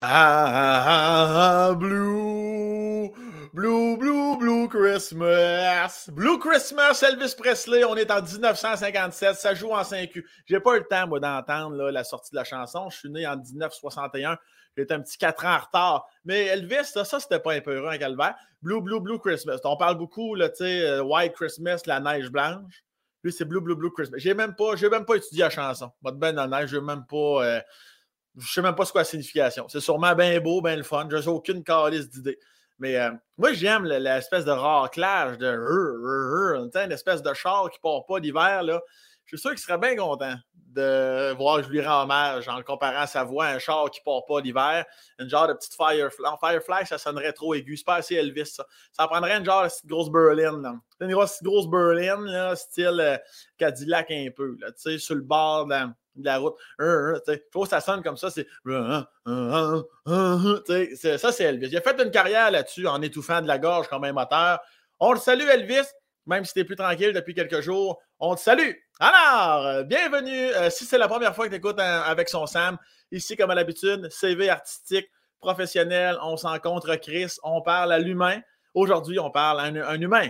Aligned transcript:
Ah, 0.00 1.74
blue, 1.76 3.10
blue, 3.52 3.96
blue, 3.96 4.38
blue 4.38 4.68
Christmas. 4.68 6.08
Blue 6.12 6.38
Christmas, 6.38 7.02
Elvis 7.02 7.34
Presley, 7.36 7.84
on 7.84 7.96
est 7.96 8.08
en 8.08 8.22
1957, 8.22 9.34
ça 9.34 9.54
joue 9.54 9.72
en 9.72 9.82
5 9.82 10.10
J'ai 10.46 10.60
pas 10.60 10.76
eu 10.76 10.78
le 10.78 10.84
temps, 10.84 11.08
moi, 11.08 11.18
d'entendre 11.18 11.90
la 11.90 12.04
sortie 12.04 12.30
de 12.30 12.36
la 12.36 12.44
chanson. 12.44 12.88
Je 12.90 12.96
suis 12.96 13.10
né 13.10 13.26
en 13.26 13.38
1961. 13.38 14.38
J'étais 14.76 14.94
un 14.94 15.00
petit 15.00 15.18
4 15.18 15.44
ans 15.44 15.56
en 15.56 15.58
retard. 15.58 16.06
Mais 16.24 16.46
Elvis, 16.46 16.84
ça, 16.84 17.04
c'était 17.04 17.40
pas 17.40 17.54
un 17.54 17.60
peu 17.60 17.74
heureux, 17.74 17.90
un 17.90 17.98
calvaire. 17.98 18.36
Blue, 18.62 18.80
blue, 18.80 19.00
blue 19.00 19.18
Christmas. 19.18 19.58
On 19.64 19.76
parle 19.76 19.98
beaucoup, 19.98 20.36
tu 20.36 20.44
sais, 20.54 20.82
euh, 20.82 21.02
White 21.02 21.32
Christmas, 21.32 21.82
la 21.86 21.98
neige 21.98 22.30
blanche. 22.30 22.84
Lui, 23.24 23.32
c'est 23.32 23.44
Blue, 23.44 23.60
blue, 23.60 23.74
blue 23.74 23.90
Christmas. 23.90 24.18
J'ai 24.18 24.34
même 24.34 24.54
pas, 24.54 24.76
j'ai 24.76 24.88
même 24.88 25.04
pas 25.04 25.16
étudié 25.16 25.40
la 25.40 25.50
chanson. 25.50 25.90
Moi, 26.02 26.12
de 26.12 26.18
ben 26.18 26.46
neige, 26.46 26.70
j'ai 26.70 26.80
même 26.80 27.04
pas. 27.04 27.44
Euh, 27.44 27.60
je 28.38 28.44
ne 28.44 28.48
sais 28.48 28.62
même 28.62 28.74
pas 28.74 28.84
ce 28.84 28.92
qu'est 28.92 28.98
la 29.00 29.04
signification. 29.04 29.66
C'est 29.68 29.80
sûrement 29.80 30.14
bien 30.14 30.38
beau, 30.40 30.62
bien 30.62 30.76
le 30.76 30.84
fun. 30.84 31.08
Je 31.10 31.16
n'ai 31.16 31.28
aucune 31.28 31.64
calice 31.64 32.08
d'idée. 32.08 32.38
Mais 32.78 32.96
euh, 32.96 33.10
moi, 33.36 33.52
j'aime 33.52 33.84
l'espèce 33.84 34.44
de 34.44 34.52
raclage, 34.52 35.36
de 35.38 36.84
une 36.84 36.92
espèce 36.92 37.22
de 37.22 37.34
char 37.34 37.68
qui 37.70 37.78
ne 37.78 37.82
part 37.82 38.06
pas 38.06 38.20
l'hiver. 38.20 38.62
Je 39.24 39.36
suis 39.36 39.38
sûr 39.38 39.50
qu'il 39.50 39.58
serait 39.58 39.78
bien 39.78 39.96
content 39.96 40.36
de 40.54 41.34
voir 41.36 41.56
que 41.56 41.64
je 41.64 41.70
lui 41.70 41.80
rends 41.80 42.02
hommage 42.04 42.48
en 42.48 42.62
comparant 42.62 43.06
sa 43.06 43.24
voix 43.24 43.46
à 43.46 43.54
un 43.54 43.58
char 43.58 43.90
qui 43.90 44.00
ne 44.00 44.04
part 44.04 44.24
pas 44.26 44.40
l'hiver. 44.40 44.84
Une 45.18 45.28
genre 45.28 45.48
de 45.48 45.54
petite 45.54 45.74
Firefly. 45.74 46.28
Firefly, 46.40 46.86
ça 46.86 46.98
sonnerait 46.98 47.32
trop 47.32 47.54
aigu. 47.54 47.76
C'est 47.76 47.84
pas 47.84 47.96
assez 47.96 48.14
Elvis, 48.14 48.46
ça. 48.46 48.64
Ça 48.92 49.08
prendrait 49.08 49.36
une 49.36 49.44
genre 49.44 49.64
de 49.64 49.68
petite 49.68 49.86
grosse 49.86 50.10
berline. 50.10 50.62
Là. 50.62 50.74
Une 51.00 51.12
grosse, 51.12 51.42
grosse 51.42 51.66
berline, 51.66 52.24
là, 52.26 52.54
style 52.54 53.00
euh, 53.00 53.16
Cadillac 53.56 54.10
un 54.10 54.28
peu. 54.34 54.56
Là, 54.60 54.68
sur 54.98 55.14
le 55.16 55.22
bord 55.22 55.66
de 55.66 55.74
de 56.20 56.26
la 56.26 56.38
route. 56.38 56.54
Il 56.78 57.40
faut 57.52 57.62
que 57.62 57.68
ça 57.68 57.80
sonne 57.80 58.02
comme 58.02 58.16
ça. 58.16 58.30
C'est. 58.30 58.46
Ça, 61.18 61.32
c'est 61.32 61.44
Elvis. 61.44 61.68
Il 61.68 61.76
a 61.76 61.80
fait 61.80 62.00
une 62.02 62.10
carrière 62.10 62.50
là-dessus 62.50 62.86
en 62.86 63.00
étouffant 63.02 63.40
de 63.40 63.46
la 63.46 63.58
gorge 63.58 63.88
comme 63.88 64.04
un 64.04 64.12
moteur. 64.12 64.60
On 65.00 65.12
le 65.12 65.18
salue, 65.18 65.48
Elvis, 65.48 65.86
même 66.26 66.44
si 66.44 66.52
tu 66.52 66.60
es 66.60 66.64
plus 66.64 66.76
tranquille 66.76 67.12
depuis 67.12 67.34
quelques 67.34 67.60
jours. 67.60 68.00
On 68.18 68.34
te 68.34 68.40
salue. 68.40 68.72
Alors, 69.00 69.84
bienvenue. 69.84 70.50
si 70.70 70.84
c'est 70.84 70.98
la 70.98 71.08
première 71.08 71.34
fois 71.34 71.46
que 71.46 71.50
tu 71.50 71.56
écoutes 71.56 71.78
avec 71.80 72.28
son 72.28 72.46
Sam, 72.46 72.78
ici, 73.12 73.36
comme 73.36 73.50
à 73.50 73.54
l'habitude, 73.54 74.10
CV 74.10 74.50
artistique, 74.50 75.08
professionnel, 75.40 76.18
on 76.22 76.36
s'encontre 76.36 76.96
Chris, 76.96 77.36
on 77.44 77.62
parle 77.62 77.92
à 77.92 77.98
l'humain. 77.98 78.40
Aujourd'hui, 78.74 79.18
on 79.18 79.30
parle 79.30 79.60
à 79.60 79.64
un 79.64 80.00
humain 80.00 80.28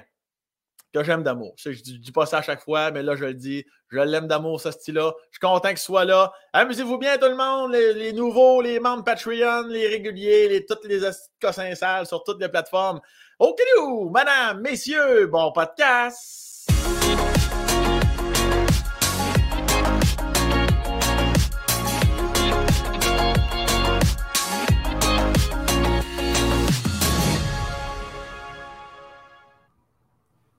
que 0.93 1.03
j'aime 1.03 1.23
d'amour. 1.23 1.55
Je 1.59 1.71
ne 1.71 1.75
dis, 1.75 2.13
pas 2.13 2.27
ça 2.27 2.39
à 2.39 2.43
chaque 2.43 2.63
fois, 2.63 2.91
mais 2.91 3.03
là, 3.03 3.17
je 3.17 3.25
le 3.25 3.35
dis. 3.35 3.65
Je 3.91 3.99
l'aime 3.99 4.27
d'amour, 4.27 4.61
ce 4.61 4.71
style-là. 4.71 5.13
Je 5.31 5.37
suis 5.37 5.41
content 5.41 5.69
qu'il 5.69 5.79
soit 5.79 6.05
là. 6.05 6.33
Amusez-vous 6.53 6.99
bien, 6.99 7.17
tout 7.17 7.29
le 7.29 7.37
monde, 7.37 7.73
les, 7.73 8.13
nouveaux, 8.13 8.61
les 8.61 8.81
membres 8.81 9.05
Patreon, 9.05 9.67
les 9.69 9.89
réguliers, 9.89 10.49
les, 10.49 10.67
toutes 10.67 10.85
les 10.85 11.01
cossins 11.41 11.75
sales 11.75 12.07
sur 12.07 12.23
toutes 12.23 12.41
les 12.41 12.49
plateformes. 12.49 13.01
OK, 13.39 13.61
madame, 14.11 14.61
messieurs, 14.61 15.27
bon 15.27 15.53
podcast! 15.53 16.69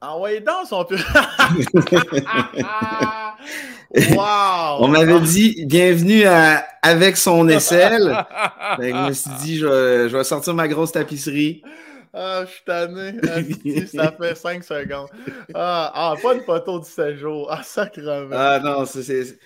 Ouais, 0.02 0.39
dans 0.39 0.64
son 0.64 0.78
wow! 4.11 4.78
On 4.80 4.88
m'avait 4.88 5.19
dit 5.19 5.66
bienvenue 5.66 6.23
à 6.23 6.66
avec 6.81 7.17
son 7.17 7.50
aisselle. 7.50 8.25
je 8.80 9.08
me 9.08 9.11
suis 9.11 9.30
dit, 9.41 9.58
je, 9.58 10.08
vais 10.08 10.23
sortir 10.23 10.53
ma 10.53 10.69
grosse 10.69 10.94
tapisserie. 10.94 11.64
Ah, 12.14 12.45
je 12.45 12.52
suis 12.52 12.64
tanné. 12.66 13.16
ça 13.88 14.14
fait 14.14 14.36
5 14.36 14.64
secondes. 14.64 15.09
Ah, 15.53 15.91
ah, 15.94 16.16
pas 16.23 16.34
une 16.34 16.44
photo 16.44 16.79
du 16.79 16.90
séjour. 16.90 17.52
Ah, 17.52 17.62
sacrément. 17.62 18.34
Ah 18.34 18.62
non, 18.63 18.85
c'est. 18.85 19.38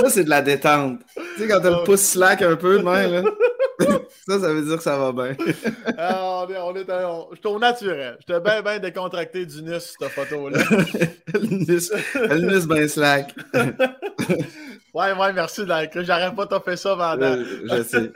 Ça, 0.00 0.10
c'est 0.10 0.24
de 0.24 0.30
la 0.30 0.42
détente. 0.42 1.00
Tu 1.14 1.42
sais, 1.42 1.48
quand 1.48 1.60
t'as 1.60 1.70
le 1.70 1.84
pouce 1.84 2.00
slack 2.00 2.42
un 2.42 2.56
peu, 2.56 2.78
non, 2.78 2.92
là. 2.92 3.22
ça, 4.28 4.40
ça 4.40 4.52
veut 4.52 4.62
dire 4.62 4.76
que 4.76 4.82
ça 4.82 4.96
va 4.96 5.12
bien. 5.12 5.36
ah, 5.98 6.44
on 6.44 6.50
est, 6.50 6.58
on 6.58 6.76
est, 6.76 6.90
on, 7.04 7.28
je 7.32 7.36
suis 7.36 7.46
au 7.46 7.58
naturel. 7.58 8.16
J'étais 8.20 8.40
bien, 8.40 8.62
bien 8.62 8.78
décontracté 8.78 9.44
du 9.44 9.62
nus, 9.62 9.80
cette 9.80 10.08
photo-là. 10.10 10.58
le 11.34 12.38
nus, 12.38 12.66
bien 12.66 12.88
slack. 12.88 13.34
ouais, 14.94 15.12
ouais, 15.12 15.32
merci, 15.32 15.62
J'arrête 15.94 16.34
pas 16.34 16.46
de 16.46 16.58
fait 16.64 16.76
ça 16.76 16.96
pendant. 16.96 17.22
Euh, 17.22 17.44
je 17.64 17.82
sais. 17.82 18.12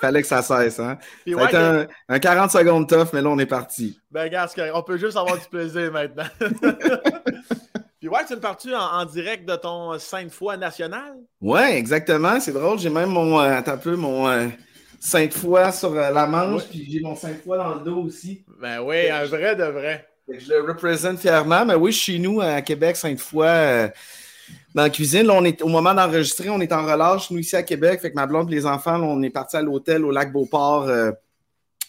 Fallait 0.00 0.22
que 0.22 0.28
ça 0.28 0.42
cesse, 0.42 0.80
hein. 0.80 0.98
ça 1.26 1.40
a 1.40 1.48
été 1.48 1.56
un, 1.56 1.86
un, 2.08 2.18
40 2.18 2.50
secondes 2.50 2.88
tough, 2.88 3.08
mais 3.12 3.22
là, 3.22 3.28
on 3.28 3.38
est 3.38 3.46
parti. 3.46 4.00
Ben, 4.10 4.28
gars, 4.28 4.48
on 4.74 4.82
peut 4.82 4.96
juste 4.96 5.16
avoir 5.16 5.36
du 5.38 5.46
plaisir 5.48 5.92
maintenant. 5.92 6.24
Puis 8.06 8.14
ouais, 8.14 8.24
tu 8.24 8.36
me 8.36 8.40
parles 8.40 8.56
en, 8.72 9.00
en, 9.00 9.04
direct 9.04 9.48
de 9.48 9.56
ton 9.56 9.98
Sainte 9.98 10.30
Foi 10.30 10.56
national? 10.56 11.14
Ouais, 11.40 11.76
exactement. 11.76 12.38
C'est 12.38 12.52
drôle. 12.52 12.78
J'ai 12.78 12.88
même 12.88 13.08
mon, 13.08 13.40
euh, 13.40 13.58
un 13.58 13.76
peu, 13.76 13.96
mon, 13.96 14.28
euh, 14.28 14.46
fois 15.32 15.72
sur 15.72 15.90
euh, 15.90 16.12
la 16.12 16.24
manche, 16.24 16.68
puis 16.70 16.86
j'ai 16.88 17.00
mon 17.00 17.16
fois 17.16 17.56
dans 17.56 17.74
le 17.74 17.80
dos 17.80 18.04
aussi. 18.04 18.44
Ben 18.60 18.80
oui, 18.80 19.10
un 19.10 19.24
vrai 19.24 19.56
de 19.56 19.64
vrai. 19.64 20.06
je 20.28 20.48
le 20.50 20.62
représente 20.68 21.18
fièrement. 21.18 21.66
Mais 21.66 21.74
oui, 21.74 21.90
chez 21.90 22.20
nous, 22.20 22.40
à 22.40 22.62
Québec, 22.62 22.96
euh, 23.04 23.88
dans 24.72 24.82
la 24.82 24.90
cuisine. 24.90 25.26
Là, 25.26 25.34
on 25.34 25.44
est, 25.44 25.60
au 25.62 25.68
moment 25.68 25.92
d'enregistrer, 25.92 26.48
on 26.48 26.60
est 26.60 26.72
en 26.72 26.86
relâche, 26.86 27.32
nous, 27.32 27.38
ici 27.38 27.56
à 27.56 27.64
Québec. 27.64 28.00
Fait 28.00 28.12
que 28.12 28.14
ma 28.14 28.28
blonde 28.28 28.52
et 28.52 28.54
les 28.54 28.66
enfants, 28.66 29.02
on 29.02 29.20
est 29.24 29.30
partis 29.30 29.56
à 29.56 29.62
l'hôtel 29.62 30.04
au 30.04 30.12
lac 30.12 30.30
Beauport 30.30 30.84
euh, 30.84 31.10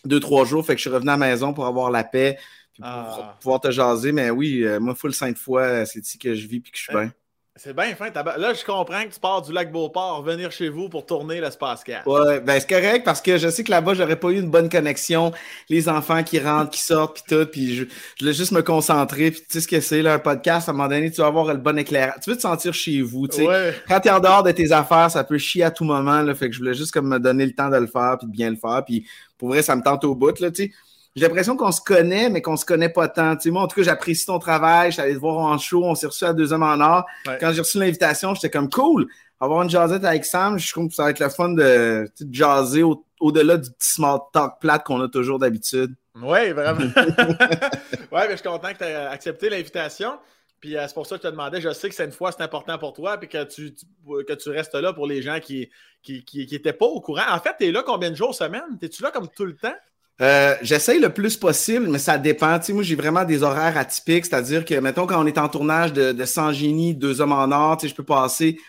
deux, 0.04 0.20
trois 0.20 0.46
jours. 0.46 0.66
Fait 0.66 0.74
que 0.74 0.80
je 0.80 0.90
suis 0.90 0.90
revenu 0.90 1.10
à 1.12 1.18
la 1.18 1.28
maison 1.28 1.54
pour 1.54 1.68
avoir 1.68 1.92
la 1.92 2.04
paix, 2.04 2.40
pour 2.78 3.24
ah. 3.24 3.38
pouvoir 3.40 3.62
te 3.62 3.72
jaser. 3.72 4.12
Mais 4.12 4.30
oui, 4.30 4.66
moi, 4.80 4.96
full 4.96 5.14
cinq 5.14 5.38
fois, 5.38 5.86
c'est 5.86 6.00
ici 6.00 6.18
que 6.18 6.34
je 6.34 6.48
vis 6.48 6.60
puis 6.60 6.72
que 6.72 6.78
je 6.78 6.84
suis 6.84 6.94
bien. 6.94 7.12
C'est 7.60 7.76
bien 7.76 7.96
fin. 7.96 8.12
Là, 8.14 8.54
je 8.54 8.64
comprends 8.64 9.04
que 9.04 9.12
tu 9.12 9.20
pars 9.20 9.42
du 9.42 9.52
lac 9.52 9.72
Beauport, 9.72 10.22
venir 10.22 10.52
chez 10.52 10.70
vous 10.70 10.90
pour 10.90 11.08
tourner 11.08 11.42
l'espace 11.42 11.84
4. 11.84 12.08
Ouais, 12.08 12.40
ben 12.40 12.60
c'est 12.60 12.70
correct 12.70 13.04
parce 13.04 13.20
que 13.20 13.40
je 13.40 13.50
sais 13.50 13.64
que 13.64 13.72
là-bas, 13.72 13.96
j'aurais 13.96 14.16
pas 14.16 14.30
eu 14.30 14.40
une 14.40 14.52
bonne 14.52 14.70
connexion. 14.70 15.32
Les 15.68 15.90
enfants 15.90 16.24
qui 16.24 16.40
rentrent, 16.40 16.70
qui 16.70 16.82
sortent, 16.82 17.16
puis 17.16 17.36
tout. 17.36 17.46
Puis 17.52 17.76
je, 17.76 17.84
je, 17.86 18.20
voulais 18.20 18.34
juste 18.34 18.52
me 18.52 18.62
concentrer. 18.62 19.32
Puis 19.32 19.42
tu 19.42 19.48
sais 19.50 19.62
ce 19.62 19.68
que 19.68 19.80
c'est, 19.80 20.04
là, 20.04 20.14
un 20.14 20.20
podcast, 20.20 20.70
à 20.70 20.72
un 20.72 20.76
moment 20.76 20.88
donné, 20.88 21.10
tu 21.10 21.20
vas 21.20 21.28
avoir 21.28 21.46
le 21.46 21.58
bon 21.58 21.78
éclairage. 21.80 22.20
Tu 22.24 22.30
veux 22.30 22.36
te 22.36 22.44
sentir 22.44 22.76
chez 22.76 23.02
vous, 23.02 23.28
tu 23.28 23.38
sais. 23.38 23.48
Ouais. 23.48 23.74
Quand 23.88 24.00
t'es 24.02 24.12
en 24.12 24.20
dehors 24.20 24.44
de 24.44 24.52
tes 24.52 24.72
affaires, 24.72 25.10
ça 25.10 25.24
peut 25.24 25.40
chier 25.40 25.64
à 25.64 25.72
tout 25.72 25.84
moment, 25.84 26.22
là. 26.22 26.36
Fait 26.36 26.50
que 26.50 26.54
je 26.54 26.60
voulais 26.60 26.76
juste 26.76 26.92
comme 26.92 27.08
me 27.08 27.20
donner 27.20 27.46
le 27.48 27.54
temps 27.54 27.70
de 27.70 27.78
le 27.78 27.88
faire, 27.88 28.18
puis 28.20 28.28
de 28.28 28.32
bien 28.32 28.52
le 28.52 28.58
faire. 28.58 28.84
Puis 28.86 29.08
pour 29.36 29.50
vrai, 29.50 29.64
ça 29.64 29.76
me 29.76 29.82
tente 29.82 30.04
au 30.04 30.14
bout, 30.14 30.40
là, 30.40 30.52
tu 30.52 30.66
sais 30.66 30.72
j'ai 31.18 31.24
l'impression 31.24 31.58
qu'on 31.58 31.72
se 31.72 31.82
connaît, 31.82 32.30
mais 32.30 32.44
qu'on 32.44 32.58
se 32.58 32.66
connaît 32.66 32.90
pas 32.90 33.08
tant. 33.08 33.36
Tu 33.36 33.44
sais, 33.44 33.50
moi, 33.50 33.64
en 33.64 33.68
tout 33.68 33.76
cas, 33.76 33.82
j'apprécie 33.82 34.28
ton 34.28 34.38
travail. 34.38 34.92
Je 34.92 34.94
suis 34.94 35.02
allé 35.02 35.16
te 35.16 35.20
voir 35.20 35.38
en 35.38 35.58
show. 35.58 35.84
On 35.84 35.96
s'est 35.96 36.06
reçu 36.06 36.26
à 36.26 36.32
deux 36.32 36.54
hommes 36.54 36.62
en 36.62 36.80
or. 36.80 37.06
Quand 37.40 37.52
j'ai 37.52 37.62
reçu 37.62 37.80
l'invitation, 37.80 38.36
j'étais 38.36 38.52
comme 38.52 38.70
cool. 38.70 39.08
Avoir 39.40 39.64
une 39.64 39.70
jazzette 39.70 40.06
avec 40.06 40.26
Sam, 40.26 40.60
je 40.60 40.72
trouve 40.72 40.90
que 40.90 40.94
ça 40.94 41.06
va 41.06 41.10
être 41.10 41.20
le 41.20 41.30
fun 41.30 41.50
de, 41.50 42.08
de 42.20 42.34
jaser 42.34 42.84
au-delà 43.20 43.58
du 43.58 43.72
petit 43.72 43.94
small 43.94 44.20
talk 44.32 44.60
plate 44.60 44.84
qu'on 44.84 45.02
a 45.02 45.08
toujours 45.08 45.40
d'habitude. 45.40 45.96
Oui, 46.16 46.52
vraiment. 46.52 46.80
oui, 46.98 48.08
mais 48.12 48.32
je 48.32 48.36
suis 48.36 48.48
content 48.48 48.74
que 48.74 48.78
tu 48.78 48.84
aies 48.84 48.96
accepté 48.96 49.50
l'invitation. 49.50 50.20
Puis 50.60 50.78
euh, 50.78 50.86
c'est 50.88 50.94
pour 50.94 51.06
ça 51.06 51.18
que 51.18 51.24
je 51.24 51.28
te 51.28 51.32
demandais, 51.32 51.62
je 51.62 51.72
sais 51.72 51.90
que 51.90 51.96
c'est 51.96 52.06
une 52.06 52.12
fois, 52.12 52.32
c'est 52.32 52.42
important 52.42 52.78
pour 52.78 52.94
toi, 52.94 53.18
puis 53.18 53.28
que 53.28 53.44
tu, 53.44 53.76
que 54.06 54.34
tu 54.34 54.50
restes 54.50 54.74
là 54.74 54.94
pour 54.94 55.06
les 55.06 55.22
gens 55.22 55.40
qui 55.40 55.70
n'étaient 56.08 56.24
qui, 56.24 56.46
qui, 56.48 56.60
pas 56.60 56.86
au 56.86 57.00
courant. 57.02 57.26
En 57.30 57.40
fait, 57.40 57.56
tu 57.60 57.66
es 57.68 57.72
là 57.72 57.84
combien 57.84 58.10
de 58.10 58.16
jours 58.16 58.34
semaine? 58.34 58.78
Es-tu 58.82 59.04
là 59.04 59.12
comme 59.12 59.28
tout 59.28 59.46
le 59.46 59.56
temps? 59.56 59.76
Euh, 60.20 60.56
j'essaye 60.62 61.00
le 61.00 61.10
plus 61.10 61.38
possible, 61.38 61.88
mais 61.90 62.00
ça 62.00 62.18
dépend. 62.18 62.58
Tu 62.60 62.66
sais, 62.66 62.74
moi, 62.74 62.84
j'ai 62.84 62.96
vraiment 62.96 63.24
des 63.24 63.44
horaires 63.44 63.78
atypiques, 63.78 64.26
c'est-à-dire 64.26 64.66
que, 64.66 64.74
mettons, 64.76 65.06
quand 65.06 65.22
on 65.24 65.28
est 65.28 65.38
en 65.38 65.48
tournage 65.48 65.94
de, 65.94 66.12
de 66.12 66.26
Sans 66.26 66.52
Génie, 66.52 66.96
Deux 66.96 67.22
Hommes 67.22 67.34
en 67.34 67.52
Or, 67.52 67.78
tu 67.78 67.86
sais, 67.86 67.92
je 67.92 67.96
peux 67.96 68.04
passer, 68.04 68.56
tu 68.56 68.62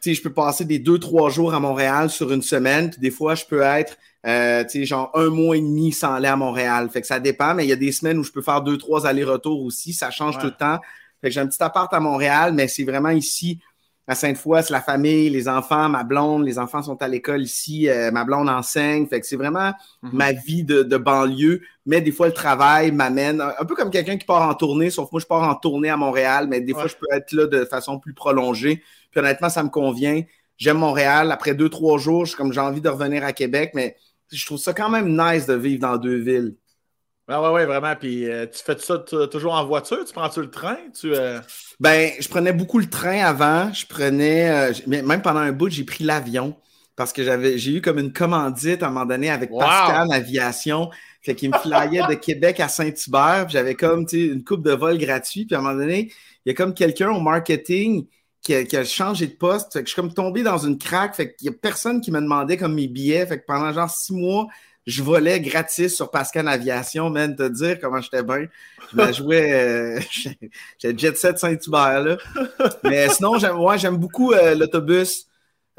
sais, 0.00 0.14
je 0.14 0.22
peux 0.22 0.32
passer 0.32 0.64
des 0.64 0.78
deux, 0.78 0.98
trois 0.98 1.28
jours 1.28 1.54
à 1.54 1.60
Montréal 1.60 2.08
sur 2.08 2.32
une 2.32 2.42
semaine, 2.42 2.90
puis 2.90 3.00
des 3.00 3.10
fois, 3.10 3.34
je 3.34 3.44
peux 3.44 3.62
être, 3.62 3.96
euh, 4.26 4.62
tu 4.62 4.80
sais, 4.80 4.84
genre 4.84 5.10
un 5.14 5.28
mois 5.28 5.56
et 5.56 5.60
demi 5.60 5.90
sans 5.90 6.14
aller 6.14 6.28
à 6.28 6.36
Montréal. 6.36 6.88
Fait 6.88 7.00
que 7.00 7.06
ça 7.08 7.18
dépend, 7.18 7.54
mais 7.54 7.64
il 7.64 7.68
y 7.68 7.72
a 7.72 7.76
des 7.76 7.90
semaines 7.90 8.18
où 8.18 8.24
je 8.24 8.30
peux 8.30 8.42
faire 8.42 8.60
deux, 8.60 8.78
trois 8.78 9.06
allers-retours 9.06 9.64
aussi. 9.64 9.92
Ça 9.92 10.12
change 10.12 10.38
tout 10.38 10.46
le 10.46 10.52
temps. 10.52 10.78
Fait 11.20 11.28
que 11.28 11.34
j'ai 11.34 11.40
un 11.40 11.46
petit 11.48 11.62
appart 11.62 11.92
à 11.92 11.98
Montréal, 11.98 12.52
mais 12.52 12.68
c'est 12.68 12.84
vraiment 12.84 13.10
ici 13.10 13.58
à 14.08 14.14
Sainte-Foy, 14.14 14.62
c'est 14.62 14.72
la 14.72 14.80
famille, 14.80 15.30
les 15.30 15.48
enfants, 15.48 15.88
ma 15.88 16.04
blonde, 16.04 16.44
les 16.44 16.58
enfants 16.58 16.82
sont 16.82 17.00
à 17.02 17.08
l'école 17.08 17.42
ici, 17.42 17.88
euh, 17.88 18.10
ma 18.12 18.24
blonde 18.24 18.48
enseigne, 18.48 19.06
fait 19.06 19.20
que 19.20 19.26
c'est 19.26 19.36
vraiment 19.36 19.72
mhm. 20.02 20.10
ma 20.12 20.32
vie 20.32 20.62
de, 20.62 20.96
banlieue, 20.96 21.62
mais 21.86 22.00
des 22.00 22.12
fois 22.12 22.28
le 22.28 22.32
travail 22.32 22.92
m'amène, 22.92 23.40
un 23.40 23.64
peu 23.64 23.74
comme 23.74 23.90
quelqu'un 23.90 24.16
qui 24.16 24.24
part 24.24 24.48
en 24.48 24.54
tournée, 24.54 24.90
sauf 24.90 25.10
moi 25.10 25.20
je 25.20 25.26
pars 25.26 25.42
en 25.42 25.54
tournée 25.56 25.90
à 25.90 25.96
Montréal, 25.96 26.46
mais 26.48 26.60
des 26.60 26.72
fois 26.72 26.86
je 26.86 26.94
peux 26.94 27.06
être 27.12 27.32
là 27.32 27.46
de 27.46 27.64
façon 27.64 27.98
plus 27.98 28.14
prolongée, 28.14 28.82
puis 29.10 29.20
honnêtement 29.20 29.48
ça 29.48 29.64
me 29.64 29.70
convient, 29.70 30.22
j'aime 30.56 30.78
Montréal, 30.78 31.32
après 31.32 31.54
deux, 31.54 31.68
trois 31.68 31.98
jours, 31.98 32.26
je 32.26 32.36
comme 32.36 32.52
j'ai 32.52 32.60
envie 32.60 32.80
de 32.80 32.88
revenir 32.88 33.24
à 33.24 33.32
Québec, 33.32 33.72
mais 33.74 33.96
je 34.32 34.46
trouve 34.46 34.58
ça 34.58 34.72
quand 34.72 34.88
même 34.88 35.16
nice 35.16 35.46
de 35.46 35.54
vivre 35.54 35.80
dans 35.80 35.96
deux 35.96 36.18
villes. 36.18 36.56
Ah 37.28 37.42
ouais, 37.42 37.48
ouais, 37.48 37.66
vraiment. 37.66 37.96
Puis 37.96 38.30
euh, 38.30 38.46
tu 38.46 38.62
fais 38.62 38.78
ça 38.78 38.98
toujours 38.98 39.54
en 39.54 39.66
voiture? 39.66 40.04
Tu 40.04 40.12
prends-tu 40.12 40.42
le 40.42 40.50
train? 40.50 40.76
Tu, 40.94 41.12
euh? 41.12 41.40
Ben, 41.78 42.12
je 42.18 42.28
prenais 42.28 42.52
beaucoup 42.52 42.78
le 42.78 42.88
train 42.88 43.20
avant. 43.24 43.72
Je 43.72 43.86
prenais, 43.86 44.50
euh, 44.50 44.72
même 44.86 45.22
pendant 45.22 45.40
un 45.40 45.52
bout, 45.52 45.68
j'ai 45.68 45.84
pris 45.84 46.04
l'avion. 46.04 46.56
parce 46.96 47.12
que 47.12 47.22
j'avais, 47.22 47.58
j'ai 47.58 47.72
eu 47.72 47.80
comme 47.82 47.98
une 47.98 48.12
commandite 48.12 48.82
à 48.82 48.86
un 48.86 48.90
moment 48.90 49.04
donné 49.04 49.28
avec 49.30 49.50
Pascal 49.50 50.10
Aviation. 50.10 50.90
Fait 51.22 51.34
qu'il 51.34 51.50
me 51.50 51.58
flyait 51.58 52.06
de 52.08 52.14
Québec 52.14 52.60
à 52.60 52.68
Saint-Hubert. 52.68 53.48
J'avais 53.50 53.74
comme 53.74 54.06
une 54.12 54.44
coupe 54.44 54.62
de 54.62 54.72
vol 54.72 54.96
gratuit. 54.96 55.44
Puis 55.44 55.54
à 55.54 55.58
un 55.58 55.62
moment 55.62 55.78
donné, 55.78 56.10
il 56.44 56.48
y 56.48 56.52
a 56.52 56.54
comme 56.54 56.72
quelqu'un 56.72 57.10
au 57.10 57.20
marketing 57.20 58.06
qui 58.40 58.54
a, 58.54 58.84
changé 58.84 59.26
de 59.26 59.34
poste. 59.34 59.72
Fait 59.72 59.80
que 59.80 59.86
je 59.86 59.92
suis 59.92 60.00
comme 60.00 60.14
tombé 60.14 60.42
dans 60.42 60.58
une 60.58 60.78
craque. 60.78 61.16
Fait 61.16 61.34
qu'il 61.34 61.46
y 61.46 61.50
a 61.50 61.52
personne 61.52 62.00
qui 62.00 62.10
me 62.10 62.20
demandait 62.20 62.56
comme 62.56 62.74
mes 62.74 62.86
billets. 62.86 63.26
Fait 63.26 63.40
que 63.40 63.44
pendant 63.44 63.72
genre 63.72 63.90
six 63.90 64.14
mois, 64.14 64.46
je 64.86 65.02
volais 65.02 65.40
gratis 65.40 65.94
sur 65.94 66.10
Pascal 66.10 66.46
Aviation, 66.46 67.10
même 67.10 67.34
te 67.34 67.48
dire 67.48 67.80
comment 67.80 68.00
j'étais 68.00 68.22
bien. 68.22 68.46
Je 68.92 68.96
me 68.96 69.12
jouais, 69.12 69.52
euh, 69.52 70.00
j'ai 70.78 70.96
Jet 70.96 71.16
Set 71.16 71.38
Saint-Hubert, 71.38 72.02
là. 72.02 72.16
Mais 72.84 73.08
sinon, 73.08 73.36
j'aime, 73.38 73.56
j'aime 73.78 73.96
beaucoup 73.96 74.32
euh, 74.32 74.54
l'autobus. 74.54 75.26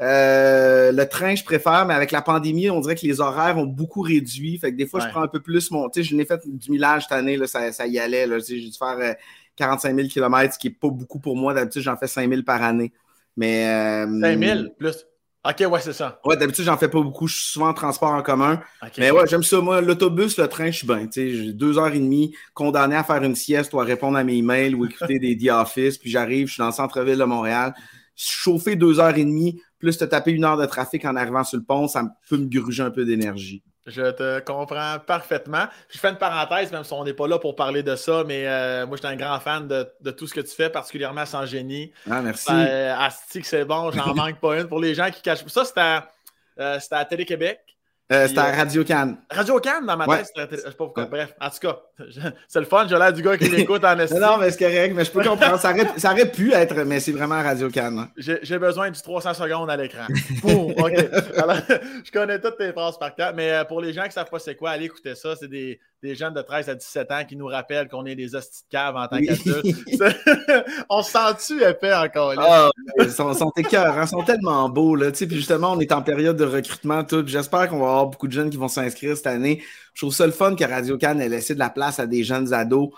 Euh, 0.00 0.92
le 0.92 1.08
train, 1.08 1.34
je 1.34 1.42
préfère, 1.42 1.86
mais 1.86 1.94
avec 1.94 2.12
la 2.12 2.20
pandémie, 2.20 2.68
on 2.68 2.80
dirait 2.80 2.94
que 2.94 3.06
les 3.06 3.20
horaires 3.20 3.56
ont 3.56 3.66
beaucoup 3.66 4.02
réduit. 4.02 4.58
Fait 4.58 4.72
que 4.72 4.76
des 4.76 4.86
fois, 4.86 5.00
je 5.00 5.08
prends 5.08 5.22
un 5.22 5.28
peu 5.28 5.40
plus 5.40 5.70
mon. 5.70 5.88
Tu 5.88 6.02
sais, 6.02 6.10
je 6.10 6.14
n'ai 6.14 6.26
fait 6.26 6.40
du 6.46 6.70
millage 6.70 7.04
cette 7.04 7.12
année, 7.12 7.38
là, 7.38 7.46
ça, 7.46 7.72
ça 7.72 7.86
y 7.86 7.98
allait. 7.98 8.28
J'ai 8.40 8.60
dû 8.60 8.76
faire 8.78 9.16
45 9.56 9.96
000 9.96 10.08
km, 10.08 10.52
ce 10.52 10.58
qui 10.58 10.68
n'est 10.68 10.74
pas 10.74 10.90
beaucoup 10.90 11.18
pour 11.18 11.34
moi. 11.34 11.54
D'habitude, 11.54 11.82
j'en 11.82 11.96
fais 11.96 12.06
5 12.06 12.28
000 12.28 12.42
par 12.42 12.62
année. 12.62 12.92
Mais. 13.38 14.04
5 14.20 14.38
000 14.38 14.64
plus. 14.78 15.07
OK, 15.44 15.64
ouais, 15.70 15.80
c'est 15.80 15.92
ça. 15.92 16.20
Ouais, 16.24 16.36
d'habitude, 16.36 16.64
j'en 16.64 16.76
fais 16.76 16.88
pas 16.88 17.00
beaucoup. 17.00 17.28
Je 17.28 17.36
suis 17.36 17.52
souvent 17.52 17.68
en 17.68 17.74
transport 17.74 18.10
en 18.10 18.22
commun. 18.22 18.60
Mais 18.98 19.10
ouais, 19.10 19.26
j'aime 19.28 19.42
ça. 19.42 19.60
Moi, 19.60 19.80
l'autobus, 19.80 20.36
le 20.36 20.48
train, 20.48 20.70
je 20.70 20.78
suis 20.78 20.86
bien. 20.86 21.08
J'ai 21.14 21.52
deux 21.52 21.78
heures 21.78 21.92
et 21.92 22.00
demie, 22.00 22.34
condamné 22.54 22.96
à 22.96 23.04
faire 23.04 23.22
une 23.22 23.36
sieste 23.36 23.72
ou 23.72 23.80
à 23.80 23.84
répondre 23.84 24.18
à 24.18 24.24
mes 24.24 24.34
emails 24.34 24.74
ou 24.74 24.84
écouter 24.84 25.18
des 25.20 25.38
The 25.38 25.50
Office. 25.50 25.96
Puis 25.98 26.10
j'arrive, 26.10 26.48
je 26.48 26.54
suis 26.54 26.60
dans 26.60 26.66
le 26.66 26.72
centre-ville 26.72 27.18
de 27.18 27.24
Montréal. 27.24 27.72
Chauffer 28.16 28.74
deux 28.74 28.98
heures 28.98 29.16
et 29.16 29.24
demie, 29.24 29.62
plus 29.78 29.96
te 29.96 30.04
taper 30.04 30.32
une 30.32 30.44
heure 30.44 30.56
de 30.56 30.66
trafic 30.66 31.04
en 31.04 31.14
arrivant 31.14 31.44
sur 31.44 31.56
le 31.56 31.64
pont, 31.64 31.86
ça 31.86 32.02
peut 32.28 32.36
me 32.36 32.46
gruger 32.46 32.82
un 32.82 32.90
peu 32.90 33.04
d'énergie. 33.04 33.62
Je 33.88 34.10
te 34.10 34.40
comprends 34.40 34.98
parfaitement. 35.04 35.66
Je 35.88 35.98
fais 35.98 36.10
une 36.10 36.16
parenthèse, 36.16 36.70
même 36.70 36.84
si 36.84 36.92
on 36.92 37.04
n'est 37.04 37.14
pas 37.14 37.26
là 37.26 37.38
pour 37.38 37.56
parler 37.56 37.82
de 37.82 37.96
ça, 37.96 38.22
mais 38.26 38.46
euh, 38.46 38.86
moi, 38.86 38.96
je 38.96 39.06
suis 39.06 39.12
un 39.12 39.16
grand 39.16 39.40
fan 39.40 39.66
de, 39.66 40.10
tout 40.10 40.26
ce 40.26 40.34
que 40.34 40.40
tu 40.40 40.54
fais, 40.54 40.68
particulièrement 40.68 41.24
sans 41.26 41.46
génie. 41.46 41.92
Ah, 42.08 42.20
merci. 42.20 42.50
Euh, 42.50 42.94
Asti, 42.98 43.42
c'est 43.42 43.64
bon, 43.64 43.90
j'en 43.90 44.14
manque 44.14 44.38
pas 44.40 44.60
une. 44.60 44.68
Pour 44.68 44.80
les 44.80 44.94
gens 44.94 45.10
qui 45.10 45.22
cachent. 45.22 45.46
Ça, 45.46 45.64
c'était 45.64 45.80
à, 45.80 46.10
euh, 46.60 46.78
à 46.90 47.04
Télé-Québec. 47.04 47.60
Euh, 48.10 48.26
c'était 48.26 48.40
à 48.40 48.52
Radio 48.52 48.84
Cannes. 48.84 49.18
Radio 49.30 49.58
Cannes 49.60 49.84
dans 49.84 49.96
ma 49.96 50.06
tête. 50.06 50.32
Je 50.50 50.56
sais 50.56 50.62
pas 50.62 50.72
pourquoi. 50.78 51.04
Bref, 51.04 51.34
en 51.38 51.50
tout 51.50 51.58
cas, 51.60 51.78
c'est 52.48 52.60
le 52.60 52.64
fun. 52.64 52.86
J'ai 52.88 52.96
l'air 52.96 53.12
du 53.12 53.20
gars 53.20 53.36
qui 53.36 53.50
l'écoute 53.50 53.84
en 53.84 53.98
estime. 53.98 54.18
non, 54.18 54.38
mais 54.38 54.50
c'est 54.50 54.64
correct, 54.64 54.94
mais 54.96 55.04
je 55.04 55.10
peux 55.10 55.22
comprendre. 55.22 55.58
Ça 55.58 55.72
aurait, 55.72 55.86
ça 55.98 56.12
aurait 56.12 56.30
pu 56.30 56.52
être, 56.54 56.84
mais 56.84 57.00
c'est 57.00 57.12
vraiment 57.12 57.42
Radio 57.42 57.68
Cannes. 57.68 57.98
Hein. 57.98 58.10
J'ai 58.16 58.58
besoin 58.58 58.90
du 58.90 59.00
300 59.00 59.34
secondes 59.34 59.68
à 59.68 59.76
l'écran. 59.76 60.06
OK. 60.42 60.92
Alors, 61.36 61.58
je 62.02 62.10
connais 62.10 62.40
toutes 62.40 62.56
tes 62.56 62.72
phrases 62.72 62.98
par 62.98 63.14
cœur, 63.14 63.34
mais 63.34 63.52
euh, 63.52 63.64
pour 63.64 63.82
les 63.82 63.92
gens 63.92 64.02
qui 64.02 64.08
ne 64.08 64.12
savent 64.14 64.30
pas 64.30 64.38
c'est 64.38 64.56
quoi, 64.56 64.70
allez 64.70 64.86
écouter 64.86 65.14
ça. 65.14 65.36
C'est 65.36 65.48
des, 65.48 65.78
des, 66.02 66.14
jeunes 66.14 66.34
de 66.34 66.42
13 66.42 66.68
à 66.68 66.74
17 66.74 67.10
ans 67.10 67.24
qui 67.26 67.36
nous 67.36 67.46
rappellent 67.46 67.88
qu'on 67.88 68.06
est 68.06 68.14
des 68.14 68.34
hosties 68.34 68.62
de 68.64 68.68
cave 68.70 68.96
en 68.96 69.06
tant 69.06 69.18
qu'adultes. 69.18 69.66
on 70.88 71.02
se 71.02 71.10
sent-tu 71.10 71.62
épais 71.64 71.94
encore 71.94 72.34
là? 72.34 72.44
Ah, 72.46 72.70
ils 72.98 73.10
sont, 73.10 73.32
sont 73.34 73.52
écœurants, 73.56 74.02
ils 74.02 74.08
sont 74.08 74.22
tellement 74.22 74.68
beaux. 74.68 74.94
Là, 74.94 75.10
puis 75.10 75.28
justement, 75.30 75.72
on 75.72 75.80
est 75.80 75.92
en 75.92 76.02
période 76.02 76.36
de 76.36 76.44
recrutement. 76.44 77.04
tout. 77.04 77.26
J'espère 77.26 77.68
qu'on 77.68 77.78
va 77.78 77.86
avoir 77.86 78.06
beaucoup 78.06 78.28
de 78.28 78.32
jeunes 78.32 78.50
qui 78.50 78.56
vont 78.56 78.68
s'inscrire 78.68 79.16
cette 79.16 79.26
année. 79.26 79.62
Je 79.94 80.02
trouve 80.02 80.14
ça 80.14 80.26
le 80.26 80.32
fun 80.32 80.54
que 80.54 80.64
Radio 80.64 80.96
Cannes 80.96 81.20
ait 81.20 81.28
laissé 81.28 81.54
de 81.54 81.58
la 81.58 81.70
place 81.70 81.98
à 81.98 82.06
des 82.06 82.22
jeunes 82.22 82.54
ados 82.54 82.90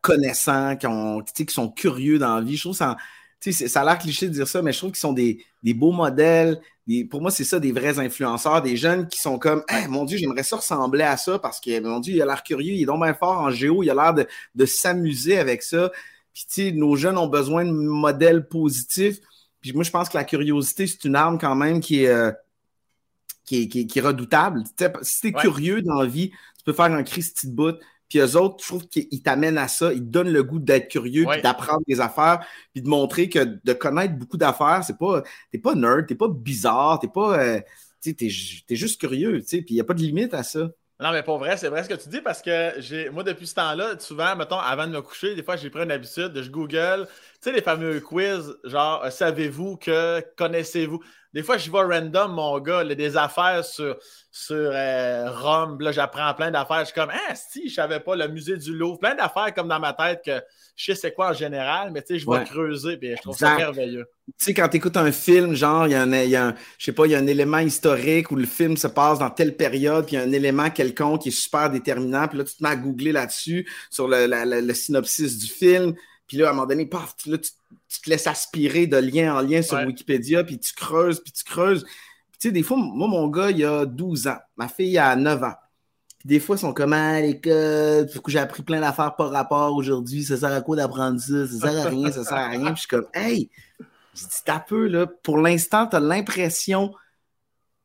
connaissants, 0.00 0.76
qui, 0.76 0.86
ont, 0.86 1.20
qui 1.20 1.46
sont 1.48 1.68
curieux 1.68 2.18
dans 2.18 2.36
la 2.36 2.40
vie. 2.40 2.56
Je 2.56 2.62
trouve 2.62 2.76
ça, 2.76 2.96
ça 3.40 3.80
a 3.82 3.84
l'air 3.84 3.98
cliché 3.98 4.28
de 4.28 4.32
dire 4.32 4.48
ça, 4.48 4.62
mais 4.62 4.72
je 4.72 4.78
trouve 4.78 4.90
qu'ils 4.90 4.98
sont 4.98 5.12
des, 5.12 5.44
beaux 5.62 5.92
modèles. 5.92 6.60
Pour 7.10 7.20
moi, 7.20 7.30
c'est 7.30 7.44
ça, 7.44 7.60
des 7.60 7.72
vrais 7.72 7.98
influenceurs, 7.98 8.62
des 8.62 8.76
jeunes 8.76 9.08
qui 9.08 9.20
sont 9.20 9.38
comme 9.38 9.62
Mon 9.88 10.04
Dieu, 10.04 10.16
j'aimerais 10.16 10.42
ça 10.42 10.56
ressembler 10.56 11.04
à 11.04 11.16
ça 11.16 11.38
parce 11.38 11.60
que, 11.60 11.80
mon 11.80 12.00
Dieu, 12.00 12.14
il 12.14 12.22
a 12.22 12.26
l'air 12.26 12.42
curieux, 12.42 12.72
il 12.74 12.82
est 12.82 12.86
donc 12.86 13.02
bien 13.02 13.14
fort 13.14 13.40
en 13.40 13.50
géo, 13.50 13.82
il 13.82 13.90
a 13.90 13.94
l'air 13.94 14.26
de, 14.54 14.66
s'amuser 14.66 15.38
avec 15.38 15.62
ça. 15.62 15.90
Puis, 16.32 16.72
nos 16.72 16.96
jeunes 16.96 17.18
ont 17.18 17.26
besoin 17.26 17.64
de 17.64 17.70
modèles 17.70 18.48
positifs. 18.48 19.18
Puis, 19.60 19.72
moi, 19.72 19.84
je 19.84 19.90
pense 19.90 20.08
que 20.08 20.16
la 20.16 20.24
curiosité, 20.24 20.86
c'est 20.86 21.04
une 21.04 21.16
arme 21.16 21.38
quand 21.38 21.54
même 21.54 21.80
qui 21.80 22.04
est. 22.04 22.08
Euh, 22.08 22.32
qui 23.44 23.88
est, 23.94 24.00
redoutable. 24.00 24.62
si 25.00 25.20
tu 25.22 25.28
es 25.28 25.32
curieux 25.32 25.80
dans 25.80 26.02
la 26.02 26.06
vie, 26.06 26.28
tu 26.30 26.64
peux 26.66 26.74
faire 26.74 26.92
un 26.92 27.02
Christy 27.02 27.46
de 27.46 27.54
bout. 27.54 27.78
Puis 28.08 28.18
eux 28.18 28.36
autres, 28.36 28.62
je 28.62 28.68
trouve 28.68 28.88
qu'ils 28.88 29.22
t'amènent 29.22 29.58
à 29.58 29.68
ça. 29.68 29.92
Ils 29.92 30.00
te 30.00 30.06
donnent 30.06 30.32
le 30.32 30.42
goût 30.42 30.58
d'être 30.58 30.88
curieux, 30.88 31.26
puis 31.30 31.42
d'apprendre 31.42 31.82
des 31.86 32.00
affaires, 32.00 32.40
puis 32.72 32.82
de 32.82 32.88
montrer 32.88 33.28
que 33.28 33.58
de 33.62 33.72
connaître 33.72 34.14
beaucoup 34.14 34.36
d'affaires, 34.36 34.82
c'est 34.84 34.98
pas. 34.98 35.22
T'es 35.50 35.58
pas 35.58 35.74
nerd, 35.74 36.06
t'es 36.06 36.14
pas 36.14 36.28
bizarre, 36.28 36.98
t'es 37.00 37.08
pas. 37.08 37.38
Euh, 37.38 37.60
tu 38.00 38.14
t'es, 38.14 38.26
es 38.26 38.76
juste 38.76 39.00
curieux, 39.00 39.42
puis 39.46 39.64
il 39.68 39.74
n'y 39.74 39.80
a 39.80 39.84
pas 39.84 39.94
de 39.94 40.00
limite 40.00 40.32
à 40.34 40.42
ça. 40.42 40.68
Non, 41.00 41.12
mais 41.12 41.22
pour 41.22 41.38
vrai, 41.38 41.56
c'est 41.56 41.68
vrai 41.68 41.84
ce 41.84 41.88
que 41.88 41.94
tu 41.94 42.08
dis 42.08 42.20
parce 42.20 42.42
que 42.42 42.72
j'ai 42.78 43.08
moi, 43.08 43.22
depuis 43.22 43.46
ce 43.46 43.54
temps-là, 43.54 43.96
souvent, 44.00 44.34
mettons, 44.34 44.58
avant 44.58 44.86
de 44.86 44.92
me 44.92 45.00
coucher, 45.00 45.36
des 45.36 45.44
fois, 45.44 45.56
j'ai 45.56 45.70
pris 45.70 45.84
une 45.84 45.92
habitude 45.92 46.32
de 46.32 46.42
je 46.42 46.50
Google, 46.50 47.06
tu 47.06 47.38
sais, 47.40 47.52
les 47.52 47.62
fameux 47.62 48.00
quiz, 48.00 48.56
genre, 48.64 49.06
savez-vous 49.12 49.76
que, 49.76 50.20
connaissez-vous? 50.36 51.00
Des 51.34 51.42
fois, 51.42 51.58
je 51.58 51.70
vais 51.70 51.82
random, 51.82 52.32
mon 52.32 52.58
gars, 52.58 52.84
des 52.84 53.16
affaires 53.16 53.64
sur, 53.64 53.96
sur 54.30 54.56
euh, 54.56 55.30
Rome. 55.30 55.80
Là, 55.80 55.92
j'apprends 55.92 56.32
plein 56.34 56.50
d'affaires. 56.50 56.80
Je 56.80 56.86
suis 56.86 56.94
comme, 56.94 57.12
ah, 57.12 57.34
si, 57.34 57.68
je 57.68 57.74
savais 57.74 58.00
pas, 58.00 58.16
le 58.16 58.28
musée 58.28 58.56
du 58.56 58.74
Louvre. 58.74 58.98
Plein 58.98 59.14
d'affaires 59.14 59.52
comme 59.54 59.68
dans 59.68 59.80
ma 59.80 59.92
tête 59.92 60.22
que 60.24 60.40
je 60.74 60.84
sais 60.84 60.94
c'est 60.94 61.12
quoi 61.12 61.30
en 61.30 61.32
général, 61.32 61.90
mais 61.92 62.02
tu 62.02 62.14
sais, 62.14 62.18
je 62.20 62.30
vais 62.30 62.44
creuser. 62.44 62.96
Puis 62.96 63.10
je 63.16 63.22
trouve 63.22 63.36
ça 63.36 63.56
merveilleux. 63.56 64.06
Tu 64.26 64.32
sais, 64.38 64.54
quand 64.54 64.68
tu 64.68 64.78
écoutes 64.78 64.96
un 64.96 65.12
film, 65.12 65.54
genre, 65.54 65.86
il 65.86 65.92
y 65.92 65.94
a 65.94 66.02
un, 66.02 66.12
y 66.12 66.36
a 66.36 66.46
un 66.46 66.54
je 66.78 66.84
sais 66.86 66.92
pas, 66.92 67.06
il 67.06 67.12
y 67.12 67.14
a 67.14 67.18
un 67.18 67.26
élément 67.26 67.58
historique 67.58 68.30
où 68.30 68.36
le 68.36 68.46
film 68.46 68.76
se 68.76 68.86
passe 68.86 69.18
dans 69.18 69.30
telle 69.30 69.56
période, 69.56 70.06
puis 70.06 70.16
il 70.16 70.18
y 70.18 70.22
a 70.22 70.24
un 70.24 70.32
élément 70.32 70.70
quelconque 70.70 71.22
qui 71.22 71.28
est 71.28 71.32
super 71.32 71.68
déterminant, 71.68 72.28
puis 72.28 72.38
là, 72.38 72.44
tu 72.44 72.54
te 72.54 72.62
mets 72.62 72.70
à 72.70 72.76
googler 72.76 73.12
là-dessus, 73.12 73.68
sur 73.90 74.08
le, 74.08 74.26
le 74.26 74.74
synopsis 74.74 75.38
du 75.38 75.46
film. 75.46 75.94
Puis 76.28 76.36
là, 76.36 76.48
à 76.48 76.50
un 76.50 76.52
moment 76.52 76.66
donné, 76.66 76.86
paf, 76.86 77.14
là, 77.26 77.38
tu, 77.38 77.50
te 78.00 78.10
laisses 78.10 78.26
aspirer 78.26 78.86
de 78.86 78.98
lien 78.98 79.34
en 79.34 79.40
lien 79.40 79.62
sur 79.62 79.78
Wikipédia, 79.78 80.44
puis 80.44 80.58
tu 80.58 80.74
creuses, 80.74 81.20
puis 81.20 81.32
tu 81.32 81.44
creuses. 81.44 81.84
Puis 81.84 82.38
tu 82.40 82.48
sais, 82.48 82.52
des 82.52 82.62
fois, 82.62 82.76
moi, 82.76 83.08
mon 83.08 83.28
gars, 83.28 83.50
il 83.50 83.64
a 83.64 83.86
12 83.86 84.26
ans. 84.28 84.38
Ma 84.56 84.68
fille, 84.68 84.90
il 84.90 84.98
a 84.98 85.16
9 85.16 85.42
ans. 85.42 85.54
Puis 86.18 86.28
des 86.28 86.40
fois, 86.40 86.56
ils 86.56 86.60
sont 86.60 86.74
comme 86.74 86.92
à 86.92 87.14
ah, 87.14 87.20
l'école, 87.20 88.06
du 88.06 88.20
coup, 88.20 88.30
j'ai 88.30 88.40
appris 88.40 88.62
plein 88.62 88.80
d'affaires 88.80 89.16
par 89.16 89.30
rapport 89.30 89.74
aujourd'hui. 89.74 90.24
Ça 90.24 90.36
sert 90.36 90.52
à 90.52 90.60
quoi 90.60 90.76
d'apprendre 90.76 91.20
ça? 91.20 91.46
Ça 91.46 91.58
sert 91.60 91.86
à 91.86 91.88
rien, 91.88 92.12
ça 92.12 92.24
sert 92.24 92.36
à 92.36 92.48
rien. 92.48 92.72
Puis 92.72 92.74
je 92.74 92.80
suis 92.80 92.88
comme, 92.88 93.06
hey, 93.14 93.50
je 94.14 94.24
dis, 94.24 94.42
t'as 94.44 94.60
peu, 94.60 94.86
là. 94.86 95.06
Pour 95.06 95.38
l'instant, 95.38 95.86
tu 95.86 95.96
as 95.96 96.00
l'impression 96.00 96.92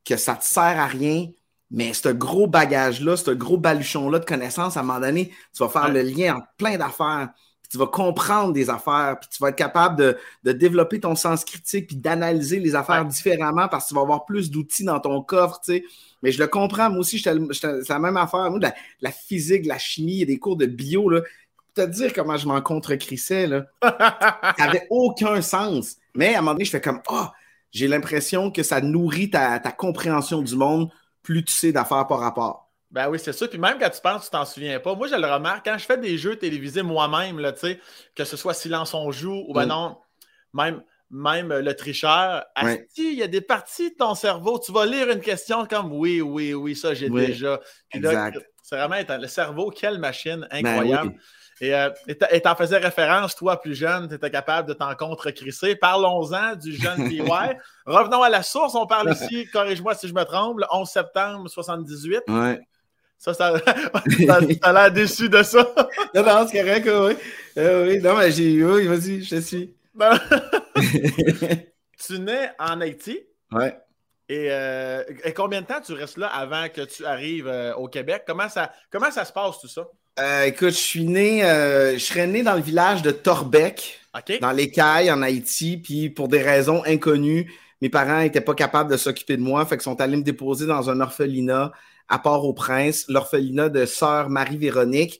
que 0.04 0.18
ça 0.18 0.36
te 0.36 0.44
sert 0.44 0.64
à 0.64 0.88
rien, 0.88 1.28
mais 1.72 1.94
ce 1.94 2.10
gros 2.10 2.48
bagage-là, 2.48 3.16
ce 3.18 3.32
gros 3.32 3.58
baluchon-là 3.58 4.20
de 4.20 4.26
connaissances, 4.26 4.78
à 4.78 4.82
un 4.82 4.84
moment 4.84 5.00
donné, 5.00 5.32
tu 5.56 5.64
vas 5.64 5.70
faire 5.70 5.90
le 5.90 6.02
lien 6.02 6.36
entre 6.36 6.48
plein 6.58 6.78
d'affaires 6.78 7.30
tu 7.74 7.80
vas 7.80 7.88
comprendre 7.88 8.54
des 8.54 8.70
affaires, 8.70 9.18
puis 9.20 9.28
tu 9.32 9.42
vas 9.42 9.50
être 9.50 9.56
capable 9.56 10.16
de, 10.44 10.52
développer 10.52 11.00
ton 11.00 11.16
sens 11.16 11.44
critique, 11.44 11.88
puis 11.88 11.96
d'analyser 11.96 12.60
les 12.60 12.76
affaires 12.76 13.04
différemment 13.04 13.68
parce 13.68 13.86
que 13.86 13.90
tu 13.90 13.96
vas 13.96 14.02
avoir 14.02 14.26
plus 14.26 14.52
d'outils 14.52 14.84
dans 14.84 15.00
ton 15.00 15.24
coffre, 15.24 15.60
tu 15.66 15.74
sais. 15.74 15.84
Mais 16.22 16.32
je 16.32 16.38
le 16.38 16.46
comprends, 16.46 16.92
moi 16.92 17.00
aussi, 17.00 17.18
c'est 17.18 17.34
la 17.90 18.00
même 18.00 18.16
affaire. 18.16 18.52
Moi, 18.52 18.60
la, 18.62 18.76
la, 19.02 19.12
physique, 19.12 19.66
la 19.66 19.80
chimie, 19.80 20.12
il 20.12 20.20
y 20.20 20.22
a 20.22 20.28
des 20.28 20.38
cours 20.38 20.56
de 20.56 20.68
bio, 20.68 21.10
là. 21.10 21.22
te 21.74 21.82
dire 21.82 22.14
comment 22.14 22.38
je 22.38 22.48
m'en 22.48 22.62
contre-crissais, 22.62 23.48
là. 23.48 23.66
ça 23.82 24.54
n'avait 24.60 24.86
aucun 24.92 25.42
sens. 25.42 25.98
Mais 26.14 26.36
à 26.36 26.38
un 26.38 26.42
moment 26.42 26.52
donné, 26.52 26.66
je 26.66 26.70
fais 26.70 26.82
comme, 26.82 27.02
ah, 27.08 27.32
oh, 27.32 27.36
j'ai 27.72 27.88
l'impression 27.88 28.52
que 28.52 28.62
ça 28.62 28.82
nourrit 28.82 29.32
ta, 29.32 29.58
ta 29.58 29.72
compréhension 29.72 30.44
du 30.44 30.56
monde 30.56 30.92
plus 31.24 31.44
tu 31.44 31.54
sais 31.54 31.72
d'affaires 31.72 32.06
par 32.06 32.20
rapport. 32.20 32.63
Ben 32.94 33.10
oui, 33.10 33.18
c'est 33.20 33.34
ça. 33.34 33.48
Puis 33.48 33.58
même 33.58 33.80
quand 33.80 33.90
tu 33.90 34.00
penses, 34.02 34.26
tu 34.26 34.30
t'en 34.30 34.46
souviens 34.46 34.80
pas. 34.80 34.94
Moi, 34.94 35.08
je 35.08 35.16
le 35.16 35.26
remarque 35.26 35.66
quand 35.66 35.78
je 35.80 35.86
fais 35.86 35.98
des 35.98 36.16
jeux 36.16 36.36
télévisés 36.36 36.84
moi-même, 36.84 37.40
là, 37.40 37.52
que 38.16 38.24
ce 38.24 38.38
soit 38.38 38.54
Silence 38.54 38.94
on 38.94 39.12
joue 39.12 39.44
ou 39.48 39.54
ben 39.54 39.66
mm. 39.66 39.70
non, 39.70 39.98
même, 40.54 40.84
même 41.10 41.52
le 41.52 41.76
tricheur, 41.76 42.46
il 42.98 43.14
y 43.16 43.24
a 43.24 43.28
des 43.28 43.42
parties 43.42 43.90
de 43.90 43.96
ton 43.96 44.14
cerveau, 44.14 44.60
tu 44.60 44.72
vas 44.72 44.86
lire 44.86 45.10
une 45.10 45.22
question 45.22 45.66
comme 45.66 45.92
oui, 45.92 46.22
oui, 46.22 46.54
oui, 46.54 46.76
ça 46.76 46.94
j'ai 46.94 47.10
déjà. 47.10 47.60
C'est 47.92 48.78
vraiment 48.78 48.96
le 49.20 49.28
cerveau, 49.28 49.72
quelle 49.72 49.98
machine 49.98 50.48
ben 50.52 50.66
incroyable. 50.66 51.16
Et 51.62 51.74
euh, 51.74 51.90
t'en 52.44 52.56
faisais 52.56 52.78
référence, 52.78 53.36
toi, 53.36 53.60
plus 53.60 53.76
jeune, 53.76 54.08
tu 54.08 54.16
étais 54.16 54.30
capable 54.30 54.68
de 54.68 54.74
t'en 54.74 54.94
contre-crisser. 54.96 55.76
Parlons-en 55.76 56.56
du 56.56 56.76
jeune 56.76 57.08
PY. 57.08 57.22
Revenons 57.86 58.22
à 58.22 58.30
la 58.30 58.44
source. 58.44 58.76
On 58.76 58.86
parle 58.86 59.14
ici, 59.14 59.48
corrige-moi 59.54 59.96
si 59.96 60.08
je 60.08 60.14
me 60.14 60.24
trompe, 60.24 60.60
le 60.60 60.66
11 60.72 60.90
septembre 60.90 61.48
78. 61.50 62.24
Ouais. 62.28 62.60
Ça, 63.24 63.34
ça, 63.34 63.54
ça, 64.62 64.74
l'air 64.74 64.92
déçu 64.92 65.30
de 65.30 65.42
ça. 65.44 65.74
non, 66.14 66.24
non, 66.24 66.46
c'est 66.46 66.60
correct, 66.60 66.86
oui. 66.86 67.16
Euh, 67.58 67.88
oui. 67.88 68.02
Non, 68.02 68.18
mais 68.18 68.30
j'ai. 68.32 68.62
Oui, 68.66 68.86
vas-y, 68.86 69.24
je 69.24 69.38
te 69.38 69.40
suis. 69.40 69.74
tu 72.06 72.20
nais 72.20 72.52
en 72.60 72.82
Haïti? 72.82 73.22
Ouais. 73.50 73.78
Euh, 74.30 75.04
et, 75.24 75.32
combien 75.32 75.62
de 75.62 75.68
temps 75.68 75.80
tu 75.80 75.94
restes 75.94 76.18
là 76.18 76.28
avant 76.28 76.68
que 76.68 76.82
tu 76.82 77.06
arrives 77.06 77.48
euh, 77.48 77.74
au 77.76 77.88
Québec? 77.88 78.24
Comment 78.28 78.50
ça, 78.50 78.74
comment 78.92 79.10
ça 79.10 79.24
se 79.24 79.32
passe 79.32 79.62
tout 79.62 79.70
ça? 79.70 79.88
écoute, 80.46 80.72
je 80.72 80.76
suis 80.76 81.06
né, 81.06 81.44
je 81.94 82.04
serais 82.04 82.28
né 82.28 82.44
dans 82.44 82.56
le 82.56 82.62
village 82.62 83.04
de 83.04 83.12
Torbec, 83.12 84.02
dans 84.42 84.52
l'Écaille, 84.52 85.10
en 85.10 85.22
Haïti, 85.22 85.78
puis 85.78 86.10
pour 86.10 86.28
des 86.28 86.42
raisons 86.42 86.84
inconnues, 86.86 87.50
mes 87.82 87.88
parents 87.90 88.20
n'étaient 88.20 88.42
pas 88.42 88.54
capables 88.54 88.92
de 88.92 88.98
s'occuper 88.98 89.38
de 89.38 89.42
moi, 89.42 89.66
fait 89.66 89.78
qu'ils 89.78 89.84
sont 89.84 90.02
allés 90.02 90.18
me 90.18 90.24
déposer 90.24 90.68
dans 90.68 90.90
un 90.90 91.00
orphelinat 91.00 91.72
à 92.14 92.20
Port-au-Prince, 92.20 93.06
l'orphelinat 93.10 93.70
de 93.70 93.88
sœur 93.88 94.30
Marie-Véronique. 94.30 95.20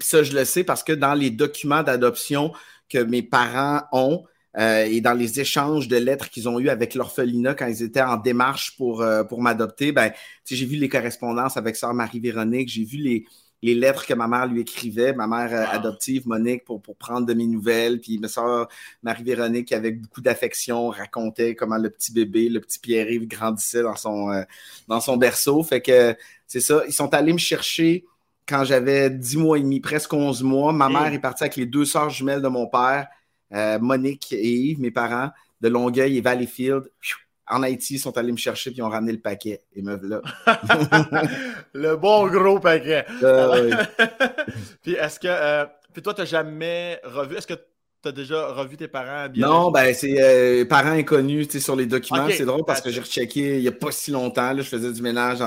Ça, 0.00 0.24
je 0.24 0.32
le 0.32 0.44
sais 0.44 0.64
parce 0.64 0.82
que 0.82 0.92
dans 0.92 1.14
les 1.14 1.30
documents 1.30 1.84
d'adoption 1.84 2.52
que 2.88 2.98
mes 2.98 3.22
parents 3.22 3.82
ont, 3.92 4.24
euh, 4.58 4.82
et 4.84 5.00
dans 5.00 5.12
les 5.12 5.38
échanges 5.38 5.86
de 5.86 5.96
lettres 5.96 6.28
qu'ils 6.28 6.48
ont 6.48 6.58
eu 6.58 6.70
avec 6.70 6.96
l'orphelinat 6.96 7.54
quand 7.54 7.68
ils 7.68 7.84
étaient 7.84 8.02
en 8.02 8.16
démarche 8.16 8.76
pour, 8.76 9.00
euh, 9.00 9.22
m'adopter, 9.38 9.92
ben, 9.92 10.10
j'ai 10.44 10.66
vu 10.66 10.74
les 10.74 10.88
correspondances 10.88 11.56
avec 11.56 11.76
sœur 11.76 11.94
Marie-Véronique, 11.94 12.68
j'ai 12.68 12.84
vu 12.84 12.96
les, 12.96 13.24
les 13.62 13.74
lettres 13.74 14.06
que 14.06 14.14
ma 14.14 14.26
mère 14.26 14.46
lui 14.46 14.60
écrivait, 14.60 15.12
ma 15.12 15.26
mère 15.26 15.52
euh, 15.52 15.64
adoptive, 15.74 16.26
Monique, 16.26 16.64
pour, 16.64 16.82
pour 16.82 16.96
prendre 16.96 17.26
de 17.26 17.34
mes 17.34 17.46
nouvelles. 17.46 18.00
Puis 18.00 18.18
ma 18.18 18.28
soeur 18.28 18.68
Marie-Véronique, 19.02 19.72
avec 19.72 20.00
beaucoup 20.00 20.20
d'affection, 20.20 20.88
racontait 20.88 21.54
comment 21.54 21.78
le 21.78 21.90
petit 21.90 22.12
bébé, 22.12 22.48
le 22.48 22.60
petit 22.60 22.78
Pierre-Yves 22.78 23.28
grandissait 23.28 23.82
dans 23.82 23.96
son, 23.96 24.44
dans 24.88 25.00
son 25.00 25.16
berceau. 25.16 25.62
Fait 25.62 25.80
que 25.80 26.16
c'est 26.46 26.60
ça. 26.60 26.82
Ils 26.86 26.92
sont 26.92 27.14
allés 27.14 27.32
me 27.32 27.38
chercher 27.38 28.04
quand 28.46 28.64
j'avais 28.64 29.10
10 29.10 29.36
mois 29.38 29.58
et 29.58 29.62
demi, 29.62 29.80
presque 29.80 30.12
11 30.12 30.42
mois. 30.42 30.72
Ma 30.72 30.88
mère 30.88 31.12
est 31.12 31.18
partie 31.18 31.44
avec 31.44 31.56
les 31.56 31.66
deux 31.66 31.84
sœurs 31.84 32.10
jumelles 32.10 32.42
de 32.42 32.48
mon 32.48 32.66
père. 32.66 33.06
Euh, 33.52 33.78
Monique 33.78 34.32
et 34.32 34.52
Yves, 34.52 34.80
mes 34.80 34.90
parents, 34.90 35.30
de 35.60 35.68
Longueuil 35.68 36.18
et 36.18 36.20
Valleyfield, 36.20 36.90
en 37.52 37.62
Haïti, 37.62 37.98
sont 37.98 38.16
allés 38.16 38.32
me 38.32 38.36
chercher 38.36 38.70
puis 38.70 38.82
ont 38.82 38.88
ramené 38.88 39.12
le 39.12 39.20
paquet. 39.20 39.62
Et 39.74 39.82
me 39.82 39.96
là. 39.96 40.22
le 41.74 41.96
bon 41.96 42.26
gros 42.28 42.58
paquet. 42.58 43.04
Ah 43.22 43.52
puis 44.82 44.92
est-ce 44.92 45.20
que. 45.20 45.28
Euh, 45.28 45.66
puis 45.92 46.02
toi, 46.02 46.14
tu 46.14 46.22
n'as 46.22 46.26
jamais 46.26 47.00
revu. 47.04 47.36
Est-ce 47.36 47.46
que 47.46 47.54
tu 47.54 48.08
as 48.08 48.12
déjà 48.12 48.48
revu 48.48 48.76
tes 48.76 48.88
parents 48.88 49.28
Non, 49.36 49.70
ben 49.70 49.94
c'est 49.94 50.16
euh, 50.20 50.64
parents 50.64 50.92
inconnus 50.92 51.56
sur 51.58 51.76
les 51.76 51.86
documents. 51.86 52.28
C'est 52.30 52.44
drôle 52.44 52.64
parce 52.66 52.80
que 52.80 52.90
j'ai 52.90 53.00
rechecké 53.00 53.56
il 53.56 53.62
n'y 53.62 53.68
a 53.68 53.72
pas 53.72 53.92
si 53.92 54.10
longtemps. 54.10 54.52
Là, 54.52 54.62
je 54.62 54.68
faisais 54.68 54.92
du 54.92 55.02
ménage 55.02 55.38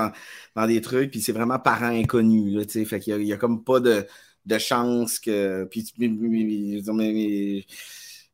dans 0.54 0.66
des 0.66 0.80
trucs, 0.80 1.10
puis 1.10 1.20
c'est 1.20 1.32
vraiment 1.32 1.58
parents 1.58 1.86
inconnus. 1.86 2.54
Là, 2.54 2.84
fait 2.84 3.00
qu'il 3.00 3.16
n'y 3.18 3.32
a, 3.32 3.34
a, 3.34 3.38
comme 3.38 3.64
pas 3.64 3.80
de 3.80 4.06
de 4.46 4.58
chance 4.58 5.18
que. 5.18 5.64
Puis, 5.64 5.92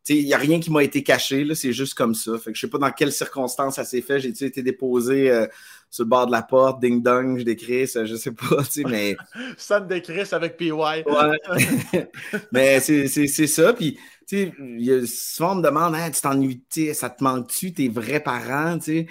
il 0.09 0.25
n'y 0.25 0.35
a 0.35 0.39
rien 0.39 0.61
qui 0.61 0.71
m'a 0.71 0.83
été 0.83 1.03
caché, 1.03 1.47
c'est 1.55 1.73
juste 1.73 1.95
comme 1.95 2.15
ça. 2.15 2.37
Fait 2.39 2.51
que 2.53 2.57
je 2.57 2.63
sais 2.63 2.71
pas 2.71 2.79
dans 2.79 2.91
quelles 2.91 3.13
circonstances 3.13 3.77
ça 3.77 3.85
s'est 3.85 4.01
fait. 4.01 4.19
J'ai 4.21 4.31
été 4.31 4.63
déposé 4.63 5.31
euh, 5.31 5.47
sur 5.91 6.05
le 6.05 6.09
bord 6.09 6.27
de 6.27 6.33
la 6.33 6.43
porte, 6.43 6.81
ding 6.81 7.03
dong, 7.03 7.39
je 7.39 7.45
décris, 7.45 7.87
ça, 7.87 8.05
je 8.05 8.17
sais 8.17 8.33
pas, 8.33 8.63
mais. 8.87 9.17
Sonne 9.57 9.87
de 9.87 9.99
Chris 9.99 10.29
avec 10.33 10.57
PY. 10.57 10.73
Ouais. 10.73 11.05
mais 12.53 12.81
c'est 12.81 13.27
ça. 13.29 13.73
Puis, 13.75 13.99
tu 14.27 14.53
sais, 14.81 15.07
souvent 15.07 15.53
on 15.53 15.57
me 15.57 15.63
demande, 15.63 15.95
tu 16.13 16.21
t'ennuies, 16.21 16.65
ça 16.95 17.11
te 17.11 17.23
manque-tu, 17.23 17.73
tes 17.73 17.89
vrais 17.89 18.21
parents, 18.21 18.79
tu 18.79 19.07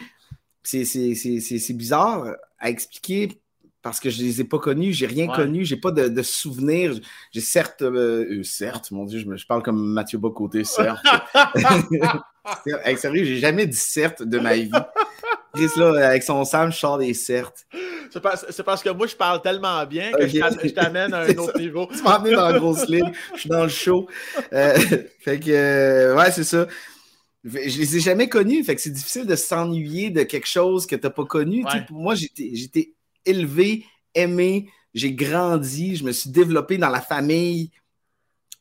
sais. 0.63 0.86
C'est 0.86 1.74
bizarre 1.74 2.36
à 2.60 2.69
expliquer 2.69 3.40
parce 3.81 4.00
que 4.00 4.09
je 4.09 4.21
les 4.21 4.41
ai 4.41 4.43
pas 4.43 4.59
connus, 4.59 4.93
j'ai 4.93 5.07
rien 5.07 5.27
connu, 5.27 5.65
j'ai 5.65 5.77
pas 5.77 5.91
de, 5.91 6.07
de 6.07 6.21
souvenirs. 6.21 6.93
J'ai 7.31 7.41
certes, 7.41 7.81
euh, 7.81 8.39
euh, 8.39 8.43
certes, 8.43 8.91
mon 8.91 9.05
Dieu, 9.05 9.19
je, 9.19 9.25
me, 9.25 9.38
je 9.38 9.47
parle 9.47 9.63
comme 9.63 9.81
Mathieu 9.81 10.19
Bocoté, 10.19 10.63
certes. 10.63 11.03
hey, 12.85 12.97
sérieux, 12.97 13.23
j'ai 13.23 13.38
jamais 13.38 13.65
dit 13.65 13.77
certes 13.77 14.21
de 14.21 14.39
ma 14.39 14.55
vie. 14.55 14.71
Chris, 15.53 15.69
là, 15.77 16.09
avec 16.09 16.23
son 16.23 16.45
Sam, 16.45 16.71
je 16.71 16.77
sors 16.77 16.97
des 16.97 17.13
certes. 17.13 17.65
C'est 18.11 18.21
parce, 18.21 18.45
parce, 18.63 18.83
que 18.83 18.89
moi, 18.89 19.07
je 19.07 19.15
parle 19.15 19.41
tellement 19.41 19.85
bien 19.85 20.11
que 20.11 20.27
je 20.27 20.73
t'amène 20.73 21.13
à 21.13 21.21
un 21.21 21.29
autre 21.38 21.59
niveau. 21.59 21.88
tu 21.93 22.03
m'as 22.03 22.15
amené 22.15 22.35
dans 22.35 22.50
la 22.50 22.59
grosse 22.59 22.88
ligne, 22.88 23.11
je 23.33 23.39
suis 23.39 23.50
dans 23.50 23.63
le 23.63 23.69
show. 23.69 24.07
Euh, 24.53 24.77
fait 25.19 25.39
que, 25.39 26.15
ouais, 26.15 26.31
c'est 26.31 26.43
ça. 26.43 26.67
Je 27.43 27.57
les 27.57 27.97
ai 27.97 28.00
jamais 28.00 28.29
connus, 28.29 28.63
fait 28.63 28.75
que 28.75 28.81
c'est 28.81 28.91
difficile 28.91 29.25
de 29.25 29.35
s'ennuyer 29.35 30.11
de 30.11 30.21
quelque 30.21 30.47
chose 30.47 30.85
que 30.85 30.95
tu 30.95 31.01
n'as 31.03 31.09
pas 31.09 31.25
connu. 31.25 31.65
Pour 31.88 31.97
moi, 31.97 32.13
j'étais 32.13 32.93
élevé, 33.25 33.85
aimé, 34.13 34.69
j'ai 34.93 35.13
grandi, 35.13 35.95
je 35.95 36.03
me 36.03 36.11
suis 36.11 36.29
développé 36.29 36.77
dans 36.77 36.89
la 36.89 37.01
famille 37.01 37.71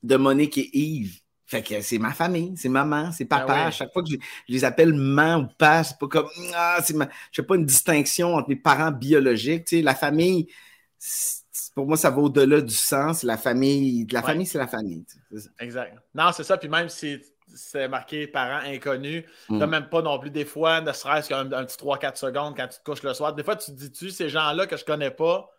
de 0.02 0.16
Monique 0.16 0.58
et 0.58 0.70
Yves. 0.72 1.20
Fait 1.46 1.62
que 1.62 1.80
c'est 1.80 1.98
ma 1.98 2.12
famille, 2.12 2.54
c'est 2.56 2.68
maman, 2.68 3.10
c'est 3.10 3.24
papa. 3.24 3.46
Ben 3.46 3.66
à 3.66 3.70
chaque 3.72 3.92
fois 3.92 4.04
que 4.04 4.10
je, 4.10 4.16
les 4.46 4.64
appelle 4.64 4.94
maman 4.94 5.42
ou 5.42 5.48
pas, 5.58 5.82
c'est 5.82 5.98
pas 5.98 6.06
comme 6.06 6.28
ah, 6.54 6.78
c'est 6.80 6.94
ma... 6.94 7.08
je 7.32 7.42
pas 7.42 7.56
une 7.56 7.66
distinction 7.66 8.36
entre 8.36 8.48
mes 8.48 8.56
parents 8.56 8.92
biologiques. 8.92 9.64
Tu 9.64 9.78
sais, 9.78 9.82
la 9.82 9.96
famille, 9.96 10.46
pour 11.74 11.88
moi, 11.88 11.96
ça 11.96 12.08
va 12.10 12.18
au-delà 12.18 12.60
du 12.60 12.72
sens. 12.72 13.24
La 13.24 13.36
famille, 13.36 14.06
la 14.12 14.22
famille, 14.22 14.46
c'est 14.46 14.58
la 14.58 14.68
famille. 14.68 15.04
Exact. 15.58 15.96
Non, 16.14 16.30
c'est 16.32 16.44
ça. 16.44 16.56
Puis 16.56 16.68
même 16.68 16.88
si 16.88 17.20
c'est 17.54 17.88
marqué 17.88 18.26
parents 18.26 18.64
inconnus. 18.66 19.24
Tu 19.46 19.54
n'as 19.54 19.66
mm. 19.66 19.70
même 19.70 19.88
pas 19.88 20.02
non 20.02 20.18
plus 20.18 20.30
des 20.30 20.44
fois, 20.44 20.80
ne 20.80 20.92
serait-ce 20.92 21.28
qu'un 21.28 21.46
petit 21.46 21.76
3-4 21.76 22.16
secondes 22.16 22.56
quand 22.56 22.68
tu 22.68 22.78
te 22.78 22.84
couches 22.84 23.02
le 23.02 23.14
soir. 23.14 23.34
Des 23.34 23.44
fois, 23.44 23.56
tu 23.56 23.72
te 23.72 23.76
dis-tu, 23.76 24.10
ces 24.10 24.28
gens-là 24.28 24.66
que 24.66 24.76
je 24.76 24.84
connais 24.84 25.10
pas, 25.10 25.50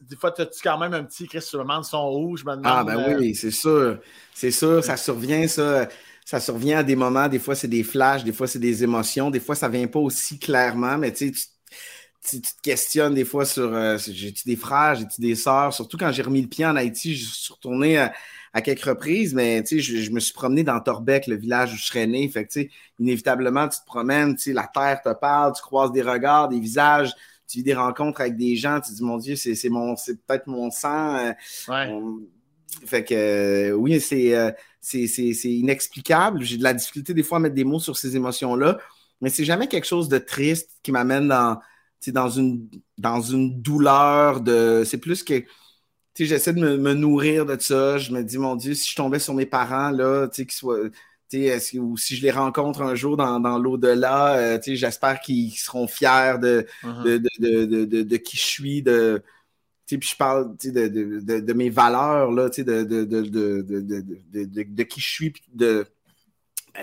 des 0.00 0.16
fois, 0.16 0.30
tu 0.30 0.42
as 0.42 0.46
quand 0.62 0.78
même 0.78 0.94
un 0.94 1.04
petit 1.04 1.26
Chris, 1.26 1.46
je 1.50 1.56
me 1.56 1.62
demande 1.62 1.84
son 1.84 2.16
où, 2.16 2.36
je 2.36 2.44
me 2.44 2.56
demande. 2.56 2.64
Ah, 2.64 2.84
ben 2.84 3.16
oui, 3.18 3.34
c'est 3.34 3.50
sûr. 3.50 3.98
C'est 4.34 4.50
sûr, 4.50 4.84
ça 4.84 4.96
survient, 4.96 5.48
ça. 5.48 5.88
Ça 6.24 6.40
survient 6.40 6.80
à 6.80 6.82
des 6.82 6.94
moments, 6.94 7.26
des 7.26 7.38
fois, 7.38 7.54
c'est 7.54 7.68
des 7.68 7.82
flashs, 7.82 8.22
des 8.22 8.34
fois, 8.34 8.46
c'est 8.46 8.58
des 8.58 8.84
émotions, 8.84 9.30
des 9.30 9.40
fois, 9.40 9.54
ça 9.54 9.66
vient 9.66 9.86
pas 9.86 9.98
aussi 9.98 10.38
clairement, 10.38 10.98
mais 10.98 11.10
tu 11.10 11.32
sais, 11.32 11.48
tu 12.28 12.42
te 12.42 12.48
questionnes 12.62 13.14
des 13.14 13.24
fois 13.24 13.46
sur 13.46 13.72
euh, 13.72 13.96
j'ai-tu 13.96 14.42
des 14.44 14.56
frères, 14.56 14.94
j'ai-tu 14.94 15.22
des 15.22 15.34
sœurs, 15.34 15.72
surtout 15.72 15.96
quand 15.96 16.12
j'ai 16.12 16.20
remis 16.20 16.42
le 16.42 16.48
pied 16.48 16.66
en 16.66 16.76
Haïti, 16.76 17.16
je 17.16 17.30
suis 17.30 17.54
retourné 17.54 17.96
à, 17.96 18.12
à 18.58 18.60
quelques 18.60 18.84
reprises, 18.84 19.34
mais 19.34 19.64
je, 19.64 19.78
je 19.78 20.10
me 20.10 20.20
suis 20.20 20.34
promené 20.34 20.64
dans 20.64 20.78
Torbec, 20.80 21.26
le 21.28 21.36
village 21.36 21.72
où 21.72 21.76
je 21.76 21.86
serais 21.86 22.06
né. 22.06 22.28
Fait 22.28 22.44
que, 22.44 22.60
inévitablement, 22.98 23.68
tu 23.68 23.78
te 23.78 23.86
promènes, 23.86 24.36
la 24.48 24.66
terre 24.66 25.00
te 25.02 25.12
parle, 25.14 25.54
tu 25.54 25.62
croises 25.62 25.92
des 25.92 26.02
regards, 26.02 26.48
des 26.48 26.58
visages, 26.58 27.14
tu 27.48 27.58
vis 27.58 27.64
des 27.64 27.74
rencontres 27.74 28.20
avec 28.20 28.36
des 28.36 28.56
gens, 28.56 28.80
tu 28.80 28.90
te 28.90 28.96
dis, 28.96 29.02
mon 29.02 29.16
Dieu, 29.16 29.36
c'est 29.36 29.68
mon 29.68 29.96
c'est 29.96 30.20
peut-être 30.26 30.46
mon 30.48 30.70
sang. 30.70 31.16
Euh. 31.16 31.32
Fait 32.84 33.04
que 33.04 33.14
euh, 33.14 33.72
oui, 33.72 33.94
euh, 33.94 34.52
c'est 34.80 35.06
c'est 35.06 35.50
inexplicable. 35.50 36.42
J'ai 36.42 36.58
de 36.58 36.62
la 36.62 36.74
difficulté 36.74 37.14
des 37.14 37.22
fois 37.22 37.38
à 37.38 37.40
mettre 37.40 37.54
des 37.54 37.64
mots 37.64 37.80
sur 37.80 37.96
ces 37.96 38.16
émotions-là, 38.16 38.78
mais 39.20 39.30
c'est 39.30 39.44
jamais 39.44 39.68
quelque 39.68 39.86
chose 39.86 40.08
de 40.08 40.18
triste 40.18 40.70
qui 40.82 40.92
m'amène 40.92 41.28
dans, 41.28 41.58
dans, 42.08 42.28
une, 42.28 42.68
dans 42.98 43.20
une 43.20 43.62
douleur 43.62 44.40
de. 44.40 44.82
C'est 44.84 44.98
plus 44.98 45.22
que 45.22 45.44
j'essaie 46.26 46.52
de 46.52 46.60
me, 46.60 46.94
nourrir 46.94 47.46
de 47.46 47.56
ça. 47.60 47.98
Je 47.98 48.12
me 48.12 48.22
dis, 48.22 48.38
mon 48.38 48.56
Dieu, 48.56 48.74
si 48.74 48.90
je 48.90 48.96
tombais 48.96 49.18
sur 49.18 49.34
mes 49.34 49.46
parents, 49.46 49.90
là, 49.90 50.28
tu 50.28 50.46
sais, 50.48 51.78
ou 51.78 51.96
si 51.96 52.16
je 52.16 52.22
les 52.22 52.30
rencontre 52.30 52.82
un 52.82 52.94
jour 52.94 53.16
dans, 53.16 53.58
l'au-delà, 53.58 54.36
euh, 54.36 54.58
j'espère 54.66 55.20
qu'ils 55.20 55.52
seront 55.52 55.86
fiers 55.86 56.36
uh-huh. 56.38 56.38
de, 56.38 58.02
de, 58.02 58.16
qui 58.16 58.36
je 58.36 58.42
suis, 58.42 58.82
de, 58.82 59.22
puis 59.86 60.08
je 60.10 60.16
parle 60.16 60.56
de, 60.56 61.52
mes 61.52 61.70
valeurs, 61.70 62.30
là, 62.30 62.48
de, 62.48 62.82
de, 64.44 64.82
qui 64.82 65.00
je 65.00 65.08
suis, 65.08 65.32
de, 65.52 65.86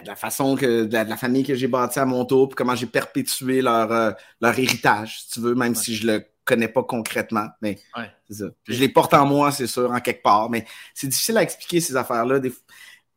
la 0.06 0.16
façon 0.16 0.56
que, 0.56 0.86
de 0.86 0.94
la, 0.94 1.18
famille 1.18 1.44
que 1.44 1.56
j'ai 1.56 1.68
bâtie 1.68 2.00
à 2.00 2.06
mon 2.06 2.26
tour, 2.26 2.50
puis 2.50 2.56
comment 2.56 2.76
j'ai 2.76 2.88
perpétué 2.88 3.62
leur, 3.62 3.92
euh, 3.92 4.12
leur 4.42 4.58
héritage, 4.58 5.22
si 5.22 5.32
tu 5.32 5.40
veux, 5.42 5.56
même 5.56 5.76
si 5.76 5.96
je 5.96 6.08
le 6.08 6.26
connais 6.46 6.68
pas 6.68 6.84
concrètement, 6.84 7.48
mais 7.62 7.80
c'est 8.28 8.36
ça. 8.36 8.46
Je 8.68 8.80
les 8.80 8.90
porte 8.90 9.14
en 9.14 9.26
moi, 9.26 9.52
c'est 9.52 9.68
sûr, 9.68 9.92
en 9.92 10.00
quelque 10.00 10.24
part, 10.24 10.50
mais 10.50 10.66
c'est 10.94 11.08
difficile 11.08 11.38
à 11.38 11.44
expliquer 11.44 11.82
ces 11.82 11.96
affaires-là. 11.96 12.40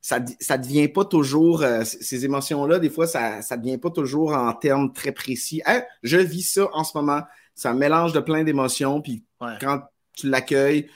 Ça, 0.00 0.20
ça 0.40 0.56
devient 0.56 0.88
pas 0.88 1.04
toujours, 1.04 1.62
euh, 1.62 1.84
ces 1.84 2.24
émotions-là, 2.24 2.78
des 2.78 2.88
fois, 2.88 3.06
ça, 3.06 3.42
ça 3.42 3.56
devient 3.56 3.78
pas 3.78 3.90
toujours 3.90 4.32
en 4.32 4.52
termes 4.54 4.92
très 4.92 5.12
précis. 5.12 5.62
Je 6.02 6.16
vis 6.16 6.42
ça 6.42 6.68
en 6.72 6.84
ce 6.84 6.96
moment. 6.96 7.22
C'est 7.54 7.68
un 7.68 7.74
mélange 7.74 8.12
de 8.12 8.20
plein 8.20 8.44
d'émotions, 8.44 9.02
puis 9.02 9.24
quand 9.60 9.82
tu 10.14 10.28
l'accueilles, 10.28 10.88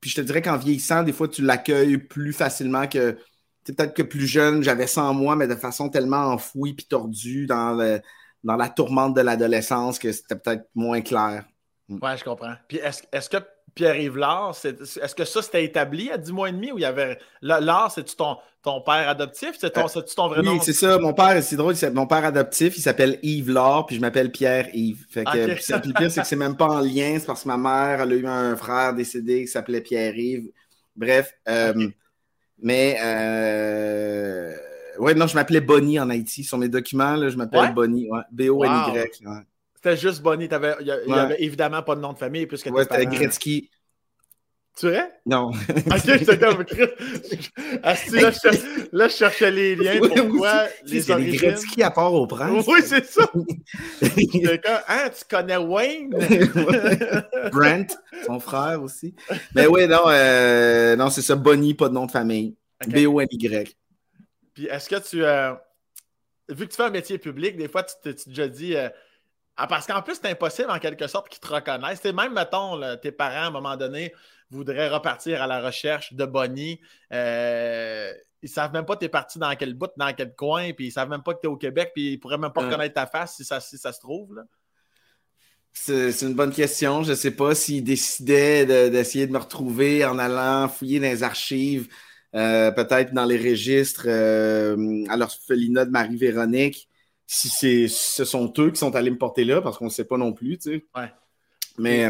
puis 0.00 0.10
je 0.10 0.16
te 0.16 0.20
dirais 0.20 0.42
qu'en 0.42 0.56
vieillissant, 0.56 1.04
des 1.04 1.12
fois, 1.12 1.28
tu 1.28 1.42
l'accueilles 1.42 1.96
plus 1.96 2.32
facilement 2.32 2.88
que, 2.88 3.16
peut-être 3.64 3.94
que 3.94 4.02
plus 4.02 4.26
jeune, 4.26 4.62
j'avais 4.62 4.88
ça 4.88 5.04
en 5.04 5.14
moi, 5.14 5.36
mais 5.36 5.46
de 5.46 5.54
façon 5.54 5.88
tellement 5.88 6.24
enfouie 6.26 6.74
puis 6.74 6.86
tordue 6.86 7.46
dans, 7.46 8.00
dans 8.44 8.56
la 8.56 8.68
tourmente 8.68 9.14
de 9.14 9.20
l'adolescence 9.20 9.98
que 9.98 10.10
c'était 10.12 10.36
peut-être 10.36 10.68
moins 10.74 11.00
clair. 11.00 11.44
Mm. 11.92 11.98
Oui, 12.02 12.10
je 12.16 12.24
comprends. 12.24 12.54
Puis 12.68 12.78
est-ce 12.78 13.28
que 13.28 13.38
Pierre-Yves 13.74 14.18
Lard, 14.18 14.54
est-ce 14.64 15.14
que 15.14 15.24
ça 15.24 15.40
c'était 15.40 15.64
établi 15.64 16.10
à 16.10 16.18
10 16.18 16.32
mois 16.32 16.48
et 16.50 16.52
demi 16.52 16.72
ou 16.72 16.78
il 16.78 16.82
y 16.82 16.84
avait. 16.84 17.18
Lard, 17.40 17.90
c'est-tu 17.90 18.14
ton, 18.16 18.36
ton, 18.62 18.82
père 18.82 19.08
adoptif? 19.08 19.52
C'est 19.58 19.70
ton, 19.70 19.86
euh, 19.86 20.00
ton 20.14 20.28
vrai 20.28 20.42
nom? 20.42 20.52
Oui, 20.52 20.58
c'est 20.62 20.74
ça. 20.74 20.98
Mon 20.98 21.14
père, 21.14 21.42
c'est 21.42 21.56
drôle, 21.56 21.74
mon 21.94 22.06
père 22.06 22.24
adoptif, 22.24 22.76
il 22.76 22.82
s'appelle 22.82 23.18
Yves 23.22 23.50
Lard, 23.50 23.86
puis 23.86 23.96
je 23.96 24.00
m'appelle 24.00 24.30
Pierre-Yves. 24.30 25.06
Fait 25.08 25.24
que, 25.24 25.38
le 25.38 25.92
pire, 25.94 26.10
c'est 26.10 26.20
que 26.20 26.26
c'est 26.26 26.36
même 26.36 26.56
pas 26.56 26.68
en 26.68 26.80
lien, 26.80 27.16
c'est 27.18 27.26
parce 27.26 27.44
que 27.44 27.48
ma 27.48 27.56
mère, 27.56 28.02
elle 28.02 28.12
a 28.12 28.14
eu 28.14 28.26
un 28.26 28.56
frère 28.56 28.94
décédé 28.94 29.42
qui 29.42 29.48
s'appelait 29.48 29.80
Pierre-Yves. 29.80 30.50
Bref. 30.94 31.34
Euh, 31.48 31.88
mais. 32.60 32.98
Euh... 33.02 34.52
Ouais, 34.98 35.14
non, 35.14 35.26
je 35.26 35.34
m'appelais 35.34 35.62
Bonnie 35.62 35.98
en 35.98 36.10
Haïti. 36.10 36.44
Sur 36.44 36.58
mes 36.58 36.68
documents, 36.68 37.16
là, 37.16 37.30
je 37.30 37.36
m'appelle 37.36 37.72
Bonnie. 37.72 38.08
B-O-N-Y. 38.30 39.22
C'était 39.82 39.96
juste 39.96 40.22
Bonnie. 40.22 40.48
Il 40.50 40.84
n'y 41.06 41.12
avait, 41.12 41.42
évidemment 41.42 41.82
pas 41.82 41.96
de 41.96 42.00
nom 42.00 42.12
de 42.12 42.18
famille 42.18 42.46
puisque 42.46 42.66
Ouais, 42.66 42.84
c'était 42.84 43.06
Gretzky. 43.06 43.70
Tu 44.78 44.86
vrai? 44.86 45.12
Non. 45.26 45.50
ok, 45.68 46.00
j'étais 46.04 46.38
comme 46.38 46.64
ah, 47.82 47.94
là, 48.92 49.08
je 49.08 49.14
cherchais 49.14 49.50
les 49.50 49.76
liens. 49.76 49.98
Pourquoi 49.98 50.64
les 50.84 51.10
origines? 51.10 51.30
des 51.30 51.36
Gretzky 51.36 51.82
à 51.82 51.90
part 51.90 52.14
au 52.14 52.26
prince. 52.26 52.64
Oui, 52.66 52.80
c'est 52.82 53.04
ça. 53.04 53.30
hein, 54.88 55.10
tu 55.10 55.24
connais 55.28 55.58
Wayne? 55.58 56.14
Brent, 57.52 57.98
son 58.24 58.40
frère 58.40 58.82
aussi. 58.82 59.14
Mais 59.54 59.66
oui, 59.66 59.86
non, 59.86 60.04
euh, 60.06 60.96
non 60.96 61.10
c'est 61.10 61.22
ça. 61.22 61.36
Bonnie, 61.36 61.74
pas 61.74 61.90
de 61.90 61.94
nom 61.94 62.06
de 62.06 62.10
famille. 62.10 62.56
B-O-N-Y. 62.86 63.76
Puis 64.54 64.66
est-ce 64.66 64.88
que 64.88 65.06
tu. 65.06 65.22
Euh, 65.22 65.52
vu 66.48 66.66
que 66.66 66.70
tu 66.70 66.76
fais 66.76 66.84
un 66.84 66.90
métier 66.90 67.18
public, 67.18 67.56
des 67.56 67.68
fois, 67.68 67.82
tu 67.82 67.94
t'es 68.02 68.14
déjà 68.26 68.48
dit. 68.48 68.74
Euh, 68.74 68.88
ah, 69.62 69.68
parce 69.68 69.86
qu'en 69.86 70.02
plus, 70.02 70.16
c'est 70.20 70.28
impossible 70.28 70.72
en 70.72 70.80
quelque 70.80 71.06
sorte 71.06 71.28
qu'ils 71.28 71.38
te 71.38 71.46
reconnaissent. 71.46 72.00
C'est 72.02 72.12
même, 72.12 72.32
mettons, 72.32 72.80
tes 73.00 73.12
parents, 73.12 73.44
à 73.44 73.46
un 73.46 73.50
moment 73.50 73.76
donné, 73.76 74.12
voudraient 74.50 74.88
repartir 74.88 75.40
à 75.40 75.46
la 75.46 75.60
recherche 75.60 76.14
de 76.14 76.24
Bonnie. 76.24 76.80
Euh, 77.12 78.12
ils 78.42 78.48
savent 78.48 78.72
même 78.72 78.84
pas 78.84 78.96
tu 78.96 79.04
es 79.04 79.08
parti 79.08 79.38
dans 79.38 79.54
quel 79.54 79.74
bout, 79.74 79.92
dans 79.96 80.12
quel 80.14 80.34
coin, 80.34 80.72
puis 80.72 80.88
ils 80.88 80.90
savent 80.90 81.08
même 81.08 81.22
pas 81.22 81.34
que 81.34 81.42
tu 81.42 81.46
es 81.46 81.48
au 81.48 81.56
Québec, 81.56 81.92
puis 81.94 82.14
ils 82.14 82.18
pourraient 82.18 82.38
même 82.38 82.52
pas 82.52 82.62
reconnaître 82.62 82.94
ta 82.94 83.06
face 83.06 83.36
si 83.36 83.44
ça, 83.44 83.60
si 83.60 83.78
ça 83.78 83.92
se 83.92 84.00
trouve. 84.00 84.42
C'est 85.72 86.22
une 86.22 86.34
bonne 86.34 86.52
question. 86.52 87.04
Je 87.04 87.10
ne 87.10 87.14
sais 87.14 87.30
pas 87.30 87.54
s'ils 87.54 87.84
décidaient 87.84 88.90
d'essayer 88.90 89.28
de, 89.28 89.32
me 89.32 89.38
retrouver 89.38 90.04
en 90.04 90.18
allant 90.18 90.68
fouiller 90.68 90.98
dans 90.98 91.06
les 91.06 91.22
archives, 91.22 91.86
euh, 92.34 92.72
peut-être 92.72 93.14
dans 93.14 93.26
les 93.26 93.38
registres 93.38 94.06
euh, 94.08 95.04
à 95.08 95.16
l'orphelinat 95.16 95.84
de 95.84 95.90
Marie-Véronique, 95.92 96.88
si, 97.32 97.88
ce 97.88 98.24
sont 98.24 98.52
eux 98.58 98.70
qui 98.70 98.78
sont 98.78 98.94
allés 98.94 99.10
me 99.10 99.18
porter 99.18 99.44
là, 99.44 99.62
parce 99.62 99.78
qu'on 99.78 99.86
ne 99.86 99.90
sait 99.90 100.04
pas 100.04 100.18
non 100.18 100.32
plus. 100.32 100.58
Tu 100.58 100.84
sais. 100.94 101.12
Mais 101.78 102.08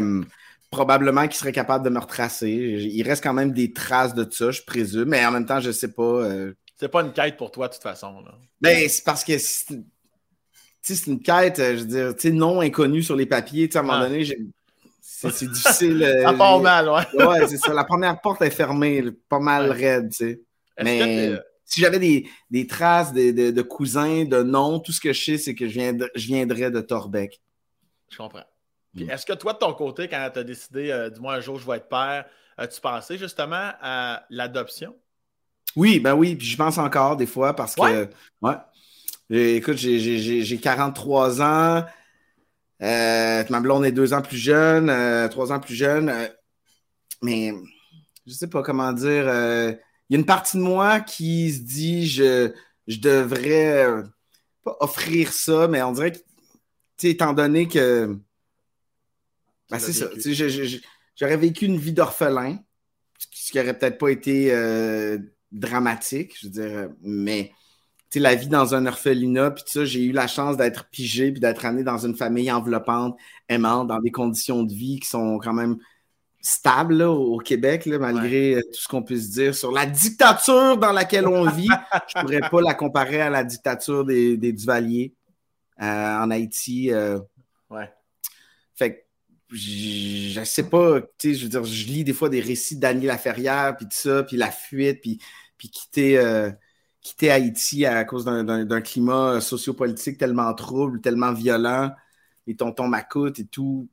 probablement 0.73 1.23
qu'ils 1.23 1.35
seraient 1.35 1.53
capables 1.53 1.85
de 1.85 1.89
me 1.89 1.99
retracer. 1.99 2.49
Il 2.49 3.03
reste 3.03 3.23
quand 3.23 3.33
même 3.33 3.53
des 3.53 3.71
traces 3.71 4.13
de 4.13 4.27
ça, 4.29 4.51
je 4.51 4.61
présume, 4.63 5.09
mais 5.09 5.25
en 5.25 5.31
même 5.31 5.45
temps, 5.45 5.59
je 5.59 5.71
sais 5.71 5.91
pas. 5.91 6.03
Euh, 6.03 6.53
c'est 6.77 6.89
pas 6.89 7.01
une 7.01 7.13
quête 7.13 7.37
pour 7.37 7.51
toi, 7.51 7.67
de 7.67 7.73
toute 7.73 7.83
façon. 7.83 8.19
Là. 8.21 8.33
Ben, 8.59 8.89
c'est 8.89 9.03
parce 9.03 9.23
que 9.23 9.37
c'est 9.37 11.07
une 11.07 11.21
quête, 11.21 11.59
euh, 11.59 11.77
je 11.77 11.83
veux 11.83 12.13
dire, 12.13 12.33
non 12.33 12.61
inconnue 12.61 13.03
sur 13.03 13.15
les 13.15 13.25
papiers. 13.25 13.69
À 13.73 13.79
un 13.79 13.81
moment 13.83 13.93
ah. 13.99 14.09
donné, 14.09 14.25
c'est 15.01 15.49
difficile. 15.49 15.99
ça 16.23 16.29
euh, 16.31 16.37
part 16.37 16.59
mal, 16.59 16.89
ouais. 16.89 17.25
ouais, 17.25 17.47
c'est 17.47 17.57
ça. 17.57 17.73
La 17.73 17.85
première 17.85 18.19
porte 18.19 18.41
est 18.41 18.49
fermée, 18.49 19.05
pas 19.29 19.39
mal 19.39 19.71
raide, 19.71 20.09
tu 20.09 20.15
sais. 20.15 20.41
Mais 20.83 21.37
si 21.73 21.81
j'avais 21.81 21.99
des, 22.51 22.67
traces 22.67 23.13
de, 23.13 23.61
cousins, 23.61 24.25
de 24.25 24.43
noms, 24.43 24.79
tout 24.79 24.91
ce 24.91 25.01
que 25.01 25.11
je 25.11 25.23
sais, 25.23 25.37
c'est 25.39 25.55
que 25.55 25.67
je, 25.67 26.07
je 26.15 26.27
viendrais 26.27 26.69
de 26.69 26.81
Torbeck. 26.81 27.41
Je 28.11 28.17
comprends. 28.17 28.43
Mm. 28.93 29.09
est-ce 29.09 29.25
que 29.25 29.33
toi, 29.33 29.53
de 29.53 29.57
ton 29.57 29.73
côté, 29.73 30.07
quand 30.07 30.29
tu 30.31 30.39
as 30.39 30.43
décidé, 30.43 30.91
euh, 30.91 31.09
dis-moi 31.09 31.33
un 31.33 31.39
jour, 31.39 31.57
je 31.57 31.65
vais 31.65 31.77
être 31.77 31.89
père, 31.89 32.25
as-tu 32.57 32.79
pensé 32.79 33.17
justement 33.17 33.71
à 33.81 34.23
l'adoption? 34.29 34.95
Oui, 35.75 35.99
ben 35.99 36.13
oui, 36.13 36.35
puis 36.35 36.45
je 36.45 36.55
pense 36.55 36.77
encore 36.77 37.17
des 37.17 37.25
fois 37.25 37.55
parce 37.55 37.73
que, 37.73 38.07
ouais? 38.43 38.55
Écoute, 39.31 39.77
j'ai 39.77 40.59
43 40.59 41.41
ans. 41.41 41.85
Euh, 42.83 43.43
ma 43.49 43.59
blonde 43.61 43.85
est 43.85 43.91
deux 43.91 44.13
ans 44.13 44.21
plus 44.21 44.37
jeune, 44.37 44.89
euh, 44.91 45.27
trois 45.27 45.51
ans 45.51 45.59
plus 45.59 45.73
jeune. 45.73 46.13
mais 47.23 47.51
je 48.27 48.33
sais 48.33 48.47
pas 48.47 48.61
comment 48.61 48.93
dire. 48.93 49.25
Il 50.09 50.13
y 50.13 50.15
a 50.17 50.19
une 50.19 50.25
partie 50.25 50.57
de 50.57 50.61
moi 50.61 50.99
qui 50.99 51.51
se 51.51 51.61
dit 51.61 52.07
je, 52.07 52.51
je 52.87 52.99
devrais 52.99 54.03
pas 54.63 54.77
offrir 54.79 55.33
ça, 55.33 55.67
mais 55.67 55.81
on 55.81 55.91
dirait 55.91 56.11
que, 56.11 56.19
étant 57.07 57.33
donné 57.33 57.67
que 57.67 58.17
ben, 59.69 59.79
c'est 59.79 59.93
ça. 59.93 60.09
J'aurais 61.15 61.37
vécu 61.37 61.65
une 61.65 61.77
vie 61.77 61.93
d'orphelin, 61.93 62.59
ce 63.19 63.51
qui 63.51 63.59
aurait 63.59 63.77
peut-être 63.77 63.97
pas 63.97 64.09
été 64.09 64.51
euh, 64.51 65.17
dramatique, 65.51 66.35
je 66.39 66.47
veux 66.47 66.51
dire, 66.51 66.89
mais 67.01 67.51
la 68.19 68.35
vie 68.35 68.47
dans 68.47 68.75
un 68.75 68.85
orphelinat, 68.85 69.51
puis 69.51 69.63
ça, 69.67 69.85
j'ai 69.85 70.03
eu 70.03 70.11
la 70.11 70.27
chance 70.27 70.57
d'être 70.57 70.89
pigé, 70.89 71.31
puis 71.31 71.39
d'être 71.39 71.65
amené 71.65 71.83
dans 71.83 71.97
une 71.97 72.15
famille 72.15 72.51
enveloppante, 72.51 73.17
aimante, 73.49 73.87
dans 73.87 73.99
des 73.99 74.11
conditions 74.11 74.63
de 74.63 74.73
vie 74.73 74.99
qui 74.99 75.07
sont 75.07 75.39
quand 75.39 75.53
même 75.53 75.77
stables 76.45 77.01
au 77.01 77.37
Québec, 77.37 77.87
malgré 77.87 78.55
euh, 78.55 78.61
tout 78.61 78.79
ce 78.79 78.87
qu'on 78.87 79.01
puisse 79.01 79.31
dire 79.31 79.55
sur 79.55 79.71
la 79.71 79.85
dictature 79.85 80.77
dans 80.77 80.91
laquelle 80.91 81.27
on 81.27 81.49
vit. 81.49 81.69
je 82.13 82.19
pourrais 82.19 82.41
pas 82.41 82.61
la 82.61 82.73
comparer 82.75 83.21
à 83.21 83.29
la 83.29 83.43
dictature 83.43 84.05
des, 84.05 84.37
Duvaliers 84.51 85.13
euh, 85.81 86.17
en 86.17 86.29
Haïti. 86.29 86.91
ouais. 87.69 87.91
Fait 88.75 88.97
que 88.97 89.03
je 89.55 90.43
sais 90.43 90.69
pas, 90.69 91.01
tu 91.01 91.07
sais, 91.19 91.35
je 91.35 91.43
veux 91.43 91.49
dire, 91.49 91.63
je 91.63 91.85
lis 91.85 92.03
des 92.03 92.13
fois 92.13 92.29
des 92.29 92.41
récits 92.41 92.77
d'Annie 92.77 93.05
Laferrière, 93.05 93.75
puis 93.77 93.85
tout 93.85 93.95
ça, 93.95 94.23
puis 94.23 94.37
la 94.37 94.51
fuite, 94.51 95.01
puis, 95.01 95.19
puis 95.57 95.69
quitter, 95.69 96.17
euh, 96.17 96.51
quitter 97.01 97.31
Haïti 97.31 97.85
à 97.85 98.03
cause 98.03 98.25
d'un 98.25 98.81
climat 98.81 99.41
sociopolitique 99.41 100.17
tellement 100.17 100.53
trouble, 100.53 101.01
tellement 101.01 101.33
violent, 101.33 101.91
et 102.47 102.55
tonton 102.55 102.87
m'écoute 102.87 103.39
et 103.39 103.45
tout. 103.45 103.87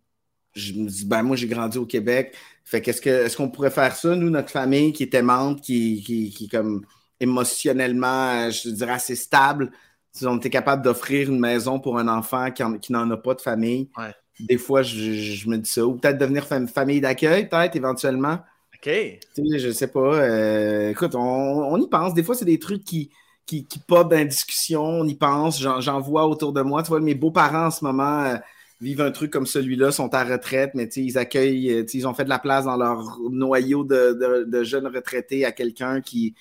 Je 0.54 0.72
me 0.74 0.88
dis, 0.88 1.04
ben 1.04 1.22
moi, 1.22 1.36
j'ai 1.36 1.46
grandi 1.46 1.78
au 1.78 1.86
Québec. 1.86 2.34
Fait 2.64 2.80
qu'est-ce 2.80 3.00
que, 3.00 3.10
est-ce 3.10 3.36
qu'on 3.36 3.48
pourrait 3.48 3.70
faire 3.70 3.94
ça, 3.94 4.14
nous, 4.14 4.30
notre 4.30 4.50
famille 4.50 4.92
qui 4.92 5.02
est 5.02 5.14
aimante, 5.14 5.60
qui, 5.60 6.02
qui, 6.02 6.30
qui 6.30 6.44
est 6.44 6.48
comme 6.48 6.84
émotionnellement, 7.20 8.50
je 8.50 8.70
dirais, 8.70 8.92
assez 8.92 9.16
stable, 9.16 9.70
si 10.12 10.26
on 10.26 10.36
était 10.38 10.50
capable 10.50 10.82
d'offrir 10.82 11.30
une 11.30 11.38
maison 11.38 11.78
pour 11.78 11.98
un 11.98 12.08
enfant 12.08 12.50
qui 12.50 12.92
n'en 12.92 13.10
a 13.10 13.16
pas 13.16 13.34
de 13.34 13.40
famille, 13.40 13.90
ouais 13.96 14.12
des 14.48 14.58
fois, 14.58 14.82
je, 14.82 15.48
me 15.48 15.56
dis 15.56 15.70
ça. 15.70 15.84
Ou 15.84 15.94
peut-être 15.96 16.18
devenir 16.18 16.46
famille 16.46 17.00
d'accueil, 17.00 17.48
peut-être, 17.48 17.76
éventuellement. 17.76 18.38
OK. 18.74 18.82
Tu 18.84 19.20
sais, 19.34 19.58
je 19.58 19.70
sais 19.70 19.88
pas. 19.88 20.14
Euh, 20.14 20.90
écoute, 20.90 21.14
on, 21.14 21.76
y 21.76 21.88
pense. 21.88 22.14
Des 22.14 22.22
fois, 22.22 22.34
c'est 22.34 22.44
des 22.44 22.58
trucs 22.58 22.84
qui, 22.84 23.10
qui, 23.46 23.66
qui 23.66 23.78
pop 23.78 24.10
dans 24.10 24.16
la 24.16 24.24
discussion. 24.24 24.82
On 24.82 25.06
y 25.06 25.14
pense. 25.14 25.60
J'en 25.60 26.00
vois 26.00 26.26
autour 26.26 26.52
de 26.52 26.62
moi. 26.62 26.82
Tu 26.82 26.88
vois, 26.88 27.00
mes 27.00 27.14
beaux-parents 27.14 27.66
en 27.66 27.70
ce 27.70 27.84
moment 27.84 28.24
euh, 28.24 28.36
vivent 28.80 29.00
un 29.00 29.10
truc 29.10 29.30
comme 29.30 29.46
celui-là, 29.46 29.92
sont 29.92 30.14
à 30.14 30.24
retraite, 30.24 30.72
mais 30.74 30.86
ils 30.96 31.18
accueillent, 31.18 31.70
euh, 31.70 31.84
ils 31.92 32.06
ont 32.06 32.14
fait 32.14 32.24
de 32.24 32.28
la 32.28 32.38
place 32.38 32.64
dans 32.64 32.76
leur 32.76 33.18
noyau 33.30 33.84
de, 33.84 34.62
jeunes 34.62 34.86
retraités 34.86 35.44
à 35.44 35.52
quelqu'un 35.52 36.00
qui, 36.00 36.34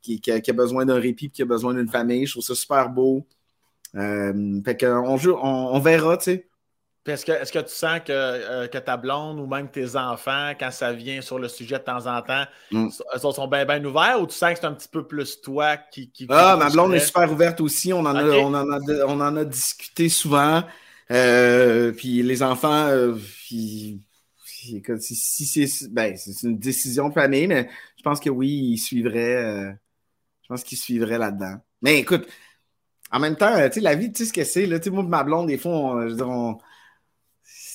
qui, 0.00 0.20
a, 0.30 0.52
besoin 0.52 0.86
d'un 0.86 0.98
répit 0.98 1.30
qui 1.30 1.42
a 1.42 1.46
besoin 1.46 1.74
d'une 1.74 1.88
famille. 1.88 2.26
Je 2.26 2.32
trouve 2.32 2.44
ça 2.44 2.54
super 2.54 2.88
beau. 2.90 3.26
fait 3.94 4.80
qu'on 4.80 5.18
on, 5.24 5.44
on 5.44 5.78
verra, 5.80 6.16
tu 6.16 6.24
sais. 6.24 6.48
Est-ce 7.04 7.26
que, 7.26 7.32
est 7.32 7.50
que, 7.50 7.58
tu 7.58 7.74
sens 7.74 8.00
euh, 8.10 8.68
que, 8.68 8.78
ta 8.78 8.96
blonde 8.96 9.40
ou 9.40 9.46
même 9.46 9.68
tes 9.68 9.96
enfants, 9.96 10.52
quand 10.58 10.70
ça 10.70 10.92
vient 10.92 11.20
sur 11.20 11.36
le 11.40 11.48
sujet 11.48 11.78
de 11.78 11.82
temps 11.82 12.06
en 12.06 12.22
temps, 12.22 12.44
mm. 12.70 12.90
sont, 13.18 13.48
bien 13.48 13.64
ben 13.64 13.84
ouverts 13.84 14.20
ou 14.20 14.26
tu 14.28 14.36
sens 14.36 14.52
que 14.52 14.60
c'est 14.60 14.66
un 14.66 14.72
petit 14.72 14.88
peu 14.88 15.04
plus 15.04 15.40
toi 15.40 15.76
qui. 15.76 16.10
qui 16.10 16.26
ah, 16.28 16.56
ma 16.56 16.70
blonde 16.70 16.94
est 16.94 17.00
super 17.00 17.30
ouverte 17.32 17.60
aussi. 17.60 17.92
On 17.92 18.00
en, 18.00 18.14
a, 18.14 18.22
on 18.24 19.20
en, 19.20 19.36
a, 19.36 19.44
discuté 19.44 20.08
souvent. 20.08 20.62
Euh, 21.10 21.92
puis 21.92 22.22
les 22.22 22.42
enfants, 22.42 22.86
euh, 22.88 23.16
si, 23.48 24.00
c'est 24.38 25.92
ben, 25.92 26.16
une 26.42 26.58
décision 26.58 27.08
de 27.08 27.14
famille, 27.14 27.46
mais 27.46 27.68
je 27.96 28.02
pense 28.02 28.20
que 28.20 28.30
oui, 28.30 28.48
ils 28.48 28.78
suivraient. 28.78 29.74
je 30.42 30.48
pense 30.48 30.62
qu'ils 30.64 30.78
suivraient 30.78 31.18
là-dedans. 31.18 31.56
Mais 31.82 31.98
écoute, 31.98 32.26
en 33.10 33.18
même 33.18 33.36
temps, 33.36 33.54
tu 33.68 33.74
sais, 33.74 33.80
la 33.80 33.94
vie, 33.94 34.12
tu 34.12 34.24
sais 34.24 34.28
ce 34.28 34.32
que 34.32 34.44
c'est. 34.44 34.90
Moi, 34.90 35.02
ma 35.02 35.24
blonde, 35.24 35.48
des 35.48 35.58
fois, 35.58 36.06
je 36.08 36.14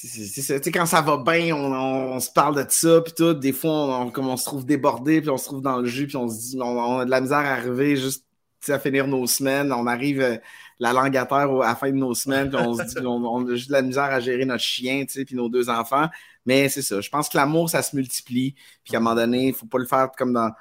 c'est 0.03 0.71
quand 0.71 0.85
ça 0.85 1.01
va 1.01 1.17
bien, 1.17 1.55
on, 1.55 2.19
se 2.19 2.31
parle 2.31 2.63
de 2.63 2.69
ça, 2.69 3.01
puis 3.01 3.13
tout. 3.13 3.33
Des 3.33 3.53
fois, 3.53 4.01
on, 4.01 4.11
comme 4.11 4.27
on 4.27 4.37
se 4.37 4.45
trouve 4.45 4.65
débordé, 4.65 5.21
puis 5.21 5.29
on 5.29 5.37
se 5.37 5.45
trouve 5.45 5.61
dans 5.61 5.77
le 5.77 5.85
jus, 5.87 6.07
puis 6.07 6.17
on 6.17 6.27
se 6.27 6.51
dit, 6.51 6.57
on, 6.61 6.99
a 6.99 7.05
de 7.05 7.09
la 7.09 7.21
misère 7.21 7.39
à 7.39 7.53
arriver 7.53 7.95
juste 7.95 8.25
à 8.69 8.79
finir 8.79 9.07
nos 9.07 9.25
semaines. 9.27 9.71
On 9.71 9.87
arrive 9.87 10.21
euh, 10.21 10.37
la 10.79 10.93
langue 10.93 11.15
à 11.17 11.25
terre 11.25 11.49
à 11.49 11.69
la 11.69 11.75
fin 11.75 11.89
de 11.89 11.95
nos 11.95 12.13
semaines, 12.13 12.49
puis 12.49 12.59
on 12.59 12.75
se 12.75 12.83
dit, 12.83 13.05
on, 13.05 13.47
a 13.47 13.55
juste 13.55 13.69
de 13.69 13.73
la 13.73 13.81
misère 13.81 14.03
à 14.03 14.19
gérer 14.19 14.45
notre 14.45 14.63
chien, 14.63 15.05
puis 15.05 15.35
nos 15.35 15.49
deux 15.49 15.69
enfants. 15.69 16.07
Mais 16.45 16.69
c'est 16.69 16.81
ça. 16.81 17.01
Je 17.01 17.09
pense 17.09 17.29
que 17.29 17.37
l'amour, 17.37 17.69
ça 17.69 17.81
se 17.81 17.95
multiplie, 17.95 18.55
puis 18.83 18.95
à 18.95 18.99
un 18.99 19.01
moment 19.01 19.15
donné, 19.15 19.43
il 19.45 19.49
ne 19.49 19.53
faut 19.53 19.65
pas 19.65 19.79
le 19.79 19.85
faire 19.85 20.11
comme 20.17 20.33
dans. 20.33 20.51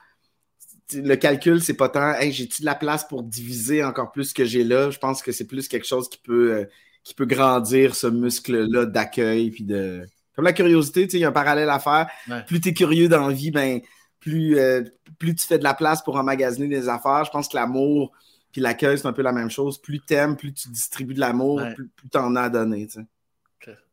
Le 0.93 1.17
calcul, 1.17 1.61
c'est 1.61 1.75
pas 1.75 1.89
tant, 1.89 2.13
hey, 2.13 2.31
j'ai-tu 2.31 2.63
de 2.63 2.67
la 2.67 2.77
place 2.77 3.07
pour 3.09 3.25
diviser 3.25 3.83
encore 3.83 4.13
plus 4.13 4.27
ce 4.27 4.35
que 4.35 4.45
j'ai 4.45 4.63
là? 4.63 4.91
Je 4.91 4.99
pense 4.99 5.21
que 5.21 5.33
c'est 5.33 5.47
plus 5.47 5.67
quelque 5.67 5.87
chose 5.87 6.09
qui 6.09 6.19
peut. 6.19 6.55
Euh, 6.55 6.65
qui 7.07 7.15
peut 7.15 7.25
grandir 7.25 7.95
ce 7.95 8.09
muscle-là 8.09 8.85
d'accueil 8.85 9.53
puis 9.53 9.63
de. 9.63 10.05
Comme 10.35 10.45
la 10.45 10.53
curiosité, 10.53 11.05
il 11.05 11.21
y 11.21 11.25
a 11.25 11.29
un 11.29 11.33
parallèle 11.33 11.71
à 11.71 11.79
faire. 11.79 12.09
Plus 12.49 12.61
tu 12.61 12.71
es 12.71 12.75
curieux 12.75 13.09
dans 13.09 13.29
la 13.29 13.33
vie, 13.33 13.53
ben, 13.53 13.81
plus, 14.19 14.59
euh, 14.59 14.83
plus 15.21 15.37
tu 15.37 15.47
fais 15.47 15.57
de 15.57 15.63
la 15.63 15.73
place 15.73 16.03
pour 16.03 16.17
emmagasiner 16.17 16.67
des 16.67 16.89
affaires. 16.89 17.25
Je 17.25 17.31
pense 17.31 17.47
que 17.47 17.57
l'amour 17.57 18.11
puis 18.57 18.63
l'accueil, 18.63 18.97
c'est 18.97 19.07
un 19.07 19.13
peu 19.13 19.21
la 19.21 19.33
même 19.33 19.51
chose. 19.51 19.77
Plus 19.77 20.01
tu 20.01 20.15
aimes, 20.15 20.35
plus 20.35 20.51
tu 20.55 20.71
distribues 20.71 21.13
de 21.13 21.21
l'amour, 21.21 21.61
plus, 21.75 21.91
tu 22.11 22.17
en 22.17 22.35
as 22.37 22.45
à 22.45 22.49
donner. 22.49 22.89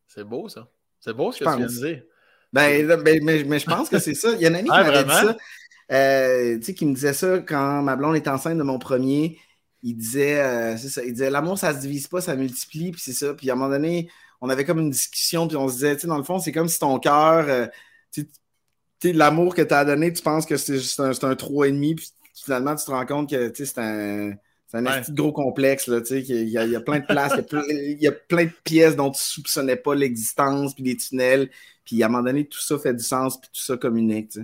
C'est 0.08 0.24
beau, 0.24 0.48
ça. 0.48 0.70
C'est 1.02 1.14
beau 1.14 1.34
ce 1.34 1.40
que 1.40 1.44
tu 1.44 1.58
viens 1.58 1.66
de 1.66 1.72
dire. 1.72 2.04
Ben, 2.54 2.88
ben, 2.88 3.20
mais, 3.24 3.44
mais, 3.44 3.60
je 3.60 3.66
pense 3.66 3.90
que 3.90 4.00
c'est 4.00 4.14
ça. 4.14 4.32
Il 4.32 4.40
y 4.40 4.46
a 4.46 4.50
un 4.50 4.54
ami 4.54 4.70
qui 4.70 4.76
m'avait 4.76 5.04
dit 5.04 5.10
ça. 5.10 5.38
Euh, 5.92 6.60
qui 6.60 6.86
me 6.86 6.96
disait 6.96 7.12
ça 7.12 7.40
quand 7.40 7.82
ma 7.82 7.98
blonde 7.98 8.16
est 8.16 8.28
enceinte 8.30 8.58
de 8.58 8.64
mon 8.64 8.80
premier 8.80 9.38
il 9.84 9.98
disait, 9.98 10.40
euh, 10.40 10.78
c'est 10.78 10.88
ça, 10.88 11.04
il 11.04 11.12
disait, 11.12 11.30
l'amour, 11.30 11.60
ça 11.60 11.74
se 11.74 11.80
divise 11.82 12.08
pas, 12.08 12.22
ça 12.22 12.38
multiplie, 12.38 12.92
puis 12.92 13.02
c'est 13.02 13.12
ça. 13.12 13.34
Puis 13.34 13.50
à 13.50 13.54
un 13.54 13.58
moment 13.58 13.70
donné, 13.70 14.10
on 14.40 14.50
avait 14.50 14.64
comme 14.64 14.80
une 14.80 14.90
discussion, 14.90 15.46
puis 15.46 15.58
on 15.58 15.68
se 15.68 15.74
disait, 15.74 15.96
tu 15.96 16.04
sais, 16.04 16.08
dans 16.08 16.18
le 16.18 16.24
fond, 16.24 16.40
c'est 16.40 16.54
comme 16.54 16.70
si 16.70 16.80
ton 16.80 17.00
cœur, 17.00 17.50
euh, 17.50 17.68
tu 18.12 18.26
l'amour 19.12 19.54
que 19.54 19.62
tu 19.62 19.74
as 19.74 19.84
donné, 19.84 20.14
tu 20.14 20.24
penses 20.24 20.46
que 20.46 20.56
c'est 20.56 20.78
un, 21.02 21.10
un 21.10 21.36
3,5, 21.36 21.96
puis 21.96 22.14
finalement, 22.34 22.74
tu 22.74 22.86
te 22.86 22.92
rends 22.92 23.06
compte 23.06 23.30
que 23.30 23.52
c'est 23.54 23.78
un, 23.78 24.32
un 24.74 25.02
gros 25.10 25.32
complexe. 25.32 25.88
Là, 25.88 26.00
il, 26.10 26.50
y 26.50 26.58
a, 26.58 26.66
il 26.66 26.72
y 26.72 26.76
a 26.76 26.82
plein 26.82 27.00
de 27.00 27.06
places, 27.06 27.34
il, 27.70 27.98
y 28.02 28.08
a 28.08 28.12
plein, 28.12 28.46
de 28.46 28.52
pièces 28.64 28.96
dont 28.96 29.12
tu 29.12 29.20
ne 29.20 29.24
soupçonnais 29.24 29.76
pas 29.76 29.96
l'existence, 29.96 30.74
puis 30.74 30.84
des 30.84 30.98
tunnels. 30.98 31.50
Puis 31.86 32.02
à 32.02 32.08
un 32.08 32.10
moment 32.10 32.24
donné, 32.24 32.46
tout 32.46 32.60
ça 32.60 32.78
fait 32.80 32.94
du 32.94 33.04
sens, 33.04 33.40
puis 33.40 33.50
tout 33.54 33.62
ça 33.62 33.78
communique. 33.78 34.38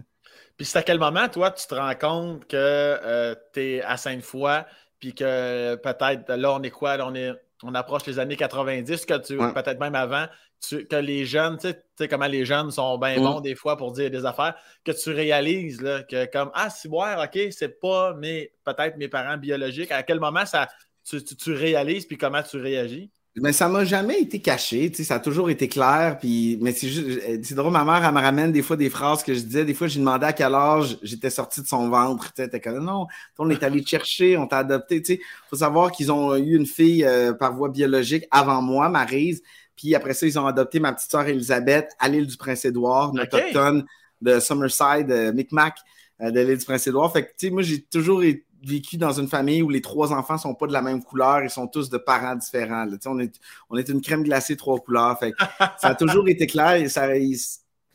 Puis 0.58 0.66
c'est 0.66 0.80
à 0.80 0.84
quel 0.84 1.00
moment, 1.00 1.28
toi, 1.30 1.52
tu 1.52 1.66
te 1.66 1.74
rends 1.74 1.96
compte 1.96 2.46
que 2.46 2.56
euh, 2.56 3.34
tu 3.54 3.62
es 3.62 3.82
à 3.82 3.98
Sainte-Foy, 3.98 4.66
puis 5.00 5.14
que 5.14 5.76
peut-être, 5.76 6.34
là, 6.34 6.54
on 6.54 6.62
est 6.62 6.70
quoi? 6.70 6.98
on, 7.00 7.16
est, 7.16 7.32
on 7.64 7.76
approche 7.76 8.06
les 8.06 8.20
années 8.20 8.36
90, 8.36 9.06
que 9.06 9.18
tu 9.18 9.38
peut-être 9.38 9.80
même 9.80 9.96
avant, 9.96 10.26
que 10.62 10.96
les 10.96 11.26
jeunes, 11.26 11.58
tu 11.58 11.74
sais 11.98 12.08
comment 12.08 12.28
les 12.28 12.46
jeunes 12.46 12.72
sont 12.72 12.98
bien 12.98 13.18
bons 13.18 13.42
des 13.42 13.56
fois 13.56 13.78
pour 13.78 13.92
dire 13.92 14.10
des 14.10 14.26
affaires, 14.26 14.56
que 14.84 14.92
tu 14.92 15.12
réalises 15.12 15.82
là, 15.82 16.04
que 16.04 16.26
comme 16.32 16.52
Ah, 16.54 16.70
si 16.70 16.88
boire, 16.88 17.24
OK, 17.24 17.40
c'est 17.52 17.80
pas 17.80 18.14
mes 18.14 18.52
peut-être 18.64 18.98
mes 18.98 19.08
parents 19.08 19.38
biologiques. 19.38 19.92
À 19.92 20.04
quel 20.04 20.20
moment 20.20 20.46
ça 20.46 20.68
tu, 21.04 21.24
tu, 21.24 21.54
réalises 21.54 22.06
puis 22.06 22.18
comment 22.18 22.44
tu 22.44 22.58
réagis? 22.58 23.12
Mais 23.42 23.54
ça 23.54 23.68
m'a 23.70 23.86
jamais 23.86 24.22
été 24.22 24.40
caché, 24.40 24.92
ça 24.94 25.16
a 25.16 25.20
toujours 25.20 25.50
été 25.50 25.68
clair. 25.68 26.18
Puis, 26.20 26.58
mais 26.62 26.72
c'est 26.72 26.88
juste, 26.88 27.20
c'est 27.44 27.56
drôle, 27.56 27.72
ma 27.72 27.84
mère, 27.84 28.04
elle 28.04 28.14
me 28.14 28.20
ramène 28.20 28.52
des 28.52 28.62
fois 28.62 28.76
des 28.76 28.90
phrases 28.90 29.24
que 29.24 29.34
je 29.34 29.42
disais. 29.42 29.66
Des 29.66 29.74
fois, 29.74 29.88
j'ai 29.88 30.00
demandé 30.00 30.26
à 30.26 30.34
quel 30.34 30.54
âge 30.54 30.98
j'étais 31.02 31.30
sorti 31.30 31.62
de 31.62 31.68
son 31.68 31.90
ventre. 31.90 32.34
Tu 32.34 32.44
sais, 32.44 32.60
comme 32.60 32.84
non, 32.84 33.08
on 33.38 33.50
est 33.50 33.64
allé 33.64 33.84
te 33.84 33.90
chercher, 33.90 34.38
on 34.38 34.48
t'a 34.48 34.60
adopté. 34.60 35.04
Il 35.08 35.20
faut 35.50 35.58
savoir 35.58 35.92
qu'ils 35.92 36.12
ont 36.12 36.36
eu 36.36 36.56
une 36.56 36.66
fille 36.66 37.06
euh, 37.06 37.34
par 37.34 37.54
voie 37.54 37.70
biologique 37.70 38.26
avant 38.32 38.62
moi, 38.62 38.90
Marise. 38.90 39.42
Puis 39.76 39.96
après 39.96 40.14
ça, 40.14 40.26
ils 40.26 40.38
ont 40.38 40.46
adopté 40.46 40.80
ma 40.80 40.92
petite 40.94 41.10
sœur 41.10 41.28
Elisabeth 41.28 41.90
à 42.00 42.10
l'île 42.10 42.28
du 42.28 42.36
Prince-Édouard, 42.36 43.12
une 43.14 43.22
autochtone 43.22 43.86
de 44.22 44.40
Summerside, 44.40 45.10
euh, 45.10 45.32
Micmac, 45.32 45.78
euh, 46.22 46.32
de 46.32 46.42
l'île 46.42 46.58
du 46.58 46.66
Prince-Édouard. 46.66 47.14
Fait 47.14 47.24
que, 47.24 47.30
tu 47.30 47.48
sais, 47.48 47.50
moi, 47.50 47.62
j'ai 47.62 47.82
toujours 47.82 48.22
vécu 48.64 48.98
dans 48.98 49.12
une 49.12 49.28
famille 49.28 49.62
où 49.62 49.70
les 49.70 49.82
trois 49.82 50.12
enfants 50.14 50.38
sont 50.38 50.56
pas 50.56 50.68
de 50.68 50.74
la 50.74 50.82
même 50.82 51.04
couleur, 51.04 51.44
ils 51.44 51.50
sont 51.50 51.68
tous 51.68 51.90
de 51.90 51.98
parents 51.98 52.36
différents. 52.36 52.86
On, 53.06 53.20
est, 53.20 53.40
on 53.70 53.78
est 53.78 53.90
une 53.90 54.02
crème 54.02 54.24
glacée 54.24 54.58
trois 54.58 54.80
couleurs. 54.80 55.18
Fait 55.20 55.34
ça 55.78 55.90
a 55.90 55.96
toujours 55.96 56.28
été 56.28 56.48
clair. 56.48 56.74
Et 56.76 56.90
ça, 56.90 57.08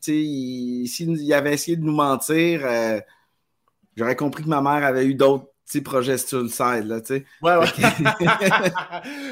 s'il 0.00 1.32
avait 1.32 1.54
essayé 1.54 1.76
de 1.76 1.82
nous 1.82 1.94
mentir, 1.94 2.60
euh, 2.64 3.00
j'aurais 3.96 4.16
compris 4.16 4.42
que 4.42 4.48
ma 4.48 4.60
mère 4.60 4.84
avait 4.84 5.06
eu 5.06 5.14
d'autres 5.14 5.53
petit 5.66 5.80
projet 5.80 6.18
sur 6.18 6.42
le 6.42 6.48
side, 6.48 6.86
là, 6.86 7.00
tu 7.00 7.14
sais. 7.14 7.24
Ouais, 7.42 7.56
ouais. 7.56 7.66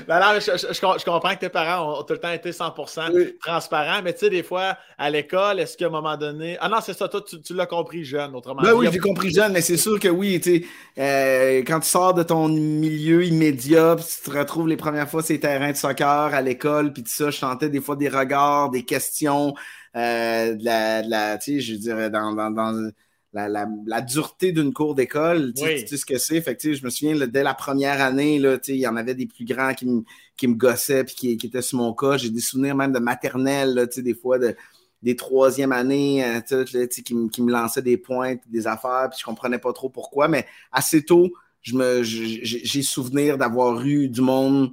non, 0.08 0.38
je, 0.38 1.04
comprends 1.04 1.34
que 1.34 1.40
tes 1.40 1.48
parents 1.48 2.00
ont 2.00 2.02
tout 2.02 2.14
le 2.14 2.20
temps 2.20 2.32
été 2.32 2.50
100% 2.50 3.38
transparents, 3.38 4.02
mais 4.02 4.12
tu 4.14 4.20
sais, 4.20 4.30
des 4.30 4.42
fois, 4.42 4.76
à 4.96 5.10
l'école, 5.10 5.60
est-ce 5.60 5.76
qu'à 5.76 5.86
un 5.86 5.90
moment 5.90 6.16
donné... 6.16 6.56
Ah 6.60 6.68
non, 6.68 6.78
c'est 6.80 6.94
ça, 6.94 7.08
toi, 7.08 7.22
tu, 7.22 7.54
l'as 7.54 7.66
compris 7.66 8.04
jeune, 8.04 8.34
autrement 8.34 8.62
ben, 8.62 8.72
Oui, 8.72 8.88
j'ai 8.90 8.98
compris 8.98 9.30
jeune, 9.30 9.52
mais 9.52 9.60
c'est 9.60 9.76
sûr 9.76 10.00
que 10.00 10.08
oui, 10.08 10.40
tu 10.40 10.60
sais, 10.60 10.64
euh, 10.98 11.62
quand 11.66 11.80
tu 11.80 11.88
sors 11.88 12.14
de 12.14 12.22
ton 12.22 12.48
milieu 12.48 13.24
immédiat, 13.24 13.96
puis 13.96 14.06
tu 14.06 14.30
te 14.30 14.36
retrouves 14.36 14.68
les 14.68 14.76
premières 14.76 15.08
fois 15.08 15.22
ces 15.22 15.38
terrains 15.38 15.72
de 15.72 15.76
soccer 15.76 16.34
à 16.34 16.40
l'école, 16.40 16.92
puis 16.92 17.02
tout 17.02 17.12
ça, 17.12 17.30
je 17.30 17.38
sentais 17.38 17.68
des 17.68 17.80
fois 17.80 17.96
des 17.96 18.08
regards, 18.08 18.70
des 18.70 18.84
questions, 18.84 19.54
euh, 19.96 20.54
de 20.54 20.64
la, 20.64 21.02
la 21.02 21.36
tu 21.36 21.54
sais, 21.54 21.60
je 21.60 21.74
dirais, 21.74 22.08
dans, 22.08 22.32
dans, 22.32 22.50
dans 22.50 22.90
la, 23.32 24.00
dureté 24.02 24.52
d'une 24.52 24.72
cour 24.72 24.94
d'école, 24.94 25.54
tu, 25.54 25.64
sais 25.64 25.96
ce 25.96 26.04
que 26.04 26.18
c'est. 26.18 26.40
Fait 26.40 26.58
je 26.60 26.84
me 26.84 26.90
souviens, 26.90 27.26
dès 27.26 27.42
la 27.42 27.54
première 27.54 28.00
année, 28.02 28.36
il 28.36 28.76
y 28.76 28.86
en 28.86 28.96
avait 28.96 29.14
des 29.14 29.26
plus 29.26 29.44
grands 29.44 29.74
qui, 29.74 29.86
me, 29.86 30.02
qui 30.36 30.48
me 30.48 30.54
gossaient 30.54 31.04
puis 31.04 31.14
qui, 31.14 31.36
qui, 31.36 31.46
étaient 31.46 31.62
sur 31.62 31.78
mon 31.78 31.94
cas. 31.94 32.16
J'ai 32.18 32.30
des 32.30 32.40
souvenirs 32.40 32.76
même 32.76 32.92
de 32.92 32.98
maternelle, 32.98 33.88
des 33.96 34.14
fois 34.14 34.38
de, 34.38 34.54
des 35.02 35.16
troisième 35.16 35.72
années 35.72 36.24
euh, 36.24 36.64
qui, 36.64 37.28
qui, 37.30 37.42
me 37.42 37.50
lançaient 37.50 37.82
des 37.82 37.96
pointes, 37.96 38.40
des 38.48 38.66
affaires, 38.66 39.08
puis 39.10 39.18
je 39.18 39.24
comprenais 39.24 39.58
pas 39.58 39.72
trop 39.72 39.88
pourquoi. 39.88 40.28
Mais 40.28 40.46
assez 40.70 41.04
tôt, 41.04 41.32
je 41.62 41.74
me 41.74 42.02
j'ai 42.02 42.82
souvenir 42.82 43.38
d'avoir 43.38 43.80
eu 43.84 44.08
du 44.08 44.20
monde, 44.20 44.72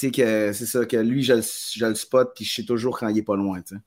que 0.00 0.52
c'est 0.52 0.66
ça, 0.66 0.86
que 0.86 0.96
lui, 0.96 1.22
je, 1.22 1.34
je 1.74 1.84
le 1.84 1.94
spot, 1.94 2.32
puis 2.34 2.44
je 2.44 2.54
sais 2.54 2.64
toujours 2.64 2.98
quand 2.98 3.08
il 3.08 3.18
est 3.18 3.22
pas 3.22 3.36
loin. 3.36 3.60
Puis 3.60 3.78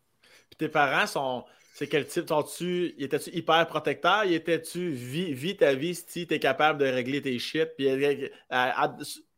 tes 0.58 0.70
parents 0.70 1.08
sont 1.08 1.44
c'est 1.74 1.88
quel 1.88 2.06
type? 2.06 2.26
tu 2.56 2.94
étais-tu 3.00 3.32
hyper 3.32 3.66
protecteur? 3.66 4.24
Étais-tu 4.24 4.92
vis, 4.92 5.58
ta 5.58 5.74
vie 5.74 5.96
si 5.96 6.28
tu 6.28 6.34
es 6.36 6.40
capable 6.40 6.80
de 6.80 6.86
régler 6.86 7.22
tes 7.22 7.38
shit? 7.40 7.70
Puis, 7.76 7.90
euh, 7.90 8.88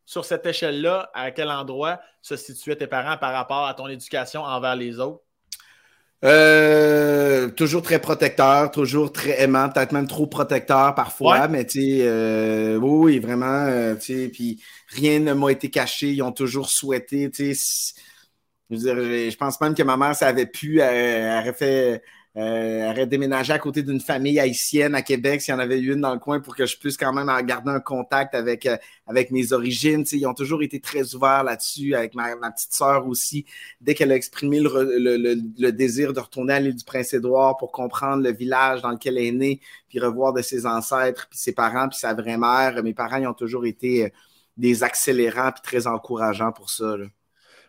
sur 0.05 0.25
cette 0.25 0.45
échelle-là, 0.45 1.09
à 1.13 1.31
quel 1.31 1.49
endroit 1.49 2.01
se 2.21 2.35
situaient 2.35 2.75
tes 2.75 2.87
parents 2.87 3.17
par 3.17 3.31
rapport 3.31 3.65
à 3.65 3.73
ton 3.73 3.87
éducation 3.87 4.41
envers 4.41 4.75
les 4.75 4.99
autres? 4.99 5.21
Euh, 6.25 7.49
toujours 7.51 7.81
très 7.81 7.99
protecteur, 7.99 8.69
toujours 8.71 9.13
très 9.13 9.41
aimant, 9.41 9.69
peut-être 9.69 9.91
même 9.93 10.07
trop 10.07 10.27
protecteur 10.27 10.93
parfois, 10.93 11.47
mais 11.47 11.65
tu 11.65 11.79
sais, 11.79 11.99
euh, 12.01 12.77
oui, 12.77 13.19
vraiment, 13.19 13.95
tu 13.95 14.01
sais, 14.01 14.29
puis 14.29 14.61
rien 14.89 15.19
ne 15.19 15.33
m'a 15.33 15.51
été 15.51 15.69
caché, 15.69 16.11
ils 16.11 16.21
ont 16.21 16.31
toujours 16.31 16.69
souhaité, 16.69 17.29
tu 17.29 17.53
sais, 17.53 17.93
je, 18.71 18.77
je 19.29 19.37
pense 19.37 19.61
même 19.61 19.75
que 19.75 19.83
ma 19.83 19.97
mère, 19.97 20.15
ça 20.15 20.27
avait 20.27 20.47
pu, 20.47 20.79
elle 20.79 21.41
aurait 21.41 21.53
fait 21.53 22.01
euh, 22.37 22.91
aurait 22.91 23.07
déménagé 23.07 23.53
à 23.53 23.59
côté 23.59 23.81
d'une 23.81 24.01
famille 24.01 24.41
haïtienne 24.41 24.93
à 24.93 25.01
Québec 25.01 25.41
s'il 25.41 25.53
y 25.53 25.55
en 25.55 25.59
avait 25.59 25.79
une 25.79 26.01
dans 26.01 26.13
le 26.13 26.19
coin 26.19 26.41
pour 26.41 26.53
que 26.53 26.65
je 26.65 26.77
puisse 26.77 26.97
quand 26.97 27.13
même 27.13 27.31
garder 27.45 27.71
un 27.71 27.79
contact 27.79 28.35
avec, 28.35 28.65
euh, 28.65 28.75
avec 29.07 29.31
mes 29.31 29.53
origines. 29.53 30.03
ils 30.11 30.27
ont 30.27 30.33
toujours 30.33 30.61
été 30.61 30.81
très 30.81 31.15
ouverts 31.15 31.45
là-dessus, 31.45 31.95
avec 31.95 32.13
ma, 32.13 32.35
petite 32.51 32.73
sœur 32.73 33.07
aussi. 33.07 33.45
Dès 33.79 33.93
qu'elle 33.93 34.11
a 34.11 34.15
exprimé 34.15 34.59
le, 34.59 35.71
désir 35.71 36.11
de 36.11 36.19
retourner 36.19 36.55
à 36.55 36.59
l'île 36.59 36.75
du 36.75 36.83
Prince-Édouard 36.83 37.55
pour 37.55 37.71
comprendre 37.71 38.21
le 38.21 38.33
village 38.33 38.81
dans 38.81 38.91
lequel 38.91 39.17
elle 39.17 39.27
est 39.27 39.31
née, 39.31 39.61
puis 39.87 39.99
revoir 39.99 40.33
de 40.33 40.41
ses 40.41 40.65
ancêtres, 40.65 41.27
puis 41.29 41.39
ses 41.39 41.53
parents, 41.53 41.87
puis 41.87 41.97
sa 41.97 42.13
vraie 42.13 42.37
mère, 42.37 42.83
mes 42.83 42.93
parents 42.93 43.17
ils 43.17 43.27
ont 43.27 43.33
toujours 43.33 43.65
été 43.65 44.05
euh, 44.05 44.09
des 44.57 44.83
accélérants 44.83 45.53
puis 45.53 45.61
très 45.61 45.87
encourageants 45.87 46.51
pour 46.51 46.69
ça. 46.69 46.95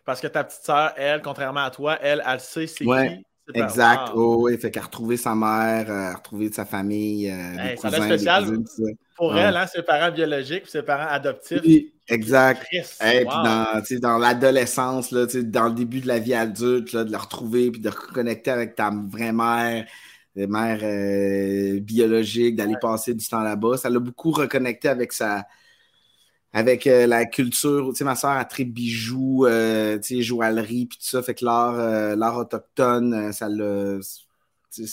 Parce 0.03 0.19
que 0.19 0.27
ta 0.27 0.43
petite 0.43 0.63
sœur, 0.63 0.91
elle, 0.97 1.21
contrairement 1.21 1.63
à 1.63 1.71
toi, 1.71 1.97
elle, 2.01 2.21
elle 2.25 2.39
sait 2.41 2.67
c'est 2.67 2.83
qui 2.83 3.25
Exact. 3.53 4.11
Oh, 4.13 4.37
oui, 4.41 4.57
fait 4.57 4.71
qu'elle 4.71 4.83
a 4.83 4.85
retrouvé 4.85 5.17
sa 5.17 5.33
mère, 5.33 5.89
euh, 5.89 6.11
a 6.11 6.15
retrouvé 6.15 6.51
sa 6.51 6.65
famille. 6.65 7.31
Euh, 7.31 7.75
ça 7.77 7.89
des 7.89 7.97
spécial 7.97 8.45
pour 9.15 9.35
elle, 9.35 9.55
hein, 9.55 9.65
ses 9.65 9.81
parents 9.81 10.11
biologiques 10.11 10.67
ses 10.67 10.83
parents 10.83 11.07
adoptifs. 11.09 11.61
exact. 12.07 12.67
Et 12.71 13.25
puis 13.25 13.25
dans, 13.25 13.81
dans 13.99 14.17
l'adolescence, 14.17 15.11
dans 15.11 15.67
le 15.67 15.73
début 15.73 16.01
de 16.01 16.07
la 16.07 16.19
vie 16.19 16.35
adulte, 16.35 16.95
de 16.95 17.11
la 17.11 17.17
retrouver 17.17 17.71
puis 17.71 17.81
de 17.81 17.89
reconnecter 17.89 18.51
avec 18.51 18.75
ta 18.75 18.91
vraie 18.91 19.31
mère, 19.31 19.85
mère 20.35 20.79
euh, 20.83 21.79
biologique, 21.79 22.55
d'aller 22.55 22.75
passer 22.79 23.15
du 23.15 23.27
temps 23.27 23.41
là-bas. 23.41 23.77
Ça 23.77 23.89
l'a 23.89 23.99
beaucoup 23.99 24.31
reconnecté 24.31 24.87
avec 24.87 25.13
sa, 25.13 25.47
avec 26.57 26.87
euh, 26.87 27.05
la 27.05 27.27
culture, 27.27 27.89
tu 27.89 27.97
sais, 27.97 28.03
ma 28.03 28.15
soeur 28.15 28.31
a 28.31 28.43
très 28.43 28.63
bijoux, 28.63 29.45
euh, 29.45 29.99
tu 29.99 30.15
sais, 30.15 30.21
joaillerie, 30.23 30.87
puis 30.87 30.97
tout 30.97 31.05
ça, 31.05 31.21
fait 31.21 31.35
que 31.35 31.45
l'art, 31.45 31.75
euh, 31.77 32.15
l'art 32.15 32.35
autochtone, 32.35 33.31
ça, 33.31 33.47
le, 33.47 33.99
ça, 34.01 34.87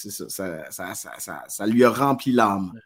ça, 0.70 0.94
ça, 0.94 1.44
ça, 1.48 1.66
lui 1.66 1.83
a 1.83 1.88
rempli 1.88 2.33
l'âme. 2.33 2.79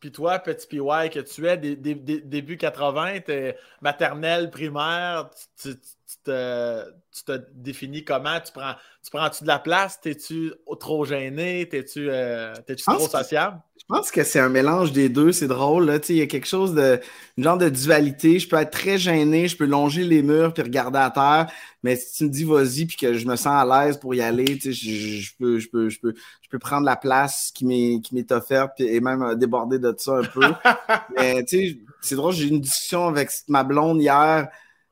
Puis 0.00 0.10
toi, 0.10 0.40
petit 0.40 0.66
PY, 0.66 1.10
que 1.12 1.20
tu 1.20 1.46
es, 1.46 1.56
début 1.56 2.56
80, 2.56 3.20
es 3.28 3.56
maternelle, 3.82 4.50
primaire, 4.50 5.30
tu, 5.62 5.76
te, 6.24 6.84
tu 7.12 7.24
te 7.24 7.40
définis 7.54 8.04
comment? 8.04 8.40
Tu 8.40 8.52
prends, 8.52 8.74
tu 9.04 9.10
prends-tu 9.10 9.42
de 9.42 9.48
la 9.48 9.58
place? 9.58 10.00
T'es-tu 10.00 10.52
trop 10.80 11.04
gêné? 11.04 11.68
T'es-tu, 11.68 12.08
tu 12.66 12.76
trop 12.76 13.08
sociable? 13.08 13.60
Je 13.78 13.84
pense 13.94 14.10
que 14.10 14.24
c'est 14.24 14.40
un 14.40 14.48
mélange 14.48 14.92
des 14.92 15.08
deux, 15.08 15.32
c'est 15.32 15.48
drôle. 15.48 16.00
Il 16.08 16.16
y 16.16 16.22
a 16.22 16.26
quelque 16.26 16.46
chose 16.46 16.74
de. 16.74 17.00
une 17.36 17.44
genre 17.44 17.58
de 17.58 17.68
dualité. 17.68 18.38
Je 18.38 18.48
peux 18.48 18.56
être 18.56 18.70
très 18.70 18.98
gêné, 18.98 19.48
je 19.48 19.56
peux 19.56 19.66
longer 19.66 20.04
les 20.04 20.22
murs 20.22 20.54
puis 20.54 20.62
regarder 20.62 20.98
à 20.98 21.10
terre. 21.10 21.52
Mais 21.82 21.96
si 21.96 22.18
tu 22.18 22.24
me 22.24 22.30
dis 22.30 22.44
vas-y 22.44 22.86
puis 22.86 22.96
que 22.96 23.14
je 23.14 23.26
me 23.26 23.36
sens 23.36 23.46
à 23.46 23.64
l'aise 23.64 23.98
pour 23.98 24.14
y 24.14 24.20
aller, 24.20 24.58
je, 24.62 24.70
je, 24.72 25.32
peux, 25.38 25.58
je, 25.58 25.68
peux, 25.68 25.88
je, 25.88 26.00
peux, 26.00 26.14
je 26.42 26.48
peux 26.48 26.58
prendre 26.58 26.86
la 26.86 26.96
place 26.96 27.50
qui 27.54 27.66
m'est, 27.66 28.32
offerte 28.32 28.72
puis, 28.76 28.86
et 28.86 29.00
même 29.00 29.34
déborder 29.36 29.78
de 29.78 29.94
ça 29.96 30.18
un 30.18 30.24
peu. 30.24 30.40
mais 31.16 31.44
tu 31.44 31.68
sais, 31.68 31.78
c'est 32.00 32.16
drôle, 32.16 32.32
j'ai 32.32 32.44
eu 32.44 32.48
une 32.48 32.60
discussion 32.60 33.08
avec 33.08 33.30
ma 33.48 33.62
blonde 33.62 34.00
hier 34.00 34.48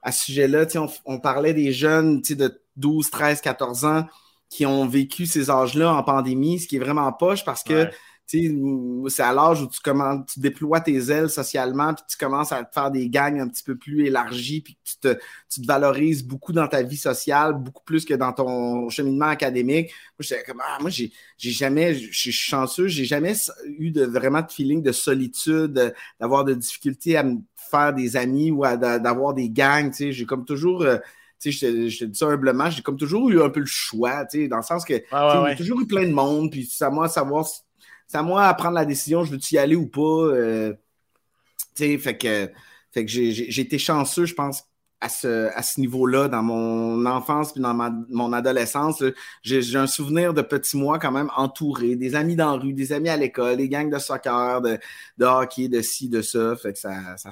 à 0.07 0.13
ce 0.13 0.27
sujet-là. 0.27 0.67
On, 0.77 0.89
on 1.05 1.19
parlait 1.19 1.53
des 1.53 1.73
jeunes 1.73 2.23
de 2.23 2.63
12, 2.77 3.11
13, 3.11 3.41
14 3.41 3.85
ans 3.85 4.07
qui 4.49 4.65
ont 4.65 4.87
vécu 4.87 5.27
ces 5.27 5.51
âges-là 5.51 5.93
en 5.93 6.03
pandémie, 6.05 6.61
ce 6.61 6.69
qui 6.69 6.77
est 6.77 6.79
vraiment 6.79 7.13
poche 7.13 7.45
parce 7.45 7.65
que 7.65 7.91
c'est 8.29 9.23
à 9.23 9.33
l'âge 9.33 9.63
où 9.63 9.69
tu, 9.69 9.81
commences, 9.81 10.27
tu 10.33 10.41
déploies 10.41 10.81
tes 10.81 11.11
ailes 11.11 11.31
socialement, 11.31 11.95
puis 11.95 12.05
tu 12.09 12.17
commences 12.17 12.51
à 12.51 12.65
te 12.65 12.73
faire 12.73 12.91
des 12.91 13.09
gangs 13.09 13.41
un 13.41 13.49
petit 13.49 13.63
peu 13.63 13.77
plus 13.77 14.07
élargis, 14.07 14.61
puis 14.61 14.77
tu 14.85 14.97
te, 14.99 15.19
tu 15.49 15.61
te 15.61 15.67
valorises 15.67 16.25
beaucoup 16.25 16.53
dans 16.53 16.67
ta 16.67 16.83
vie 16.83 16.97
sociale, 16.97 17.55
beaucoup 17.55 17.85
plus 17.85 18.05
que 18.05 18.15
dans 18.15 18.33
ton 18.33 18.89
cheminement 18.89 19.27
académique. 19.27 19.93
Moi, 20.19 20.39
comme, 20.45 20.61
ah, 20.65 20.79
moi, 20.81 20.91
j'ai, 20.91 21.13
j'ai 21.39 21.53
jamais, 21.53 21.95
je 21.95 22.19
suis 22.19 22.33
chanceux, 22.33 22.89
j'ai 22.89 23.05
jamais 23.05 23.35
eu 23.79 23.93
de, 23.93 24.05
vraiment 24.05 24.43
de 24.43 24.51
feeling 24.51 24.83
de 24.83 24.93
solitude, 24.93 25.95
d'avoir 26.19 26.45
de 26.45 26.55
difficultés 26.55 27.17
à 27.17 27.23
me 27.23 27.39
faire 27.77 27.93
des 27.95 28.17
amis 28.17 28.51
ou 28.51 28.63
d'avoir 28.63 29.35
des 29.35 29.49
gangs, 29.49 29.91
tu 29.91 29.97
sais. 29.97 30.13
J'ai 30.13 30.27
comme 30.27 30.45
toujours, 30.45 30.83
euh, 30.83 30.99
tu 31.41 31.53
sais, 31.53 31.89
je 31.89 31.99
te 31.99 32.05
dis 32.05 32.19
ça 32.19 32.27
humblement, 32.27 32.71
j'ai 32.71 32.83
comme 32.83 32.97
toujours 32.97 33.29
eu 33.31 33.43
un 33.43 33.51
peu 33.51 33.61
le 33.61 33.67
choix, 33.67 34.25
tu 34.27 34.43
sais, 34.43 34.49
dans 34.49 34.59
le 34.59 34.63
sens 34.63 34.85
que 34.85 34.95
j'ai 34.95 35.57
toujours 35.57 35.81
eu 35.81 35.87
plein 35.87 36.07
de 36.07 36.13
monde, 36.13 36.51
puis 36.51 36.65
c'est 36.65 36.85
à 36.85 36.91
moi 36.91 37.09
de 37.09 37.13
savoir, 37.13 37.47
c'est 38.07 38.19
à 38.19 38.23
moi 38.23 38.45
à 38.45 38.55
prendre 38.55 38.75
la 38.75 38.85
décision, 38.85 39.25
je 39.25 39.33
veux-tu 39.33 39.55
y 39.55 39.59
aller 39.59 39.77
ou 39.77 39.87
pas. 39.87 40.01
Euh, 40.01 40.73
tu 41.75 41.85
sais, 41.85 41.99
fait 41.99 42.17
que, 42.17 42.51
fait 42.93 43.05
que 43.05 43.11
j'ai 43.11 43.61
été 43.61 43.79
chanceux, 43.79 44.25
je 44.25 44.35
pense, 44.35 44.65
à 45.01 45.09
ce, 45.09 45.51
à 45.55 45.63
ce 45.63 45.81
niveau-là, 45.81 46.29
dans 46.29 46.43
mon 46.43 47.05
enfance 47.07 47.53
puis 47.53 47.61
dans 47.61 47.75
mon 47.75 48.33
adolescence. 48.33 49.03
J'ai 49.43 49.77
un 49.77 49.87
souvenir 49.87 50.33
de 50.35 50.43
petits 50.43 50.77
mois 50.77 50.99
quand 50.99 51.13
même 51.13 51.31
entouré, 51.37 51.97
des 51.97 52.15
amis 52.15 52.37
dans 52.37 52.57
la 52.57 52.63
rue, 52.63 52.73
des 52.73 52.93
amis 52.93 53.09
à 53.09 53.17
l'école, 53.17 53.59
des 53.59 53.69
gangs 53.69 53.91
de 53.91 53.99
soccer, 53.99 54.63
de, 54.63 54.79
de, 55.19 55.25
hockey, 55.25 55.69
de 55.69 55.83
ci, 55.83 56.09
de 56.09 56.23
ça. 56.23 56.57
Fait 56.57 56.73
que 56.73 56.79
ça, 56.79 57.17
ça 57.17 57.31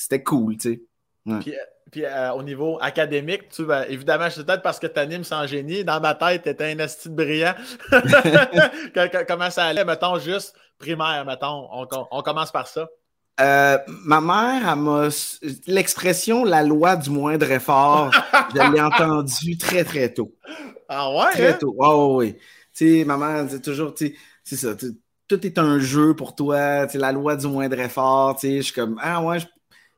c'était 0.00 0.22
cool, 0.22 0.56
tu 0.56 0.86
sais. 1.26 1.52
Puis, 1.90 2.04
euh, 2.04 2.32
au 2.32 2.42
niveau 2.42 2.78
académique, 2.80 3.48
tu 3.48 3.64
ben, 3.64 3.84
évidemment, 3.88 4.28
c'est 4.28 4.44
peut-être 4.44 4.62
parce 4.62 4.80
que 4.80 4.88
tu 4.88 4.98
animes 4.98 5.22
sans 5.22 5.46
génie. 5.46 5.84
Dans 5.84 6.00
ma 6.00 6.14
tête, 6.14 6.42
tu 6.42 6.48
étais 6.48 6.72
un 6.72 6.78
esti 6.78 7.08
brillant. 7.08 7.54
Comment 9.28 9.50
ça 9.50 9.66
allait, 9.66 9.84
mettons, 9.84 10.18
juste 10.18 10.56
primaire, 10.78 11.24
mettons. 11.24 11.68
on 11.70 12.22
commence 12.22 12.50
par 12.50 12.66
ça. 12.66 12.88
Euh, 13.40 13.78
ma 14.04 14.20
mère, 14.20 14.68
elle 14.68 14.78
m'a. 14.78 15.08
L'expression 15.66 16.44
la 16.44 16.62
loi 16.62 16.96
du 16.96 17.10
moindre 17.10 17.50
effort, 17.50 18.10
je 18.54 18.72
l'ai 18.72 18.80
entendue 18.80 19.58
très, 19.58 19.84
très 19.84 20.12
tôt. 20.12 20.34
Ah 20.88 21.10
ouais? 21.10 21.32
Très 21.32 21.52
hein? 21.52 21.58
tôt. 21.60 21.74
Oh, 21.78 22.16
oui. 22.18 22.36
Tu 22.72 23.00
sais, 23.00 23.04
ma 23.04 23.16
mère 23.16 23.44
dit 23.44 23.60
toujours, 23.60 23.92
tu 23.94 24.08
sais, 24.08 24.14
c'est 24.42 24.56
ça. 24.56 24.68
Tout 25.28 25.46
est 25.46 25.58
un 25.58 25.78
jeu 25.78 26.14
pour 26.14 26.34
toi. 26.34 26.86
Tu 26.86 26.98
la 26.98 27.12
loi 27.12 27.36
du 27.36 27.46
moindre 27.46 27.78
effort. 27.78 28.36
Tu 28.36 28.48
sais, 28.48 28.56
je 28.58 28.62
suis 28.62 28.72
comme, 28.72 28.98
ah 29.02 29.22
ouais, 29.22 29.38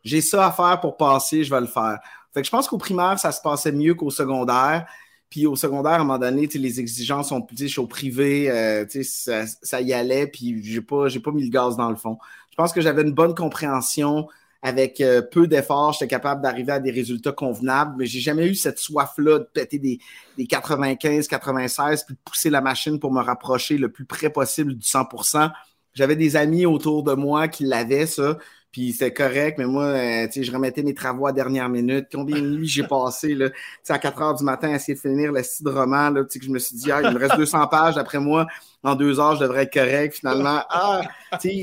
j'ai 0.05 0.21
ça 0.21 0.47
à 0.47 0.53
faire 0.53 0.81
pour 0.81 0.97
passer, 0.97 1.45
je 1.45 1.51
vais 1.51 1.61
le 1.61 1.67
faire. 1.67 1.99
Fait 2.33 2.41
que 2.41 2.47
je 2.47 2.51
pense 2.51 2.69
qu'au 2.69 2.79
primaire, 2.79 3.19
ça 3.19 3.33
se 3.33 3.41
passait 3.41 3.73
mieux 3.73 3.95
qu'au 3.95 4.11
secondaire. 4.11 4.87
Puis 5.31 5.47
au 5.47 5.57
secondaire, 5.57 5.93
à 5.93 5.97
un 5.97 6.05
moment 6.05 6.19
donné, 6.19 6.47
les 6.47 6.81
exigences 6.81 7.29
sont 7.29 7.43
plus, 7.43 7.59
je 7.59 7.67
suis 7.67 7.81
au 7.81 7.87
privé, 7.87 8.51
euh, 8.51 8.87
ça, 9.03 9.45
ça, 9.47 9.81
y 9.81 9.93
allait, 9.93 10.27
puis 10.27 10.63
j'ai 10.63 10.81
pas, 10.81 11.09
j'ai 11.09 11.21
pas 11.21 11.33
mis 11.33 11.45
le 11.45 11.51
gaz 11.51 11.77
dans 11.77 11.91
le 11.91 11.97
fond. 11.97 12.19
Je 12.51 12.57
pense 12.57 12.73
que 12.73 12.81
j'avais 12.81 13.03
une 13.03 13.13
bonne 13.13 13.35
compréhension. 13.35 14.27
Avec 14.61 15.01
euh, 15.01 15.23
peu 15.23 15.47
d'efforts, 15.47 15.93
j'étais 15.93 16.09
capable 16.09 16.43
d'arriver 16.43 16.73
à 16.73 16.81
des 16.81 16.91
résultats 16.91 17.31
convenables, 17.31 17.95
mais 17.97 18.07
j'ai 18.07 18.19
jamais 18.19 18.45
eu 18.49 18.57
cette 18.57 18.81
soif-là 18.81 19.39
de 19.39 19.45
péter 19.45 19.79
des, 19.79 20.01
des 20.37 20.47
95, 20.49 21.29
96, 21.29 22.03
puis 22.05 22.17
de 22.17 22.21
pousser 22.25 22.51
la 22.51 22.61
machine 22.61 22.99
pour 22.99 23.13
me 23.13 23.23
rapprocher 23.23 23.79
le 23.79 23.89
plus 23.89 24.05
près 24.05 24.31
possible 24.31 24.75
du 24.75 24.85
100% 24.85 25.53
J'avais 25.95 26.17
des 26.17 26.35
amis 26.35 26.67
autour 26.67 27.05
de 27.05 27.13
moi 27.13 27.47
qui 27.47 27.67
l'avaient, 27.67 28.07
ça, 28.07 28.37
puis 28.71 28.93
c'est 28.93 29.13
correct, 29.13 29.57
mais 29.59 29.65
moi, 29.65 29.85
euh, 29.85 30.29
je 30.31 30.53
remettais 30.53 30.83
mes 30.83 30.95
travaux 30.95 31.27
à 31.27 31.33
dernière 31.33 31.69
minute. 31.69 32.09
Combien 32.13 32.41
de 32.41 32.49
nuits 32.49 32.69
j'ai 32.69 32.83
passé, 32.83 33.35
là, 33.35 33.49
à 33.89 33.99
4 33.99 34.23
heures 34.23 34.35
du 34.35 34.45
matin 34.45 34.73
à 34.73 34.77
essayer 34.77 34.95
de 34.95 35.01
finir 35.01 35.33
le 35.33 35.43
site 35.43 35.65
de 35.65 35.71
roman, 35.71 36.11
là, 36.11 36.25
que 36.25 36.45
je 36.45 36.51
me 36.51 36.59
suis 36.59 36.77
dit, 36.77 36.93
ah, 36.93 37.01
il 37.03 37.11
me 37.11 37.19
reste 37.19 37.37
200 37.37 37.67
pages, 37.71 37.97
après 37.97 38.21
moi, 38.21 38.47
en 38.83 38.95
deux 38.95 39.19
heures, 39.21 39.37
je 39.37 39.41
devrais 39.41 39.63
être 39.63 39.73
correct. 39.73 40.17
Finalement, 40.17 40.63
ah, 40.69 41.01
tu 41.41 41.49
sais, 41.49 41.63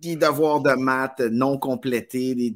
des 0.00 0.16
devoirs 0.16 0.60
de 0.60 0.72
maths 0.72 1.20
non 1.20 1.58
complétés, 1.58 2.34
des 2.34 2.54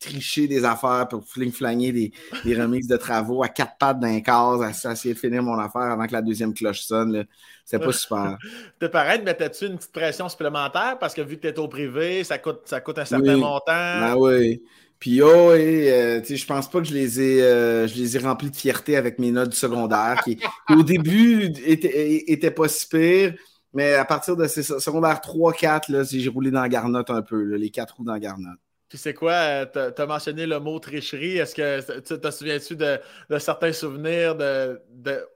tricher 0.00 0.48
des 0.48 0.64
affaires 0.64 1.06
pour 1.08 1.24
fling-flanger 1.24 1.92
des, 1.92 2.12
des, 2.44 2.60
remises 2.60 2.88
de 2.88 2.96
travaux 2.96 3.42
à 3.42 3.48
quatre 3.48 3.76
pattes 3.78 4.00
d'un 4.00 4.20
quart, 4.20 4.60
à, 4.62 4.70
essayer 4.70 5.14
de 5.14 5.18
finir 5.18 5.42
mon 5.42 5.58
affaire 5.58 5.82
avant 5.82 6.06
que 6.06 6.12
la 6.12 6.22
deuxième 6.22 6.54
cloche 6.54 6.80
sonne. 6.80 7.26
C'est 7.64 7.78
pas 7.78 7.92
super. 7.92 8.38
Tes 8.80 8.88
parents 8.90 9.18
te 9.18 9.22
mettaient-tu 9.22 9.66
une 9.66 9.76
petite 9.76 9.92
pression 9.92 10.28
supplémentaire? 10.28 10.98
Parce 10.98 11.14
que 11.14 11.20
vu 11.20 11.36
que 11.36 11.42
tu 11.42 11.48
es 11.48 11.58
au 11.58 11.68
privé, 11.68 12.24
ça 12.24 12.38
coûte, 12.38 12.62
ça 12.64 12.80
coûte 12.80 12.98
un 12.98 13.04
certain 13.04 13.36
montant? 13.36 13.62
Ah 13.68 14.14
oui. 14.16 14.62
Puis 14.98 15.22
oh, 15.22 15.54
et, 15.54 15.90
euh, 15.92 16.22
je 16.22 16.44
pense 16.44 16.68
pas 16.68 16.80
que 16.80 16.86
je 16.86 16.92
les 16.92 17.20
ai 17.20 17.42
euh, 17.42 17.88
je 17.88 17.96
les 17.96 18.16
ai 18.16 18.20
remplis 18.20 18.50
de 18.50 18.56
fierté 18.56 18.96
avec 18.96 19.18
mes 19.18 19.30
notes 19.30 19.54
secondaires 19.54 20.20
qui, 20.22 20.38
au 20.68 20.82
début 20.82 21.52
étaient, 21.64 22.30
étaient 22.30 22.50
pas 22.50 22.68
si 22.68 22.86
pires. 22.86 23.34
Mais 23.72 23.94
à 23.94 24.04
partir 24.04 24.36
de 24.36 24.46
ces 24.46 24.62
secondaires 24.62 25.20
3-4, 25.20 26.04
j'ai 26.10 26.28
roulé 26.28 26.50
dans 26.50 26.60
la 26.60 26.68
garnotte 26.68 27.08
un 27.10 27.22
peu, 27.22 27.54
les 27.54 27.70
quatre 27.70 27.96
roues 27.96 28.04
dans 28.04 28.12
la 28.12 28.18
garnotte. 28.18 28.58
Puis 28.90 28.98
c'est 28.98 29.14
quoi, 29.14 29.32
euh, 29.32 29.66
tu 29.94 30.02
as 30.02 30.06
mentionné 30.06 30.46
le 30.46 30.58
mot 30.58 30.76
tricherie. 30.80 31.38
Est-ce 31.38 31.54
que 31.54 32.00
tu 32.00 32.20
te 32.20 32.30
souviens-tu 32.30 32.74
de, 32.74 32.98
certains 33.38 33.72
souvenirs 33.72 34.34
de, 34.34 34.80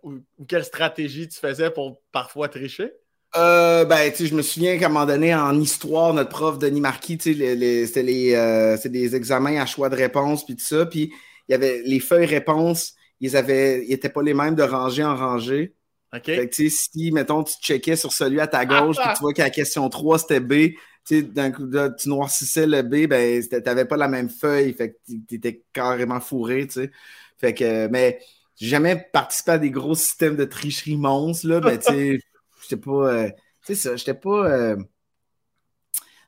ou, 0.02 0.14
quelle 0.48 0.64
stratégie 0.64 1.28
tu 1.28 1.38
faisais 1.38 1.70
pour 1.70 2.02
parfois 2.10 2.48
tricher? 2.48 2.90
Euh, 3.36 3.84
ben, 3.84 4.10
tu 4.10 4.16
sais, 4.16 4.26
je 4.26 4.34
me 4.34 4.42
souviens 4.42 4.76
qu'à 4.76 4.86
un 4.86 4.88
moment 4.88 5.06
donné, 5.06 5.32
en 5.32 5.58
histoire, 5.60 6.12
notre 6.14 6.30
prof 6.30 6.58
Denis 6.58 6.80
Marquis, 6.80 7.16
tu 7.16 7.32
sais, 7.32 7.86
c'était 7.86 8.02
les, 8.02 8.34
euh, 8.34 8.76
des 8.86 9.14
examens 9.14 9.60
à 9.60 9.66
choix 9.66 9.88
de 9.88 9.96
réponse, 9.96 10.44
puis 10.44 10.56
tout 10.56 10.64
ça. 10.64 10.84
Puis 10.86 11.12
il 11.48 11.52
y 11.52 11.54
avait 11.54 11.80
les 11.84 12.00
feuilles 12.00 12.26
réponses, 12.26 12.94
ils 13.20 13.34
n'étaient 13.34 14.08
pas 14.08 14.22
les 14.22 14.34
mêmes 14.34 14.56
de 14.56 14.64
rangée 14.64 15.04
en 15.04 15.14
rangée. 15.14 15.74
Fait 16.12 16.48
que, 16.48 16.68
si, 16.68 17.12
mettons, 17.12 17.44
tu 17.44 17.54
checkais 17.60 17.96
sur 17.96 18.12
celui 18.12 18.40
à 18.40 18.48
ta 18.48 18.66
gauche, 18.66 18.96
puis 18.96 19.08
tu 19.16 19.20
vois 19.20 19.32
que 19.32 19.42
la 19.42 19.50
question 19.50 19.88
3, 19.88 20.18
c'était 20.18 20.40
B, 20.40 20.74
d'un 21.10 21.50
coup, 21.50 21.68
tu 21.98 22.08
noircissais 22.08 22.66
le 22.66 22.82
B, 22.82 23.06
ben, 23.06 23.46
t'avais 23.46 23.84
pas 23.84 23.96
la 23.96 24.08
même 24.08 24.30
feuille, 24.30 24.72
fait 24.72 24.92
que 24.92 25.12
t'étais 25.28 25.62
carrément 25.72 26.20
fourré, 26.20 26.66
tu 26.66 26.74
sais. 26.74 26.90
Fait 27.38 27.54
que, 27.54 27.88
mais 27.88 28.20
j'ai 28.56 28.68
jamais 28.68 28.96
participé 29.12 29.52
à 29.52 29.58
des 29.58 29.70
gros 29.70 29.94
systèmes 29.94 30.36
de 30.36 30.44
tricherie 30.44 30.96
monstres, 30.96 31.46
là, 31.48 31.60
ben, 31.60 31.78
tu 31.78 31.84
sais, 31.84 32.18
j'étais 32.62 32.80
pas, 32.80 33.12
euh, 33.12 33.28
tu 33.66 33.74
sais 33.74 33.74
ça, 33.74 33.96
j'étais 33.96 34.14
pas, 34.14 34.48
euh, 34.48 34.76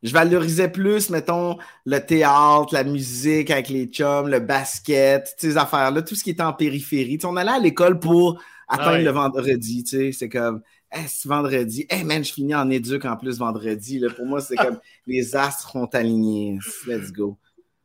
je 0.02 0.12
valorisais 0.12 0.68
plus, 0.68 1.10
mettons, 1.10 1.56
le 1.84 1.98
théâtre, 1.98 2.72
la 2.72 2.84
musique 2.84 3.50
avec 3.50 3.68
les 3.68 3.86
chums, 3.86 4.28
le 4.28 4.40
basket, 4.40 5.34
ces 5.38 5.56
affaires-là, 5.56 6.02
tout 6.02 6.14
ce 6.14 6.22
qui 6.22 6.30
était 6.30 6.42
en 6.42 6.52
périphérie. 6.52 7.18
on 7.24 7.36
allait 7.36 7.50
à 7.50 7.58
l'école 7.58 7.98
pour 7.98 8.42
atteindre 8.68 9.04
le 9.04 9.10
vendredi, 9.10 9.84
tu 9.84 9.96
sais, 9.96 10.12
c'est 10.12 10.28
comme, 10.28 10.60
hey, 10.90 11.04
c'est 11.08 11.28
vendredi, 11.28 11.86
hey 11.88 12.04
man, 12.04 12.24
je 12.24 12.32
finis 12.32 12.54
en 12.54 12.70
éduc 12.70 13.04
en 13.04 13.16
plus 13.16 13.38
vendredi, 13.38 13.98
là. 13.98 14.10
pour 14.10 14.26
moi, 14.26 14.40
c'est 14.40 14.56
comme, 14.56 14.78
les 15.06 15.36
astres 15.36 15.70
sont 15.70 15.94
alignés, 15.94 16.58
let's 16.86 17.12
go. 17.12 17.38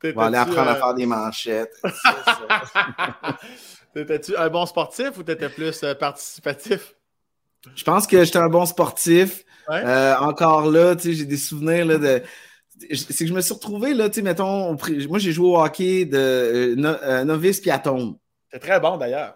On 0.04 0.12
va 0.14 0.26
aller 0.26 0.38
apprendre 0.38 0.70
à 0.70 0.76
euh, 0.76 0.80
faire 0.80 0.94
des 0.96 1.06
manchettes. 1.06 1.74
T'étais-tu 3.94 4.36
un 4.36 4.50
bon 4.50 4.66
sportif 4.66 5.18
ou 5.18 5.24
t'étais 5.24 5.50
plus 5.50 5.84
euh, 5.84 5.94
participatif? 5.94 6.96
Je 7.76 7.84
pense 7.84 8.08
que 8.08 8.24
j'étais 8.24 8.40
un 8.40 8.50
bon 8.50 8.66
sportif. 8.66 9.44
Euh, 9.70 10.16
encore 10.16 10.72
là, 10.72 10.96
j'ai 10.98 11.26
des 11.26 11.38
souvenirs 11.38 11.86
là, 11.86 11.98
de. 11.98 12.24
C'est 12.94 13.26
que 13.26 13.28
je 13.28 13.34
me 13.34 13.42
suis 13.42 13.54
retrouvé, 13.54 13.94
là, 13.94 14.10
mettons, 14.24 14.76
moi 15.08 15.20
j'ai 15.20 15.32
joué 15.32 15.50
au 15.50 15.62
hockey 15.62 16.06
de 16.06 16.74
novice 17.24 17.62
puis 17.62 17.70
C'est 18.52 18.60
très 18.60 18.80
bon 18.80 18.98
d'ailleurs. 18.98 19.36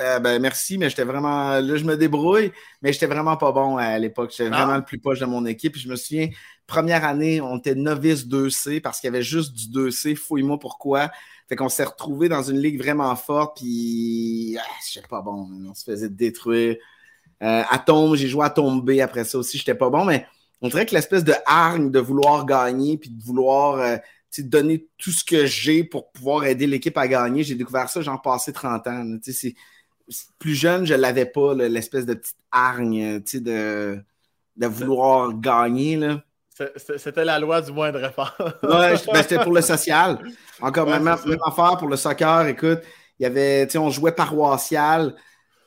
Euh, 0.00 0.18
ben, 0.18 0.40
merci, 0.40 0.78
mais 0.78 0.90
j'étais 0.90 1.04
vraiment. 1.04 1.60
Là, 1.60 1.76
je 1.76 1.84
me 1.84 1.96
débrouille, 1.96 2.52
mais 2.82 2.92
j'étais 2.92 3.06
vraiment 3.06 3.36
pas 3.36 3.52
bon 3.52 3.76
à 3.76 3.98
l'époque. 3.98 4.30
J'étais 4.30 4.50
vraiment 4.50 4.72
ah. 4.72 4.78
le 4.78 4.84
plus 4.84 4.98
proche 4.98 5.20
de 5.20 5.26
mon 5.26 5.46
équipe. 5.46 5.76
je 5.76 5.88
me 5.88 5.96
souviens, 5.96 6.28
première 6.66 7.04
année, 7.04 7.40
on 7.40 7.58
était 7.58 7.74
novice 7.74 8.26
2C 8.26 8.80
parce 8.80 9.00
qu'il 9.00 9.08
y 9.08 9.14
avait 9.14 9.22
juste 9.22 9.52
du 9.54 9.66
2C. 9.66 10.14
Fouille-moi 10.16 10.58
pourquoi. 10.58 11.10
Fait 11.48 11.56
qu'on 11.56 11.68
s'est 11.68 11.84
retrouvé 11.84 12.28
dans 12.28 12.42
une 12.42 12.58
ligue 12.58 12.78
vraiment 12.78 13.14
forte, 13.16 13.58
puis 13.58 14.58
ah, 14.60 14.64
je 14.86 15.00
sais 15.00 15.06
pas 15.08 15.22
bon. 15.22 15.48
On 15.68 15.74
se 15.74 15.84
faisait 15.84 16.10
détruire. 16.10 16.76
Euh, 17.42 17.62
à 17.68 17.78
tombe, 17.78 18.16
j'ai 18.16 18.28
joué 18.28 18.44
à 18.44 18.50
tombe 18.50 18.84
B 18.84 19.00
après 19.00 19.24
ça 19.24 19.38
aussi, 19.38 19.58
j'étais 19.58 19.74
pas 19.74 19.90
bon, 19.90 20.04
mais 20.04 20.26
on 20.60 20.68
dirait 20.68 20.84
que 20.86 20.94
l'espèce 20.94 21.22
de 21.22 21.34
hargne 21.46 21.90
de 21.90 22.00
vouloir 22.00 22.44
gagner, 22.44 22.98
puis 22.98 23.10
de 23.10 23.22
vouloir. 23.22 23.76
Euh, 23.76 23.96
donner 24.38 24.86
tout 24.98 25.10
ce 25.10 25.24
que 25.24 25.46
j'ai 25.46 25.84
pour 25.84 26.12
pouvoir 26.12 26.44
aider 26.44 26.66
l'équipe 26.66 26.96
à 26.96 27.08
gagner. 27.08 27.42
J'ai 27.42 27.54
découvert 27.54 27.88
ça, 27.88 28.00
j'en 28.02 28.18
passé 28.18 28.52
30 28.52 28.86
ans. 28.86 29.18
plus 30.38 30.54
jeune, 30.54 30.86
je 30.86 30.94
l'avais 30.94 31.26
pas, 31.26 31.54
l'espèce 31.54 32.06
de 32.06 32.14
petite 32.14 32.36
hargne 32.52 33.20
de, 33.20 33.98
de 34.56 34.66
vouloir 34.66 35.38
gagner. 35.38 36.18
C'était 36.76 37.24
la 37.24 37.38
loi 37.38 37.60
du 37.60 37.72
moindre 37.72 38.04
effort. 38.04 38.34
ouais, 38.62 38.94
ben, 39.12 39.22
c'était 39.22 39.38
pour 39.38 39.52
le 39.52 39.60
social. 39.60 40.18
Encore 40.60 40.86
même, 40.86 41.04
même 41.04 41.38
affaire 41.44 41.76
pour 41.78 41.88
le 41.88 41.96
soccer. 41.96 42.46
Écoute, 42.48 42.80
il 43.18 43.22
y 43.22 43.26
avait, 43.26 43.68
on 43.76 43.90
jouait 43.90 44.12
paroissial. 44.12 45.14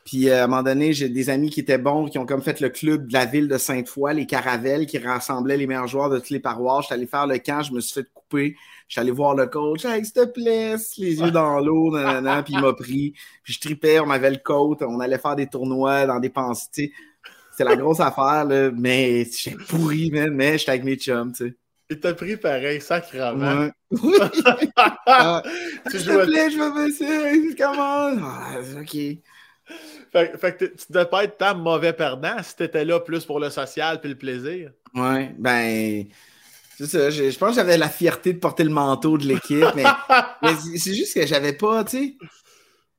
Puis 0.05 0.29
euh, 0.29 0.41
à 0.41 0.43
un 0.45 0.47
moment 0.47 0.63
donné, 0.63 0.93
j'ai 0.93 1.09
des 1.09 1.29
amis 1.29 1.49
qui 1.49 1.59
étaient 1.59 1.77
bons, 1.77 2.07
qui 2.07 2.17
ont 2.17 2.25
comme 2.25 2.41
fait 2.41 2.59
le 2.59 2.69
club 2.69 3.07
de 3.07 3.13
la 3.13 3.25
ville 3.25 3.47
de 3.47 3.57
Sainte-Foy, 3.57 4.15
les 4.15 4.25
Caravelles, 4.25 4.85
qui 4.85 4.97
rassemblaient 4.97 5.57
les 5.57 5.67
meilleurs 5.67 5.87
joueurs 5.87 6.09
de 6.09 6.17
toutes 6.17 6.31
les 6.31 6.39
paroisses. 6.39 6.85
J'étais 6.85 6.95
allé 6.95 7.07
faire 7.07 7.27
le 7.27 7.37
camp, 7.37 7.61
je 7.61 7.73
me 7.73 7.79
suis 7.79 7.93
fait 8.01 8.07
couper. 8.13 8.55
Je 8.87 8.95
suis 8.95 9.01
allé 9.01 9.11
voir 9.11 9.35
le 9.35 9.47
coach. 9.47 9.85
Hey, 9.85 10.03
s'il 10.03 10.13
te 10.13 10.25
plaît, 10.25 10.75
les 10.97 11.19
yeux 11.19 11.31
dans 11.31 11.59
l'eau, 11.59 11.91
puis 11.91 12.53
il 12.53 12.59
m'a 12.59 12.73
pris. 12.73 13.13
Puis 13.43 13.53
je 13.53 13.59
tripais, 13.59 13.99
on 13.99 14.05
m'avait 14.05 14.31
le 14.31 14.39
coach, 14.43 14.79
on 14.81 14.99
allait 14.99 15.17
faire 15.17 15.35
des 15.35 15.47
tournois 15.47 16.05
dans 16.05 16.19
des 16.19 16.29
pensées. 16.29 16.91
C'est 17.55 17.63
la 17.63 17.75
grosse 17.75 17.99
affaire, 17.99 18.45
là, 18.45 18.71
mais 18.71 19.25
j'ai 19.25 19.51
pourri, 19.51 20.09
man, 20.09 20.33
mais 20.33 20.57
j'étais 20.57 20.71
avec 20.71 20.83
mes 20.83 20.95
chums, 20.95 21.31
tu 21.31 21.47
sais. 21.47 21.55
Il 21.89 21.99
t'a 21.99 22.13
pris 22.13 22.37
pareil, 22.37 22.79
sacrément. 22.79 23.67
Oui. 23.91 24.17
ah, 25.05 25.43
S'il 25.89 26.05
te 26.05 26.25
plaît, 26.25 26.49
je 26.49 26.57
veux 26.57 26.85
baisser. 26.85 27.55
Comment? 27.57 28.15
Ah, 28.23 28.59
ok. 28.79 28.97
Fait, 30.11 30.37
fait, 30.37 30.57
que 30.57 30.65
tu 30.65 30.85
devais 30.89 31.05
pas 31.05 31.23
être 31.23 31.37
tant 31.37 31.55
mauvais 31.55 31.93
perdant 31.93 32.41
si 32.43 32.55
tu 32.55 32.63
étais 32.63 32.83
là 32.83 32.99
plus 32.99 33.25
pour 33.25 33.39
le 33.39 33.49
social 33.49 34.01
puis 34.01 34.09
le 34.09 34.17
plaisir. 34.17 34.71
Oui, 34.93 35.29
ben. 35.37 36.05
C'est 36.77 36.87
ça. 36.87 37.09
Je, 37.09 37.37
pense 37.37 37.49
que 37.49 37.55
j'avais 37.55 37.77
la 37.77 37.89
fierté 37.89 38.33
de 38.33 38.39
porter 38.39 38.63
le 38.63 38.71
manteau 38.71 39.17
de 39.17 39.25
l'équipe, 39.25 39.65
mais, 39.75 39.83
c'est 40.77 40.93
juste 40.93 41.13
que 41.13 41.25
j'avais 41.25 41.53
pas, 41.53 41.83
tu 41.83 41.97
sais. 41.97 42.17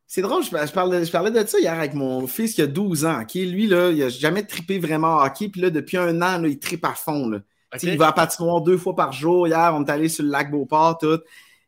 C'est 0.06 0.20
drôle, 0.20 0.44
je, 0.44 0.50
parlais, 0.50 1.04
je, 1.04 1.11
parlais, 1.11 1.30
de 1.30 1.46
ça 1.46 1.58
hier 1.58 1.72
avec 1.72 1.94
mon 1.94 2.26
fils 2.26 2.54
qui 2.54 2.61
a 2.61 2.66
12 2.66 3.06
ans. 3.06 3.22
ok? 3.22 3.35
Lui, 3.35 3.66
là, 3.66 3.90
il 3.90 3.98
n'a 3.98 4.11
jamais 4.11 4.42
trippé 4.42 4.78
vraiment 4.78 5.22
hockey. 5.22 5.48
Puis 5.48 5.62
là, 5.62 5.70
depuis 5.70 5.96
un 5.96 6.20
an, 6.20 6.38
là, 6.38 6.48
il 6.48 6.58
trippe 6.58 6.85
à 6.85 6.92
fond. 6.92 7.30
Là. 7.30 7.38
Il 7.82 7.96
va 7.96 8.08
à 8.08 8.12
patinoire 8.12 8.61
deux 8.61 8.76
fois 8.76 8.94
par 8.94 9.12
jour. 9.12 9.48
Hier, 9.48 9.72
on 9.74 9.82
est 9.82 9.90
allé 9.90 10.11
sur 10.11 10.22
le 10.24 10.30
lac 10.30 10.50
Beauport, 10.50 10.98
tout. 10.98 11.20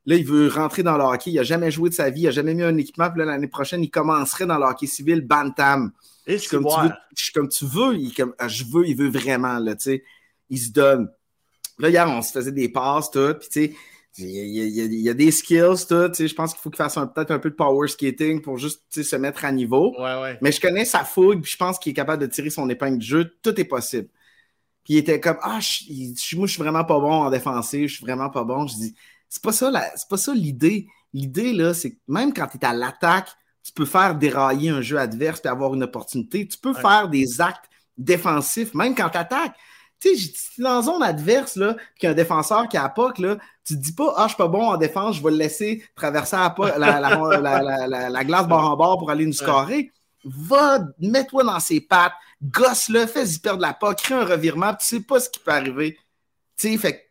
Là, 0.07 0.17
il 0.17 0.27
veut 0.27 0.49
rentrer 0.49 0.83
dans 0.83 0.99
le 0.99 1.05
hockey. 1.05 1.31
Il 1.31 1.37
n'a 1.37 1.43
jamais 1.43 1.71
joué 1.71 1.89
de 1.89 1.95
sa 1.95 2.11
vie. 2.11 2.23
Il 2.23 2.25
n'a 2.25 2.31
jamais 2.31 2.55
mis 2.55 2.63
un 2.63 2.77
équipement. 2.77 3.11
Puis 3.11 3.25
l'année 3.25 3.49
prochaine, 3.49 3.83
il 3.83 3.91
commencerait 3.91 4.47
dans 4.47 4.59
le 4.59 4.65
hockey 4.65 4.87
civil 4.87 5.23
Bantam. 5.23 5.93
Je 6.27 6.37
suis 6.37 6.49
comme, 6.49 6.67
tu 6.67 6.81
veux, 6.81 6.93
je 7.17 7.33
comme 7.33 7.49
tu 7.49 7.65
veux. 7.65 7.97
Il, 7.97 8.13
comme, 8.15 8.35
ah, 8.39 8.49
je 8.49 8.65
veux, 8.65 8.87
il 8.87 8.97
veut 8.97 9.09
vraiment. 9.09 9.59
Là, 9.59 9.75
il 10.51 10.59
se 10.59 10.73
donne. 10.73 11.11
Là, 11.79 11.89
hier, 11.89 12.09
on 12.09 12.23
se 12.23 12.33
faisait 12.33 12.53
des 12.53 12.69
passes, 12.69 13.11
tout. 13.11 13.35
Puis, 13.41 13.49
tu 13.49 13.67
sais, 13.67 13.77
il 14.19 15.03
y, 15.03 15.09
a, 15.09 15.15
des 15.15 15.31
skills, 15.33 15.87
tout. 15.89 16.13
Je 16.15 16.35
pense 16.35 16.53
qu'il 16.53 16.61
faut 16.63 16.71
qu'il 16.71 16.77
fasse 16.77 16.95
peut-être 16.95 17.33
un 17.33 17.39
peu 17.39 17.51
de 17.51 17.57
power 17.57 17.89
skating 17.89 18.43
pour 18.43 18.59
juste 18.59 19.03
se 19.03 19.17
mettre 19.17 19.45
à 19.45 19.51
niveau. 19.51 19.93
Ouais, 19.99 20.21
ouais. 20.21 20.39
Mais 20.41 20.53
je 20.53 20.61
connais 20.61 20.85
sa 20.85 21.03
fougue, 21.03 21.43
puis 21.43 21.51
je 21.51 21.57
pense 21.57 21.79
qu'il 21.79 21.91
est 21.91 21.95
capable 21.95 22.23
de 22.23 22.29
tirer 22.29 22.51
son 22.51 22.69
épingle 22.69 22.99
du 22.99 23.07
jeu. 23.07 23.35
Tout 23.43 23.59
est 23.61 23.65
possible. 23.65 24.09
Puis 24.85 24.95
il 24.95 24.99
était 24.99 25.19
comme 25.19 25.39
Ah, 25.43 25.59
je, 25.61 26.37
moi, 26.37 26.47
je 26.47 26.53
suis 26.53 26.63
vraiment 26.63 26.85
pas 26.85 27.01
bon 27.01 27.11
en 27.11 27.31
défensif, 27.31 27.91
je 27.91 27.97
suis 27.97 28.05
vraiment 28.05 28.31
pas 28.31 28.45
bon. 28.45 28.69
Je 28.69 28.77
dis 28.77 28.95
c'est 29.29 29.43
pas 29.43 29.53
ça, 29.53 29.71
c'est 29.97 30.09
pas 30.09 30.17
ça 30.17 30.33
l'idée. 30.35 30.87
L'idée, 31.13 31.53
là, 31.53 31.75
c'est 31.75 31.93
que 31.93 32.01
même 32.09 32.33
quand 32.33 32.47
tu 32.49 32.59
es 32.59 32.65
à 32.65 32.73
l'attaque, 32.73 33.29
tu 33.63 33.73
peux 33.73 33.87
faire 33.87 34.15
dérailler 34.15 34.71
un 34.71 34.83
jeu 34.83 34.99
adverse 34.99 35.41
et 35.45 35.49
avoir 35.49 35.75
une 35.75 35.83
opportunité. 35.83 36.47
Tu 36.47 36.59
peux 36.59 36.75
faire 36.75 37.09
des 37.09 37.41
actes 37.41 37.71
défensifs, 37.97 38.75
même 38.75 38.95
quand 38.95 39.09
tu 39.09 39.19
attaques. 39.19 39.57
Tu 40.01 40.17
sais, 40.17 40.63
dans 40.63 40.83
zone 40.83 41.03
adverse, 41.03 41.57
là, 41.57 41.75
puis 41.75 41.85
qu'il 42.01 42.07
y 42.07 42.11
a 42.11 42.13
un 42.13 42.15
défenseur 42.15 42.69
qui 42.69 42.77
a 42.77 42.89
POC, 42.89 43.19
là, 43.19 43.39
tu 43.65 43.75
te 43.75 43.81
dis 43.81 43.93
pas, 43.93 44.13
ah, 44.17 44.25
je 44.25 44.29
suis 44.29 44.37
pas 44.37 44.49
bon 44.49 44.67
en 44.67 44.77
défense, 44.77 45.17
je 45.17 45.23
vais 45.23 45.31
le 45.31 45.39
laisser 45.39 45.83
traverser 45.97 46.37
la, 46.37 47.01
la, 47.01 48.11
la, 48.11 48.25
glace 48.25 48.47
bord 48.47 48.71
en 48.71 48.77
bord 48.77 48.99
pour 48.99 49.11
aller 49.11 49.25
nous 49.25 49.33
scorer. 49.33 49.93
Va, 50.25 50.81
mets-toi 50.99 51.45
dans 51.45 51.61
ses 51.61 51.81
pattes, 51.81 52.13
gosse-le, 52.43 53.07
fais-y 53.07 53.39
perdre 53.39 53.63
la 53.63 53.73
POC, 53.73 53.97
crée 53.97 54.15
un 54.15 54.25
revirement, 54.25 54.75
tu 54.75 54.85
sais 54.85 55.01
pas 55.01 55.21
ce 55.21 55.31
qui 55.31 55.39
peut 55.39 55.53
arriver. 55.53 55.99
Tu 56.59 56.73
sais, 56.73 56.77
fait 56.77 57.11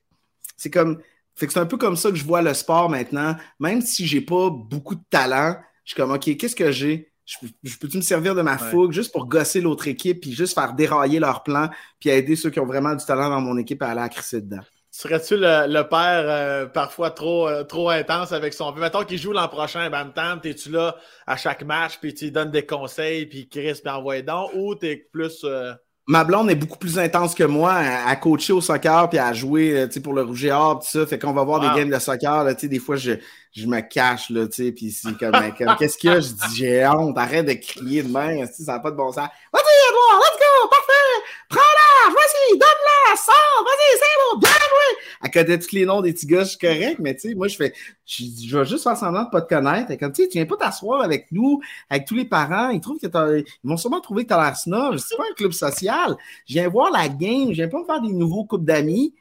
c'est 0.56 0.70
comme, 0.70 1.02
fait 1.36 1.48
que 1.48 1.54
c'est 1.54 1.60
un 1.60 1.66
peu 1.66 1.78
comme 1.78 1.98
ça 1.98 2.10
que 2.10 2.16
je 2.16 2.26
vois 2.26 2.42
le 2.42 2.54
sport 2.54 2.90
maintenant. 2.90 3.36
Même 3.60 3.82
si 3.82 4.06
j'ai 4.06 4.22
pas 4.22 4.50
beaucoup 4.50 4.96
de 4.96 5.04
talent, 5.10 5.56
je 5.84 5.92
suis 5.92 6.02
comme, 6.02 6.12
OK, 6.12 6.38
qu'est-ce 6.38 6.56
que 6.56 6.72
j'ai? 6.72 7.12
Je, 7.26 7.78
peux-tu 7.80 7.98
me 7.98 8.02
servir 8.02 8.36
de 8.36 8.42
ma 8.42 8.58
fougue 8.58 8.92
juste 8.92 9.14
pour 9.14 9.28
gosser 9.28 9.62
l'autre 9.62 9.88
équipe, 9.88 10.22
puis 10.22 10.34
juste 10.34 10.54
faire 10.54 10.74
dérailler 10.74 11.20
leur 11.20 11.44
plan, 11.44 11.70
puis 12.00 12.10
aider 12.10 12.36
ceux 12.36 12.50
qui 12.50 12.60
ont 12.60 12.66
vraiment 12.66 12.94
du 12.94 13.06
talent 13.06 13.30
dans 13.30 13.40
mon 13.40 13.58
équipe 13.58 13.82
à 13.82 13.90
aller 13.90 14.02
à 14.02 14.10
crisser 14.10 14.42
dedans? 14.42 14.62
Serais-tu 14.92 15.38
le, 15.38 15.82
père 15.84 16.26
euh, 16.28 16.66
parfois 16.68 17.10
trop, 17.10 17.48
euh, 17.48 17.64
trop 17.64 17.90
intense 17.90 18.32
avec 18.32 18.54
son? 18.54 18.74
Mettons 18.74 19.04
qu'il 19.06 19.18
joue 19.18 19.32
l'an 19.32 19.48
prochain, 19.48 19.90
bam 19.90 20.14
tam, 20.14 20.40
t'es-tu 20.40 20.70
là 20.70 20.96
à 21.26 21.36
chaque 21.36 21.64
match, 21.64 21.98
puis 22.00 22.14
tu 22.14 22.26
lui 22.26 22.32
donnes 22.32 22.52
des 22.52 22.66
conseils, 22.66 23.26
puis 23.26 23.50
Chris, 23.50 23.80
puis 23.84 23.92
envoie 23.92 24.22
donc, 24.22 24.52
ou 24.54 24.76
t'es 24.76 25.08
plus. 25.12 25.44
Euh, 25.46 25.74
ma 26.06 26.24
blonde 26.24 26.52
est 26.52 26.56
beaucoup 26.56 26.78
plus 26.78 27.00
intense 27.00 27.34
que 27.34 27.44
moi 27.44 27.74
à, 27.74 28.16
coacher 28.16 28.54
au 28.54 28.62
soccer 28.62 29.10
puis 29.10 29.20
à 29.20 29.34
jouer 29.34 29.82
euh, 29.82 30.02
pour 30.02 30.14
le 30.14 30.24
rouge 30.24 30.44
et 30.44 30.52
or 30.52 30.80
tout 30.80 30.88
ça. 30.90 31.06
Fait 31.06 31.18
qu'on 31.18 31.34
va 31.34 31.44
voir 31.44 31.60
des 31.60 31.80
games 31.80 31.90
de 31.90 32.00
soccer 32.00 32.44
là, 32.44 32.54
des 32.54 32.80
fois 32.80 32.98
je, 32.98 33.14
je 33.56 33.66
me 33.68 33.80
cache 33.80 34.30
là 34.30 34.46
puis 34.48 34.92
c'est 34.92 35.18
comme, 35.18 35.32
qu'est-ce 35.80 35.98
qu'il 35.98 36.10
y 36.10 36.14
a 36.14 36.20
je 36.20 36.30
dis? 36.30 36.56
J'ai 36.56 36.86
honte. 36.88 37.18
Arrête 37.18 37.46
de 37.46 37.54
crier 37.54 38.04
de 38.04 38.10
main 38.10 38.46
ça 38.48 38.74
n'a 38.74 38.80
pas 38.80 38.92
de 38.92 38.98
bon 38.98 39.12
sens. 39.12 39.30
Vas-y 39.54 39.90
Edouard 39.90 40.20
let's 40.20 40.40
go 40.40 40.68
parfait. 40.70 41.34
Prends-la 41.50 42.12
vas-y 42.12 42.58
donne-la 42.58 43.16
sors 43.16 43.64
vas-y 43.64 43.98
c'est 43.98 44.32
bon 44.32 44.40
bien 44.40 44.50
joué 44.50 44.93
de 45.40 45.56
tous 45.56 45.74
les 45.74 45.86
noms 45.86 46.02
des 46.02 46.14
petits 46.14 46.28
gars 46.28 46.44
je 46.44 46.50
suis 46.50 46.96
mais 47.00 47.16
tu 47.16 47.30
sais 47.30 47.36
moi 47.36 47.48
je 47.48 47.56
fais 47.56 47.74
je, 48.06 48.24
je 48.48 48.58
vais 48.58 48.66
juste 48.66 48.84
faire 48.84 48.98
semblant 48.98 49.24
de 49.24 49.30
pas 49.30 49.42
te 49.42 49.50
connaître 49.50 49.92
et 49.92 49.98
comme 49.98 50.12
tu 50.12 50.24
sais 50.24 50.28
tu 50.28 50.38
viens 50.38 50.46
pas 50.46 50.58
t'asseoir 50.58 51.02
avec 51.02 51.28
nous 51.32 51.62
avec 51.90 52.06
tous 52.06 52.16
les 52.16 52.26
parents 52.26 52.70
ils 52.70 52.82
trouvent 52.82 53.00
que 53.00 53.08
ils 53.38 53.70
vont 53.70 53.78
sûrement 53.78 54.02
trouver 54.02 54.24
que 54.24 54.30
t'as 54.30 54.44
l'air 54.44 54.56
snob 54.56 54.98
c'est 54.98 55.18
pas 55.18 55.24
un 55.24 55.36
club 55.36 55.52
social 55.52 56.16
je 56.46 56.54
viens 56.54 56.70
voir 56.70 56.92
la 56.92 57.08
game, 57.10 57.50
je 57.50 57.56
viens 57.56 57.68
pas 57.68 57.80
me 57.80 57.86
faire 57.86 58.02
des 58.02 58.14
nouveaux 58.14 58.46
couples 58.46 58.66
d'amis. 58.66 59.14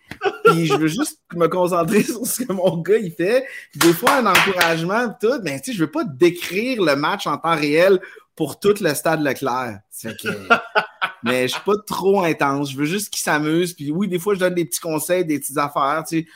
Puis 0.45 0.67
je 0.67 0.75
veux 0.75 0.89
juste 0.89 1.21
me 1.35 1.47
concentrer 1.47 2.03
sur 2.03 2.27
ce 2.27 2.45
que 2.45 2.53
mon 2.53 2.79
gars 2.79 2.99
il 2.99 3.13
fait. 3.13 3.45
des 3.77 3.93
fois, 3.93 4.17
un 4.17 4.27
encouragement, 4.27 5.09
tout. 5.21 5.41
Mais 5.43 5.61
tu 5.61 5.71
sais, 5.71 5.77
je 5.77 5.85
veux 5.85 5.91
pas 5.91 6.05
décrire 6.05 6.83
le 6.83 6.97
match 6.97 7.27
en 7.27 7.39
temps 7.39 7.57
réel 7.57 8.01
pour 8.35 8.59
tout 8.59 8.75
le 8.81 8.95
stade 8.95 9.23
Leclerc. 9.23 9.81
mais 11.23 11.49
je 11.49 11.55
suis 11.55 11.63
pas 11.65 11.77
trop 11.87 12.23
intense. 12.23 12.73
Je 12.73 12.77
veux 12.77 12.85
juste 12.85 13.11
qu'il 13.11 13.23
s'amuse. 13.23 13.75
Puis 13.75 13.91
oui, 13.91 14.09
des 14.09 14.19
fois, 14.19 14.35
je 14.35 14.41
donne 14.41 14.55
des 14.55 14.65
petits 14.65 14.81
conseils, 14.81 15.25
des 15.25 15.39
petites 15.39 15.59
affaires. 15.59 16.05
Tu 16.09 16.27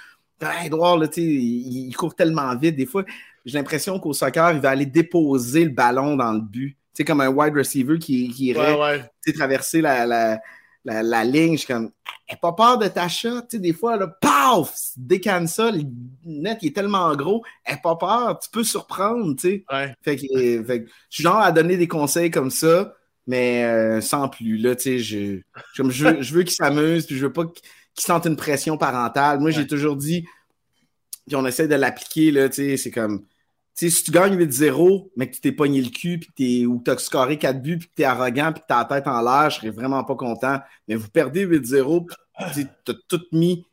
sais. 0.41 0.67
Edouard, 0.67 0.99
là, 0.99 1.09
tu 1.09 1.15
sais, 1.15 1.23
il, 1.23 1.95
court 1.97 2.15
tellement 2.15 2.55
vite. 2.57 2.77
Des 2.77 2.85
fois, 2.85 3.05
j'ai 3.45 3.57
l'impression 3.57 3.99
qu'au 3.99 4.13
soccer, 4.13 4.53
il 4.53 4.61
va 4.61 4.71
aller 4.71 4.85
déposer 4.85 5.65
le 5.65 5.71
ballon 5.71 6.17
dans 6.17 6.33
le 6.33 6.41
but 6.41 6.77
sais, 6.97 7.05
comme 7.05 7.21
un 7.21 7.29
wide 7.29 7.55
receiver 7.55 7.99
qui, 7.99 8.29
qui 8.31 8.47
irait 8.47 9.11
traverser 9.35 9.81
la, 9.81 10.07
la, 10.07 10.41
la, 10.87 11.25
ligne. 11.25 11.53
Je 11.53 11.59
suis 11.59 11.67
comme, 11.67 11.91
n'aie 12.29 12.39
pas 12.41 12.53
peur 12.53 12.79
de 12.79 12.89
ta 12.89 13.09
shot. 13.09 13.43
Tu 13.43 13.57
sais, 13.57 13.59
des 13.59 13.73
fois, 13.73 13.97
là, 13.97 14.07
paf, 14.07 14.75
décanne 14.97 15.47
ça, 15.47 15.71
le 15.71 15.83
net 16.25 16.59
il 16.63 16.69
est 16.69 16.75
tellement 16.75 17.15
gros, 17.15 17.45
n'aie 17.69 17.81
pas 17.83 17.97
peur, 17.97 18.39
tu 18.39 18.49
peux 18.51 18.65
surprendre. 18.65 19.35
Tu 19.37 19.65
sais. 19.69 19.95
Fait, 20.03 20.17
que, 20.17 20.65
fait 20.65 20.87
je 21.11 21.15
suis 21.15 21.23
genre 21.23 21.41
à 21.41 21.53
donner 21.53 21.77
des 21.77 21.89
conseils 21.89 22.31
comme 22.31 22.51
ça, 22.51 22.95
mais 23.27 23.65
euh, 23.65 24.01
sans 24.01 24.29
plus. 24.29 24.59
Là, 24.59 24.77
tu 24.77 24.83
sais, 24.83 24.99
je, 24.99 25.41
je, 25.75 25.83
je 26.23 26.35
veux 26.35 26.43
qu'il 26.43 26.55
s'amuse, 26.55 27.07
puis 27.07 27.17
je 27.17 27.27
veux 27.27 27.33
pas 27.33 27.45
qu'il 27.45 28.05
sente 28.05 28.27
une 28.27 28.37
pression 28.37 28.79
parentale. 28.79 29.41
Moi, 29.41 29.51
j'ai 29.51 29.67
toujours 29.67 29.97
dit, 29.97 30.27
puis 31.27 31.37
on 31.37 31.47
essaie 31.47 31.69
de 31.69 31.75
l'appliquer, 31.75 32.31
là, 32.31 32.49
tu 32.49 32.57
sais, 32.57 32.77
c'est 32.77 32.91
comme 32.91 33.25
si 33.77 34.05
tu 34.05 34.11
gagnes 34.11 34.37
8-0, 34.37 35.11
mais 35.17 35.29
que 35.29 35.35
tu 35.35 35.41
t'es 35.41 35.53
pogné 35.53 35.83
le 35.83 35.91
cul, 35.91 36.19
puis 36.19 36.67
ou 36.67 36.79
que 36.79 36.85
tu 36.85 36.91
as 36.91 36.99
scoré 36.99 37.39
4 37.39 37.61
buts, 37.61 37.79
puis 37.79 37.89
que 37.89 37.95
tu 37.95 38.03
es 38.03 38.05
arrogant, 38.07 38.53
puis 38.53 38.63
que 38.63 38.67
tu 38.67 38.75
as 38.75 38.79
la 38.79 38.85
tête 38.87 39.07
en 39.07 39.21
l'air, 39.21 39.51
je 39.51 39.57
serais 39.57 39.71
vraiment 39.71 40.03
pas 40.03 40.15
content. 40.15 40.61
Mais 40.89 40.95
vous 40.95 41.09
perdez 41.09 41.47
8-0, 41.47 42.07
tu 42.55 42.61
as 42.61 42.95
tout 43.09 43.21
mis, 43.33 43.67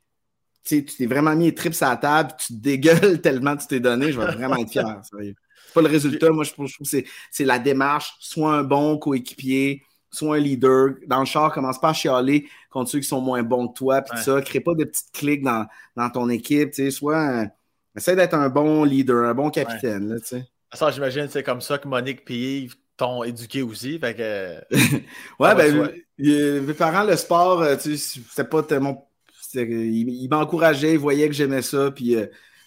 tu 0.66 0.84
t'es 0.84 1.06
vraiment 1.06 1.36
mis 1.36 1.46
les 1.46 1.56
trips 1.56 1.82
à 1.82 1.90
la 1.90 1.98
table, 1.98 2.34
tu 2.38 2.54
te 2.54 2.60
dégueules 2.60 3.22
tellement 3.22 3.56
tu 3.56 3.66
t'es 3.68 3.80
donné, 3.80 4.12
je 4.12 4.20
vais 4.20 4.32
vraiment 4.32 4.58
être 4.58 4.72
fier. 4.72 5.02
C'est 5.04 5.74
pas 5.74 5.82
le 5.82 5.88
résultat, 5.88 6.30
moi 6.32 6.44
je 6.44 6.52
trouve, 6.52 6.68
que 6.68 6.84
c'est 7.32 7.46
la 7.46 7.58
démarche, 7.60 8.14
soit 8.20 8.54
un 8.56 8.64
bon 8.64 8.98
coéquipier, 8.98 9.84
soit 10.12 10.36
un 10.36 10.40
leader. 10.40 10.96
Dans 11.08 11.22
le 11.22 11.26
char, 11.26 11.54
commence 11.54 11.80
pas 11.80 11.90
à 11.90 11.94
chialer 11.94 12.50
contre 12.70 12.92
ceux 12.92 13.00
qui 13.00 13.08
sont 13.08 13.22
moins 13.22 13.42
bons 13.42 13.70
que 13.70 13.74
toi, 13.78 14.02
puis 14.02 14.22
ça. 14.22 14.42
Crée 14.42 14.60
pas 14.60 14.76
de 14.76 14.84
petites 14.84 15.12
clics 15.14 15.44
dans, 15.44 15.66
dans 15.96 16.10
ton 16.10 16.30
équipe, 16.30 16.72
tu 16.72 16.84
sais, 16.84 16.92
soit. 16.92 17.18
Un, 17.18 17.48
Essaye 17.96 18.16
d'être 18.16 18.34
un 18.34 18.50
bon 18.50 18.84
leader, 18.84 19.26
un 19.26 19.34
bon 19.34 19.50
capitaine. 19.50 20.10
Là, 20.10 20.40
ça, 20.74 20.90
j'imagine 20.90 21.28
c'est 21.30 21.44
comme 21.44 21.62
ça 21.62 21.78
que 21.78 21.88
Monique 21.88 22.22
et 22.30 22.60
Yves 22.62 22.76
t'ont 22.98 23.24
éduqué 23.24 23.62
aussi. 23.62 24.00
Fait 24.00 24.16
que, 24.16 24.56
ouais, 25.40 25.56
ben, 25.56 25.92
mes 26.18 26.74
parents, 26.74 27.04
le 27.04 27.16
sport, 27.16 27.62
euh, 27.62 27.76
tu 27.76 27.98
sais, 27.98 28.22
c'était 28.30 28.48
pas 28.48 28.64
tellement. 28.64 29.10
Ils, 29.56 30.28
m'encourageaient, 30.32 30.94
ils 30.94 31.00
voyaient 31.00 31.28
que 31.28 31.36
j'aimais 31.36 31.62
ça, 31.62 31.92
puis. 31.92 32.16
Euh, 32.16 32.26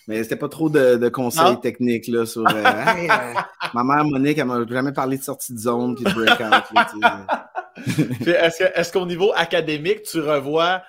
mais 0.08 0.22
c'était 0.22 0.36
pas 0.36 0.48
trop 0.48 0.70
de, 0.70 1.08
conseils 1.08 1.58
techniques 1.60 2.06
là, 2.06 2.26
sur. 2.26 2.44
Euh, 2.56 3.34
ma 3.74 3.82
mère 3.82 4.04
Monique, 4.04 4.38
elle 4.38 4.44
m'a 4.44 4.64
jamais 4.68 4.92
parlé 4.92 5.18
de 5.18 5.22
sortie 5.22 5.52
de 5.52 5.58
zone 5.58 5.96
puis 5.96 6.04
de 6.04 6.10
breakout. 6.10 6.64
est-ce 8.26 8.92
qu'au 8.92 9.04
niveau 9.04 9.32
académique, 9.34 10.02
tu 10.04 10.20
revois 10.20 10.82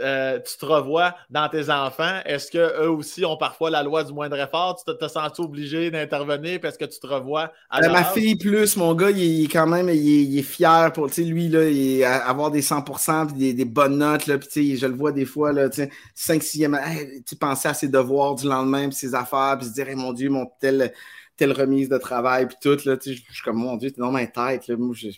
euh, 0.00 0.38
tu 0.40 0.56
te 0.56 0.64
revois 0.64 1.14
dans 1.28 1.48
tes 1.48 1.70
enfants, 1.70 2.20
est-ce 2.24 2.50
qu'eux 2.50 2.88
aussi 2.88 3.24
ont 3.24 3.36
parfois 3.36 3.70
la 3.70 3.82
loi 3.82 4.04
du 4.04 4.12
moindre 4.12 4.38
effort? 4.38 4.82
Tu 4.84 4.96
te, 4.96 5.08
sens 5.08 5.38
obligé 5.38 5.90
d'intervenir 5.90 6.60
parce 6.60 6.76
que 6.76 6.84
tu 6.84 6.98
te 6.98 7.06
revois 7.06 7.52
à 7.68 7.84
euh, 7.84 7.90
Ma 7.90 8.04
fille 8.04 8.36
plus, 8.36 8.76
mon 8.76 8.94
gars, 8.94 9.10
il, 9.10 9.44
est 9.44 9.48
quand 9.48 9.66
même 9.66 9.88
il 9.88 10.38
est, 10.38 10.42
fier 10.42 10.92
pour 10.92 11.08
lui, 11.18 11.48
là, 11.48 12.26
avoir 12.26 12.50
des 12.50 12.62
100% 12.62 13.40
et 13.40 13.52
des, 13.52 13.64
bonnes 13.64 13.98
notes. 13.98 14.26
Là, 14.26 14.36
je 14.40 14.86
le 14.86 14.94
vois 14.94 15.12
des 15.12 15.24
fois, 15.26 15.52
5-6e, 15.52 17.24
tu 17.24 17.36
pensais 17.36 17.68
à 17.68 17.74
ses 17.74 17.88
devoirs 17.88 18.34
du 18.34 18.46
lendemain, 18.46 18.88
puis 18.88 18.96
ses 18.96 19.14
affaires, 19.14 19.56
puis 19.58 19.68
se 19.68 19.72
dire 19.72 19.86
mon 19.96 20.12
Dieu, 20.12 20.30
mon 20.30 20.46
telle, 20.60 20.92
telle 21.36 21.52
remise 21.52 21.88
de 21.88 21.98
travail, 21.98 22.46
puis 22.46 22.56
tout. 22.60 22.78
Là, 22.88 22.96
je 23.04 23.12
suis 23.12 23.42
comme 23.44 23.56
mon 23.56 23.76
Dieu, 23.76 23.90
t'es 23.90 24.00
dans 24.00 24.12
ma 24.12 24.26
tête. 24.26 24.68
Là, 24.68 24.76
moi, 24.76 24.94
je 24.94 25.08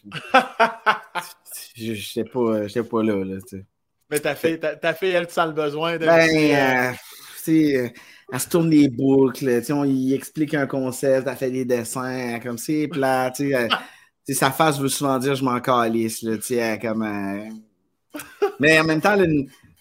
n'étais 1.78 2.24
pas, 2.30 2.82
pas 2.90 3.02
là. 3.02 3.24
là 3.24 3.38
mais 4.12 4.20
ta 4.20 4.34
fille, 4.34 4.60
ta, 4.60 4.92
fille, 4.92 5.08
elle, 5.08 5.26
tu 5.26 5.32
sens 5.32 5.46
le 5.46 5.54
besoin 5.54 5.96
de. 5.96 6.04
Ben, 6.04 6.28
euh, 6.28 6.92
euh, 7.48 7.88
elle 8.30 8.40
se 8.40 8.48
tourne 8.48 8.68
les 8.68 8.88
boucles. 8.88 9.62
On 9.70 9.84
y 9.84 10.12
explique 10.12 10.52
un 10.52 10.66
concept, 10.66 11.26
elle 11.26 11.36
fait 11.36 11.50
des 11.50 11.64
dessins, 11.64 12.38
comme 12.40 12.58
c'est 12.58 12.88
plat. 12.88 13.32
sa 14.28 14.50
face 14.50 14.78
veut 14.78 14.90
souvent 14.90 15.18
dire 15.18 15.34
je 15.34 15.42
m'en 15.42 15.58
calisse. 15.60 16.20
Là, 16.20 16.36
comme, 16.76 17.02
euh, 17.02 18.20
Mais 18.60 18.78
en 18.78 18.84
même 18.84 19.00
temps, 19.00 19.16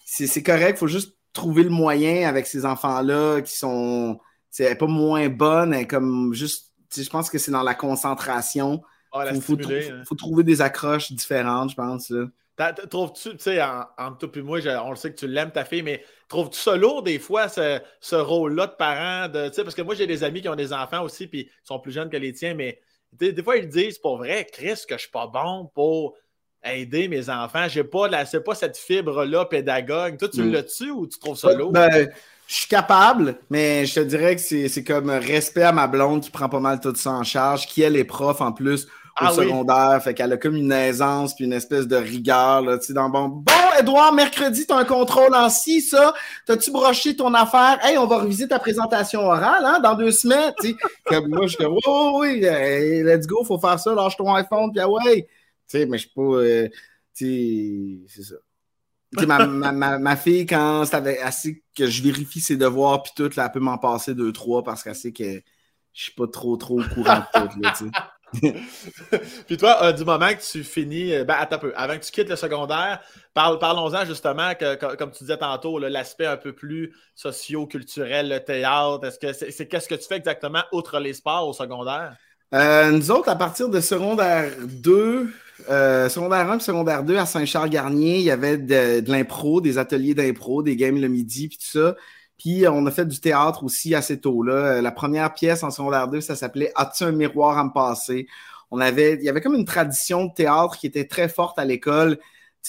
c'est 0.05 0.43
correct, 0.43 0.77
il 0.77 0.77
faut 0.77 0.87
juste 0.87 1.17
trouver 1.33 1.63
le 1.63 1.69
moyen 1.69 2.27
avec 2.27 2.47
ces 2.47 2.65
enfants-là 2.65 3.41
qui 3.41 3.57
sont. 3.57 4.17
C'est 4.49 4.75
pas 4.75 4.87
moins 4.87 5.27
bonne, 5.27 5.85
comme 5.87 6.33
juste. 6.33 6.71
Je 6.95 7.09
pense 7.09 7.29
que 7.29 7.37
c'est 7.37 7.51
dans 7.51 7.63
la 7.63 7.75
concentration. 7.75 8.81
Ah, 9.11 9.25
il 9.33 9.41
faut, 9.41 9.57
faut, 10.05 10.15
trouver 10.15 10.43
des 10.43 10.61
accroches 10.61 11.11
différentes, 11.11 11.71
je 11.71 11.75
pense. 11.75 12.09
Là. 12.09 12.27
Trouves-tu, 12.89 13.31
tu 13.31 13.39
sais, 13.39 13.61
entre 13.97 14.27
toi 14.27 14.29
et 14.35 14.41
moi, 14.41 14.59
on 14.83 14.91
le 14.91 14.95
sait 14.95 15.11
que 15.11 15.17
tu 15.17 15.27
l'aimes, 15.27 15.51
ta 15.51 15.65
fille, 15.65 15.81
mais 15.81 16.03
trouves-tu 16.27 16.59
ça 16.59 16.75
lourd 16.75 17.01
des 17.01 17.17
fois, 17.17 17.47
ce, 17.49 18.15
rôle-là 18.15 18.67
de 18.67 18.73
parent? 18.73 19.29
De, 19.29 19.49
parce 19.63 19.75
que 19.75 19.81
moi, 19.81 19.95
j'ai 19.95 20.05
des 20.05 20.23
amis 20.23 20.41
qui 20.41 20.49
ont 20.49 20.55
des 20.55 20.73
enfants 20.73 21.03
aussi, 21.03 21.27
puis 21.27 21.49
ils 21.49 21.67
sont 21.67 21.79
plus 21.79 21.91
jeunes 21.91 22.09
que 22.09 22.17
les 22.17 22.33
tiens, 22.33 22.53
mais 22.53 22.79
Des, 23.13 23.41
fois, 23.41 23.57
ils 23.57 23.67
disent 23.67 23.97
pour 23.97 24.17
vrai, 24.17 24.47
Chris, 24.51 24.83
que 24.87 24.95
je 24.95 25.01
suis 25.01 25.11
pas 25.11 25.27
bon 25.27 25.71
pour 25.73 26.15
aider 26.63 27.07
mes 27.07 27.29
enfants. 27.29 27.67
J'ai 27.67 27.83
pas 27.83 28.07
la, 28.07 28.25
c'est 28.25 28.43
pas 28.43 28.53
cette 28.53 28.77
fibre-là 28.77 29.45
pédagogue. 29.45 30.17
Toi, 30.17 30.29
tu 30.29 30.43
mm. 30.43 30.51
l'as-tu 30.51 30.91
ou 30.91 31.07
tu 31.07 31.17
trouves 31.17 31.37
ça 31.37 31.53
lourd? 31.53 31.71
Ben, 31.71 32.09
je 32.47 32.55
suis 32.55 32.67
capable, 32.67 33.37
mais 33.49 33.85
je 33.85 33.95
te 33.95 33.99
dirais 34.01 34.35
que 34.35 34.41
c'est 34.41 34.83
comme 34.83 35.09
respect 35.09 35.63
à 35.63 35.71
ma 35.71 35.87
blonde 35.87 36.21
qui 36.21 36.29
prend 36.29 36.49
pas 36.49 36.59
mal 36.59 36.79
tout 36.79 36.93
ça 36.95 37.11
en 37.11 37.23
charge, 37.23 37.65
qui 37.65 37.81
est 37.81 37.89
les 37.89 38.03
profs 38.03 38.41
en 38.41 38.51
plus 38.51 38.87
au 39.19 39.25
ah 39.25 39.31
secondaire. 39.31 40.01
Fait 40.03 40.13
qu'elle 40.13 40.33
a 40.33 40.37
comme 40.37 40.55
une 40.55 40.71
aisance 40.71 41.35
puis 41.35 41.45
une 41.45 41.53
espèce 41.53 41.87
de 41.87 41.95
rigueur, 41.95 42.61
là, 42.61 42.77
tu 42.77 42.87
sais, 42.87 42.93
dans 42.93 43.09
bon. 43.09 43.27
Bon, 43.27 43.53
Edouard, 43.79 44.13
mercredi, 44.13 44.65
t'as 44.65 44.77
un 44.77 44.85
contrôle 44.85 45.35
en 45.35 45.49
si, 45.49 45.81
ça. 45.81 46.13
T'as-tu 46.45 46.71
broché 46.71 47.15
ton 47.15 47.33
affaire? 47.33 47.79
Hey, 47.83 47.97
on 47.97 48.07
va 48.07 48.19
reviser 48.19 48.47
ta 48.47 48.59
présentation 48.59 49.21
orale, 49.21 49.65
hein, 49.65 49.79
dans 49.79 49.95
deux 49.95 50.11
semaines, 50.11 50.53
tu 50.61 50.69
sais. 50.69 50.75
comme 51.05 51.27
moi, 51.27 51.47
je 51.47 51.57
dis, 51.57 51.65
oui, 51.65 51.79
oui, 52.15 53.03
let's 53.03 53.27
go, 53.27 53.43
faut 53.43 53.59
faire 53.59 53.79
ça, 53.79 53.93
lâche 53.93 54.17
ton 54.17 54.33
iPhone, 54.33 54.71
puis 54.71 54.81
ah 54.81 54.89
ouais. 54.89 55.27
Tu 55.67 55.79
sais, 55.79 55.85
mais 55.85 55.97
je 55.97 56.03
suis 56.03 56.13
pas, 56.13 56.21
euh, 56.21 56.67
tu 57.15 58.05
sais, 58.07 58.21
c'est 58.21 58.23
ça. 58.23 58.35
Ma, 59.27 59.45
ma, 59.45 59.99
ma, 59.99 60.15
fille, 60.15 60.45
quand 60.45 60.85
c'est 60.85 61.21
assez 61.21 61.61
que 61.75 61.85
je 61.85 62.01
vérifie 62.01 62.39
ses 62.39 62.55
devoirs 62.55 63.03
puis 63.03 63.11
tout, 63.13 63.29
là, 63.35 63.45
elle 63.45 63.51
peut 63.51 63.59
m'en 63.59 63.77
passer 63.77 64.15
deux, 64.15 64.31
trois 64.31 64.63
parce 64.63 64.83
qu'elle 64.83 64.95
sait 64.95 65.11
que 65.11 65.41
je 65.93 66.03
suis 66.03 66.13
pas 66.13 66.27
trop 66.27 66.55
trop 66.55 66.79
au 66.79 66.83
courant 66.83 67.19
de 67.19 67.77
tout. 67.77 67.91
Là, 67.91 68.10
Puis 69.47 69.57
toi, 69.57 69.83
euh, 69.83 69.91
du 69.91 70.05
moment 70.05 70.29
que 70.29 70.41
tu 70.41 70.63
finis, 70.63 71.13
euh, 71.13 71.23
ben 71.23 71.35
attends 71.37 71.59
peu, 71.59 71.73
avant 71.75 71.97
que 71.97 72.03
tu 72.03 72.11
quittes 72.11 72.29
le 72.29 72.35
secondaire, 72.35 73.01
parlons-en 73.33 74.05
justement, 74.05 74.53
que, 74.55 74.75
comme 74.95 75.11
tu 75.11 75.23
disais 75.23 75.37
tantôt, 75.37 75.79
l'aspect 75.79 76.25
un 76.25 76.37
peu 76.37 76.53
plus 76.53 76.93
socio-culturel, 77.15 78.29
le 78.29 78.39
théâtre. 78.39 79.05
Est-ce 79.05 79.19
que 79.19 79.33
c'est 79.33 79.67
qu'est-ce 79.67 79.87
que 79.87 79.95
tu 79.95 80.07
fais 80.07 80.17
exactement 80.17 80.63
outre 80.71 80.99
les 80.99 81.13
sports 81.13 81.47
au 81.47 81.53
secondaire? 81.53 82.15
Euh, 82.53 82.91
nous 82.91 83.11
autres, 83.11 83.29
à 83.29 83.35
partir 83.35 83.69
de 83.69 83.79
secondaire 83.79 84.51
2, 84.65 85.29
secondaire 86.09 86.49
1 86.51 86.57
et 86.57 86.61
secondaire 86.61 87.03
2 87.03 87.17
à 87.17 87.25
Saint-Charles-Garnier, 87.25 88.17
il 88.17 88.23
y 88.23 88.31
avait 88.31 88.57
de, 88.57 89.01
de 89.01 89.11
l'impro, 89.11 89.61
des 89.61 89.77
ateliers 89.77 90.13
d'impro, 90.13 90.63
des 90.63 90.75
games 90.75 90.99
le 90.99 91.07
midi, 91.07 91.47
puis 91.47 91.57
tout 91.57 91.79
ça. 91.79 91.95
Puis 92.41 92.67
on 92.67 92.87
a 92.87 92.91
fait 92.91 93.05
du 93.05 93.19
théâtre 93.19 93.63
aussi 93.63 93.93
assez 93.93 94.19
tôt. 94.19 94.41
Là. 94.41 94.53
Euh, 94.53 94.81
la 94.81 94.91
première 94.91 95.31
pièce 95.31 95.61
en 95.61 95.69
secondaire 95.69 96.07
2, 96.07 96.21
ça 96.21 96.35
s'appelait 96.35 96.71
As-tu 96.75 97.03
un 97.03 97.11
miroir 97.11 97.59
à 97.59 97.63
me 97.63 97.71
passer? 97.71 98.27
On 98.71 98.79
avait, 98.79 99.13
il 99.13 99.21
y 99.23 99.29
avait 99.29 99.41
comme 99.41 99.53
une 99.53 99.65
tradition 99.65 100.25
de 100.25 100.33
théâtre 100.33 100.75
qui 100.77 100.87
était 100.87 101.05
très 101.05 101.29
forte 101.29 101.59
à 101.59 101.65
l'école. 101.65 102.17
Tu 102.17 102.23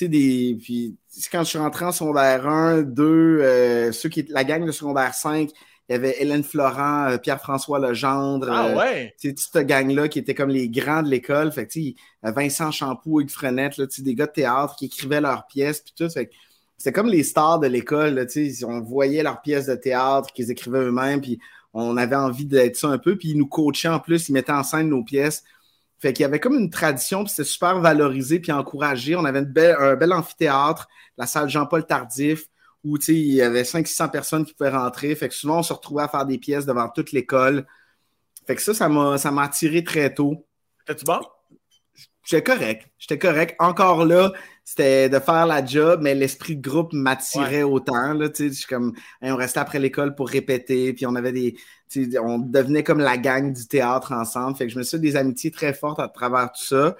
sais, 0.04 0.08
des. 0.08 0.58
Puis 0.60 0.96
quand 1.30 1.42
je 1.44 1.48
suis 1.48 1.58
rentré 1.58 1.86
en 1.86 1.92
secondaire 1.92 2.46
1, 2.46 2.82
2, 2.82 3.04
euh, 3.04 3.92
ceux 3.92 4.10
qui 4.10 4.26
la 4.28 4.44
gang 4.44 4.66
de 4.66 4.72
secondaire 4.72 5.14
5, 5.14 5.48
il 5.88 5.92
y 5.92 5.94
avait 5.94 6.16
Hélène 6.20 6.44
Florent, 6.44 7.08
euh, 7.08 7.16
Pierre-François 7.16 7.78
Legendre. 7.78 8.48
Ah 8.50 8.76
ouais? 8.76 9.14
tu 9.18 9.30
sais, 9.30 9.34
cette 9.38 9.66
gang-là 9.66 10.08
qui 10.08 10.18
était 10.18 10.34
comme 10.34 10.50
les 10.50 10.68
grands 10.68 11.02
de 11.02 11.08
l'école. 11.08 11.50
Fait 11.50 11.66
que, 11.66 11.72
tu 11.72 11.94
sais, 12.22 12.30
Vincent 12.30 12.70
Champoux, 12.72 13.22
Hugues 13.22 13.30
Frenette, 13.30 13.78
là, 13.78 13.86
tu 13.86 13.96
sais, 13.96 14.02
des 14.02 14.14
gars 14.14 14.26
de 14.26 14.32
théâtre 14.32 14.76
qui 14.76 14.86
écrivaient 14.86 15.22
leurs 15.22 15.46
pièces, 15.46 15.80
puis 15.80 15.94
tout. 15.96 16.10
Fait 16.10 16.30
c'était 16.82 16.92
comme 16.92 17.06
les 17.06 17.22
stars 17.22 17.60
de 17.60 17.68
l'école. 17.68 18.26
On 18.66 18.80
voyait 18.80 19.22
leurs 19.22 19.40
pièces 19.40 19.66
de 19.66 19.76
théâtre 19.76 20.32
qu'ils 20.32 20.50
écrivaient 20.50 20.80
eux-mêmes, 20.80 21.20
puis 21.20 21.38
on 21.72 21.96
avait 21.96 22.16
envie 22.16 22.44
d'être 22.44 22.74
ça 22.74 22.88
un 22.88 22.98
peu. 22.98 23.16
Puis 23.16 23.28
ils 23.28 23.38
nous 23.38 23.46
coachaient 23.46 23.86
en 23.86 24.00
plus, 24.00 24.28
ils 24.28 24.32
mettaient 24.32 24.50
en 24.50 24.64
scène 24.64 24.88
nos 24.88 25.04
pièces. 25.04 25.44
Fait 26.00 26.12
qu'il 26.12 26.24
y 26.24 26.26
avait 26.26 26.40
comme 26.40 26.58
une 26.58 26.70
tradition, 26.70 27.22
puis 27.22 27.30
c'était 27.30 27.48
super 27.48 27.78
valorisé, 27.78 28.40
puis 28.40 28.50
encouragé. 28.50 29.14
On 29.14 29.24
avait 29.24 29.38
une 29.38 29.44
belle, 29.44 29.76
un 29.78 29.94
bel 29.94 30.12
amphithéâtre, 30.12 30.88
la 31.16 31.26
salle 31.26 31.48
Jean-Paul 31.48 31.86
Tardif, 31.86 32.48
où 32.82 32.98
il 33.06 33.32
y 33.32 33.42
avait 33.42 33.62
500-600 33.62 34.10
personnes 34.10 34.44
qui 34.44 34.52
pouvaient 34.52 34.70
rentrer. 34.70 35.14
Fait 35.14 35.28
que 35.28 35.34
souvent, 35.34 35.60
on 35.60 35.62
se 35.62 35.72
retrouvait 35.72 36.02
à 36.02 36.08
faire 36.08 36.26
des 36.26 36.38
pièces 36.38 36.66
devant 36.66 36.88
toute 36.88 37.12
l'école. 37.12 37.64
Fait 38.44 38.56
que 38.56 38.60
ça, 38.60 38.74
ça 38.74 38.88
m'a 38.88 39.42
attiré 39.44 39.84
très 39.84 40.12
tôt. 40.12 40.44
T'es-tu 40.84 41.04
bon? 41.04 41.20
J'étais 42.24 42.42
correct. 42.42 42.88
J'étais 42.98 43.18
correct. 43.18 43.54
Encore 43.60 44.04
là, 44.04 44.32
c'était 44.64 45.08
de 45.08 45.18
faire 45.18 45.46
la 45.46 45.64
job, 45.64 46.00
mais 46.02 46.14
l'esprit 46.14 46.56
de 46.56 46.62
groupe 46.62 46.92
m'attirait 46.92 47.62
autant. 47.62 48.14
Là, 48.14 48.28
comme, 48.68 48.92
on 49.20 49.36
restait 49.36 49.60
après 49.60 49.78
l'école 49.78 50.14
pour 50.14 50.28
répéter, 50.28 50.92
puis 50.92 51.06
on 51.06 51.14
avait 51.14 51.32
des. 51.32 51.56
On 52.22 52.38
devenait 52.38 52.84
comme 52.84 53.00
la 53.00 53.18
gang 53.18 53.52
du 53.52 53.66
théâtre 53.66 54.12
ensemble. 54.12 54.56
Fait 54.56 54.66
que 54.66 54.72
je 54.72 54.78
me 54.78 54.82
suis 54.82 54.96
fait 54.96 55.02
des 55.02 55.16
amitiés 55.16 55.50
très 55.50 55.74
fortes 55.74 56.00
à 56.00 56.08
travers 56.08 56.50
tout 56.52 56.64
ça. 56.64 56.96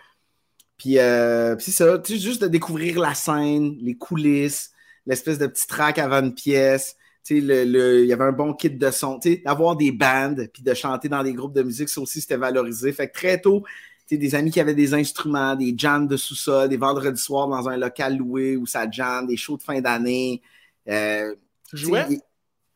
Puis, 0.76 0.98
euh, 0.98 1.56
c'est 1.60 1.70
ça, 1.70 2.02
juste 2.08 2.42
de 2.42 2.48
découvrir 2.48 2.98
la 2.98 3.14
scène, 3.14 3.76
les 3.80 3.96
coulisses, 3.96 4.72
l'espèce 5.06 5.38
de 5.38 5.46
petit 5.46 5.66
track 5.66 5.98
avant 5.98 6.20
une 6.20 6.34
pièce. 6.34 6.96
Il 7.30 7.46
le, 7.46 8.04
y 8.04 8.12
avait 8.12 8.24
un 8.24 8.32
bon 8.32 8.52
kit 8.52 8.70
de 8.70 8.90
son. 8.90 9.20
D'avoir 9.44 9.76
des 9.76 9.92
bandes, 9.92 10.48
puis 10.52 10.62
de 10.62 10.74
chanter 10.74 11.08
dans 11.08 11.22
des 11.22 11.32
groupes 11.32 11.54
de 11.54 11.62
musique, 11.62 11.88
ça 11.88 12.00
aussi, 12.00 12.20
c'était 12.20 12.36
valorisé. 12.36 12.92
Fait 12.92 13.08
que 13.08 13.14
très 13.14 13.40
tôt, 13.40 13.62
des 14.18 14.34
amis 14.34 14.50
qui 14.50 14.60
avaient 14.60 14.74
des 14.74 14.94
instruments, 14.94 15.54
des 15.54 15.74
jams 15.76 16.06
de 16.06 16.16
sous-sol, 16.16 16.68
des 16.68 16.76
vendredis 16.76 17.20
soirs 17.20 17.48
dans 17.48 17.68
un 17.68 17.76
local 17.76 18.16
loué 18.16 18.56
où 18.56 18.66
ça 18.66 18.90
jam, 18.90 19.26
des 19.26 19.36
shows 19.36 19.56
de 19.56 19.62
fin 19.62 19.80
d'année. 19.80 20.42
Euh, 20.88 21.34
jouais? 21.72 22.06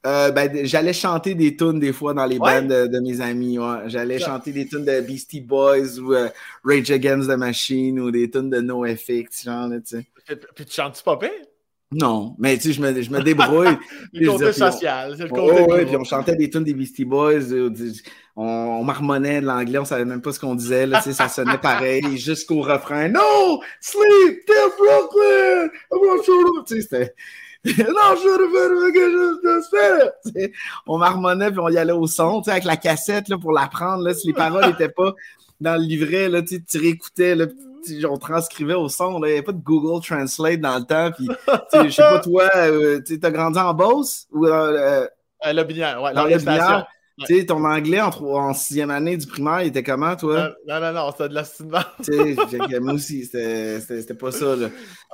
Euh, 0.07 0.31
ben, 0.31 0.65
j'allais 0.65 0.93
chanter 0.93 1.35
des 1.35 1.57
tunes 1.57 1.81
des 1.81 1.93
fois 1.93 2.15
dans 2.15 2.27
les 2.27 2.39
bandes 2.39 2.69
de, 2.69 3.01
mes 3.01 3.21
amis. 3.21 3.59
J'allais 3.87 4.21
chanter 4.21 4.53
des 4.53 4.67
tunes 4.67 4.85
de 4.85 5.01
Beastie 5.01 5.41
Boys 5.41 5.99
ou 5.99 6.15
euh, 6.15 6.29
Rage 6.65 6.91
Against 6.93 7.29
the 7.29 7.37
Machine 7.37 7.99
ou 7.99 8.13
des 8.13 8.31
tunes 8.31 8.51
de 8.51 8.61
NoFX. 8.61 9.45
Genre, 9.45 9.69
Puis 10.55 10.65
tu 10.65 10.73
chantes-tu 10.73 11.03
pas 11.03 11.17
pire? 11.17 11.31
Non, 11.93 12.35
mais 12.39 12.57
tu 12.57 12.65
sais, 12.65 12.73
je 12.73 12.83
me, 12.83 13.01
je 13.01 13.11
me 13.11 13.23
débrouille. 13.23 13.79
le 14.13 14.27
côté 14.29 14.53
social, 14.53 15.15
c'est 15.17 15.23
le 15.23 15.29
côté. 15.29 15.65
Oh, 15.69 15.87
puis 15.87 15.97
on 15.97 16.03
chantait 16.03 16.35
des 16.35 16.51
tunes 16.51 16.65
des 16.65 16.75
Beastie 16.75 17.05
Boys, 17.05 17.53
euh, 17.53 17.71
on, 18.35 18.45
on 18.45 18.85
marmonnait 18.85 19.41
de 19.41 19.47
l'anglais, 19.47 19.79
on 19.79 19.85
savait 19.85 20.05
même 20.05 20.21
pas 20.21 20.33
ce 20.33 20.41
qu'on 20.41 20.57
disait, 20.57 20.87
là, 20.87 21.01
ça 21.01 21.29
sonnait 21.29 21.59
pareil, 21.59 22.03
jusqu'au 22.19 22.61
refrain. 22.63 23.09
No! 23.09 23.61
Sleep! 23.81 24.45
Till 24.47 24.55
Brooklyn! 24.77 25.69
Tu 26.67 26.75
sais, 26.75 26.81
c'était. 26.83 27.15
non, 27.67 28.15
je 28.17 28.29
On 30.87 30.99
marmonnait 30.99 31.51
puis 31.51 31.61
on 31.61 31.69
y 31.69 31.79
allait 31.79 31.93
au 31.93 32.07
son, 32.07 32.41
tu 32.41 32.45
sais, 32.45 32.51
avec 32.53 32.65
la 32.65 32.77
cassette 32.77 33.29
là, 33.29 33.39
pour 33.39 33.53
l'apprendre. 33.53 34.05
Là, 34.05 34.15
si 34.15 34.29
les 34.29 34.33
paroles 34.33 34.67
n'étaient 34.67 34.89
pas 34.89 35.15
dans 35.61 35.75
le 35.75 35.83
livret, 35.83 36.29
là, 36.29 36.43
tu 36.43 36.61
réécoutais, 36.75 37.35
là, 37.35 37.47
on 38.09 38.17
transcrivait 38.17 38.75
au 38.75 38.89
son. 38.89 39.19
Il 39.19 39.27
n'y 39.27 39.33
avait 39.33 39.43
pas 39.43 39.53
de 39.53 39.63
Google 39.63 40.05
Translate 40.05 40.61
dans 40.61 40.79
le 40.79 40.85
temps. 40.85 41.11
Puis, 41.13 41.29
je 41.85 41.91
sais 41.91 42.03
pas, 42.03 42.21
toi, 42.21 42.51
euh, 42.57 43.01
tu 43.05 43.19
as 43.23 43.31
grandi 43.31 43.59
en 43.59 43.75
Beauce 43.75 44.27
ou 44.33 44.47
euh, 44.47 45.07
euh, 45.45 45.53
Le 45.53 45.65
Binière, 45.65 46.03
ouais, 46.03 46.13
dans 46.13 46.27
Tu 47.27 47.39
sais, 47.39 47.47
ton 47.47 47.65
anglais 47.65 48.01
en, 48.01 48.11
en, 48.11 48.55
sixième 48.55 48.91
année 48.91 49.17
du 49.17 49.27
primaire, 49.27 49.63
il 49.63 49.69
était 49.69 49.83
comment, 49.83 50.17
toi? 50.17 50.53
Non, 50.67 50.81
non, 50.81 50.93
non, 50.93 51.11
c'était 51.13 51.29
de 51.29 51.35
la 51.35 51.45
Tu 52.05 52.13
sais, 52.13 52.81
moi 52.81 52.93
aussi, 52.95 53.25
c'était 53.25 54.15
pas 54.15 54.33
ça, 54.33 54.57
là. 54.57 54.69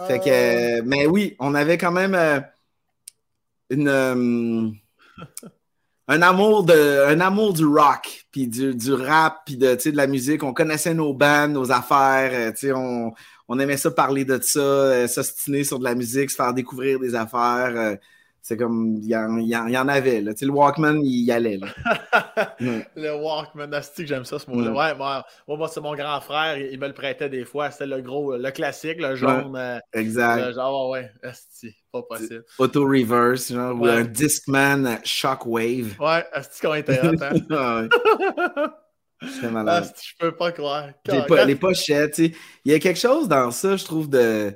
Fait 0.07 0.19
que, 0.19 0.81
ah. 0.81 0.83
mais 0.85 1.07
oui, 1.07 1.37
on 1.39 1.55
avait 1.55 1.79
quand 1.79 1.93
même 1.93 2.45
une 3.71 4.77
un 6.13 6.21
amour 6.23 6.65
de 6.65 7.07
un 7.07 7.21
amour 7.21 7.55
du 7.55 7.65
rock 7.65 8.27
puis 8.31 8.47
du, 8.47 8.75
du 8.75 8.93
rap 8.93 9.43
puis 9.47 9.57
de, 9.57 9.75
de 9.75 9.97
la 9.97 10.07
musique 10.07 10.43
on 10.43 10.53
connaissait 10.53 10.95
nos 10.95 11.15
bands 11.15 11.49
nos 11.49 11.73
affaires 11.73 12.53
euh, 12.63 12.75
on, 12.75 13.13
on 13.49 13.59
aimait 13.59 13.79
ça 13.79 13.91
parler 13.91 14.25
de 14.25 14.39
ça 14.43 14.61
euh, 14.61 15.09
s'ostiner 15.09 15.65
sur 15.65 15.79
de 15.79 15.85
la 15.85 15.95
musique 15.95 16.31
se 16.31 16.37
faire 16.37 16.53
découvrir 16.53 16.99
des 17.01 17.15
affaires 17.15 17.73
euh, 17.75 17.97
c'est 18.45 18.57
comme, 18.57 18.97
il 19.01 19.09
y, 19.09 19.17
en, 19.17 19.39
y 19.39 19.79
en 19.79 19.87
avait, 19.87 20.21
là. 20.21 20.33
Le 20.41 20.51
Walkman, 20.51 20.99
il 21.05 21.25
y 21.25 21.31
allait, 21.31 21.59
là. 21.59 21.69
Le 22.97 23.15
Walkman, 23.15 23.71
que 23.71 24.05
j'aime 24.05 24.25
ça, 24.25 24.41
ce 24.41 24.51
mot-là. 24.51 24.73
Ouais, 24.73 24.97
moi, 24.97 25.25
moi 25.47 25.69
c'est 25.69 25.81
mon 25.81 25.95
grand 25.95 26.21
frère, 26.21 26.59
il 26.59 26.77
me 26.81 26.89
le 26.89 26.93
prêtait 26.93 27.29
des 27.29 27.45
fois. 27.45 27.71
C'était 27.71 27.87
le 27.87 28.01
gros, 28.01 28.37
le 28.37 28.51
classique, 28.51 29.01
le 29.01 29.15
jaune. 29.15 29.57
Exact. 29.93 30.55
genre, 30.55 30.91
ouais, 30.91 31.09
asti, 31.23 31.73
pas 31.93 32.03
possible. 32.03 32.45
Auto-reverse, 32.59 33.53
genre, 33.53 33.81
ou 33.81 33.87
un 33.87 34.03
Discman 34.03 34.99
Shockwave. 35.05 36.01
Ouais, 36.01 36.25
asti 36.33 36.61
qu'on 36.61 36.75
était 36.75 37.01
hein? 37.01 37.13
C'est 39.41 39.51
malade. 39.51 39.85
Asti, 39.85 40.09
je 40.11 40.17
peux 40.19 40.35
pas 40.35 40.51
croire. 40.51 40.89
Les, 41.07 41.45
les 41.47 41.55
pochettes, 41.57 42.15
tu 42.15 42.27
sais. 42.27 42.33
Il 42.65 42.73
y 42.73 42.75
a 42.75 42.79
quelque 42.79 42.99
chose 42.99 43.29
dans 43.29 43.51
ça, 43.51 43.77
je 43.77 43.85
trouve, 43.85 44.09
de 44.09 44.53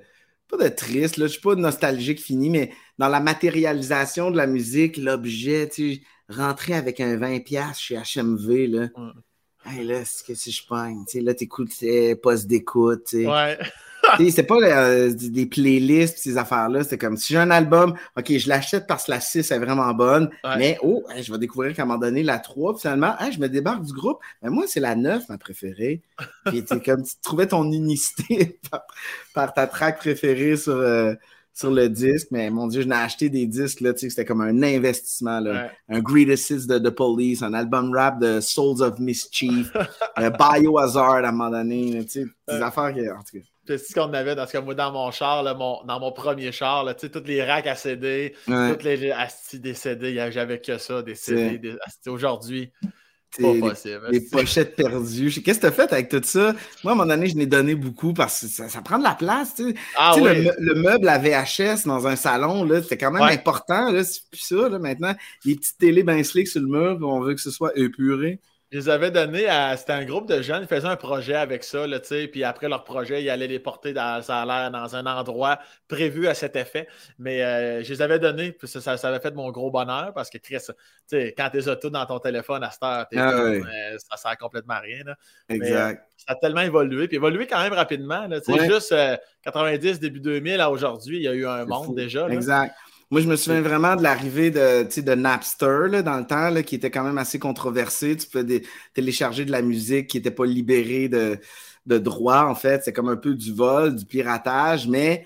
pas 0.49 0.57
de 0.57 0.69
triste, 0.69 1.17
là, 1.17 1.27
je 1.27 1.33
suis 1.33 1.41
pas 1.41 1.55
nostalgique 1.55 2.21
fini, 2.21 2.51
mais 2.51 2.73
dans 2.99 3.09
la 3.09 3.21
matérialisation 3.21 4.31
de 4.31 4.37
la 4.37 4.47
musique, 4.47 4.97
l'objet, 4.97 5.69
tu 5.69 5.95
sais, 5.95 6.01
rentrer 6.29 6.75
avec 6.75 7.01
un 7.01 7.17
20$ 7.17 7.79
chez 7.79 7.97
HMV, 7.97 8.67
là. 8.69 8.89
Hey, 9.65 9.85
là, 9.85 10.05
c'est 10.05 10.25
que 10.25 10.35
si 10.35 10.53
je 10.53 10.65
pogne, 10.65 11.05
tu 11.07 11.19
sais, 11.19 11.21
là, 11.21 11.35
t'écoutes 11.35 11.73
poste 12.23 12.47
d'écoute, 12.47 13.05
tu 13.09 13.23
sais. 13.23 13.27
Ouais. 13.27 13.59
C'est 14.31 14.43
pas 14.43 14.57
euh, 14.57 15.13
des 15.15 15.47
playlists, 15.47 16.19
ces 16.19 16.37
affaires-là. 16.39 16.85
C'est 16.85 16.99
comme 16.99 17.17
si 17.17 17.33
j'ai 17.33 17.39
un 17.39 17.51
album, 17.51 17.95
OK, 18.17 18.37
je 18.37 18.49
l'achète 18.49 18.87
parce 18.87 19.07
que 19.07 19.13
la 19.13 19.21
6 19.21 19.51
est 19.51 19.59
vraiment 19.59 19.93
bonne, 19.95 20.31
mais 20.59 20.79
oh, 20.83 21.05
je 21.21 21.33
vais 21.33 21.39
découvrir 21.39 21.75
qu'à 21.75 21.83
un 21.83 21.87
moment 21.87 21.99
donné, 21.99 22.23
la 22.23 22.39
3, 22.39 22.79
finalement, 22.79 23.15
je 23.31 23.39
me 23.39 23.49
débarque 23.49 23.83
du 23.83 23.93
groupe. 23.93 24.19
Mais 24.43 24.51
moi, 24.51 24.65
c'est 24.67 24.81
la 24.81 24.95
9, 24.95 25.29
ma 25.29 25.39
préférée. 25.39 26.03
Puis 26.47 26.65
comme 26.85 27.03
tu 27.03 27.15
trouvais 27.23 27.47
ton 27.47 27.71
unicité 27.71 28.59
par, 29.35 29.55
ta 29.55 29.67
track 29.67 29.99
préférée 29.99 30.57
sur, 30.57 30.77
euh, 30.77 31.15
sur 31.57 31.71
le 31.71 31.89
disque, 31.89 32.29
mais 32.31 32.51
mon 32.51 32.67
Dieu, 32.67 32.83
je 32.83 32.87
n'ai 32.87 32.95
acheté 32.95 33.31
des 33.31 33.47
disques, 33.47 33.81
là, 33.81 33.95
tu 33.95 34.01
sais, 34.01 34.11
c'était 34.11 34.27
comme 34.27 34.43
un 34.43 34.63
investissement, 34.63 35.41
là. 35.41 35.71
Un 35.89 36.01
Greatest 36.01 36.67
de 36.67 36.79
The 36.79 36.91
Police, 36.91 37.43
un 37.43 37.55
album 37.55 37.95
rap 37.95 38.21
de 38.21 38.41
Souls 38.41 38.83
of 38.83 38.99
Mischief, 38.99 39.73
un 40.17 40.31
Biohazard 40.61 41.25
à 41.25 41.29
un 41.29 41.33
moment 41.33 41.51
donné, 41.51 42.05
tu 42.05 42.23
sais, 42.23 42.27
des 42.47 42.63
affaires 42.63 42.93
qui, 42.93 43.01
en 43.09 43.23
tout 43.23 43.39
cas. 43.39 43.56
C'est 43.67 43.79
ce 43.79 43.95
qu'on 43.95 44.13
avait 44.13 44.35
dans, 44.35 44.47
ce 44.47 44.59
moi, 44.59 44.75
dans 44.75 44.93
mon 44.93 45.11
char, 45.11 45.43
là, 45.43 45.55
mon, 45.55 45.83
dans 45.85 46.01
mon 46.01 46.13
premier 46.13 46.53
char, 46.53 46.85
là, 46.85 46.95
toutes 46.95 47.27
les 47.27 47.43
racks 47.43 47.67
à 47.67 47.75
CD, 47.75 48.35
toutes 48.47 48.83
les 48.83 49.11
astis 49.11 49.61
des 49.61 49.75
CD, 49.75 50.31
j'avais 50.31 50.61
que 50.61 50.79
ça, 50.79 51.03
des 51.03 51.15
CD. 51.15 51.59
Des, 51.59 51.77
aujourd'hui, 52.11 52.73
pas 53.41 53.69
possible. 53.69 54.11
Des 54.11 54.21
pochettes 54.21 54.77
perdues. 54.77 55.31
Qu'est-ce 55.45 55.59
que 55.59 55.61
tu 55.61 55.67
as 55.67 55.73
fait 55.73 55.93
avec 55.93 56.09
tout 56.09 56.21
ça? 56.23 56.55
Moi, 56.83 56.93
à 56.93 56.95
un 56.95 56.99
moment 56.99 57.07
donné, 57.07 57.29
je 57.29 57.37
n'ai 57.37 57.47
donné 57.47 57.75
beaucoup 57.75 58.13
parce 58.13 58.41
que 58.41 58.69
ça, 58.69 58.83
prend 58.83 58.99
de 58.99 59.05
la 59.05 59.15
place. 59.15 59.55
Tu 59.55 59.71
sais. 59.71 59.75
Ah 59.97 60.15
le, 60.17 60.75
meuble 60.75 61.09
à 61.09 61.19
VHS 61.19 61.87
dans 61.87 62.07
un 62.07 62.17
salon, 62.17 62.67
c'était 62.83 62.97
quand 62.97 63.11
même 63.11 63.23
important. 63.23 63.91
C'est 64.03 64.23
plus 64.31 64.41
ça. 64.41 64.69
Là, 64.69 64.79
maintenant, 64.79 65.15
les 65.45 65.57
petites 65.57 65.79
télé 65.79 66.03
bien 66.03 66.23
slick 66.23 66.49
sur 66.49 66.61
le 66.61 66.69
meuble, 66.69 67.05
on 67.05 67.21
veut 67.21 67.35
que 67.35 67.41
ce 67.41 67.51
soit 67.51 67.77
épuré. 67.77 68.41
Je 68.77 68.83
les 68.83 68.89
avais 68.91 69.11
donné 69.11 69.49
à. 69.49 69.75
C'était 69.75 69.95
un 69.95 70.05
groupe 70.05 70.29
de 70.29 70.43
jeunes, 70.43 70.65
ils 70.65 70.69
faisaient 70.69 70.87
un 70.87 70.97
projet 70.97 71.35
avec 71.35 71.65
ça, 71.65 71.87
là, 71.87 71.99
puis 71.99 72.45
après 72.45 72.69
leur 72.69 72.85
projet, 72.85 73.23
ils 73.23 73.31
allaient 73.31 73.47
les 73.47 73.59
porter 73.59 73.95
dans, 73.95 74.21
ça 74.21 74.45
dans 74.45 74.97
un 74.97 75.07
endroit 75.07 75.59
prévu 75.89 76.27
à 76.27 76.35
cet 76.35 76.57
effet. 76.57 76.87
Mais 77.19 77.43
euh, 77.43 77.83
je 77.83 77.95
les 77.95 78.03
avais 78.03 78.19
donnés, 78.19 78.53
puis 78.53 78.69
ça, 78.69 78.99
ça, 78.99 79.09
avait 79.09 79.21
fait 79.21 79.35
mon 79.35 79.51
gros 79.51 79.71
bonheur 79.71 80.13
parce 80.13 80.29
que 80.29 80.37
Chris, 80.37 80.59
quand 81.11 81.51
tu 81.51 81.61
tout 81.81 81.89
dans 81.89 82.05
ton 82.05 82.19
téléphone 82.19 82.63
à 82.65 82.71
cette 82.71 82.83
heure, 82.83 83.07
ah, 83.17 83.33
euh, 83.33 83.63
ça 84.11 84.19
sert 84.19 84.37
complètement 84.37 84.75
à 84.75 84.81
rien. 84.81 85.05
exact. 85.49 85.99
Euh, 85.99 86.05
ça 86.19 86.33
a 86.33 86.35
tellement 86.35 86.61
évolué, 86.61 87.09
puis 87.09 87.17
évolué 87.17 87.47
quand 87.47 87.63
même 87.63 87.73
rapidement. 87.73 88.27
Là, 88.27 88.41
Juste 88.47 88.95
90, 89.43 90.01
début 90.01 90.21
2000 90.21 90.61
à 90.61 90.71
aujourd'hui, 90.71 91.17
il 91.17 91.23
y 91.23 91.29
a 91.29 91.33
eu 91.33 91.47
un 91.47 91.65
monde 91.65 91.95
déjà. 91.95 92.29
Exact. 92.29 92.75
Moi, 93.11 93.21
je 93.21 93.29
me 93.29 93.37
souviens 93.37 93.61
vraiment 93.61 93.95
de 93.95 94.03
l'arrivée 94.03 94.51
de, 94.51 94.83
de 95.01 95.15
Napster 95.15 96.03
dans 96.03 96.19
le 96.19 96.27
temps, 96.27 96.63
qui 96.63 96.75
était 96.75 96.91
quand 96.91 97.05
même 97.05 97.19
assez 97.19 97.39
controversé. 97.39 98.17
Tu 98.17 98.27
pouvais 98.27 98.63
télécharger 98.95 99.45
de 99.45 99.53
la 99.53 99.63
musique 99.63 100.09
qui 100.09 100.17
n'était 100.17 100.33
pas 100.33 100.45
libérée 100.45 101.09
de, 101.09 101.39
de 101.87 101.99
droit, 101.99 102.43
en 102.43 102.55
fait. 102.55 102.83
C'est 102.85 102.93
comme 102.93 103.09
un 103.09 103.17
peu 103.17 103.35
du 103.35 103.53
vol, 103.53 103.95
du 103.95 104.05
piratage, 104.05 104.89
mais 104.89 105.25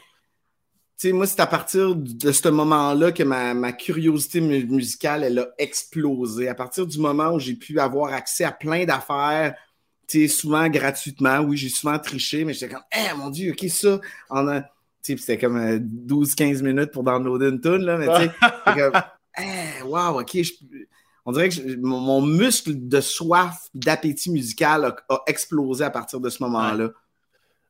moi, 1.05 1.27
c'est 1.27 1.41
à 1.41 1.47
partir 1.47 1.97
de 1.97 2.33
ce 2.33 2.49
moment-là 2.49 3.13
que 3.13 3.23
ma, 3.23 3.73
curiosité 3.73 4.41
musicale, 4.41 5.25
elle 5.25 5.39
a 5.39 5.49
explosé. 5.59 6.49
À 6.49 6.55
partir 6.55 6.87
du 6.87 6.99
moment 6.99 7.33
où 7.33 7.39
j'ai 7.39 7.55
pu 7.55 7.81
avoir 7.81 8.13
accès 8.13 8.45
à 8.45 8.53
plein 8.53 8.85
d'affaires, 8.85 9.55
souvent 10.29 10.69
gratuitement. 10.69 11.39
Oui, 11.41 11.57
j'ai 11.57 11.69
souvent 11.69 11.99
triché, 11.99 12.45
mais 12.45 12.53
j'étais 12.53 12.75
comme, 12.75 12.85
eh 12.93 13.17
mon 13.17 13.31
Dieu, 13.31 13.53
OK, 13.53 13.69
ça, 13.71 14.01
en 14.29 14.61
c'était 15.03 15.39
comme 15.39 15.59
12-15 15.59 16.59
euh, 16.59 16.63
minutes 16.63 16.91
pour 16.93 17.05
downloader 17.05 17.49
une 17.49 17.61
tune, 17.61 17.85
là, 17.85 17.97
mais 17.97 18.07
tu 18.07 18.23
sais, 18.23 18.31
comme, 18.65 19.03
hey, 19.37 19.83
wow, 19.85 20.21
ok, 20.21 20.39
on 21.27 21.33
dirait 21.33 21.49
que 21.49 21.77
mon, 21.77 22.23
muscle 22.23 22.89
de 22.89 23.01
soif, 23.01 23.69
d'appétit 23.75 24.31
musical 24.31 24.97
a, 25.09 25.23
explosé 25.27 25.85
à 25.85 25.91
partir 25.91 26.21
de 26.21 26.29
ce 26.29 26.43
moment-là. 26.43 26.91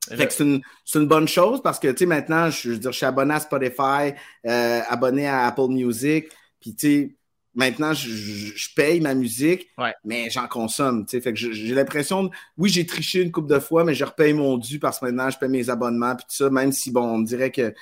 Fait 0.08 0.26
que 0.26 0.32
c'est 0.32 0.44
une, 0.44 0.62
une, 0.94 1.06
bonne 1.06 1.28
chose 1.28 1.62
parce 1.62 1.78
que, 1.78 1.88
tu 1.88 1.98
sais, 1.98 2.06
maintenant, 2.06 2.50
je, 2.50 2.70
veux 2.70 2.78
dire, 2.78 2.90
je 2.90 2.96
suis 2.96 3.06
abonné 3.06 3.34
à 3.34 3.40
Spotify, 3.40 4.14
euh, 4.46 4.80
abonné 4.88 5.28
à 5.28 5.46
Apple 5.46 5.68
Music, 5.68 6.26
puis, 6.60 6.74
tu 6.74 6.86
sais, 6.86 7.16
maintenant, 7.54 7.92
je, 7.92 8.74
paye 8.74 9.00
ma 9.00 9.14
musique, 9.14 9.68
mais 10.04 10.30
j'en 10.30 10.46
consomme. 10.46 11.06
Fait 11.08 11.20
que 11.20 11.34
j'ai 11.34 11.74
l'impression, 11.74 12.24
de, 12.24 12.30
oui, 12.56 12.70
j'ai 12.70 12.86
triché 12.86 13.22
une 13.22 13.32
couple 13.32 13.52
de 13.52 13.58
fois, 13.58 13.84
mais 13.84 13.94
je 13.94 14.04
repaye 14.04 14.32
mon 14.32 14.56
dû 14.56 14.78
parce 14.78 14.98
que 14.98 15.06
maintenant, 15.06 15.30
je 15.30 15.38
paye 15.38 15.48
mes 15.48 15.70
abonnements, 15.70 16.16
puis 16.16 16.24
tout 16.28 16.34
ça, 16.36 16.50
même 16.50 16.72
si, 16.72 16.90
bon, 16.90 17.02
on 17.02 17.20
dirait 17.20 17.50
que 17.50 17.74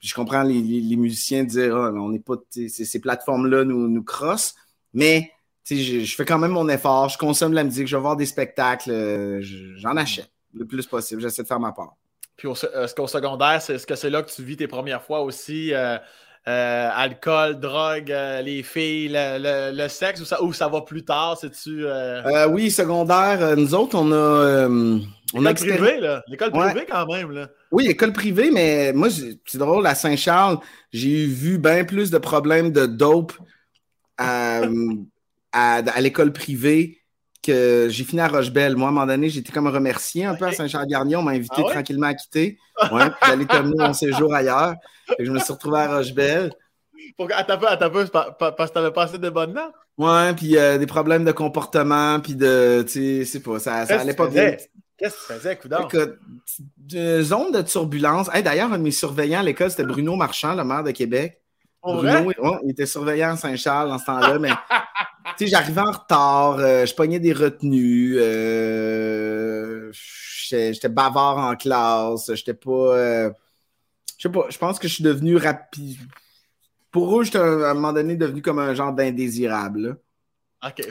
je 0.00 0.14
comprends 0.14 0.42
les, 0.42 0.96
musiciens 0.96 1.44
dire, 1.44 1.76
ah, 1.76 1.92
on 1.92 2.08
n'est 2.10 2.20
pas, 2.20 2.36
ces 2.50 3.00
plateformes-là 3.00 3.64
nous, 3.64 3.88
nous 3.88 4.02
crossent, 4.02 4.54
mais 4.94 5.30
je, 5.68 6.00
je, 6.00 6.16
fais 6.16 6.24
quand 6.24 6.38
même 6.38 6.52
mon 6.52 6.68
effort, 6.68 7.08
je 7.10 7.18
consomme 7.18 7.52
la 7.52 7.64
musique, 7.64 7.86
je 7.86 7.96
vais 7.96 8.02
voir 8.02 8.16
des 8.16 8.26
spectacles, 8.26 8.90
euh, 8.90 9.40
j'en 9.76 9.96
achète 9.96 10.30
le 10.54 10.64
plus 10.64 10.86
possible, 10.86 11.20
j'essaie 11.20 11.42
de 11.42 11.48
faire 11.48 11.60
ma 11.60 11.72
part. 11.72 11.94
Puis, 12.36 12.48
est-ce 12.48 12.94
qu'au 12.94 13.06
secondaire, 13.06 13.62
est-ce 13.68 13.86
que 13.86 13.94
c'est 13.94 14.08
là 14.08 14.22
que 14.22 14.30
tu 14.30 14.42
vis 14.42 14.56
tes 14.56 14.66
premières 14.66 15.02
fois 15.02 15.20
aussi? 15.20 15.74
Euh, 15.74 15.98
euh, 16.48 16.90
alcool, 16.94 17.60
drogue, 17.60 18.10
euh, 18.10 18.40
les 18.40 18.62
filles, 18.62 19.10
le, 19.12 19.88
sexe, 19.88 20.22
ou 20.22 20.24
ça, 20.24 20.42
ou 20.42 20.52
ça 20.52 20.68
va 20.68 20.80
plus 20.80 21.04
tard, 21.04 21.36
c'est-tu... 21.38 21.84
Euh? 21.84 22.48
oui, 22.48 22.70
secondaire, 22.70 23.56
nous 23.56 23.74
autres, 23.74 23.98
on 23.98 24.10
a... 24.10 24.66
on 25.34 25.46
a 25.46 25.54
privée, 25.54 26.00
là. 26.00 26.22
L'école 26.28 26.50
privée, 26.50 26.86
quand 26.90 27.06
même, 27.06 27.30
là. 27.32 27.48
Oui, 27.70 27.86
école 27.86 28.12
privée, 28.12 28.50
mais 28.50 28.92
moi, 28.94 29.08
c'est 29.10 29.58
drôle, 29.58 29.86
à 29.86 29.94
Saint-Charles, 29.94 30.58
j'ai 30.92 31.26
vu 31.26 31.58
bien 31.58 31.84
plus 31.84 32.10
de 32.10 32.18
problèmes 32.18 32.72
de 32.72 32.86
dope 32.86 33.34
à, 34.18 36.00
l'école 36.00 36.32
privée 36.32 36.99
que 37.50 37.88
j'ai 37.90 38.04
fini 38.04 38.20
à 38.20 38.28
Rochebelle. 38.28 38.76
Moi, 38.76 38.88
à 38.88 38.90
un 38.90 38.94
moment 38.94 39.06
donné, 39.06 39.28
j'étais 39.28 39.52
comme 39.52 39.66
remercié 39.66 40.24
un 40.24 40.34
peu 40.34 40.46
à 40.46 40.52
Saint-Charles-Garnier. 40.52 41.16
On 41.16 41.22
m'a 41.22 41.32
invité 41.32 41.62
ah 41.66 41.70
tranquillement 41.70 42.08
à 42.08 42.14
quitter. 42.14 42.58
Ouais, 42.92 43.04
j'allais 43.26 43.44
terminer 43.44 43.76
mon 43.88 43.92
séjour 43.92 44.34
ailleurs. 44.34 44.74
Et 45.18 45.26
je 45.26 45.30
me 45.30 45.38
suis 45.38 45.52
retrouvé 45.52 45.80
à 45.80 45.96
Rochebelle. 45.98 46.50
Pour... 47.18 47.28
Attends 47.30 47.58
peu, 47.58 47.68
attends 47.68 47.90
peu, 47.90 48.06
parce 48.06 48.70
que 48.70 48.74
t'avais 48.74 48.90
pas 48.90 49.02
assez 49.02 49.18
de 49.18 49.28
bonnes 49.28 49.52
notes? 49.52 49.74
Ouais, 49.98 50.32
puis 50.34 50.56
euh, 50.56 50.78
des 50.78 50.86
problèmes 50.86 51.26
de 51.26 51.32
comportement, 51.32 52.20
puis 52.20 52.34
de, 52.34 52.82
tu 52.88 53.18
sais, 53.18 53.24
c'est 53.26 53.40
pas, 53.40 53.58
ça, 53.58 53.84
ça 53.84 54.00
allait 54.00 54.14
pas 54.14 54.28
bien. 54.28 54.56
Qu'est-ce 54.96 55.14
que 55.14 55.32
tu 55.32 55.38
faisais, 55.40 55.56
coudard? 55.56 55.90
Zone 57.20 57.52
de 57.52 57.60
turbulence. 57.62 58.30
D'ailleurs, 58.42 58.72
un 58.72 58.78
de 58.78 58.82
mes 58.82 58.90
surveillants 58.90 59.40
à 59.40 59.42
l'école, 59.42 59.70
c'était 59.70 59.84
Bruno 59.84 60.16
Marchand, 60.16 60.54
le 60.54 60.64
maire 60.64 60.82
de 60.82 60.90
Québec. 60.90 61.40
Bruno, 61.82 62.32
il 62.64 62.70
était 62.70 62.86
surveillant 62.86 63.32
à 63.32 63.36
Saint-Charles 63.36 63.88
dans 63.88 63.98
ce 63.98 64.04
temps-là, 64.04 64.38
mais 64.38 64.50
tu 65.38 65.44
sais, 65.44 65.46
j'arrivais 65.46 65.80
en 65.80 65.92
retard, 65.92 66.58
euh, 66.58 66.84
je 66.84 66.94
pognais 66.94 67.18
des 67.18 67.32
retenues, 67.32 68.16
euh, 68.18 69.90
j'étais 69.92 70.88
bavard 70.88 71.38
en 71.38 71.56
classe, 71.56 72.32
j'étais 72.34 72.54
pas. 72.54 72.70
Euh, 72.70 73.30
je 74.18 74.28
sais 74.28 74.32
pas, 74.32 74.46
je 74.50 74.58
pense 74.58 74.78
que 74.78 74.88
je 74.88 74.94
suis 74.94 75.04
devenu 75.04 75.36
rapide. 75.36 75.98
Pour 76.90 77.18
eux, 77.18 77.24
j'étais 77.24 77.38
à 77.38 77.70
un 77.70 77.74
moment 77.74 77.92
donné 77.92 78.16
devenu 78.16 78.42
comme 78.42 78.58
un 78.58 78.74
genre 78.74 78.92
d'indésirable. 78.92 79.96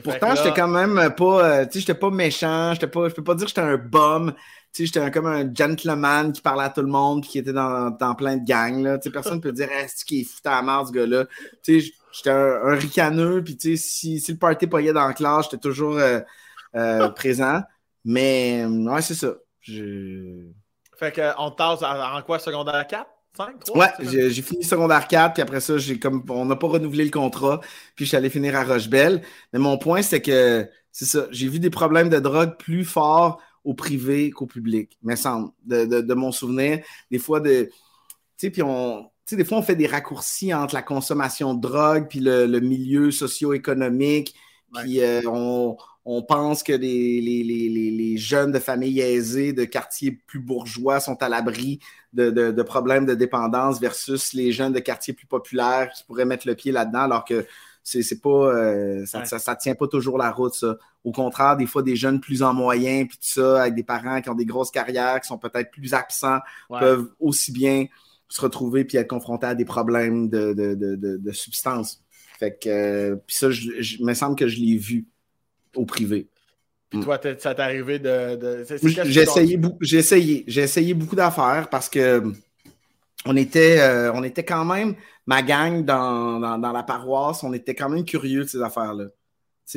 Pourtant, 0.03 0.33
j'étais 0.35 0.53
quand 0.53 0.67
même 0.67 1.13
pas, 1.15 1.65
tu 1.67 1.73
sais, 1.73 1.79
j'étais 1.81 1.93
pas 1.93 2.09
méchant, 2.09 2.73
j'étais 2.73 2.87
pas, 2.87 3.09
je 3.09 3.13
peux 3.13 3.23
pas 3.23 3.35
dire 3.35 3.45
que 3.45 3.49
j'étais 3.49 3.61
un 3.61 3.77
bum, 3.77 4.33
sais, 4.73 4.85
j'étais 4.85 5.11
comme 5.11 5.27
un 5.27 5.51
gentleman 5.53 6.31
qui 6.31 6.41
parlait 6.41 6.63
à 6.63 6.69
tout 6.69 6.81
le 6.81 6.87
monde 6.87 7.23
qui 7.23 7.39
était 7.39 7.53
dans, 7.53 8.15
plein 8.17 8.37
de 8.37 8.45
gangs, 8.45 8.81
là. 8.81 8.97
Tu 8.97 9.05
sais, 9.05 9.11
personne 9.11 9.35
ne 9.35 9.41
peut 9.41 9.51
dire, 9.51 9.71
est-ce 9.71 10.05
qu'il 10.05 10.21
est 10.21 10.23
foutu 10.23 10.47
à 10.47 10.61
la 10.61 10.85
ce 10.85 10.91
gars-là? 10.91 11.25
Tu 11.63 11.81
sais, 11.81 11.91
j'étais 12.11 12.29
un, 12.29 12.75
ricaneux, 12.75 13.43
puis 13.43 13.57
tu 13.57 13.75
sais, 13.75 13.83
si, 13.83 14.19
si, 14.19 14.31
le 14.31 14.37
party 14.37 14.67
payait 14.67 14.93
dans 14.93 15.07
la 15.07 15.13
classe, 15.13 15.45
j'étais 15.45 15.57
toujours 15.57 15.97
euh, 15.97 16.19
euh, 16.75 17.09
présent. 17.15 17.61
Mais, 18.05 18.65
ouais, 18.65 19.01
c'est 19.01 19.15
ça. 19.15 19.33
Fait 19.65 21.13
qu'on 21.13 21.51
tasse 21.51 21.83
en 21.83 22.21
quoi, 22.23 22.39
secondaire 22.39 22.85
4? 22.87 23.05
5, 23.37 23.63
3, 23.63 23.77
ouais, 23.77 23.91
j'ai 23.99 24.41
fini 24.41 24.63
secondaire 24.63 25.07
4, 25.07 25.33
puis 25.33 25.43
après 25.43 25.59
ça, 25.59 25.77
j'ai 25.77 25.99
comme 25.99 26.25
on 26.29 26.45
n'a 26.45 26.55
pas 26.55 26.67
renouvelé 26.67 27.05
le 27.05 27.11
contrat, 27.11 27.61
puis 27.95 28.05
je 28.05 28.09
suis 28.09 28.17
allé 28.17 28.29
finir 28.29 28.55
à 28.55 28.63
Rochebelle. 28.63 29.21
Mais 29.53 29.59
mon 29.59 29.77
point, 29.77 30.01
c'est 30.01 30.21
que 30.21 30.67
c'est 30.91 31.05
ça, 31.05 31.27
j'ai 31.31 31.47
vu 31.47 31.59
des 31.59 31.69
problèmes 31.69 32.09
de 32.09 32.19
drogue 32.19 32.57
plus 32.57 32.83
forts 32.83 33.39
au 33.63 33.73
privé 33.73 34.31
qu'au 34.31 34.45
public, 34.45 34.97
me 35.03 35.15
semble, 35.15 35.51
de, 35.65 35.85
de, 35.85 36.13
mon 36.13 36.31
souvenir. 36.31 36.83
Des 37.11 37.19
fois, 37.19 37.39
de, 37.39 37.69
puis 38.37 38.61
on, 38.61 39.09
des 39.31 39.45
fois, 39.45 39.57
on 39.57 39.61
fait 39.61 39.75
des 39.75 39.87
raccourcis 39.87 40.53
entre 40.53 40.73
la 40.73 40.81
consommation 40.81 41.53
de 41.53 41.61
drogue 41.61 42.07
puis 42.09 42.19
le, 42.19 42.59
milieu 42.59 43.11
socio-économique. 43.11 44.35
Puis 44.73 45.01
euh, 45.01 45.21
on, 45.25 45.77
on, 46.05 46.21
pense 46.21 46.61
que 46.63 46.73
les, 46.73 47.21
les, 47.21 47.43
les, 47.43 47.91
les, 47.91 48.17
jeunes 48.17 48.51
de 48.51 48.59
familles 48.59 49.01
aisées, 49.01 49.51
de 49.51 49.65
quartiers 49.65 50.11
plus 50.11 50.39
bourgeois 50.39 50.99
sont 50.99 51.21
à 51.23 51.29
l'abri 51.29 51.79
de, 52.13 52.29
de, 52.29 52.51
de, 52.51 52.63
problèmes 52.63 53.05
de 53.05 53.15
dépendance 53.15 53.79
versus 53.79 54.33
les 54.33 54.51
jeunes 54.51 54.73
de 54.73 54.79
quartiers 54.79 55.13
plus 55.13 55.25
populaires 55.25 55.91
qui 55.95 56.03
pourraient 56.03 56.25
mettre 56.25 56.47
le 56.47 56.55
pied 56.55 56.71
là-dedans, 56.71 57.01
alors 57.01 57.25
que 57.25 57.45
c'est 57.89 58.21
pas 58.21 58.29
euh, 58.29 59.05
ça, 59.05 59.25
ça, 59.25 59.55
tient 59.55 59.75
pas 59.75 59.87
toujours 59.87 60.17
la 60.17 60.31
route, 60.31 60.53
ça. 60.53 60.77
Au 61.03 61.11
contraire, 61.11 61.57
des 61.57 61.65
fois, 61.65 61.81
des 61.81 61.95
jeunes 61.95 62.19
plus 62.19 62.43
en 62.43 62.53
moyen, 62.53 63.05
puis 63.05 63.17
tout 63.17 63.41
ça, 63.41 63.61
avec 63.61 63.75
des 63.75 63.83
parents 63.83 64.21
qui 64.21 64.29
ont 64.29 64.35
des 64.35 64.45
grosses 64.45 64.71
carrières, 64.71 65.19
qui 65.21 65.27
sont 65.27 65.37
peut-être 65.37 65.71
plus 65.71 65.93
absents, 65.93 66.39
peuvent 66.69 67.09
aussi 67.19 67.51
bien 67.51 67.87
se 68.27 68.41
retrouver 68.41 68.85
puis 68.85 68.97
être 68.97 69.07
confrontés 69.07 69.47
à 69.47 69.55
des 69.55 69.65
problèmes 69.65 70.29
de, 70.29 70.53
de, 70.53 70.75
de, 70.75 71.31
substance. 71.31 72.01
Fait 72.37 72.57
que 72.57 72.69
euh, 72.69 73.15
puis 73.27 73.35
ça, 73.35 73.49
je, 73.49 74.03
me 74.03 74.13
semble 74.13 74.35
que 74.35 74.47
je 74.47 74.59
l'ai 74.59 74.77
vu 74.77 75.07
au 75.75 75.85
privé. 75.85 76.27
Puis 76.89 77.01
toi, 77.01 77.19
ça 77.37 77.53
t'est 77.53 77.61
arrivé 77.61 77.99
de. 77.99 78.63
J'ai 79.81 79.97
essayé, 79.97 80.45
essayé 80.47 80.93
beaucoup 80.93 81.15
d'affaires 81.15 81.69
parce 81.69 81.89
que 81.89 82.33
on 83.25 83.35
était, 83.35 83.79
euh, 83.79 84.11
on 84.13 84.23
était 84.23 84.43
quand 84.43 84.65
même, 84.65 84.95
ma 85.25 85.41
gang 85.41 85.83
dans, 85.83 86.39
dans, 86.39 86.71
la 86.71 86.83
paroisse, 86.83 87.43
on 87.43 87.53
était 87.53 87.75
quand 87.75 87.89
même 87.89 88.05
curieux 88.05 88.43
de 88.43 88.49
ces 88.49 88.61
affaires-là. 88.61 89.05
Tu 89.05 89.11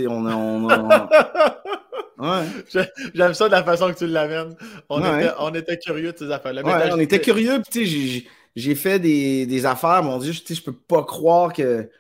sais, 0.03 0.07
on, 0.07 0.25
on, 0.25 0.69
ouais. 2.19 2.47
ça 2.69 2.85
de 2.85 3.51
la 3.51 3.65
façon 3.65 3.93
que 3.93 3.99
tu 3.99 4.07
l'amènes. 4.07 4.57
On, 4.89 5.01
était, 5.01 5.31
on 5.39 5.55
était 5.55 5.79
curieux 5.79 6.13
de 6.13 6.19
ces 6.19 6.31
affaires-là. 6.31 6.63
Ouais, 6.63 6.91
on 6.93 6.99
était 6.99 7.21
curieux, 7.21 7.61
puis 7.61 7.85
tu 7.85 7.87
sais, 7.87 8.27
j'ai 8.55 8.75
fait 8.75 8.99
des, 8.99 9.67
affaires, 9.67 10.03
mon 10.03 10.19
Dieu, 10.19 10.33
je, 10.33 10.55
je 10.55 10.63
peux 10.63 10.73
pas 10.73 11.05
croire 11.05 11.53
que, 11.53 11.91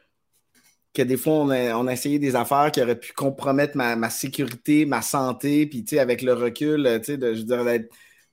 que 0.94 1.02
des 1.02 1.16
fois, 1.16 1.34
on 1.34 1.50
a, 1.50 1.92
essayé 1.92 2.18
des 2.18 2.36
affaires 2.36 2.70
qui 2.70 2.82
auraient 2.82 2.98
pu 2.98 3.12
compromettre 3.12 3.76
ma, 3.76 4.10
sécurité, 4.10 4.84
ma 4.84 5.02
santé, 5.02 5.66
puis 5.66 5.98
avec 5.98 6.22
le 6.22 6.34
recul, 6.34 6.82
de, 6.82 7.00
je 7.06 7.40
veux 7.40 7.44
dire, 7.44 7.64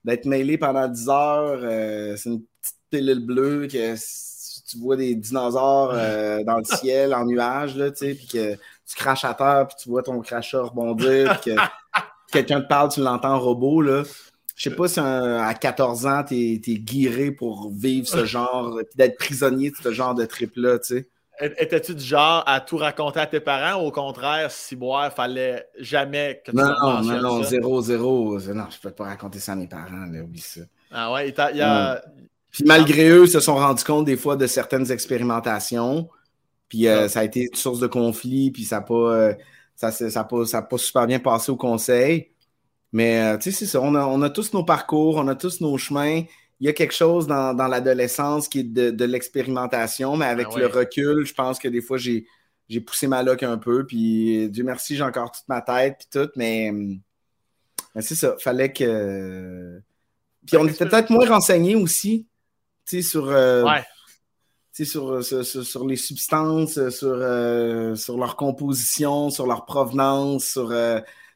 d'être 0.04 0.26
mêlé 0.26 0.58
pendant 0.58 0.88
10 0.88 1.08
heures, 1.08 1.60
euh, 1.62 2.16
c'est 2.16 2.28
une 2.28 2.42
petite 2.42 2.79
pilule 2.90 3.24
bleue 3.24 3.66
que 3.66 3.96
tu 4.70 4.78
vois 4.78 4.96
des 4.96 5.14
dinosaures 5.14 5.92
euh, 5.94 6.42
dans 6.44 6.58
le 6.58 6.64
ciel, 6.64 7.14
en 7.14 7.24
nuage, 7.24 7.76
là, 7.76 7.90
puis 7.90 8.26
que 8.30 8.54
tu 8.54 8.96
craches 8.96 9.24
à 9.24 9.34
terre, 9.34 9.66
puis 9.68 9.76
tu 9.82 9.88
vois 9.88 10.02
ton 10.02 10.20
crachat 10.20 10.62
rebondir, 10.62 11.38
puis 11.40 11.52
que 11.52 11.60
quelqu'un 12.32 12.60
te 12.60 12.68
parle, 12.68 12.90
tu 12.90 13.00
l'entends 13.00 13.38
robot, 13.38 13.82
là. 13.82 14.02
Je 14.56 14.68
sais 14.68 14.76
pas 14.76 14.88
si 14.88 15.00
à 15.00 15.54
14 15.54 16.06
ans, 16.06 16.22
tu 16.22 16.34
es, 16.34 16.58
guiré 16.58 17.30
pour 17.30 17.70
vivre 17.72 18.06
ce 18.06 18.24
genre, 18.26 18.76
puis 18.76 18.96
d'être 18.96 19.16
prisonnier 19.16 19.70
de 19.70 19.76
ce 19.76 19.90
genre 19.90 20.14
de 20.14 20.26
trip-là, 20.26 20.78
tu 20.78 20.96
sais. 20.96 21.08
Étais-tu 21.40 21.94
du 21.94 22.04
genre 22.04 22.44
à 22.46 22.60
tout 22.60 22.76
raconter 22.76 23.18
à 23.18 23.26
tes 23.26 23.40
parents 23.40 23.82
ou 23.82 23.86
au 23.86 23.90
contraire, 23.90 24.50
si 24.50 24.76
boire, 24.76 25.10
fallait 25.10 25.66
jamais 25.78 26.42
que 26.44 26.50
tu 26.50 26.56
Non, 26.56 26.74
non, 26.78 27.00
non, 27.00 27.22
non, 27.22 27.42
zéro, 27.42 27.80
zéro. 27.80 28.38
Non, 28.38 28.66
je 28.68 28.78
peux 28.78 28.90
pas 28.90 29.04
raconter 29.04 29.38
ça 29.38 29.52
à 29.52 29.54
mes 29.54 29.66
parents, 29.66 30.04
là, 30.12 30.20
oublie 30.22 30.40
ça. 30.40 30.60
Ah 30.90 31.10
ouais, 31.12 31.30
il 31.30 31.56
y 31.56 31.62
a. 31.62 32.02
Puis 32.50 32.64
malgré 32.64 33.08
eux, 33.08 33.24
ils 33.24 33.30
se 33.30 33.40
sont 33.40 33.54
rendus 33.54 33.84
compte 33.84 34.06
des 34.06 34.16
fois 34.16 34.36
de 34.36 34.46
certaines 34.46 34.90
expérimentations. 34.90 36.08
Puis 36.68 36.86
euh, 36.86 37.08
ça 37.08 37.20
a 37.20 37.24
été 37.24 37.48
une 37.50 37.54
source 37.54 37.80
de 37.80 37.86
conflit, 37.86 38.50
puis 38.50 38.64
ça 38.64 38.76
n'a 38.76 38.82
pas, 38.82 38.94
euh, 38.94 39.34
ça, 39.74 39.90
ça, 39.90 40.24
pas, 40.24 40.44
ça 40.46 40.62
pas 40.62 40.78
super 40.78 41.06
bien 41.06 41.18
passé 41.18 41.50
au 41.50 41.56
conseil. 41.56 42.30
Mais 42.92 43.20
euh, 43.22 43.36
tu 43.38 43.50
sais, 43.50 43.58
c'est 43.58 43.66
ça. 43.66 43.80
On 43.80 43.94
a, 43.94 44.04
on 44.06 44.22
a, 44.22 44.30
tous 44.30 44.52
nos 44.52 44.64
parcours, 44.64 45.16
on 45.16 45.28
a 45.28 45.34
tous 45.34 45.60
nos 45.60 45.76
chemins. 45.78 46.22
Il 46.60 46.66
y 46.66 46.68
a 46.68 46.72
quelque 46.72 46.94
chose 46.94 47.26
dans, 47.26 47.54
dans 47.54 47.68
l'adolescence 47.68 48.48
qui 48.48 48.60
est 48.60 48.64
de, 48.64 48.90
de 48.90 49.04
l'expérimentation, 49.04 50.16
mais 50.16 50.26
avec 50.26 50.48
ah 50.54 50.58
le 50.58 50.66
recul, 50.66 51.24
je 51.24 51.34
pense 51.34 51.58
que 51.58 51.68
des 51.68 51.80
fois, 51.80 51.98
j'ai, 51.98 52.26
j'ai 52.68 52.80
poussé 52.80 53.06
ma 53.06 53.22
loque 53.22 53.42
un 53.42 53.58
peu. 53.58 53.84
Puis 53.84 54.48
Dieu 54.50 54.62
merci, 54.62 54.96
j'ai 54.96 55.02
encore 55.02 55.32
toute 55.32 55.48
ma 55.48 55.62
tête, 55.62 55.96
puis 55.98 56.08
tout. 56.20 56.30
Mais, 56.36 56.70
mais 57.94 58.02
c'est 58.02 58.14
ça. 58.14 58.36
Fallait 58.38 58.72
que. 58.72 59.80
Puis 60.46 60.56
on 60.56 60.66
était 60.66 60.86
peut-être 60.86 61.10
moins 61.10 61.28
renseignés 61.28 61.76
aussi, 61.76 62.26
tu 62.90 63.02
sais, 63.02 63.08
sur. 63.08 63.28
Euh, 63.28 63.64
sur, 64.72 65.22
sur, 65.22 65.44
sur, 65.44 65.86
les 65.86 65.96
substances, 65.96 66.88
sur, 66.88 67.08
euh, 67.12 67.94
sur 67.96 68.16
leur 68.16 68.34
composition, 68.36 69.28
sur 69.28 69.46
leur 69.46 69.66
provenance, 69.66 70.46
sur 70.46 70.72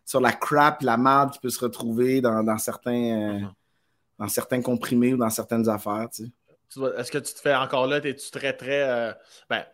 sur 0.04 0.20
la 0.20 0.32
crap, 0.32 0.82
la 0.82 0.96
merde 0.96 1.32
qui 1.32 1.38
peut 1.38 1.50
se 1.50 1.60
retrouver 1.60 2.20
dans, 2.20 2.58
certains, 2.58 2.92
euh, 2.92 3.38
uh-huh. 3.40 3.52
dans 4.18 4.28
certains 4.28 4.60
comprimés 4.60 5.14
ou 5.14 5.16
dans 5.16 5.30
certaines 5.30 5.68
affaires. 5.68 6.08
Est-ce 6.10 7.10
que 7.10 7.18
tu 7.18 7.34
te 7.34 7.40
fais 7.40 7.54
encore 7.54 7.86
là, 7.86 7.98
es-tu 7.98 8.30
très, 8.30 8.52
très. 8.52 8.82
Euh, 8.82 9.12
ben, 9.48 9.64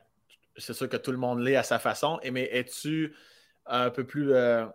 c'est 0.57 0.74
sûr 0.74 0.89
que 0.89 0.97
tout 0.97 1.12
le 1.12 1.18
monde 1.18 1.41
l'est 1.41 1.57
à 1.57 1.62
sa 1.62 1.78
façon, 1.78 2.20
mais 2.31 2.49
es-tu 2.53 3.14
un 3.66 3.91
peu 3.91 4.05
plus. 4.05 4.33
Euh, 4.33 4.66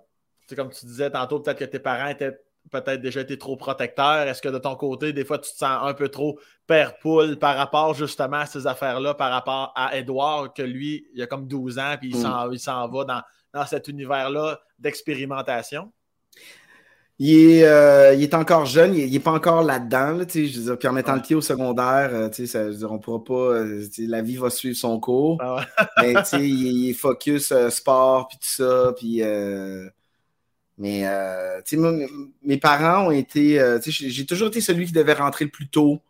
comme 0.56 0.72
tu 0.72 0.86
disais 0.86 1.10
tantôt, 1.10 1.40
peut-être 1.40 1.60
que 1.60 1.66
tes 1.66 1.80
parents 1.80 2.08
étaient 2.08 2.40
peut-être 2.72 3.02
déjà 3.02 3.22
été 3.22 3.38
trop 3.38 3.56
protecteurs. 3.56 4.28
Est-ce 4.28 4.42
que 4.42 4.50
de 4.50 4.58
ton 4.58 4.76
côté, 4.76 5.14
des 5.14 5.26
fois, 5.26 5.38
tu 5.38 5.52
te 5.52 5.58
sens 5.58 5.80
un 5.84 5.94
peu 5.94 6.10
trop 6.10 6.40
père-poule 6.68 7.38
par 7.38 7.56
rapport 7.56 7.94
justement 7.94 8.38
à 8.38 8.46
ces 8.46 8.68
affaires-là, 8.68 9.14
par 9.14 9.32
rapport 9.32 9.72
à 9.76 9.98
Edouard, 9.98 10.54
que 10.54 10.64
lui, 10.64 11.06
il 11.14 11.22
a 11.22 11.28
comme 11.28 11.48
12 11.48 11.80
ans, 11.80 11.96
puis 12.00 12.10
il 12.10 12.18
mm. 12.18 12.58
s'en 12.58 12.88
va 12.90 13.04
dans, 13.06 13.22
dans 13.54 13.66
cet 13.66 13.88
univers-là 13.88 14.60
d'expérimentation? 14.80 15.92
Il 17.18 17.34
est, 17.34 17.64
euh, 17.64 18.14
il 18.14 18.24
est, 18.24 18.34
encore 18.34 18.66
jeune, 18.66 18.94
il 18.94 19.10
n'est 19.10 19.20
pas 19.22 19.32
encore 19.32 19.64
là-dedans. 19.64 20.12
Là, 20.12 20.26
puis 20.26 20.88
en 20.88 20.92
mettant 20.92 21.16
le 21.16 21.22
pied 21.22 21.34
au 21.34 21.40
secondaire, 21.40 22.10
euh, 22.12 22.30
ça, 22.30 22.72
je 22.74 22.86
on 22.86 23.00
pourra 23.00 23.24
pas. 23.24 23.34
Euh, 23.34 23.88
la 24.00 24.22
vie 24.22 24.36
va 24.36 24.50
suivre 24.50 24.76
son 24.76 25.00
cours. 25.00 25.38
Ah 25.40 25.66
mais 26.02 26.14
il, 26.34 26.90
est 26.90 26.94
focus 26.94 27.54
sport 27.70 28.28
puis 28.28 28.38
tout 28.38 28.50
ça. 28.50 28.94
Puis, 28.98 29.22
mais 30.78 31.06
mes 32.44 32.58
parents 32.58 33.08
ont 33.08 33.12
été. 33.12 33.80
j'ai 33.88 34.26
toujours 34.26 34.50
été 34.50 34.62
celui 34.62 34.86
qui 34.86 34.92
devait 34.92 35.14
rentrer 35.14 35.46
le 35.46 35.52
plus 35.52 35.68
tôt. 35.68 36.02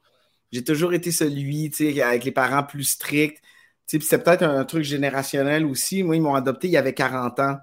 J'ai 0.51 0.63
toujours 0.63 0.93
été 0.93 1.11
celui 1.11 1.72
avec 2.01 2.24
les 2.24 2.32
parents 2.32 2.63
plus 2.63 2.84
stricts. 2.84 3.41
C'est 3.88 3.99
peut-être 3.99 4.43
un 4.43 4.66
truc 4.66 4.84
générationnel 4.84 5.66
aussi. 5.66 6.01
Moi, 6.01 6.16
ils 6.16 6.22
m'ont 6.22 6.36
adopté 6.36 6.68
il 6.68 6.72
y 6.72 6.78
avait 6.78 6.93
40 6.93 7.39
ans. 7.39 7.57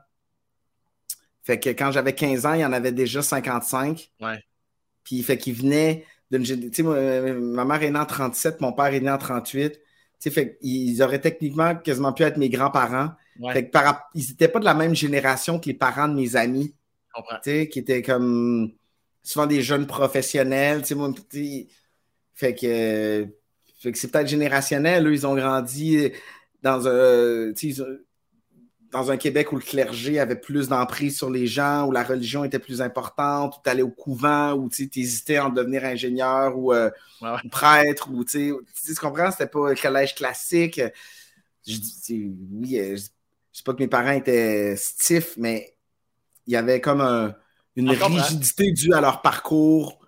Fait 1.43 1.59
que 1.59 1.71
quand 1.71 1.91
j'avais 1.91 2.15
15 2.15 2.47
ans, 2.47 2.53
il 2.55 2.61
y 2.61 2.65
en 2.65 2.73
avait 2.73 2.93
déjà 2.93 3.23
55. 3.23 4.11
Ouais. 4.21 4.39
Puis 5.03 5.23
fait 5.23 5.37
qu'ils 5.37 5.55
venaient 5.55 6.05
d'une. 6.31 6.71
Tu 6.71 6.71
sais, 6.73 6.83
ma 6.85 7.65
mère 7.65 7.83
est 7.83 7.91
née 7.91 7.99
en 7.99 8.07
37, 8.07 8.61
mon 8.61 8.73
père 8.73 8.87
est 8.87 9.01
né 9.01 9.11
en 9.11 9.19
38. 9.19 9.81
Tu 10.21 10.31
fait 10.31 10.57
ils 10.63 11.03
auraient 11.03 11.21
techniquement 11.21 11.75
quasiment 11.75 12.13
pu 12.13 12.23
être 12.23 12.37
mes 12.37 12.49
grands-parents. 12.49 13.11
Fait 13.53 13.69
que 13.69 13.79
ils 14.15 14.29
n'étaient 14.29 14.49
pas 14.49 14.61
de 14.61 14.65
la 14.65 14.75
même 14.75 14.95
génération 14.95 15.59
que 15.59 15.67
les 15.67 15.75
parents 15.75 16.07
de 16.07 16.15
mes 16.15 16.37
amis. 16.37 16.75
Qui 17.69 17.79
étaient 17.79 18.03
comme 18.03 18.73
souvent 19.23 19.47
des 19.47 19.63
jeunes 19.63 19.87
professionnels. 19.87 20.83
Tu 20.83 20.95
sais, 20.95 21.67
fait 22.35 22.55
que 22.55 23.29
fait 23.79 23.91
que 23.91 23.99
c'est 23.99 24.11
peut-être 24.11 24.29
générationnel. 24.29 25.07
Eux, 25.07 25.13
ils 25.13 25.27
ont 25.27 25.35
grandi 25.35 26.13
dans 26.63 26.87
un, 26.87 27.53
dans 28.93 29.11
un 29.11 29.17
Québec 29.17 29.51
où 29.53 29.57
le 29.57 29.63
clergé 29.63 30.21
avait 30.21 30.37
plus 30.37 30.69
d'emprise 30.69 31.17
sur 31.17 31.31
les 31.31 31.49
gens, 31.49 31.87
où 31.87 31.93
la 31.93 32.05
religion 32.05 32.45
était 32.45 32.61
plus 32.61 32.81
importante, 32.81 33.57
où 33.57 33.61
tu 33.65 33.71
allais 33.71 33.83
au 33.83 33.91
couvent, 33.91 34.53
où 34.53 34.69
tu 34.69 34.89
hésitais 34.95 35.37
à 35.37 35.47
en 35.47 35.49
devenir 35.49 35.85
ingénieur 35.85 36.57
ou, 36.57 36.73
euh, 36.73 36.91
prêtre, 37.51 38.09
ou 38.13 38.25
tu 38.25 38.55
comprends, 39.01 39.33
c'était 39.33 39.47
pas 39.47 39.71
le 39.71 39.81
collège 39.81 40.15
classique. 40.15 40.81
Je 41.67 41.77
dis, 41.77 42.33
oui, 42.53 42.79
euh, 42.79 42.97
je 42.97 43.59
sais 43.59 43.65
pas 43.65 43.73
que 43.75 43.83
mes 43.83 43.89
parents 43.89 44.13
étaient 44.13 44.77
stiffs, 44.77 45.37
mais 45.37 45.72
il 46.47 46.53
y 46.53 46.57
avait 46.57 46.81
comme 46.81 47.35
une 47.77 47.91
rigidité 47.91 48.73
due 48.73 48.95
à 48.95 49.01
leur 49.01 49.23
parcours 49.23 49.99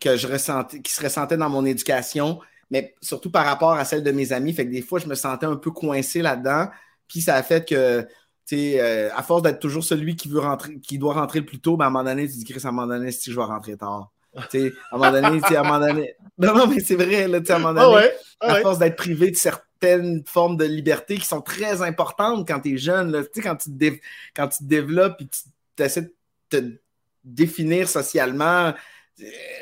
que 0.00 0.16
je 0.16 0.26
ressentais, 0.26 0.80
qui 0.80 0.92
se 0.92 1.02
ressentait 1.02 1.36
dans 1.36 1.48
mon 1.48 1.64
éducation 1.64 2.40
mais 2.70 2.94
surtout 3.00 3.30
par 3.30 3.44
rapport 3.44 3.72
à 3.72 3.84
celle 3.84 4.02
de 4.02 4.10
mes 4.10 4.32
amis. 4.32 4.52
Fait 4.52 4.66
que 4.66 4.72
des 4.72 4.82
fois, 4.82 4.98
je 4.98 5.06
me 5.06 5.14
sentais 5.14 5.46
un 5.46 5.56
peu 5.56 5.70
coincé 5.70 6.22
là-dedans. 6.22 6.68
Puis 7.08 7.20
ça 7.20 7.36
a 7.36 7.42
fait 7.42 7.66
que, 7.66 8.02
tu 8.46 8.56
sais, 8.56 8.80
euh, 8.80 9.08
à 9.14 9.22
force 9.22 9.42
d'être 9.42 9.60
toujours 9.60 9.84
celui 9.84 10.16
qui 10.16 10.28
veut 10.28 10.40
rentrer, 10.40 10.78
qui 10.80 10.98
doit 10.98 11.14
rentrer 11.14 11.40
le 11.40 11.46
plus 11.46 11.60
tôt, 11.60 11.76
ben 11.76 11.84
à 11.84 11.88
un 11.88 11.90
moment 11.90 12.04
donné, 12.04 12.28
tu 12.28 12.36
dis, 12.36 12.44
Chris, 12.44 12.60
à 12.64 12.68
un 12.68 12.72
moment 12.72 12.86
donné, 12.86 13.12
si 13.12 13.30
je 13.30 13.36
vais 13.36 13.44
rentrer 13.44 13.76
tard. 13.76 14.10
À 14.34 14.42
un 14.42 14.98
moment 14.98 15.12
donné, 15.12 15.40
à 15.42 15.60
un 15.60 15.62
moment 15.62 15.86
donné. 15.86 16.14
Non, 16.38 16.54
non, 16.54 16.66
mais 16.66 16.80
c'est 16.80 16.96
vrai, 16.96 17.26
là, 17.26 17.38
à 17.48 17.54
un 17.54 17.58
moment 17.58 17.72
donné, 17.72 18.08
ah 18.40 18.52
à 18.52 18.60
force 18.60 18.78
d'être 18.78 18.96
privé 18.96 19.30
de 19.30 19.36
certaines 19.36 20.22
formes 20.26 20.58
de 20.58 20.66
liberté 20.66 21.16
qui 21.16 21.24
sont 21.24 21.40
très 21.40 21.80
importantes 21.80 22.46
quand 22.46 22.60
tu 22.60 22.74
es 22.74 22.76
jeune, 22.76 23.24
sais, 23.32 23.40
quand 23.40 23.56
tu 23.56 23.70
te, 23.70 23.98
quand 24.34 24.48
tu 24.48 24.58
te 24.58 24.64
développes 24.64 25.16
et 25.20 25.26
tu 25.26 25.40
essaies 25.84 26.02
de 26.02 26.14
te 26.48 26.80
définir 27.24 27.88
socialement, 27.88 28.74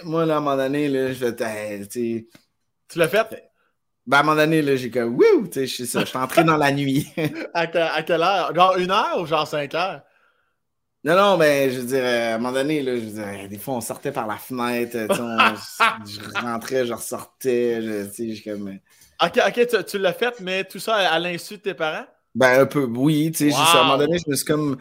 moi, 0.04 0.26
là, 0.26 0.34
à 0.34 0.36
un 0.38 0.40
moment 0.40 0.56
donné, 0.56 0.88
là, 0.88 1.12
je 1.12 1.24
vais, 1.24 1.86
tu 1.86 2.28
tu 2.88 2.98
l'as 2.98 3.08
fait? 3.08 3.50
Ben, 4.06 4.18
à 4.18 4.20
un 4.20 4.22
moment 4.22 4.36
donné, 4.36 4.76
j'ai 4.76 4.90
comme, 4.90 5.16
wouh, 5.16 5.46
tu 5.46 5.66
sais, 5.66 5.84
je 5.86 6.04
suis 6.04 6.18
entré 6.18 6.44
dans 6.44 6.58
la 6.58 6.72
nuit. 6.72 7.08
à, 7.54 7.66
quelle 7.66 8.22
heure? 8.22 8.54
Genre 8.54 8.76
une 8.76 8.90
heure 8.90 9.18
ou 9.20 9.26
genre 9.26 9.46
cinq 9.46 9.74
heures? 9.74 10.02
Non, 11.04 11.16
non, 11.16 11.36
mais 11.36 11.70
je 11.70 11.80
veux 11.80 11.86
dire, 11.86 12.04
à 12.04 12.34
un 12.34 12.38
moment 12.38 12.52
donné, 12.52 12.82
là, 12.82 12.96
je 12.96 13.00
veux 13.00 13.48
des 13.48 13.58
fois, 13.58 13.74
on 13.74 13.80
sortait 13.80 14.12
par 14.12 14.26
la 14.26 14.36
fenêtre, 14.36 14.96
je 15.08 16.40
rentrais, 16.40 16.86
je 16.86 16.94
ressortais, 16.94 17.82
je, 17.82 18.10
tu 18.10 18.36
sais, 18.36 18.50
comme... 18.50 18.78
Ok, 19.22 19.38
ok, 19.46 19.84
tu, 19.86 19.98
l'as 19.98 20.12
fait, 20.12 20.40
mais 20.40 20.64
tout 20.64 20.78
ça 20.78 20.96
à, 20.96 21.18
l'insu 21.18 21.58
de 21.58 21.62
tes 21.62 21.74
parents? 21.74 22.06
Ben, 22.34 22.62
un 22.62 22.66
peu, 22.66 22.84
oui, 22.84 23.30
tu 23.32 23.50
sais, 23.50 23.56
à 23.56 23.80
un 23.80 23.84
moment 23.84 23.98
donné, 23.98 24.18
je 24.18 24.30
me 24.30 24.34
suis 24.34 24.46
comme... 24.46 24.78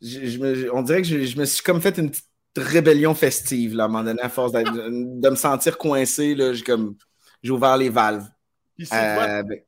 Je, 0.00 0.70
on 0.70 0.82
dirait 0.82 1.02
que 1.02 1.08
je, 1.08 1.38
me 1.38 1.44
suis 1.44 1.62
comme 1.62 1.80
fait 1.80 1.98
une 1.98 2.10
petite 2.10 2.26
rébellion 2.56 3.14
festive, 3.14 3.74
là, 3.74 3.84
à 3.84 3.86
un 3.86 3.88
moment 3.88 4.04
donné, 4.04 4.20
à 4.22 4.28
force 4.28 4.52
de, 4.52 5.28
me 5.30 5.36
sentir 5.36 5.78
coincé, 5.78 6.34
là, 6.34 6.52
j'ai 6.52 6.64
comme 6.64 6.96
j'ai 7.42 7.50
ouvert 7.50 7.76
les 7.76 7.88
valves. 7.88 8.28
Puis 8.76 8.86
si, 8.86 8.90
toi, 8.90 8.98
euh, 9.00 9.42
ben, 9.42 9.60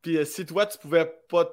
puis 0.00 0.16
euh, 0.16 0.24
si 0.24 0.44
toi, 0.46 0.66
tu 0.66 0.78
pouvais 0.78 1.10
pas, 1.28 1.50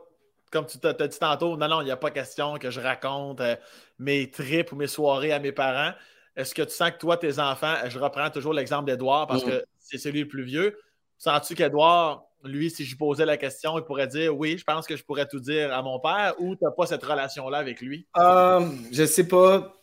comme 0.51 0.65
tu 0.65 0.79
t'as 0.79 0.93
dit 0.93 1.19
tantôt, 1.19 1.57
non, 1.57 1.67
non, 1.67 1.81
il 1.81 1.85
n'y 1.85 1.91
a 1.91 1.97
pas 1.97 2.11
question 2.11 2.57
que 2.57 2.71
je 2.71 2.79
raconte 2.79 3.41
euh, 3.41 3.55
mes 3.99 4.29
trips 4.31 4.71
ou 4.71 4.75
mes 4.75 4.87
soirées 4.87 5.31
à 5.31 5.39
mes 5.39 5.51
parents. 5.51 5.93
Est-ce 6.35 6.55
que 6.55 6.61
tu 6.61 6.71
sens 6.71 6.91
que 6.91 6.97
toi, 6.97 7.17
tes 7.17 7.39
enfants, 7.39 7.75
je 7.87 7.99
reprends 7.99 8.29
toujours 8.29 8.53
l'exemple 8.53 8.89
d'Edouard 8.89 9.27
parce 9.27 9.43
que 9.43 9.59
mm. 9.59 9.63
c'est 9.79 9.97
celui 9.97 10.21
le 10.21 10.27
plus 10.27 10.43
vieux. 10.43 10.77
Sens-tu 11.17 11.53
qu'Edouard, 11.53 12.28
lui, 12.43 12.69
si 12.69 12.85
je 12.85 12.95
posais 12.95 13.25
la 13.25 13.37
question, 13.37 13.77
il 13.77 13.83
pourrait 13.83 14.07
dire 14.07 14.35
oui, 14.37 14.57
je 14.57 14.63
pense 14.63 14.85
que 14.85 14.95
je 14.95 15.03
pourrais 15.03 15.27
tout 15.27 15.39
dire 15.39 15.73
à 15.73 15.81
mon 15.81 15.99
père 15.99 16.35
ou 16.39 16.55
tu 16.55 16.63
n'as 16.63 16.71
pas 16.71 16.85
cette 16.85 17.03
relation-là 17.03 17.57
avec 17.57 17.81
lui? 17.81 18.07
Euh, 18.17 18.67
je 18.91 19.05
sais 19.05 19.27
pas. 19.27 19.73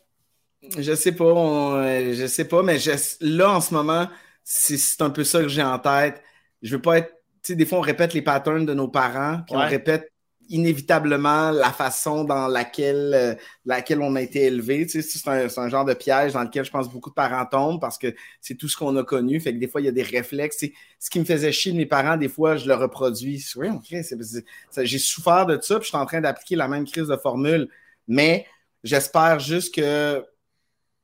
Je 0.79 0.95
sais 0.95 1.13
pas. 1.13 1.85
je 2.13 2.27
sais 2.27 2.49
pas, 2.49 2.63
mais 2.63 2.79
là, 3.21 3.53
en 3.53 3.61
ce 3.61 3.75
moment, 3.75 4.09
c'est 4.43 5.03
un 5.03 5.11
peu 5.11 5.25
ça 5.25 5.43
que 5.43 5.49
j'ai 5.49 5.63
en 5.63 5.79
tête. 5.79 6.23
Je 6.63 6.77
veux 6.77 6.83
pas 6.83 6.99
être. 6.99 7.13
Tu 7.43 7.53
sais, 7.53 7.57
des 7.57 7.67
fois, 7.67 7.79
on 7.79 7.83
répète 7.83 8.15
les 8.15 8.23
patterns 8.23 8.67
de 8.67 8.75
nos 8.75 8.89
parents, 8.89 9.41
puis 9.47 9.55
on 9.55 9.61
répète 9.61 10.11
inévitablement 10.49 11.51
la 11.51 11.73
façon 11.73 12.25
dans 12.25 12.49
laquelle, 12.49 13.13
euh, 13.15 13.35
laquelle 13.65 14.01
on 14.01 14.15
a 14.17 14.23
été 14.23 14.45
élevé. 14.45 14.87
Tu 14.87 15.03
sais, 15.03 15.19
c'est 15.19 15.59
un, 15.59 15.69
genre 15.69 15.85
de 15.85 15.95
piège 15.95 16.33
dans 16.33 16.43
lequel 16.43 16.65
je 16.65 16.71
pense 16.71 16.89
beaucoup 16.89 17.11
de 17.11 17.15
parents 17.15 17.45
tombent 17.47 17.81
parce 17.81 17.99
que 17.99 18.15
c'est 18.41 18.55
tout 18.55 18.69
ce 18.69 18.77
qu'on 18.77 18.97
a 18.97 19.05
connu. 19.05 19.41
Fait 19.41 19.53
que 19.53 19.59
des 19.59 19.69
fois, 19.69 19.81
il 19.81 19.85
y 19.85 19.89
a 19.89 19.93
des 19.93 20.03
réflexes. 20.03 20.65
ce 20.99 21.11
qui 21.11 21.21
me 21.21 21.25
faisait 21.25 21.53
chier 21.53 21.73
de 21.73 21.77
mes 21.77 21.87
parents, 21.87 22.17
des 22.17 22.29
fois, 22.29 22.57
je 22.57 22.67
le 22.67 22.75
reproduis. 22.75 23.45
Oui, 23.57 23.69
j'ai 23.91 24.99
souffert 24.99 25.47
de 25.47 25.59
ça, 25.61 25.77
puis 25.77 25.85
je 25.85 25.89
suis 25.89 25.97
en 25.97 26.07
train 26.07 26.21
d'appliquer 26.21 26.57
la 26.57 26.69
même 26.69 26.85
crise 26.85 27.09
de 27.09 27.17
formule. 27.17 27.69
Mais 28.09 28.47
j'espère 28.85 29.41
juste 29.41 29.75
que, 29.75 30.25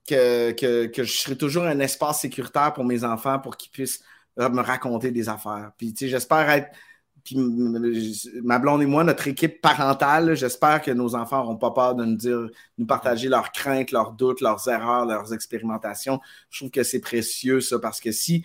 que, 0.07 0.53
que, 0.53 0.87
que 0.87 1.05
je 1.05 1.13
serai 1.13 1.37
toujours 1.37 1.65
un 1.65 1.81
espace 1.81 2.21
sécuritaire 2.21 2.73
pour 2.73 2.85
mes 2.85 3.05
enfants 3.05 3.39
pour 3.39 3.57
qu'ils 3.57 3.71
puissent 3.71 4.03
euh, 4.39 4.49
me 4.49 4.63
raconter 4.63 5.11
des 5.11 5.29
affaires. 5.29 5.73
Puis, 5.77 5.93
tu 5.93 6.07
sais, 6.07 6.11
j'espère 6.11 6.49
être 6.49 6.71
puis 7.25 7.37
ma 8.43 8.59
blonde 8.59 8.83
et 8.83 8.87
moi, 8.87 9.05
notre 9.05 9.29
équipe 9.29 9.61
parentale, 9.61 10.35
j'espère 10.35 10.83
que 10.83 10.91
nos 10.91 11.15
enfants 11.15 11.39
n'auront 11.39 11.57
pas 11.57 11.71
peur 11.71 11.95
de 11.95 12.05
nous 12.05 12.17
dire, 12.17 12.49
nous 12.79 12.87
partager 12.87 13.29
leurs 13.29 13.53
craintes, 13.53 13.93
leurs 13.93 14.13
doutes, 14.13 14.41
leurs 14.41 14.67
erreurs, 14.69 15.07
leurs 15.07 15.33
expérimentations. 15.33 16.21
Je 16.51 16.61
trouve 16.61 16.71
que 16.71 16.83
c'est 16.83 17.01
précieux, 17.01 17.61
ça, 17.61 17.79
parce 17.79 18.01
que 18.01 18.13
si, 18.13 18.45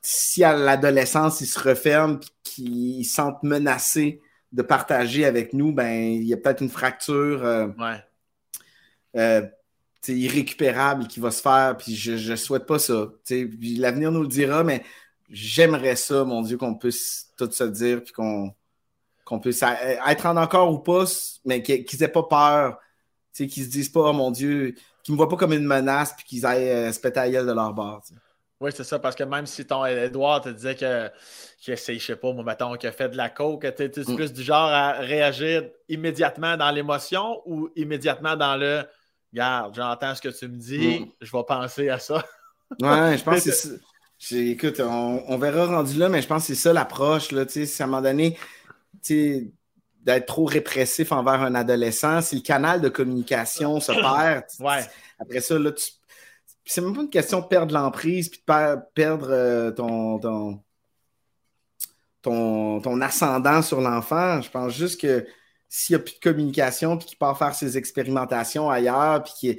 si 0.00 0.44
à 0.44 0.56
l'adolescence, 0.56 1.40
ils 1.40 1.46
se 1.46 1.58
referment 1.58 2.20
et 2.20 2.26
qu'ils 2.42 3.04
se 3.04 3.14
sentent 3.14 3.42
menacés 3.42 4.20
de 4.52 4.62
partager 4.62 5.24
avec 5.24 5.52
nous, 5.52 5.72
ben 5.72 6.12
il 6.12 6.24
y 6.24 6.32
a 6.32 6.36
peut-être 6.36 6.62
une 6.62 6.70
fracture 6.70 7.44
euh, 7.44 7.68
euh, 9.16 9.42
irrécupérable 10.08 11.06
qui 11.06 11.20
va 11.20 11.30
se 11.30 11.42
faire, 11.42 11.76
puis 11.76 11.94
je 11.94 12.30
ne 12.30 12.36
souhaite 12.36 12.64
pas 12.64 12.78
ça. 12.78 13.12
L'avenir 13.30 14.12
nous 14.12 14.22
le 14.22 14.28
dira, 14.28 14.64
mais 14.64 14.82
j'aimerais 15.28 15.96
ça, 15.96 16.24
mon 16.24 16.42
Dieu, 16.42 16.56
qu'on 16.56 16.74
puisse 16.74 17.25
tout 17.36 17.50
se 17.50 17.64
dire, 17.64 18.02
puis 18.02 18.12
qu'on 18.12 19.40
puisse 19.40 19.62
être 19.62 20.26
en 20.26 20.36
encore 20.36 20.72
ou 20.72 20.78
pas, 20.78 21.04
mais 21.44 21.62
qu'ils 21.62 22.00
n'aient 22.00 22.08
pas 22.08 22.22
peur, 22.22 22.78
qu'ils 23.32 23.64
se 23.64 23.68
disent 23.68 23.88
pas, 23.88 24.10
oh 24.10 24.12
mon 24.12 24.30
Dieu, 24.30 24.74
qu'ils 25.02 25.12
me 25.12 25.16
voient 25.16 25.28
pas 25.28 25.36
comme 25.36 25.52
une 25.52 25.66
menace, 25.66 26.14
puis 26.16 26.24
qu'ils 26.24 26.46
aillent 26.46 26.70
euh, 26.70 26.92
se 26.92 27.00
péter 27.00 27.20
à 27.20 27.28
gueule 27.28 27.46
de 27.46 27.52
leur 27.52 27.72
bord. 27.72 28.02
Oui, 28.60 28.70
c'est 28.74 28.84
ça, 28.84 28.98
parce 28.98 29.14
que 29.14 29.24
même 29.24 29.44
si 29.44 29.66
ton 29.66 29.84
Edouard 29.84 30.40
te 30.40 30.48
disait 30.48 30.74
que 30.74 31.10
essaye, 31.70 31.98
je 31.98 32.06
sais 32.06 32.16
pas, 32.16 32.32
moi, 32.32 32.42
mettons, 32.42 32.74
qu'il 32.76 32.88
a 32.88 32.92
fait 32.92 33.10
de 33.10 33.16
la 33.16 33.28
coke, 33.28 33.66
tu 33.76 33.82
es, 33.82 33.88
mm. 33.88 34.16
plus 34.16 34.32
du 34.32 34.42
genre 34.42 34.70
à 34.70 34.92
réagir 34.92 35.68
immédiatement 35.88 36.56
dans 36.56 36.70
l'émotion 36.70 37.42
ou 37.44 37.68
immédiatement 37.76 38.36
dans 38.36 38.56
le 38.56 38.84
Regarde, 39.32 39.74
j'entends 39.74 40.14
ce 40.14 40.22
que 40.22 40.28
tu 40.28 40.48
me 40.48 40.56
dis, 40.56 41.00
mm. 41.00 41.12
je 41.20 41.32
vais 41.36 41.44
penser 41.46 41.90
à 41.90 41.98
ça. 41.98 42.24
Ouais, 42.80 43.18
je 43.18 43.22
pense 43.22 43.44
que 43.44 43.50
c'est 43.50 43.78
Écoute, 44.30 44.80
on, 44.80 45.38
verra 45.38 45.66
rendu 45.66 45.98
là, 45.98 46.08
mais 46.08 46.22
je 46.22 46.26
pense 46.26 46.42
que 46.42 46.54
c'est 46.54 46.60
ça 46.60 46.72
l'approche. 46.72 47.32
À 47.32 47.38
un 47.38 47.86
moment 47.86 48.02
donné, 48.02 48.38
d'être 49.08 50.26
trop 50.26 50.46
répressif 50.46 51.12
envers 51.12 51.42
un 51.42 51.54
adolescent, 51.54 52.22
si 52.22 52.36
le 52.36 52.42
canal 52.42 52.80
de 52.80 52.88
communication 52.88 53.80
se 53.80 53.92
perd, 53.92 54.44
après 55.18 55.40
ça, 55.40 55.58
là, 55.58 55.72
tu... 55.72 55.84
c'est 56.64 56.80
même 56.80 56.94
pas 56.94 57.02
une 57.02 57.10
question 57.10 57.40
de 57.40 57.46
perdre 57.46 57.74
l'emprise 57.74 58.28
puis 58.28 58.42
de 58.46 58.76
perdre 58.94 59.28
euh, 59.30 59.70
ton, 59.70 60.18
ton, 60.18 60.62
ton, 62.80 63.00
ascendant 63.00 63.62
sur 63.62 63.80
l'enfant. 63.80 64.40
Je 64.40 64.50
pense 64.50 64.72
juste 64.72 65.00
que 65.00 65.26
s'il 65.68 65.96
n'y 65.96 66.00
a 66.00 66.04
plus 66.04 66.14
de 66.14 66.20
communication 66.20 66.96
puis 66.96 67.08
qu'il 67.08 67.18
part 67.18 67.36
faire 67.36 67.54
ses 67.54 67.76
expérimentations 67.76 68.70
ailleurs 68.70 69.24
puis 69.24 69.32
qu'il 69.38 69.58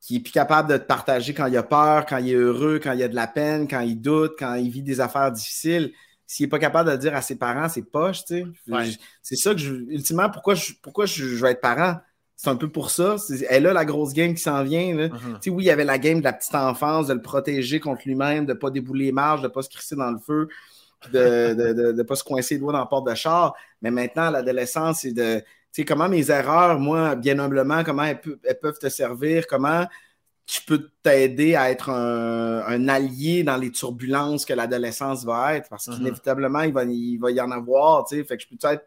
qui 0.00 0.16
est 0.16 0.20
plus 0.20 0.32
capable 0.32 0.70
de 0.70 0.76
te 0.76 0.84
partager 0.84 1.34
quand 1.34 1.46
il 1.46 1.56
a 1.56 1.62
peur, 1.62 2.06
quand 2.06 2.18
il 2.18 2.30
est 2.30 2.34
heureux, 2.34 2.80
quand 2.82 2.92
il 2.92 3.02
a 3.02 3.08
de 3.08 3.14
la 3.14 3.26
peine, 3.26 3.66
quand 3.68 3.80
il 3.80 4.00
doute, 4.00 4.34
quand 4.38 4.54
il 4.54 4.70
vit 4.70 4.82
des 4.82 5.00
affaires 5.00 5.32
difficiles. 5.32 5.92
S'il 6.26 6.44
n'est 6.44 6.50
pas 6.50 6.58
capable 6.58 6.88
de 6.90 6.94
le 6.94 6.98
dire 6.98 7.14
à 7.16 7.22
ses 7.22 7.36
parents, 7.36 7.68
c'est 7.68 7.82
poche, 7.82 8.24
tu 8.24 8.44
sais. 8.66 8.98
C'est 9.22 9.36
ça 9.36 9.54
que 9.54 9.60
je. 9.60 9.74
Ultimement, 9.74 10.28
pourquoi 10.28 10.54
je, 10.54 10.72
pourquoi 10.82 11.06
je, 11.06 11.24
vais 11.24 11.52
être 11.52 11.60
parent? 11.60 11.96
C'est 12.36 12.50
un 12.50 12.56
peu 12.56 12.68
pour 12.68 12.90
ça. 12.90 13.16
Elle 13.48 13.66
a 13.66 13.72
la 13.72 13.84
grosse 13.84 14.12
game 14.12 14.34
qui 14.34 14.42
s'en 14.42 14.62
vient. 14.62 14.94
Uh-huh. 14.94 15.50
Oui, 15.50 15.64
il 15.64 15.66
y 15.66 15.70
avait 15.70 15.84
la 15.84 15.98
game 15.98 16.20
de 16.20 16.24
la 16.24 16.34
petite 16.34 16.54
enfance, 16.54 17.08
de 17.08 17.14
le 17.14 17.22
protéger 17.22 17.80
contre 17.80 18.02
lui-même, 18.04 18.44
de 18.44 18.52
ne 18.52 18.58
pas 18.58 18.70
débouler 18.70 19.06
les 19.06 19.12
marges, 19.12 19.40
de 19.40 19.48
ne 19.48 19.52
pas 19.52 19.62
se 19.62 19.70
crisser 19.70 19.96
dans 19.96 20.10
le 20.10 20.18
feu, 20.18 20.48
de 21.12 21.92
ne 21.92 22.02
pas 22.02 22.14
se 22.14 22.22
coincer 22.22 22.54
les 22.54 22.60
doigts 22.60 22.72
dans 22.72 22.80
la 22.80 22.86
porte 22.86 23.08
de 23.08 23.14
char. 23.14 23.54
Mais 23.80 23.90
maintenant, 23.90 24.30
l'adolescence, 24.30 25.00
c'est 25.00 25.12
de 25.12 25.42
sais, 25.82 25.84
comment 25.84 26.08
mes 26.08 26.30
erreurs, 26.30 26.78
moi, 26.78 27.14
bien 27.14 27.38
humblement, 27.38 27.84
comment 27.84 28.04
elles, 28.04 28.20
peuvent 28.60 28.78
te 28.78 28.88
servir, 28.88 29.46
comment 29.46 29.86
tu 30.46 30.62
peux 30.62 30.90
t'aider 31.02 31.54
à 31.56 31.70
être 31.70 31.90
un, 31.90 32.88
allié 32.88 33.42
dans 33.42 33.56
les 33.58 33.70
turbulences 33.70 34.46
que 34.46 34.54
l'adolescence 34.54 35.24
va 35.24 35.56
être, 35.56 35.68
parce 35.68 35.88
uh-huh. 35.88 35.96
qu'inévitablement, 35.96 36.62
il 36.62 36.72
va, 36.72 36.84
il 36.84 37.18
va 37.18 37.30
y 37.30 37.40
en 37.40 37.50
avoir, 37.50 38.06
tu 38.06 38.16
sais, 38.16 38.24
fait 38.24 38.36
que 38.36 38.44
je 38.44 38.48
peux 38.48 38.68
être 38.72 38.84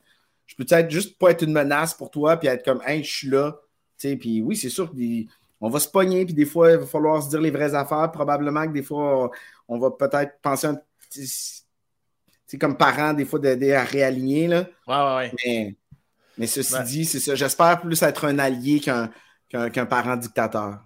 je 0.52 0.56
peux 0.56 0.66
être 0.70 0.92
juste 0.92 1.18
pas 1.18 1.32
être 1.32 1.44
une 1.44 1.54
menace 1.54 1.94
pour 1.94 2.12
toi, 2.12 2.36
puis 2.36 2.50
être 2.50 2.66
comme, 2.66 2.82
hey, 2.86 3.04
je 3.04 3.16
suis 3.16 3.30
là, 3.30 3.58
tu 3.98 4.10
sais, 4.10 4.18
puis 4.18 4.42
oui, 4.42 4.58
c'est 4.58 4.70
sûr 4.70 4.92
qu'on 4.92 5.70
va 5.70 5.80
se 5.80 5.88
pogner, 5.88 6.26
puis 6.26 6.34
des 6.34 6.46
fois, 6.46 6.72
il 6.72 6.78
va 6.78 6.86
falloir 6.86 7.24
se 7.24 7.30
dire 7.30 7.40
les 7.40 7.52
vraies 7.52 7.74
affaires, 7.74 8.12
probablement 8.12 8.68
que 8.68 8.74
des 8.74 8.84
fois, 8.84 9.32
on, 9.70 9.80
va 9.80 9.92
peut-être 9.92 10.42
penser 10.42 10.68
un 10.68 10.78
petit, 11.10 11.64
comme 12.60 12.76
parent, 12.76 13.14
des 13.14 13.24
fois, 13.24 13.40
d'aider 13.40 13.72
à 13.74 13.86
réaligner, 13.86 14.48
là. 14.48 14.68
Ouais, 14.88 14.96
ouais, 14.96 15.16
ouais. 15.16 15.32
Mais 15.46 15.76
ceci 16.48 16.82
dit, 16.84 17.06
c'est 17.06 17.20
ça. 17.20 17.36
J'espère 17.36 17.82
plus 17.82 18.02
être 18.02 18.26
un 18.26 18.40
allié 18.40 18.80
qu'un 18.80 19.86
parent 19.86 20.18
dictateur. 20.18 20.80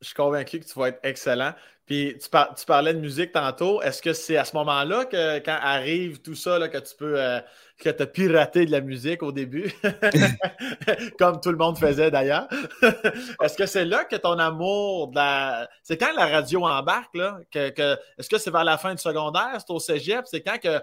Je 0.00 0.06
suis 0.06 0.14
convaincu 0.14 0.60
que 0.60 0.64
tu 0.64 0.78
vas 0.78 0.88
être 0.88 1.00
excellent. 1.02 1.52
Puis 1.90 2.16
tu, 2.22 2.66
parlais 2.66 2.94
de 2.94 3.00
musique 3.00 3.32
tantôt. 3.32 3.82
Est-ce 3.82 4.00
que 4.00 4.12
c'est 4.12 4.36
à 4.36 4.44
ce 4.44 4.54
moment-là 4.54 5.06
que 5.06 5.40
quand 5.40 5.58
arrive 5.60 6.20
tout 6.20 6.36
ça, 6.36 6.68
que 6.68 6.78
tu 6.78 6.94
peux 6.96 7.20
euh, 7.20 7.40
que 7.78 7.90
tu 7.90 8.00
as 8.00 8.06
piraté 8.06 8.64
de 8.64 8.70
la 8.70 8.80
musique 8.80 9.24
au 9.24 9.32
début? 9.32 9.72
Comme 11.18 11.40
tout 11.40 11.50
le 11.50 11.56
monde 11.56 11.76
faisait 11.76 12.12
d'ailleurs. 12.12 12.46
Est-ce 13.42 13.56
que 13.56 13.66
c'est 13.66 13.84
là 13.84 14.04
que 14.04 14.14
ton 14.14 14.38
amour 14.38 15.08
de 15.08 15.16
la. 15.16 15.68
C'est 15.82 15.96
quand 15.96 16.12
la 16.14 16.28
radio 16.28 16.64
embarque, 16.64 17.16
là? 17.16 17.40
Que, 17.50 17.72
Est-ce 18.16 18.28
que 18.28 18.38
c'est 18.38 18.52
vers 18.52 18.62
la 18.62 18.78
fin 18.78 18.94
du 18.94 19.02
secondaire? 19.02 19.56
C'est 19.58 19.72
au 19.72 19.80
Cégep? 19.80 20.26
C'est 20.26 20.42
quand 20.42 20.58
que. 20.58 20.80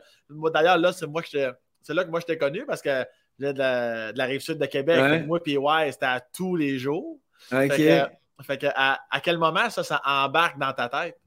D'ailleurs, 0.51 0.77
là, 0.77 0.91
c'est 0.91 1.07
moi 1.07 1.21
que 1.21 1.29
C'est 1.83 1.93
là 1.93 2.03
que 2.03 2.09
moi 2.09 2.19
je 2.19 2.25
t'ai 2.25 2.37
connu 2.37 2.65
parce 2.65 2.81
que 2.81 3.05
de 3.39 4.17
la, 4.17 4.25
rive 4.25 4.41
sud 4.41 4.57
de 4.57 4.65
Québec. 4.65 5.25
Moi, 5.25 5.41
puis 5.41 5.57
ouais, 5.57 5.91
c'était 5.91 6.05
à 6.05 6.19
tous 6.19 6.55
les 6.55 6.77
jours. 6.77 7.17
Fait 7.49 8.57
que, 8.57 8.67
à, 8.75 8.99
quel 9.23 9.37
moment 9.37 9.69
ça, 9.69 9.83
ça 9.83 10.01
embarque 10.05 10.59
dans 10.59 10.73
ta 10.73 10.89
tête? 10.89 11.17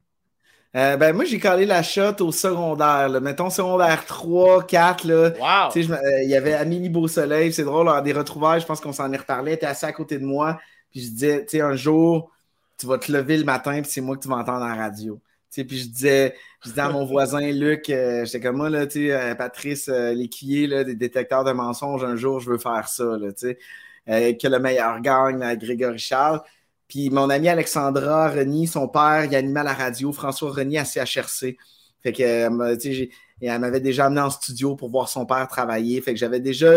Euh, 0.73 0.95
ben, 0.95 1.13
moi, 1.13 1.25
j'ai 1.25 1.37
collé 1.37 1.65
la 1.65 1.83
shot 1.83 2.21
au 2.21 2.31
secondaire. 2.31 3.09
Mettons 3.21 3.49
secondaire 3.49 4.05
3, 4.05 4.65
4. 4.65 5.03
Là. 5.03 5.31
Wow. 5.37 5.77
Euh, 5.77 6.23
il 6.23 6.29
y 6.29 6.35
avait 6.35 6.53
Amélie 6.53 6.87
Beausoleil. 6.87 7.51
C'est 7.51 7.65
drôle, 7.65 7.89
des 8.03 8.13
retrouvailles, 8.13 8.61
je 8.61 8.65
pense 8.65 8.79
qu'on 8.79 8.93
s'en 8.93 9.11
est 9.11 9.17
reparlé. 9.17 9.53
Était 9.53 9.65
assis 9.65 9.85
à 9.85 9.91
côté 9.91 10.17
de 10.17 10.23
moi. 10.23 10.59
Puis 10.89 11.01
je 11.01 11.09
disais, 11.09 11.45
tu 11.45 11.57
sais, 11.57 11.61
un 11.61 11.75
jour, 11.75 12.31
tu 12.77 12.85
vas 12.87 12.97
te 12.97 13.11
lever 13.11 13.37
le 13.37 13.43
matin, 13.43 13.81
puis 13.81 13.91
c'est 13.91 13.99
moi 13.99 14.15
que 14.15 14.21
tu 14.21 14.29
vas 14.29 14.37
entendre 14.37 14.63
en 14.63 14.77
radio 14.77 15.19
puis 15.53 15.79
je 15.79 15.87
disais, 15.87 16.35
disais 16.63 16.81
à 16.81 16.89
mon 16.89 17.05
voisin 17.05 17.51
Luc, 17.51 17.89
euh, 17.89 18.25
j'étais 18.25 18.39
comme 18.39 18.57
moi, 18.57 18.69
là, 18.69 18.85
euh, 18.95 19.35
Patrice 19.35 19.89
euh, 19.89 20.13
l'écuyer 20.13 20.85
des 20.85 20.95
détecteurs 20.95 21.43
de 21.43 21.51
mensonges, 21.51 22.03
un 22.03 22.15
jour, 22.15 22.39
je 22.39 22.49
veux 22.49 22.57
faire 22.57 22.87
ça, 22.87 23.03
là, 23.03 23.31
que 23.33 24.47
le 24.47 24.59
meilleur 24.59 25.01
gagne 25.01 25.55
Grégory 25.57 25.99
Charles. 25.99 26.41
Puis 26.87 27.09
mon 27.09 27.29
ami 27.29 27.49
Alexandra 27.49 28.29
Reny, 28.29 28.67
son 28.67 28.87
père, 28.87 29.25
il 29.25 29.35
animait 29.35 29.61
à 29.61 29.63
la 29.63 29.73
radio, 29.73 30.11
François 30.11 30.51
Reny 30.51 30.77
à 30.77 30.85
CHRC. 30.85 31.57
Fait 32.01 32.11
que, 32.11 32.23
elle 32.23 33.59
m'avait 33.59 33.79
déjà 33.79 34.05
amené 34.05 34.21
en 34.21 34.29
studio 34.29 34.75
pour 34.75 34.89
voir 34.89 35.07
son 35.07 35.25
père 35.25 35.47
travailler. 35.47 36.01
Fait 36.01 36.13
que 36.13 36.19
j'avais 36.19 36.39
déjà 36.39 36.73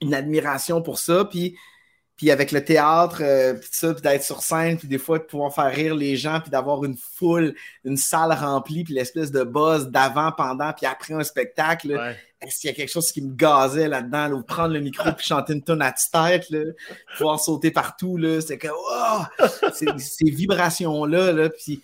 une 0.00 0.14
admiration 0.14 0.82
pour 0.82 0.98
ça. 0.98 1.24
Puis 1.24 1.56
puis 2.22 2.30
avec 2.30 2.52
le 2.52 2.64
théâtre, 2.64 3.20
euh, 3.20 3.54
puis 3.54 3.68
ça, 3.72 3.92
puis 3.92 4.00
d'être 4.00 4.22
sur 4.22 4.42
scène, 4.42 4.78
puis 4.78 4.86
des 4.86 4.98
fois 4.98 5.18
de 5.18 5.24
pouvoir 5.24 5.52
faire 5.52 5.74
rire 5.74 5.96
les 5.96 6.16
gens, 6.16 6.40
puis 6.40 6.52
d'avoir 6.52 6.84
une 6.84 6.96
foule, 6.96 7.52
une 7.84 7.96
salle 7.96 8.32
remplie, 8.32 8.84
puis 8.84 8.94
l'espèce 8.94 9.32
de 9.32 9.42
buzz 9.42 9.88
d'avant, 9.88 10.30
pendant, 10.30 10.72
puis 10.72 10.86
après 10.86 11.14
un 11.14 11.24
spectacle, 11.24 12.00
est-ce 12.40 12.60
qu'il 12.60 12.70
y 12.70 12.72
a 12.72 12.76
quelque 12.76 12.92
chose 12.92 13.10
qui 13.10 13.22
me 13.22 13.34
gazait 13.34 13.88
là-dedans, 13.88 14.34
ou 14.34 14.44
prendre 14.44 14.72
le 14.72 14.78
micro 14.78 15.10
puis 15.10 15.26
chanter 15.26 15.54
une 15.54 15.64
tonne 15.64 15.82
à 15.82 15.90
tête, 15.90 16.48
là, 16.50 16.60
pouvoir 17.16 17.40
sauter 17.40 17.72
partout, 17.72 18.16
là, 18.16 18.40
c'est 18.40 18.56
que 18.56 18.68
oh! 18.70 19.22
ces 19.72 20.30
vibrations-là, 20.30 21.32
là, 21.32 21.50
puis 21.50 21.82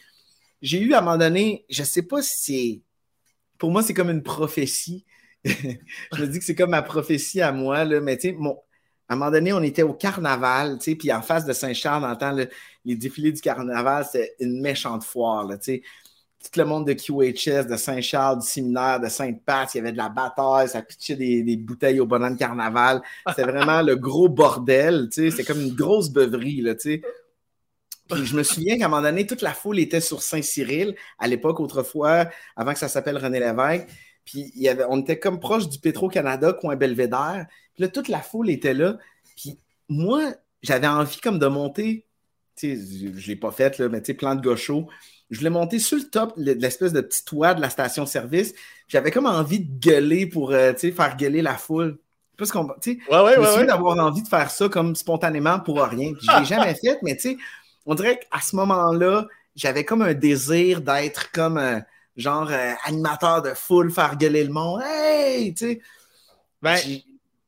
j'ai 0.62 0.78
eu 0.80 0.94
à 0.94 0.98
un 0.98 1.00
moment 1.00 1.18
donné, 1.18 1.64
je 1.68 1.82
sais 1.82 2.02
pas 2.02 2.22
si 2.22 2.36
c'est, 2.38 2.80
pour 3.58 3.72
moi 3.72 3.82
c'est 3.82 3.92
comme 3.92 4.10
une 4.10 4.22
prophétie. 4.22 5.04
je 5.44 6.22
me 6.22 6.26
dis 6.28 6.38
que 6.38 6.44
c'est 6.44 6.54
comme 6.54 6.70
ma 6.70 6.82
prophétie 6.82 7.40
à 7.40 7.50
moi, 7.50 7.84
là, 7.84 8.00
mais 8.00 8.16
tu 8.16 8.28
sais, 8.28 8.36
mon, 8.38 8.56
à 9.08 9.14
un 9.14 9.16
moment 9.16 9.30
donné, 9.30 9.52
on 9.52 9.62
était 9.62 9.82
au 9.82 9.94
carnaval, 9.94 10.78
tu 10.78 10.90
sais, 10.90 10.94
puis 10.94 11.10
en 11.12 11.22
face 11.22 11.46
de 11.46 11.52
Saint-Charles, 11.52 12.02
dans 12.02 12.10
le 12.10 12.16
temps, 12.16 12.50
les 12.84 12.96
défilés 12.96 13.32
du 13.32 13.40
carnaval, 13.40 14.04
c'était 14.04 14.34
une 14.40 14.60
méchante 14.60 15.02
foire, 15.02 15.48
tu 15.48 15.56
sais. 15.60 15.82
Tout 16.40 16.60
le 16.60 16.66
monde 16.66 16.86
de 16.86 16.92
QHS, 16.92 17.66
de 17.66 17.76
Saint-Charles, 17.76 18.38
du 18.40 18.46
séminaire, 18.46 19.00
de 19.00 19.08
Sainte-Pat, 19.08 19.74
il 19.74 19.78
y 19.78 19.80
avait 19.80 19.92
de 19.92 19.96
la 19.96 20.08
bataille, 20.08 20.68
ça 20.68 20.82
pitchait 20.82 21.16
des, 21.16 21.56
bouteilles 21.56 21.98
au 21.98 22.06
bonhomme 22.06 22.36
carnaval. 22.36 23.02
C'était 23.28 23.42
vraiment 23.42 23.82
le 23.82 23.96
gros 23.96 24.28
bordel, 24.28 25.08
tu 25.10 25.22
sais. 25.22 25.30
C'était 25.30 25.52
comme 25.52 25.60
une 25.60 25.74
grosse 25.74 26.10
beuverie, 26.10 26.62
tu 26.62 26.76
sais. 26.78 27.02
Je 28.10 28.36
me 28.36 28.42
souviens 28.42 28.78
qu'à 28.78 28.86
un 28.86 28.88
moment 28.88 29.02
donné, 29.02 29.26
toute 29.26 29.42
la 29.42 29.52
foule 29.52 29.78
était 29.78 30.00
sur 30.00 30.22
Saint-Cyril, 30.22 30.94
à 31.18 31.26
l'époque, 31.28 31.60
autrefois, 31.60 32.28
avant 32.56 32.72
que 32.72 32.78
ça 32.78 32.88
s'appelle 32.88 33.18
René 33.18 33.40
Lévesque. 33.40 33.88
Puis 34.28 34.52
il 34.54 34.62
y 34.62 34.68
avait, 34.68 34.84
on 34.90 35.00
était 35.00 35.18
comme 35.18 35.40
proche 35.40 35.70
du 35.70 35.78
Petro-Canada, 35.78 36.52
coin 36.52 36.76
Belvédère. 36.76 37.46
Puis 37.74 37.82
là, 37.82 37.88
toute 37.88 38.08
la 38.08 38.20
foule 38.20 38.50
était 38.50 38.74
là. 38.74 38.98
Puis 39.38 39.58
moi, 39.88 40.34
j'avais 40.62 40.86
envie 40.86 41.16
comme 41.18 41.38
de 41.38 41.46
monter. 41.46 42.04
Tu 42.54 42.76
sais, 42.76 42.98
je 43.00 43.06
ne 43.06 43.26
l'ai 43.26 43.36
pas 43.36 43.52
fait, 43.52 43.78
là, 43.78 43.88
mais 43.88 44.02
tu 44.02 44.08
sais, 44.08 44.14
plan 44.14 44.34
de 44.34 44.42
gaucho. 44.42 44.86
Je 45.30 45.38
voulais 45.38 45.48
monter 45.48 45.78
sur 45.78 45.96
le 45.96 46.04
top 46.04 46.38
de 46.38 46.52
l'espèce 46.52 46.92
de 46.92 47.00
petit 47.00 47.24
toit 47.24 47.54
de 47.54 47.62
la 47.62 47.70
station-service. 47.70 48.52
J'avais 48.86 49.10
comme 49.10 49.24
envie 49.24 49.60
de 49.60 49.80
gueuler 49.80 50.26
pour 50.26 50.52
euh, 50.52 50.74
tu 50.74 50.80
sais, 50.80 50.92
faire 50.92 51.16
gueuler 51.16 51.40
la 51.40 51.56
foule. 51.56 51.98
Parce 52.36 52.52
qu'on, 52.52 52.68
tu 52.82 53.00
sais, 53.08 53.10
Ouais, 53.10 53.64
d'avoir 53.64 53.96
envie 53.98 54.22
de 54.22 54.28
faire 54.28 54.50
ça 54.50 54.68
comme 54.68 54.94
spontanément 54.94 55.58
pour 55.58 55.80
rien. 55.80 56.12
Puis 56.12 56.26
Je 56.26 56.32
ne 56.32 56.40
l'ai 56.40 56.44
jamais 56.44 56.74
fait, 56.74 56.98
mais 57.02 57.16
tu 57.16 57.30
sais, 57.30 57.36
on 57.86 57.94
dirait 57.94 58.20
qu'à 58.20 58.42
ce 58.42 58.56
moment-là, 58.56 59.26
j'avais 59.56 59.86
comme 59.86 60.02
un 60.02 60.12
désir 60.12 60.82
d'être 60.82 61.32
comme 61.32 61.56
euh, 61.56 61.80
genre 62.18 62.48
euh, 62.50 62.72
animateur 62.84 63.40
de 63.40 63.54
foule, 63.54 63.90
faire 63.90 64.16
gueuler 64.16 64.44
le 64.44 64.52
monde. 64.52 64.82
Hey! 64.84 65.54
Tu 65.54 65.66
sais, 65.66 65.80
Ben, 66.60 66.76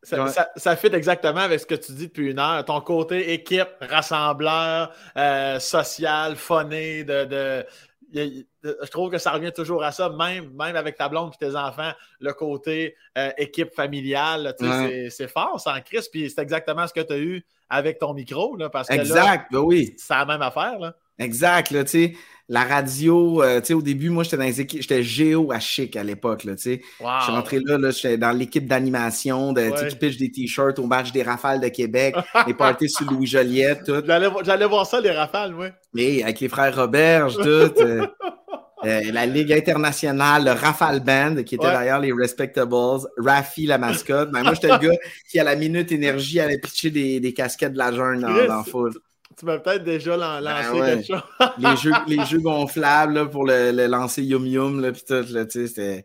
Ça, 0.02 0.24
Ouais. 0.24 0.30
ça, 0.30 0.48
ça 0.56 0.76
fit 0.76 0.86
exactement 0.86 1.40
avec 1.40 1.60
ce 1.60 1.66
que 1.66 1.74
tu 1.74 1.92
dis 1.92 2.06
depuis 2.06 2.30
une 2.30 2.38
heure. 2.38 2.64
Ton 2.64 2.80
côté 2.80 3.34
équipe, 3.34 3.68
rassembleur, 3.82 4.92
euh, 5.16 5.58
social, 5.58 6.36
funné, 6.36 7.04
de, 7.04 7.24
de- 7.26 7.66
je 8.14 8.90
trouve 8.90 9.10
que 9.10 9.18
ça 9.18 9.30
revient 9.32 9.52
toujours 9.52 9.84
à 9.84 9.92
ça, 9.92 10.08
même, 10.08 10.50
même 10.54 10.74
avec 10.74 10.96
ta 10.96 11.08
blonde 11.08 11.32
et 11.34 11.44
tes 11.46 11.54
enfants, 11.54 11.92
le 12.18 12.32
côté 12.32 12.96
euh, 13.18 13.30
équipe 13.38 13.72
familiale, 13.74 14.54
tu 14.58 14.64
sais, 14.64 14.70
Ouais. 14.70 15.08
c'est- 15.10 15.28
fort, 15.28 15.60
c'est 15.60 15.70
en 15.70 15.80
crise, 15.80 16.08
puis 16.08 16.30
c'est 16.30 16.40
exactement 16.40 16.86
ce 16.86 16.92
que 16.94 17.00
tu 17.00 17.12
as 17.12 17.18
eu 17.18 17.44
avec 17.68 17.98
ton 17.98 18.14
micro, 18.14 18.56
là, 18.56 18.68
parce 18.70 18.88
que 18.88 18.94
là, 18.94 19.00
Exact, 19.02 19.52
ben 19.52 19.58
oui. 19.58 19.94
c'est 19.98 20.14
la 20.14 20.24
même 20.24 20.42
affaire. 20.42 20.78
Là. 20.78 20.94
Exact, 21.18 21.70
là, 21.70 21.84
tu 21.84 21.90
sais. 21.90 22.12
La 22.52 22.64
radio, 22.64 23.44
euh, 23.44 23.60
tu 23.60 23.66
sais, 23.66 23.74
au 23.74 23.80
début, 23.80 24.10
moi, 24.10 24.24
j'étais 24.24 24.36
dans 24.36 24.42
les 24.42 24.60
équipes, 24.60 24.82
j'étais 24.82 25.04
géo 25.04 25.52
à 25.52 25.60
chic 25.60 25.94
à 25.94 26.02
l'époque, 26.02 26.42
là, 26.42 26.56
tu 26.56 26.62
sais. 26.62 26.80
Wow. 27.00 27.08
Je 27.20 27.22
suis 27.24 27.32
rentré 27.32 27.60
là, 27.64 27.78
là 27.78 27.90
j'étais 27.92 28.18
dans 28.18 28.32
l'équipe 28.32 28.66
d'animation, 28.66 29.52
de, 29.52 29.60
Ouais. 29.70 29.88
qui 29.88 29.94
pitch 29.94 30.16
des 30.18 30.32
t-shirts 30.32 30.78
au 30.80 30.86
match 30.86 31.12
des 31.12 31.22
Rafales 31.22 31.60
de 31.60 31.68
Québec, 31.68 32.16
les 32.48 32.54
parties 32.54 32.88
sur 32.90 33.08
Louis 33.10 33.28
Joliette, 33.28 33.84
tout. 33.86 34.02
J'allais 34.04 34.26
vo- 34.28 34.42
J'allais 34.44 34.66
voir 34.66 34.84
ça, 34.84 35.00
les 35.00 35.12
rafales, 35.12 35.52
moi. 35.54 35.68
Et 35.96 36.24
avec 36.24 36.40
les 36.40 36.48
frères 36.48 36.74
Roberge, 36.74 37.36
tout. 37.36 37.42
euh, 37.44 38.04
euh, 38.84 39.00
la 39.12 39.26
Ligue 39.26 39.52
internationale, 39.52 40.44
le 40.44 40.50
Rafale 40.50 41.00
Band, 41.04 41.44
qui 41.44 41.54
était 41.54 41.66
Ouais. 41.66 41.72
d'ailleurs 41.72 42.00
les 42.00 42.12
Respectables, 42.12 42.74
Rafi, 43.18 43.66
la 43.66 43.78
mascotte. 43.78 44.32
Ben, 44.32 44.42
moi, 44.42 44.54
j'étais 44.54 44.68
le 44.68 44.78
gars 44.78 44.96
qui, 45.30 45.38
à 45.38 45.44
la 45.44 45.54
minute 45.54 45.92
énergie, 45.92 46.40
allait 46.40 46.58
pitcher 46.58 46.90
des, 46.90 47.20
des 47.20 47.32
casquettes 47.32 47.74
de 47.74 47.78
la 47.78 47.92
jeune 47.92 48.22
dans, 48.22 48.28
dans 48.28 48.56
la 48.56 48.64
foule. 48.64 48.94
Tu 49.40 49.46
m'as 49.46 49.58
peut-être 49.58 49.84
déjà 49.84 50.16
lan- 50.18 50.38
lancé 50.40 50.68
Ben 50.70 50.80
ouais. 50.80 50.96
quelque 50.96 51.06
chose. 51.06 51.22
les 51.58 51.76
jeux, 51.76 51.92
les 52.06 52.24
jeux 52.26 52.40
gonflables 52.40 53.14
là, 53.14 53.24
pour 53.26 53.46
le, 53.46 53.72
le 53.72 53.86
lancer 53.86 54.22
Yum 54.22 54.46
Yum, 54.46 54.80
là, 54.80 54.92
puis 54.92 55.02
tout, 55.06 55.14
là, 55.32 55.46
tu 55.46 55.60
sais, 55.60 55.66
c'était... 55.66 56.04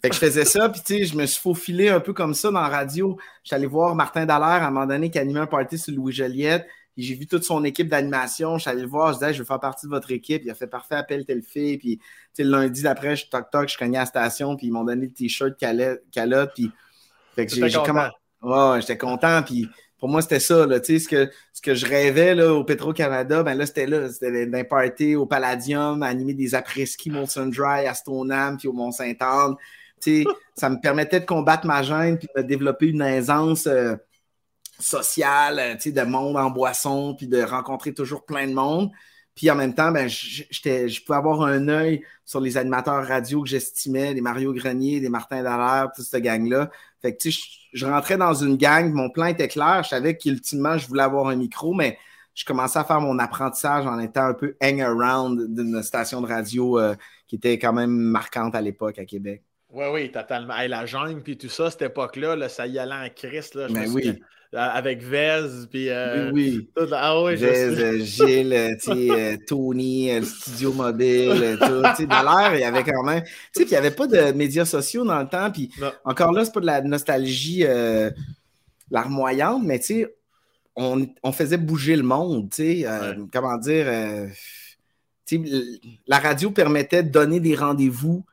Fait 0.00 0.08
que 0.08 0.14
je 0.14 0.20
faisais 0.20 0.44
ça, 0.44 0.68
puis 0.70 0.80
tu 0.84 0.98
sais, 0.98 1.04
je 1.04 1.16
me 1.16 1.26
suis 1.26 1.40
faufilé 1.40 1.88
un 1.90 2.00
peu 2.00 2.12
comme 2.14 2.32
ça 2.32 2.50
dans 2.50 2.60
la 2.60 2.68
radio. 2.68 3.18
Allé 3.50 3.66
voir 3.66 3.94
Martin 3.94 4.24
Dallaire 4.24 4.62
à 4.62 4.66
un 4.66 4.70
moment 4.70 4.86
donné 4.86 5.10
qui 5.10 5.18
animait 5.18 5.40
un 5.40 5.46
party 5.46 5.76
sur 5.78 5.94
Louis 5.94 6.12
Joliette. 6.12 6.66
puis 6.94 7.04
J'ai 7.04 7.14
vu 7.14 7.26
toute 7.26 7.44
son 7.44 7.62
équipe 7.64 7.88
d'animation. 7.88 8.56
Je 8.56 8.62
suis 8.62 8.70
allé 8.70 8.82
le 8.82 8.88
voir, 8.88 9.08
je 9.08 9.18
disais, 9.18 9.28
Hey, 9.28 9.34
je 9.34 9.38
veux 9.40 9.44
faire 9.44 9.58
partie 9.60 9.86
de 9.86 9.90
votre 9.90 10.10
équipe. 10.12 10.42
Il 10.44 10.50
a 10.50 10.54
fait 10.54 10.66
parfait, 10.66 10.94
appelle 10.96 11.24
telle 11.24 11.42
fille. 11.42 11.78
Puis, 11.78 11.98
tu 11.98 12.04
sais, 12.34 12.44
le 12.44 12.50
lundi 12.50 12.82
d'après, 12.82 13.16
je 13.16 13.26
toc 13.28 13.50
toc, 13.50 13.68
je 13.68 13.76
cognais 13.76 13.96
à 13.98 14.00
la 14.00 14.06
station, 14.06 14.54
puis 14.56 14.68
ils 14.68 14.70
m'ont 14.72 14.84
donné 14.84 15.06
le 15.06 15.12
t-shirt 15.12 15.54
calotte, 15.58 16.50
puis. 16.54 16.70
Fait 17.34 17.46
que 17.46 17.54
j'ai 17.54 17.62
ouais, 17.62 18.80
j'étais 18.80 18.98
content. 18.98 19.42
Puis 19.42 19.68
pour 19.98 20.08
moi, 20.08 20.20
c'était 20.22 20.40
ça. 20.40 20.66
Là, 20.66 20.78
ce, 20.82 21.08
que, 21.08 21.30
ce 21.52 21.62
que 21.62 21.74
je 21.74 21.86
rêvais 21.86 22.34
là, 22.34 22.52
au 22.52 22.64
Petro-Canada, 22.64 23.42
ben 23.42 23.54
là, 23.54 23.66
c'était 23.66 23.86
là. 23.86 24.08
C'était 24.10 24.46
d'un 24.46 24.64
party 24.64 25.16
au 25.16 25.26
Palladium, 25.26 26.02
animer 26.02 26.34
des 26.34 26.54
après-ski 26.54 27.10
Molson 27.10 27.46
Dry 27.46 27.86
à 27.86 27.94
Stoneham 27.94 28.58
puis 28.58 28.68
au 28.68 28.72
Mont-Saint-Anne. 28.72 29.54
Ça 30.54 30.70
me 30.70 30.80
permettait 30.80 31.20
de 31.20 31.24
combattre 31.24 31.66
ma 31.66 31.82
gêne 31.82 32.18
puis 32.18 32.28
de 32.36 32.42
développer 32.42 32.88
une 32.88 33.02
aisance 33.02 33.66
euh, 33.66 33.96
sociale, 34.78 35.58
euh, 35.58 35.90
de 35.90 36.02
monde 36.02 36.36
en 36.36 36.50
boisson 36.50 37.14
puis 37.14 37.26
de 37.26 37.42
rencontrer 37.42 37.94
toujours 37.94 38.24
plein 38.24 38.46
de 38.46 38.52
monde. 38.52 38.90
Puis 39.36 39.50
en 39.50 39.54
même 39.54 39.74
temps, 39.74 39.92
ben, 39.92 40.08
je 40.08 41.04
pouvais 41.04 41.18
avoir 41.18 41.42
un 41.42 41.68
œil 41.68 42.02
sur 42.24 42.40
les 42.40 42.56
animateurs 42.56 43.06
radio 43.06 43.42
que 43.42 43.48
j'estimais, 43.48 44.14
les 44.14 44.20
Mario 44.22 44.52
Grenier, 44.54 44.98
les 44.98 45.10
Martin 45.10 45.42
Dallaire, 45.42 45.90
toute 45.94 46.06
cette 46.06 46.22
gang-là. 46.24 46.70
Fait 47.02 47.12
que, 47.14 47.18
tu 47.22 47.32
sais, 47.32 47.38
je, 47.72 47.78
je 47.80 47.86
rentrais 47.86 48.16
dans 48.16 48.34
une 48.34 48.56
gang, 48.56 48.92
mon 48.92 49.10
plan 49.10 49.26
était 49.26 49.48
clair, 49.48 49.82
je 49.84 49.90
savais 49.90 50.16
qu'ultimement, 50.16 50.78
je 50.78 50.88
voulais 50.88 51.02
avoir 51.04 51.28
un 51.28 51.36
micro, 51.36 51.74
mais 51.74 51.98
je 52.34 52.44
commençais 52.44 52.78
à 52.78 52.84
faire 52.84 53.00
mon 53.00 53.18
apprentissage 53.18 53.86
en 53.86 53.98
étant 53.98 54.24
un 54.26 54.34
peu 54.34 54.56
hang 54.62 54.80
around 54.80 55.54
d'une 55.54 55.82
station 55.82 56.20
de 56.22 56.26
radio 56.26 56.78
euh, 56.78 56.94
qui 57.26 57.36
était 57.36 57.58
quand 57.58 57.72
même 57.72 57.90
marquante 57.90 58.54
à 58.54 58.60
l'époque 58.60 58.98
à 58.98 59.04
Québec. 59.04 59.42
Oui, 59.70 59.84
oui, 59.92 60.12
totalement. 60.12 60.56
Hey, 60.56 60.68
la 60.68 60.86
jungle, 60.86 61.22
puis 61.22 61.36
tout 61.36 61.48
ça, 61.48 61.70
cette 61.70 61.82
époque-là, 61.82 62.36
là, 62.36 62.48
ça 62.48 62.66
y 62.66 62.78
allait 62.78 62.94
en 62.94 63.08
Christ. 63.14 63.54
Là, 63.54 63.68
je 63.68 63.74
Ben 63.74 63.80
me 63.80 63.88
oui. 63.88 64.04
souviens, 64.04 64.16
Avec 64.52 65.02
Vez, 65.02 65.42
puis. 65.70 65.88
euh, 65.90 66.30
oui, 66.32 66.58
oui. 66.58 66.70
tout, 66.74 66.86
là. 66.90 66.98
ah 67.02 67.22
oui, 67.22 67.34
Vez, 67.36 67.64
euh, 67.64 67.98
Gilles, 67.98 68.52
euh, 68.52 68.74
euh, 68.88 69.36
Tony, 69.46 70.10
euh, 70.10 70.20
le 70.20 70.24
studio 70.26 70.72
mobile, 70.72 71.30
euh, 71.42 71.56
tout. 71.56 72.06
Dans 72.06 72.22
l'air, 72.22 72.54
il 72.54 72.60
y 72.60 72.64
avait 72.64 72.84
quand 72.84 73.02
même. 73.02 73.22
Tu 73.22 73.30
sais, 73.52 73.64
puis 73.64 73.64
il 73.64 73.70
n'y 73.70 73.76
avait 73.76 73.90
pas 73.90 74.06
de 74.06 74.32
médias 74.32 74.64
sociaux 74.64 75.04
dans 75.04 75.20
le 75.20 75.28
temps. 75.28 75.50
Puis 75.50 75.70
encore 76.04 76.32
là, 76.32 76.44
c'est 76.44 76.54
pas 76.54 76.60
de 76.60 76.66
la 76.66 76.80
nostalgie 76.80 77.64
euh, 77.64 78.10
larmoyante, 78.90 79.62
mais 79.64 79.78
tu 79.80 79.86
sais, 80.02 80.16
on, 80.76 81.06
on 81.22 81.32
faisait 81.32 81.56
bouger 81.58 81.96
le 81.96 82.02
monde. 82.04 82.48
Tu 82.50 82.56
sais, 82.80 82.86
euh, 82.86 83.14
Ouais. 83.14 83.22
comment 83.32 83.58
dire. 83.58 83.86
euh, 83.88 84.26
la 86.06 86.18
radio 86.18 86.50
permettait 86.52 87.02
de 87.02 87.08
donner 87.10 87.40
des 87.40 87.56
rendez-vous 87.56 88.24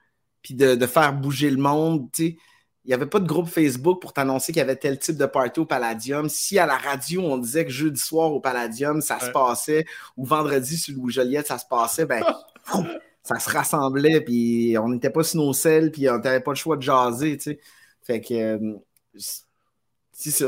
puis 0.44 0.54
de, 0.54 0.76
de 0.76 0.86
faire 0.86 1.14
bouger 1.14 1.50
le 1.50 1.58
monde. 1.58 2.08
Tu 2.14 2.24
sais, 2.28 2.38
il 2.86 2.90
n'y 2.90 2.94
avait 2.94 3.06
pas 3.06 3.20
de 3.20 3.28
groupe 3.28 3.48
Facebook 3.48 4.02
pour 4.02 4.12
t'annoncer 4.12 4.52
qu'il 4.52 4.60
y 4.60 4.64
avait 4.64 4.76
tel 4.76 5.00
type 5.00 5.16
de 5.16 5.26
party 5.26 5.62
au 5.62 5.66
Palladium. 5.66 6.28
Si 6.28 6.60
à 6.60 6.66
la 6.66 6.78
radio, 6.78 7.22
on 7.22 7.38
disait 7.38 7.64
que 7.64 7.72
jeudi 7.72 8.00
soir 8.00 8.34
au 8.34 8.42
Palladium, 8.42 9.02
ça 9.02 9.20
se 9.20 9.30
passait, 9.32 9.86
ou 10.18 10.26
vendredi 10.26 10.78
sur 10.78 10.94
Louis 10.96 11.14
Joliette, 11.14 11.48
ça 11.48 11.58
se 11.58 11.66
passait, 11.66 12.06
ben, 12.06 12.22
ça 13.24 13.40
se 13.40 13.50
rassemblait, 13.50 14.20
puis 14.20 14.76
on 14.78 14.90
n'était 14.90 15.10
pas 15.10 15.24
sur 15.24 15.40
nos 15.40 15.54
selles, 15.54 15.92
puis 15.92 16.10
on 16.10 16.20
n'avait 16.20 16.42
pas 16.42 16.52
le 16.52 16.56
choix 16.56 16.76
de 16.76 16.82
jaser, 16.82 17.38
tu 17.38 17.44
sais. 17.44 17.60
Fait 18.02 18.20
que, 18.20 18.34
euh, 18.34 18.78
ça. 19.18 20.46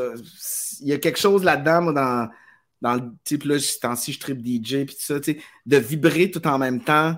Il 0.81 0.87
y 0.87 0.93
a 0.93 0.97
quelque 0.97 1.19
chose 1.19 1.43
là-dedans, 1.43 1.83
moi, 1.83 1.93
dans, 1.93 2.29
dans 2.81 2.95
le 2.95 3.13
type, 3.23 3.45
là, 3.45 3.57
ce 3.59 3.79
temps-ci, 3.79 4.11
je 4.11 4.19
tripe 4.19 4.45
DJ, 4.45 4.85
puis 4.85 4.95
tout 4.95 5.01
ça, 5.01 5.21
tu 5.21 5.33
sais, 5.33 5.39
de 5.65 5.77
vibrer 5.77 6.31
tout 6.31 6.45
en 6.47 6.57
même 6.57 6.83
temps 6.83 7.15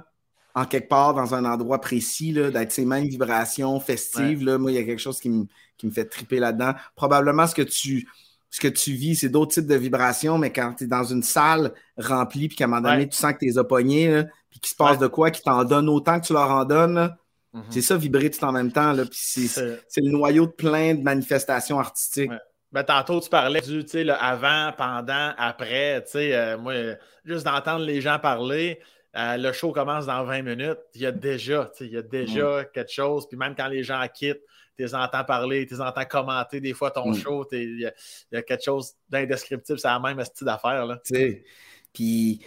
en 0.57 0.65
quelque 0.65 0.89
part 0.89 1.13
dans 1.13 1.35
un 1.35 1.45
endroit 1.45 1.79
précis, 1.79 2.33
d'être 2.33 2.71
ces 2.71 2.83
mêmes 2.85 3.07
vibrations 3.07 3.79
festives. 3.79 4.43
Là, 4.43 4.57
moi, 4.57 4.71
il 4.71 4.75
y 4.75 4.79
a 4.79 4.83
quelque 4.83 4.99
chose 4.99 5.19
qui 5.19 5.29
me, 5.29 5.45
qui 5.77 5.85
me 5.85 5.91
fait 5.91 6.05
triper 6.05 6.39
là-dedans. 6.39 6.73
Probablement 6.95 7.45
ce 7.45 7.53
que 7.53 7.61
tu, 7.61 8.07
ce 8.49 8.59
que 8.59 8.67
tu 8.67 8.93
vis, 8.93 9.17
c'est 9.17 9.29
d'autres 9.29 9.53
types 9.53 9.67
de 9.67 9.75
vibrations, 9.75 10.39
mais 10.39 10.51
quand 10.51 10.73
tu 10.73 10.85
es 10.85 10.87
dans 10.87 11.03
une 11.03 11.21
salle 11.21 11.73
remplie, 11.97 12.47
puis 12.47 12.57
qu'à 12.57 12.63
un 12.63 12.67
moment 12.67 12.81
donné, 12.81 13.03
Ouais. 13.03 13.07
tu 13.09 13.17
sens 13.17 13.33
que 13.33 13.39
tu 13.39 13.45
les 13.45 13.59
as 13.59 13.63
pognés, 13.63 14.23
puis 14.49 14.59
qu'il 14.59 14.69
se 14.69 14.75
passe 14.75 14.93
Ouais. 14.97 15.03
de 15.03 15.07
quoi, 15.07 15.29
qui 15.29 15.43
t'en 15.43 15.63
donne 15.63 15.89
autant 15.89 16.19
que 16.19 16.25
tu 16.25 16.33
leur 16.33 16.49
en 16.49 16.65
donnes, 16.65 17.15
Mhm. 17.53 17.63
c'est 17.69 17.81
ça, 17.81 17.95
vibrer 17.95 18.31
tout 18.31 18.43
en 18.43 18.51
même 18.51 18.71
temps. 18.71 18.95
C'est, 19.11 19.61
le 19.97 20.09
noyau 20.11 20.47
de 20.47 20.51
plein 20.51 20.95
de 20.95 21.03
manifestations 21.03 21.77
artistiques. 21.79 22.31
Ouais. 22.31 22.39
Ben, 22.71 22.83
tantôt, 22.83 23.19
tu 23.21 23.29
parlais 23.29 23.61
du 23.61 23.85
le 23.93 24.11
avant, 24.13 24.71
pendant, 24.77 25.33
après. 25.37 26.03
euh, 26.15 26.57
moi, 26.57 26.73
juste 27.23 27.45
d'entendre 27.45 27.85
les 27.85 28.01
gens 28.01 28.17
parler, 28.19 28.79
euh, 29.17 29.37
le 29.37 29.51
show 29.51 29.71
commence 29.71 30.05
dans 30.05 30.23
20 30.23 30.41
minutes. 30.43 30.77
Il 30.93 31.01
y 31.01 31.05
a 31.05 31.11
déjà, 31.11 31.71
il 31.81 31.87
y 31.87 31.97
a 31.97 32.01
déjà 32.01 32.65
quelque 32.65 32.91
chose. 32.91 33.27
Puis 33.27 33.37
même 33.37 33.55
quand 33.55 33.67
les 33.67 33.83
gens 33.83 34.05
quittent, 34.13 34.43
tu 34.75 34.83
les 34.83 34.93
entends 34.93 35.23
parler, 35.23 35.65
tu 35.65 35.73
les 35.73 35.81
entends 35.81 36.05
commenter 36.05 36.61
des 36.61 36.73
fois 36.73 36.91
ton 36.91 37.09
Mm. 37.09 37.15
show. 37.15 37.47
Il 37.51 37.79
y, 37.79 37.85
a- 37.87 37.93
il 38.31 38.35
y 38.35 38.37
a 38.37 38.41
quelque 38.43 38.63
chose 38.63 38.93
d'indescriptible. 39.09 39.79
C'est 39.79 39.87
la 39.87 39.99
même 39.99 40.23
style 40.23 40.45
d'affaire. 40.45 40.85
Puis, 41.93 42.41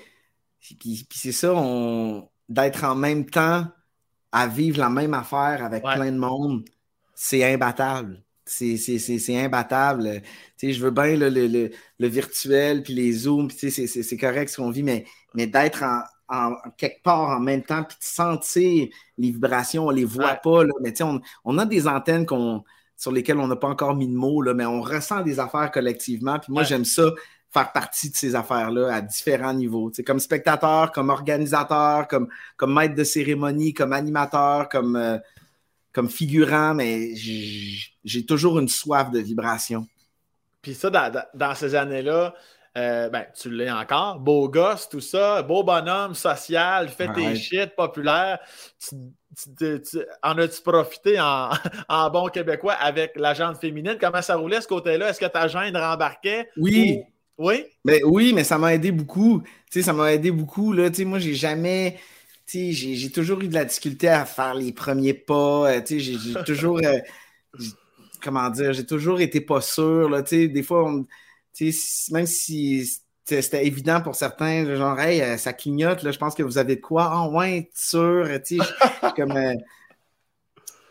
puis, 0.78 1.06
c'est 1.12 1.32
ça, 1.32 1.52
on, 1.54 2.28
d'être 2.48 2.84
en 2.84 2.94
même 2.94 3.26
temps 3.28 3.66
à 4.32 4.46
vivre 4.46 4.78
la 4.78 4.90
même 4.90 5.14
affaire 5.14 5.64
avec 5.64 5.84
Ouais. 5.84 5.94
plein 5.94 6.12
de 6.12 6.18
monde, 6.18 6.64
c'est 7.14 7.42
imbattable. 7.44 8.22
C'est, 8.44 8.76
imbattable. 9.36 10.22
Je 10.62 10.78
veux 10.80 10.90
bien 10.90 11.16
le, 11.16 11.28
le, 11.28 11.46
le, 11.46 11.70
le 11.98 12.06
virtuel, 12.08 12.82
puis 12.82 12.94
les 12.94 13.12
zooms, 13.12 13.48
c'est 13.50 14.16
correct 14.16 14.48
ce 14.50 14.56
qu'on 14.56 14.70
vit, 14.70 14.82
mais, 14.82 15.04
mais 15.34 15.46
d'être 15.46 15.82
en, 15.84 16.02
en- 16.30 16.54
quelque 16.76 17.02
part 17.02 17.28
en 17.30 17.40
même 17.40 17.62
temps, 17.62 17.82
puis 17.84 17.96
de 17.98 18.04
sentir 18.04 18.88
les 19.18 19.30
vibrations, 19.30 19.86
on 19.86 19.90
les 19.90 20.04
voit 20.04 20.24
Ouais. 20.32 20.40
pas, 20.42 20.64
là, 20.64 20.72
mais 20.80 21.02
on, 21.02 21.20
on 21.44 21.58
a 21.58 21.66
des 21.66 21.86
antennes 21.88 22.24
qu'on, 22.26 22.62
sur 22.96 23.12
lesquelles 23.12 23.38
on 23.38 23.46
n'a 23.48 23.56
pas 23.56 23.68
encore 23.68 23.94
mis 23.96 24.06
de 24.08 24.14
mots, 24.14 24.40
là, 24.42 24.54
mais 24.54 24.64
on 24.66 24.80
ressent 24.80 25.22
des 25.22 25.40
affaires 25.40 25.70
collectivement, 25.70 26.38
puis 26.38 26.52
moi, 26.52 26.62
Ouais. 26.62 26.68
j'aime 26.68 26.84
ça, 26.84 27.10
faire 27.52 27.72
partie 27.72 28.10
de 28.10 28.14
ces 28.16 28.36
affaires-là 28.36 28.94
à 28.94 29.00
différents 29.00 29.52
niveaux. 29.54 29.90
Tu 29.90 29.96
sais, 29.96 30.04
comme 30.04 30.20
spectateur, 30.20 30.92
comme 30.92 31.10
organisateur, 31.10 32.06
comme, 32.06 32.28
comme 32.56 32.72
maître 32.74 32.94
de 32.94 33.02
cérémonie, 33.02 33.74
comme 33.74 33.92
animateur, 33.92 34.68
comme, 34.68 34.94
euh, 34.94 35.18
comme 35.92 36.08
figurant, 36.08 36.74
mais 36.74 37.10
j'ai 37.16 38.24
toujours 38.24 38.60
une 38.60 38.68
soif 38.68 39.10
de 39.10 39.18
vibration. 39.18 39.84
Puis 40.62 40.74
ça, 40.74 40.90
dans 41.34 41.54
ces 41.56 41.74
années-là, 41.74 42.34
euh, 42.78 43.08
ben, 43.08 43.26
tu 43.36 43.50
l'es 43.50 43.70
encore, 43.70 44.20
beau 44.20 44.48
gosse, 44.48 44.88
tout 44.88 45.00
ça, 45.00 45.42
beau 45.42 45.64
bonhomme, 45.64 46.14
social, 46.14 46.88
fais 46.88 47.12
tes 47.12 47.34
shit, 47.34 47.74
populaire. 47.74 48.38
en 50.22 50.38
as-tu 50.38 50.62
profité 50.62 51.18
en, 51.88 52.10
bon 52.10 52.28
québécois 52.28 52.74
avec 52.74 53.12
la 53.16 53.34
jante 53.34 53.60
féminine? 53.60 53.96
Comment 54.00 54.22
ça 54.22 54.36
roulait 54.36 54.60
ce 54.60 54.68
côté-là? 54.68 55.10
Est-ce 55.10 55.18
que 55.18 55.26
ta 55.26 55.48
gendre 55.48 55.80
rembarquait? 55.80 56.48
Oui. 56.56 57.00
Oui? 57.36 57.64
Mais 57.84 58.02
oui, 58.04 58.32
mais 58.34 58.44
ça 58.44 58.58
m'a 58.58 58.74
aidé 58.74 58.92
beaucoup. 58.92 59.42
Ça 59.70 59.92
m'a 59.92 60.12
aidé 60.12 60.30
beaucoup. 60.30 60.72
Là. 60.72 60.90
Moi, 61.06 61.18
j'ai 61.18 61.34
jamais. 61.34 61.98
J'ai 62.46 63.10
toujours 63.10 63.40
eu 63.40 63.48
de 63.48 63.54
la 63.54 63.64
difficulté 63.64 64.08
à 64.08 64.24
faire 64.26 64.54
les 64.54 64.72
premiers 64.72 65.14
pas. 65.14 65.72
Euh, 65.72 65.80
j'ai 65.88 66.18
toujours. 66.44 66.78
Euh, 66.84 66.98
comment 68.22 68.50
dire? 68.50 68.74
J'ai 68.74 68.84
toujours 68.84 69.20
été 69.20 69.40
pas 69.40 69.62
sûr. 69.62 70.10
Là. 70.10 70.22
Des 70.22 70.62
fois, 70.62 70.84
on 70.84 71.06
même 72.10 72.26
si 72.26 73.00
c'était 73.24 73.66
évident 73.66 74.00
pour 74.00 74.14
certains, 74.14 74.74
genre, 74.74 74.98
hey, 74.98 75.20
euh, 75.20 75.36
ça 75.36 75.52
clignote, 75.52 76.02
là, 76.02 76.10
je 76.10 76.18
pense 76.18 76.34
que 76.34 76.42
vous 76.42 76.58
avez 76.58 76.76
de 76.76 76.80
quoi. 76.80 77.10
Ah, 77.12 77.28
ouais, 77.28 77.70
sûr. 77.74 78.28
comme. 79.16 79.32
Euh, 79.32 79.54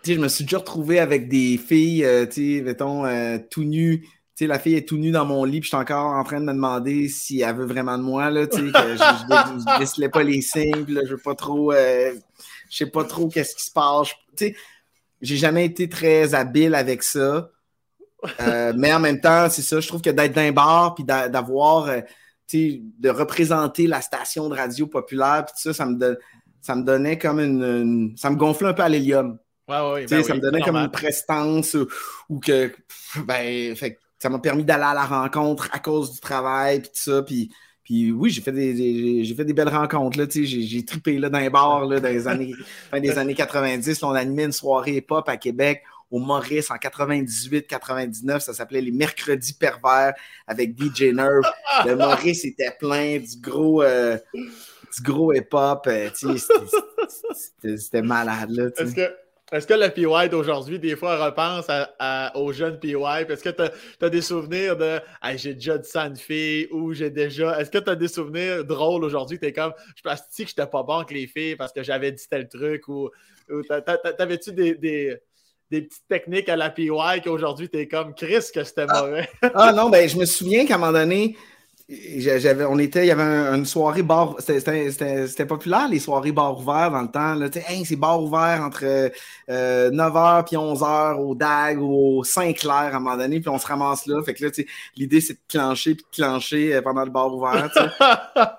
je 0.05 0.14
me 0.14 0.28
suis 0.28 0.45
déjà 0.45 0.60
retrouvé 0.60 0.99
avec 0.99 1.28
des 1.28 1.57
filles, 1.57 2.05
euh, 2.05 2.26
mettons, 2.64 3.03
tout 3.51 3.64
nues. 3.64 4.07
la 4.39 4.57
fille 4.57 4.76
est 4.76 4.88
tout 4.88 4.97
nue 4.97 5.12
dans 5.12 5.26
mon 5.26 5.43
lit, 5.43 5.60
puis 5.60 5.70
je 5.70 5.76
suis 5.76 5.78
encore 5.78 6.14
en 6.14 6.24
train 6.24 6.39
de 6.39 6.45
me 6.45 6.53
demander 6.53 7.10
si 7.10 7.41
elle 7.41 7.55
veut 7.57 7.66
vraiment 7.66 7.97
de 7.97 8.03
moi, 8.03 8.32
là, 8.32 8.47
que 8.47 8.57
je 8.57 8.62
ne 8.62 9.80
décelais 9.80 10.10
pas 10.10 10.24
les 10.24 10.41
signes, 10.41 10.86
je 10.88 11.12
veux 11.12 11.18
pas 11.18 11.36
trop, 11.36 11.74
je 11.74 12.16
sais 12.70 12.88
pas 12.88 13.03
trop 13.03 13.28
qu'est-ce 13.28 13.55
qui 13.55 13.66
se 13.66 13.72
passe. 13.72 14.10
J'ai 15.22 15.38
jamais 15.38 15.66
été 15.66 15.89
très 15.89 16.34
habile 16.34 16.76
avec 16.76 17.03
ça. 17.03 17.51
Euh, 18.41 18.74
mais 18.76 18.93
en 18.93 18.99
même 18.99 19.20
temps, 19.20 19.49
c'est 19.49 19.61
ça, 19.61 19.80
je 19.80 19.88
trouve 19.88 20.01
que 20.01 20.09
d'être 20.09 20.34
d'un 20.34 20.51
bar 20.51 20.95
puis 20.95 21.03
d'avoir, 21.03 21.88
euh, 21.88 22.01
de 22.53 23.09
représenter 23.09 23.88
la 23.88 24.01
station 24.01 24.49
de 24.49 24.55
radio 24.55 24.88
populaire, 24.88 25.45
puis 25.45 25.55
ça, 25.57 25.74
ça 25.74 25.86
me, 25.86 26.17
ça 26.61 26.76
me 26.76 26.84
donnait 26.84 27.17
comme 27.17 27.39
une, 27.39 28.13
Ça 28.17 28.30
me 28.30 28.36
gonflait 28.36 28.70
un 28.70 28.74
peu 28.74 28.84
à 28.84 28.89
l'hélium. 28.89 29.38
Ouais, 29.67 30.05
ben 30.07 30.24
ça 30.24 30.34
me 30.34 30.39
donnait 30.39 30.61
comme 30.61 30.78
une 30.78 30.89
prestance 30.89 31.78
ou, 32.28 32.39
que. 32.39 32.72
Ben, 33.26 33.76
ça 34.17 34.30
m'a 34.30 34.39
permis 34.39 34.63
d'aller 34.63 34.84
à 34.84 34.93
la 34.93 35.05
rencontre 35.05 35.70
à 35.72 35.80
cause 35.80 36.13
du 36.13 36.20
travail, 36.20 36.82
puis 36.82 36.89
tout 36.89 37.11
ça. 37.11 37.22
Puis, 37.22 37.51
puis 37.84 38.11
oui, 38.11 38.32
j'ai 38.32 38.41
fait 38.41 38.51
des, 38.51 39.24
j'ai 39.24 39.36
fait 39.36 39.45
des 39.45 39.53
belles 39.53 39.70
rencontres. 39.70 40.17
Là, 40.17 40.26
j'ai, 40.30 40.45
j'ai 40.45 40.86
trippé 40.86 41.17
là, 41.20 41.30
dans 41.30 41.39
les 41.39 41.49
bars 41.49 41.86
là, 41.86 41.99
dans 41.99 42.09
les 42.09 42.28
années, 42.28 42.53
fin 42.89 42.99
des 42.99 43.17
années 43.17 43.36
90. 43.36 44.03
on 44.03 44.11
animait 44.11 44.45
une 44.45 44.51
soirée 44.51 44.97
hip-hop 44.97 45.30
à 45.30 45.38
Québec 45.38 45.84
au 46.12 46.20
Maurice 46.20 46.72
en 46.72 46.76
98-99. 46.76 48.39
Ça 48.39 48.53
s'appelait 48.53 48.82
les 48.82 48.91
Mercredis 48.91 49.53
pervers 49.53 50.14
avec 50.47 50.78
DJ 50.78 51.14
Nerve. 51.14 51.43
Le 51.86 51.95
Maurice 51.95 52.45
était 52.45 52.76
plein 52.80 53.18
du 53.20 53.39
gros, 53.39 53.84
euh, 53.84 54.18
du 54.34 55.03
gros 55.03 55.34
hip-hop. 55.34 55.88
Euh, 55.88 56.10
c'était 57.78 58.01
malade. 58.01 58.49
Là, 58.51 58.70
Est-ce 58.78 58.95
que, 58.95 59.01
est 59.51 59.68
que 59.68 59.74
le 59.74 59.89
PY 59.89 60.30
d'aujourd'hui, 60.30 60.80
des 60.80 60.95
fois, 60.95 61.24
repense 61.24 61.68
à, 61.70 62.36
aux 62.36 62.51
jeunes 62.51 62.80
PY? 62.80 62.95
Est-ce 63.30 63.43
que 63.43 63.49
tu 63.49 64.05
as, 64.05 64.10
des 64.10 64.22
souvenirs 64.22 64.78
de 64.78 64.99
j'ai 65.36 65.53
déjà 65.53 65.78
dit 65.78 65.89
ça 65.89 66.05
une 66.05 66.16
fille 66.16 66.68
ou 66.72 66.93
j'ai 66.93 67.12
déjà. 67.12 67.60
Est-ce 67.60 67.70
que 67.70 67.78
tu 67.78 67.89
as 67.89 67.95
des 67.95 68.07
souvenirs 68.07 68.66
drôles 68.66 69.03
aujourd'hui? 69.03 69.39
Tu 69.39 69.45
es 69.45 69.53
comme 69.53 69.74
je 69.95 70.01
pense 70.01 70.22
que 70.22 70.47
j'étais 70.47 70.66
pas 70.66 70.84
bon 70.84 70.97
avec 70.97 71.12
les 71.12 71.28
filles 71.28 71.55
parce 71.55 71.72
que 71.72 71.84
j'avais 71.84 72.12
dit 72.12 72.26
tel 72.30 72.47
truc 72.47 72.88
ou, 72.88 73.10
t'avais-tu 74.18 74.53
des 74.53 75.20
petites 75.70 76.07
techniques 76.07 76.49
à 76.49 76.55
la 76.55 76.70
PY 76.70 76.89
qu'aujourd'hui, 77.24 77.70
tu 77.70 77.80
es 77.80 77.88
comme 77.88 78.13
Chris 78.13 78.45
que 78.53 78.63
c'était 78.63 78.86
ah. 78.89 79.01
mauvais. 79.01 79.30
ah 79.53 79.72
non, 79.72 79.89
ben 79.89 80.07
je 80.07 80.17
me 80.17 80.26
souviens 80.26 80.65
qu'à 80.65 80.76
un 80.76 80.78
moment 80.78 80.93
donné, 80.93 81.36
j'avais, 82.17 82.65
on 82.65 82.78
était, 82.78 83.05
il 83.05 83.07
y 83.07 83.11
avait 83.11 83.24
une 83.55 83.65
soirée 83.65 84.03
bar, 84.03 84.36
c'était 84.39 85.45
populaire 85.47 85.88
les 85.89 85.99
soirées 85.99 86.32
bar 86.32 86.59
ouverts 86.59 86.91
dans 86.91 87.01
le 87.01 87.07
temps. 87.07 87.34
Là, 87.34 87.47
hey, 87.67 87.84
c'est 87.84 87.95
bar 87.95 88.22
ouvert 88.22 88.61
entre 88.63 89.11
9h 89.49 90.53
et 90.53 90.55
11h 90.55 91.15
au 91.15 91.34
DAG 91.34 91.82
ou 91.82 92.20
au 92.20 92.24
Saint-Clair 92.24 92.74
à 92.74 92.97
un 92.97 92.99
moment 92.99 93.17
donné, 93.17 93.39
puis 93.39 93.49
on 93.49 93.57
se 93.57 93.65
ramasse 93.65 94.05
là. 94.05 94.22
Fait 94.24 94.36
que 94.36 94.45
là, 94.45 94.51
l'idée 94.97 95.20
c'est 95.20 95.34
de 95.34 95.39
clencher 95.47 95.95
puis 95.95 96.05
de 96.11 96.15
clencher 96.15 96.76
euh, 96.76 96.82
pendant 96.82 97.03
le 97.03 97.11
bar 97.11 97.34
ouvert. 97.34 97.70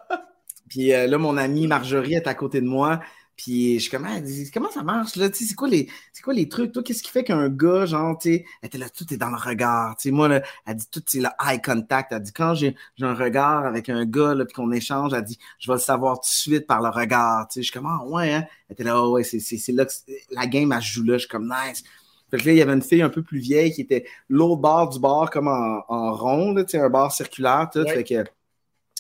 puis 0.69 0.93
euh, 0.93 1.07
là, 1.07 1.19
mon 1.19 1.37
amie 1.37 1.69
Marjorie 1.69 2.15
est 2.15 2.27
à 2.27 2.35
côté 2.35 2.61
de 2.61 2.67
moi. 2.67 3.01
Puis 3.43 3.79
je 3.79 3.79
suis 3.79 3.91
comme, 3.91 4.05
ah, 4.07 4.19
comment 4.53 4.71
ça 4.71 4.83
marche 4.83 5.17
là? 5.17 5.31
C'est 5.33 5.55
quoi, 5.55 5.67
les, 5.67 5.89
quoi 6.23 6.35
les 6.35 6.47
trucs? 6.47 6.73
Toi, 6.73 6.83
qu'est-ce 6.83 7.03
qui 7.03 7.09
fait 7.11 7.25
qu'un 7.25 7.49
gars, 7.49 7.87
genre, 7.87 8.19
tu 8.19 8.35
sais, 8.35 8.45
elle 8.61 8.67
était 8.67 8.77
là, 8.77 8.91
tout 8.91 9.15
est 9.15 9.17
dans 9.17 9.31
le 9.31 9.39
regard. 9.39 9.95
sais 9.99 10.11
moi, 10.11 10.29
là, 10.29 10.43
elle 10.67 10.77
dit 10.77 10.87
tout, 10.91 11.03
c'est 11.07 11.21
le 11.21 11.29
eye 11.49 11.59
contact. 11.63 12.13
Elle 12.13 12.21
dit, 12.21 12.33
quand 12.35 12.55
j'ai 12.55 12.77
un 13.01 13.15
regard 13.15 13.65
avec 13.65 13.89
un 13.89 14.05
gars, 14.05 14.35
là, 14.35 14.45
puis 14.45 14.53
qu'on 14.53 14.71
échange, 14.73 15.15
elle 15.15 15.25
dit, 15.25 15.39
je 15.59 15.69
vais 15.71 15.77
le 15.77 15.81
savoir 15.81 16.17
tout 16.17 16.29
de 16.29 16.35
suite 16.35 16.67
par 16.67 16.83
le 16.83 16.91
regard. 16.91 17.49
Je 17.57 17.63
suis 17.63 17.73
comme, 17.73 17.87
ah, 17.87 18.05
ouais, 18.05 18.31
hein? 18.31 18.45
Elle 18.69 18.75
était 18.75 18.85
là, 18.85 19.03
oh, 19.03 19.13
ouais, 19.13 19.25
c'est 19.25 19.73
là 19.73 19.87
que 19.87 19.93
la 20.33 20.47
game, 20.47 20.71
elle 20.73 20.83
joue 20.83 21.03
là. 21.03 21.15
Je 21.15 21.21
suis 21.21 21.29
comme, 21.29 21.49
nice. 21.49 21.83
Fait 22.31 22.37
que 22.37 22.45
là, 22.45 22.53
il 22.53 22.59
y 22.59 22.63
avait 22.63 22.75
une 22.75 22.83
fille 22.83 23.01
un 23.01 23.09
peu 23.09 23.23
plus 23.23 23.39
vieille 23.39 23.73
qui 23.73 23.81
était 23.81 24.05
l'autre 24.29 24.61
bord 24.61 24.91
du 24.91 25.01
bar, 25.01 25.31
comme 25.31 25.49
en, 25.49 25.83
en 25.89 26.13
rond, 26.13 26.55
tu 26.57 26.65
sais, 26.69 26.79
un 26.79 26.91
bar 26.91 27.11
circulaire, 27.11 27.71
tout. 27.73 27.85
Fait 27.85 28.05
que, 28.05 28.23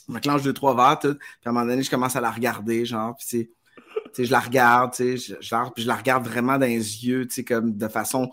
on 0.09 0.19
clenche 0.19 0.43
deux, 0.43 0.55
trois 0.55 0.75
verres, 0.75 0.99
tout. 0.99 1.15
Puis 1.15 1.27
à 1.45 1.51
un 1.51 1.53
moment 1.53 1.67
donné, 1.67 1.83
je 1.83 1.91
commence 1.91 2.17
à 2.17 2.23
la 2.23 2.31
regarder, 2.31 2.87
genre, 2.87 3.15
puis 3.19 3.51
je 4.19 4.31
la 4.31 4.41
regarde, 4.41 4.95
je, 4.99 5.17
je, 5.17 5.35
je, 5.77 5.87
la 5.87 5.95
regarde 5.95 6.27
vraiment 6.27 6.59
dans 6.59 6.67
les 6.67 7.07
yeux, 7.07 7.27
comme 7.47 7.77
de 7.77 7.89
façon 7.89 8.31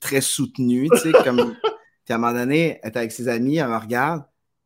très 0.00 0.20
soutenue. 0.20 0.88
Comme... 1.24 1.56
Puis 2.04 2.12
à 2.12 2.14
un 2.14 2.18
moment 2.18 2.32
donné, 2.32 2.80
elle 2.82 2.90
est 2.90 2.96
avec 2.96 3.12
ses 3.12 3.28
amis, 3.28 3.56
elle 3.58 3.68
me 3.68 3.76
regarde. 3.76 4.22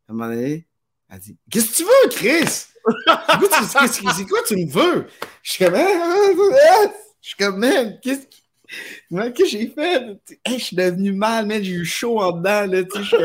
À 0.09 0.12
un 0.12 0.14
moment 0.14 0.28
donné, 0.28 0.66
elle 1.11 1.18
dit 1.18 1.36
Qu'est-ce 1.50 1.70
que 1.70 1.76
tu 1.76 1.84
veux, 1.84 2.11
Chris? 2.11 2.66
C'est 4.14 4.26
quoi 4.26 4.42
tu 4.46 4.57
me 4.57 4.70
veux 4.70 5.07
Je 5.42 5.50
suis 5.53 5.64
comme 5.64 5.74
Je 5.74 6.88
suis 7.20 7.36
comme 7.36 7.59
Man, 7.59 7.98
qu'est-ce 8.00 8.26
que 9.30 9.46
j'ai 9.46 9.68
fait? 9.68 10.18
je 10.46 10.59
suis 10.59 10.76
devenu 10.76 11.12
mal, 11.12 11.46
mais 11.46 11.62
j'ai 11.62 11.72
eu 11.72 11.84
chaud 11.84 12.20
en 12.20 12.32
dedans. 12.32 12.66
Là, 12.66 12.82
je 12.94 13.03
suis 13.03 13.16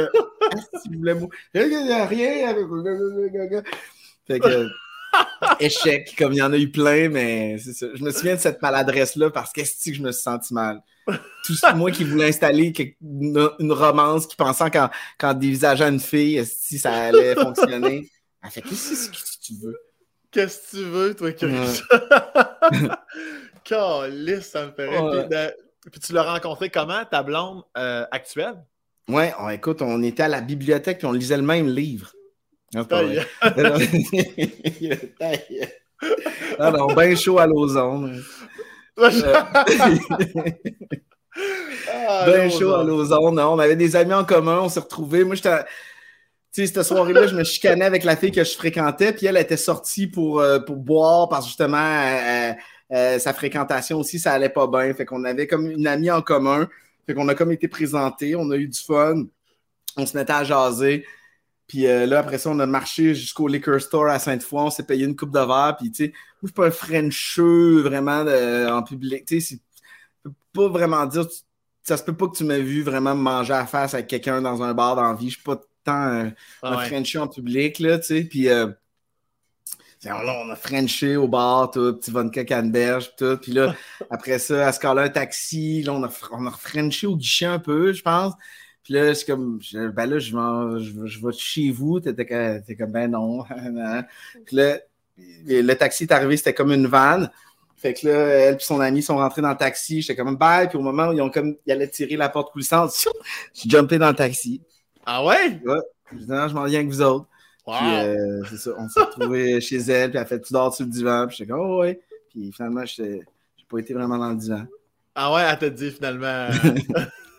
si 0.81 0.89
vous 0.89 0.99
voulez, 0.99 1.13
rien. 2.05 2.53
Fait 4.27 4.39
que 4.39 4.67
échec, 5.59 6.15
comme 6.17 6.33
il 6.33 6.37
y 6.37 6.41
en 6.41 6.53
a 6.53 6.57
eu 6.57 6.71
plein, 6.71 7.09
mais 7.09 7.57
c'est 7.57 7.73
ça. 7.73 7.87
Je 7.93 8.03
me 8.03 8.11
souviens 8.11 8.35
de 8.35 8.39
cette 8.39 8.61
maladresse-là 8.61 9.29
parce 9.29 9.51
qu'est-ce 9.51 9.89
que 9.89 9.95
je 9.95 10.01
me 10.01 10.11
suis 10.11 10.21
senti 10.21 10.53
mal. 10.53 10.81
Tout 11.45 11.53
moi 11.75 11.91
qui 11.91 12.03
voulais 12.03 12.27
installer 12.27 12.73
une, 13.01 13.71
romance, 13.71 14.27
qui 14.27 14.35
pensait 14.35 14.69
qu'en, 14.69 14.89
qu'en 15.17 15.33
dévisageant 15.33 15.87
une 15.87 15.99
fille, 15.99 16.45
si 16.45 16.77
ça 16.77 16.93
allait 16.93 17.35
fonctionner. 17.35 18.09
Elle 18.43 18.49
fait 18.51 18.61
qu'est-ce 18.61 19.09
que 19.09 19.45
tu 19.45 19.53
veux? 19.61 19.77
Qu'est-ce 20.31 20.71
que 20.71 20.77
tu 20.77 20.83
veux, 20.83 21.15
toi, 21.15 21.31
Chris? 21.31 21.81
Calice, 23.63 24.49
ça 24.49 24.65
me 24.65 24.71
ferait. 24.71 25.55
Puis, 25.91 26.01
tu 26.01 26.13
l'as 26.13 26.23
rencontré 26.23 26.69
comment, 26.69 27.03
ta 27.05 27.23
blonde 27.23 27.63
euh, 27.77 28.05
actuelle? 28.11 28.55
Ouais, 29.07 29.33
écoute, 29.53 29.81
on 29.81 30.03
était 30.03 30.23
à 30.23 30.27
la 30.27 30.41
bibliothèque 30.41 30.97
puis 30.97 31.07
on 31.07 31.13
lisait 31.13 31.37
le 31.37 31.43
même 31.43 31.67
livre. 31.67 32.11
Non, 36.59 36.71
non, 36.71 36.93
bien 36.93 37.15
chaud 37.15 37.39
à 37.39 37.47
l'ozone. 37.47 38.21
bien 42.25 42.49
chaud 42.49 42.73
à 42.73 42.83
l'ozone. 42.83 43.39
On 43.39 43.59
avait 43.59 43.75
des 43.75 43.95
amis 43.95 44.13
en 44.13 44.25
commun, 44.25 44.59
on 44.61 44.69
s'est 44.69 44.79
retrouvés. 44.79 45.23
Moi, 45.23 45.35
j'étais. 45.35 45.63
Tu 46.53 46.65
sais, 46.65 46.73
cette 46.73 46.83
soirée-là, 46.83 47.27
je 47.27 47.35
me 47.35 47.43
chicanais 47.43 47.85
avec 47.85 48.03
la 48.03 48.15
fille 48.15 48.31
que 48.31 48.43
je 48.43 48.55
fréquentais, 48.55 49.13
puis 49.13 49.27
elle 49.27 49.37
était 49.37 49.57
sortie 49.57 50.07
pour, 50.07 50.39
euh, 50.39 50.59
pour 50.59 50.77
boire 50.77 51.29
parce 51.29 51.45
que 51.45 51.49
justement, 51.49 51.77
euh, 51.77 52.53
euh, 52.93 53.19
sa 53.19 53.33
fréquentation 53.33 53.99
aussi, 53.99 54.17
ça 54.17 54.33
allait 54.33 54.49
pas 54.49 54.65
bien. 54.67 54.93
Fait 54.93 55.05
qu'on 55.05 55.23
avait 55.23 55.45
comme 55.45 55.69
une 55.69 55.87
amie 55.87 56.09
en 56.09 56.21
commun. 56.21 56.67
Fait 57.05 57.13
qu'on 57.13 57.27
a 57.27 57.35
comme 57.35 57.51
été 57.51 57.67
présentés, 57.67 58.35
on 58.35 58.49
a 58.51 58.55
eu 58.55 58.67
du 58.67 58.79
fun, 58.79 59.25
on 59.97 60.05
se 60.05 60.17
mettait 60.17 60.33
à 60.33 60.43
jaser. 60.43 61.05
Puis 61.67 61.85
euh, 61.85 62.05
là, 62.05 62.19
après 62.19 62.37
ça, 62.37 62.49
on 62.49 62.59
a 62.59 62.65
marché 62.65 63.13
jusqu'au 63.13 63.47
liquor 63.47 63.79
store 63.81 64.07
à 64.07 64.19
Sainte-Foy. 64.19 64.61
On 64.61 64.69
s'est 64.69 64.85
payé 64.85 65.05
une 65.05 65.15
coupe 65.15 65.31
de 65.31 65.39
verre. 65.39 65.75
Puis, 65.77 65.91
tu 65.91 66.05
sais, 66.05 66.11
moi, 66.11 66.43
je 66.43 66.47
suis 66.47 66.53
pas 66.53 66.67
un 66.67 66.71
Frencheux 66.71 67.81
vraiment 67.81 68.21
en 68.71 68.83
public. 68.83 69.25
Tu 69.25 69.41
sais, 69.41 69.59
peux 70.23 70.31
pas 70.53 70.67
vraiment 70.69 71.05
dire. 71.05 71.25
Ça 71.83 71.97
se 71.97 72.03
peut 72.03 72.15
pas 72.15 72.27
que 72.27 72.35
tu 72.35 72.43
m'aies 72.43 72.61
vu 72.61 72.83
vraiment 72.83 73.15
manger 73.15 73.53
à 73.53 73.65
face 73.65 73.93
avec 73.93 74.07
quelqu'un 74.07 74.41
dans 74.41 74.61
un 74.61 74.73
bar 74.73 74.95
d'envie. 74.95 75.29
Je 75.29 75.35
suis 75.35 75.43
pas 75.43 75.61
tant 75.83 75.93
un, 75.93 76.33
ah 76.61 76.85
Frencheux 76.85 77.21
en 77.21 77.27
public, 77.27 77.79
là, 77.79 77.97
tu 77.97 78.05
sais. 78.05 78.23
Puis, 78.23 78.49
euh, 78.49 78.67
on 80.05 80.49
a 80.49 80.55
Frenché 80.55 81.15
au 81.15 81.27
bar, 81.27 81.71
tout, 81.71 81.93
petit 81.93 82.11
vodka 82.11 82.43
canneberge, 82.43 83.15
tout. 83.17 83.37
Puis 83.37 83.51
là, 83.51 83.73
après 84.09 84.39
ça, 84.39 84.67
à 84.67 84.71
ce 84.71 84.79
cas-là, 84.79 85.03
un 85.03 85.09
taxi. 85.09 85.81
Là, 85.83 85.93
on 85.93 86.03
a, 86.03 86.09
on 86.31 86.45
a 86.45 86.51
Frenché 86.51 87.07
au 87.07 87.15
guichet 87.15 87.45
un 87.45 87.59
peu, 87.59 87.93
je 87.93 88.01
pense. 88.01 88.33
Puis 88.87 88.93
là, 88.93 89.13
c'est 89.13 89.25
comme, 89.25 89.59
ben 89.73 90.05
là, 90.05 90.17
je, 90.17 90.31
je, 90.79 91.05
je 91.07 91.25
vais 91.25 91.33
chez 91.33 91.71
vous. 91.71 91.99
T'étais 91.99 92.25
comme, 92.25 92.89
ben 92.93 93.11
non. 93.11 93.43
puis 94.45 94.55
là, 94.55 94.77
le 95.17 95.73
taxi 95.73 96.03
est 96.03 96.11
arrivé, 96.13 96.37
c'était 96.37 96.53
comme 96.53 96.71
une 96.71 96.87
vanne. 96.87 97.29
Fait 97.75 97.93
que 97.93 98.07
là, 98.07 98.13
elle 98.13 98.55
et 98.55 98.59
son 98.59 98.79
ami 98.79 99.03
sont 99.03 99.17
rentrés 99.17 99.41
dans 99.41 99.49
le 99.49 99.57
taxi. 99.57 100.01
J'étais 100.01 100.15
comme, 100.15 100.37
bye. 100.37 100.69
Puis 100.69 100.77
au 100.77 100.81
moment 100.81 101.09
où 101.09 101.11
ils, 101.11 101.21
ont 101.21 101.29
comme, 101.29 101.57
ils 101.65 101.73
allaient 101.73 101.89
tirer 101.89 102.15
la 102.15 102.29
porte 102.29 102.53
coulissante, 102.53 102.93
j'ai 103.53 103.69
jumpé 103.69 103.97
dans 103.97 104.07
le 104.07 104.15
taxi. 104.15 104.61
Ah 105.05 105.21
ouais? 105.25 105.59
Ouais. 105.65 105.79
Je 106.17 106.25
non, 106.25 106.47
je 106.47 106.53
m'en 106.53 106.63
viens 106.63 106.79
avec 106.79 106.89
vous 106.89 107.01
autres. 107.01 107.27
Puis, 107.65 107.75
euh, 107.75 108.41
c'est 108.49 108.55
ça, 108.57 108.71
on 108.77 108.87
s'est 108.87 109.01
retrouvés 109.01 109.59
chez 109.59 109.79
elle, 109.79 110.11
puis 110.11 110.17
elle 110.17 110.23
a 110.23 110.25
fait, 110.25 110.39
tu 110.39 110.53
dors 110.53 110.73
sur 110.73 110.85
le 110.85 110.91
divan, 110.91 111.27
puis 111.27 111.35
j'étais 111.35 111.51
comme, 111.51 111.59
oh 111.59 111.81
ouais. 111.81 111.99
Puis 112.29 112.53
finalement, 112.53 112.85
j'ai 112.85 113.25
pas 113.69 113.79
été 113.79 113.93
vraiment 113.93 114.17
dans 114.17 114.29
le 114.29 114.37
divan. 114.37 114.63
Ah 115.13 115.33
ouais, 115.33 115.41
elle 115.41 115.59
t'a 115.59 115.69
dit 115.69 115.91
finalement. 115.91 116.47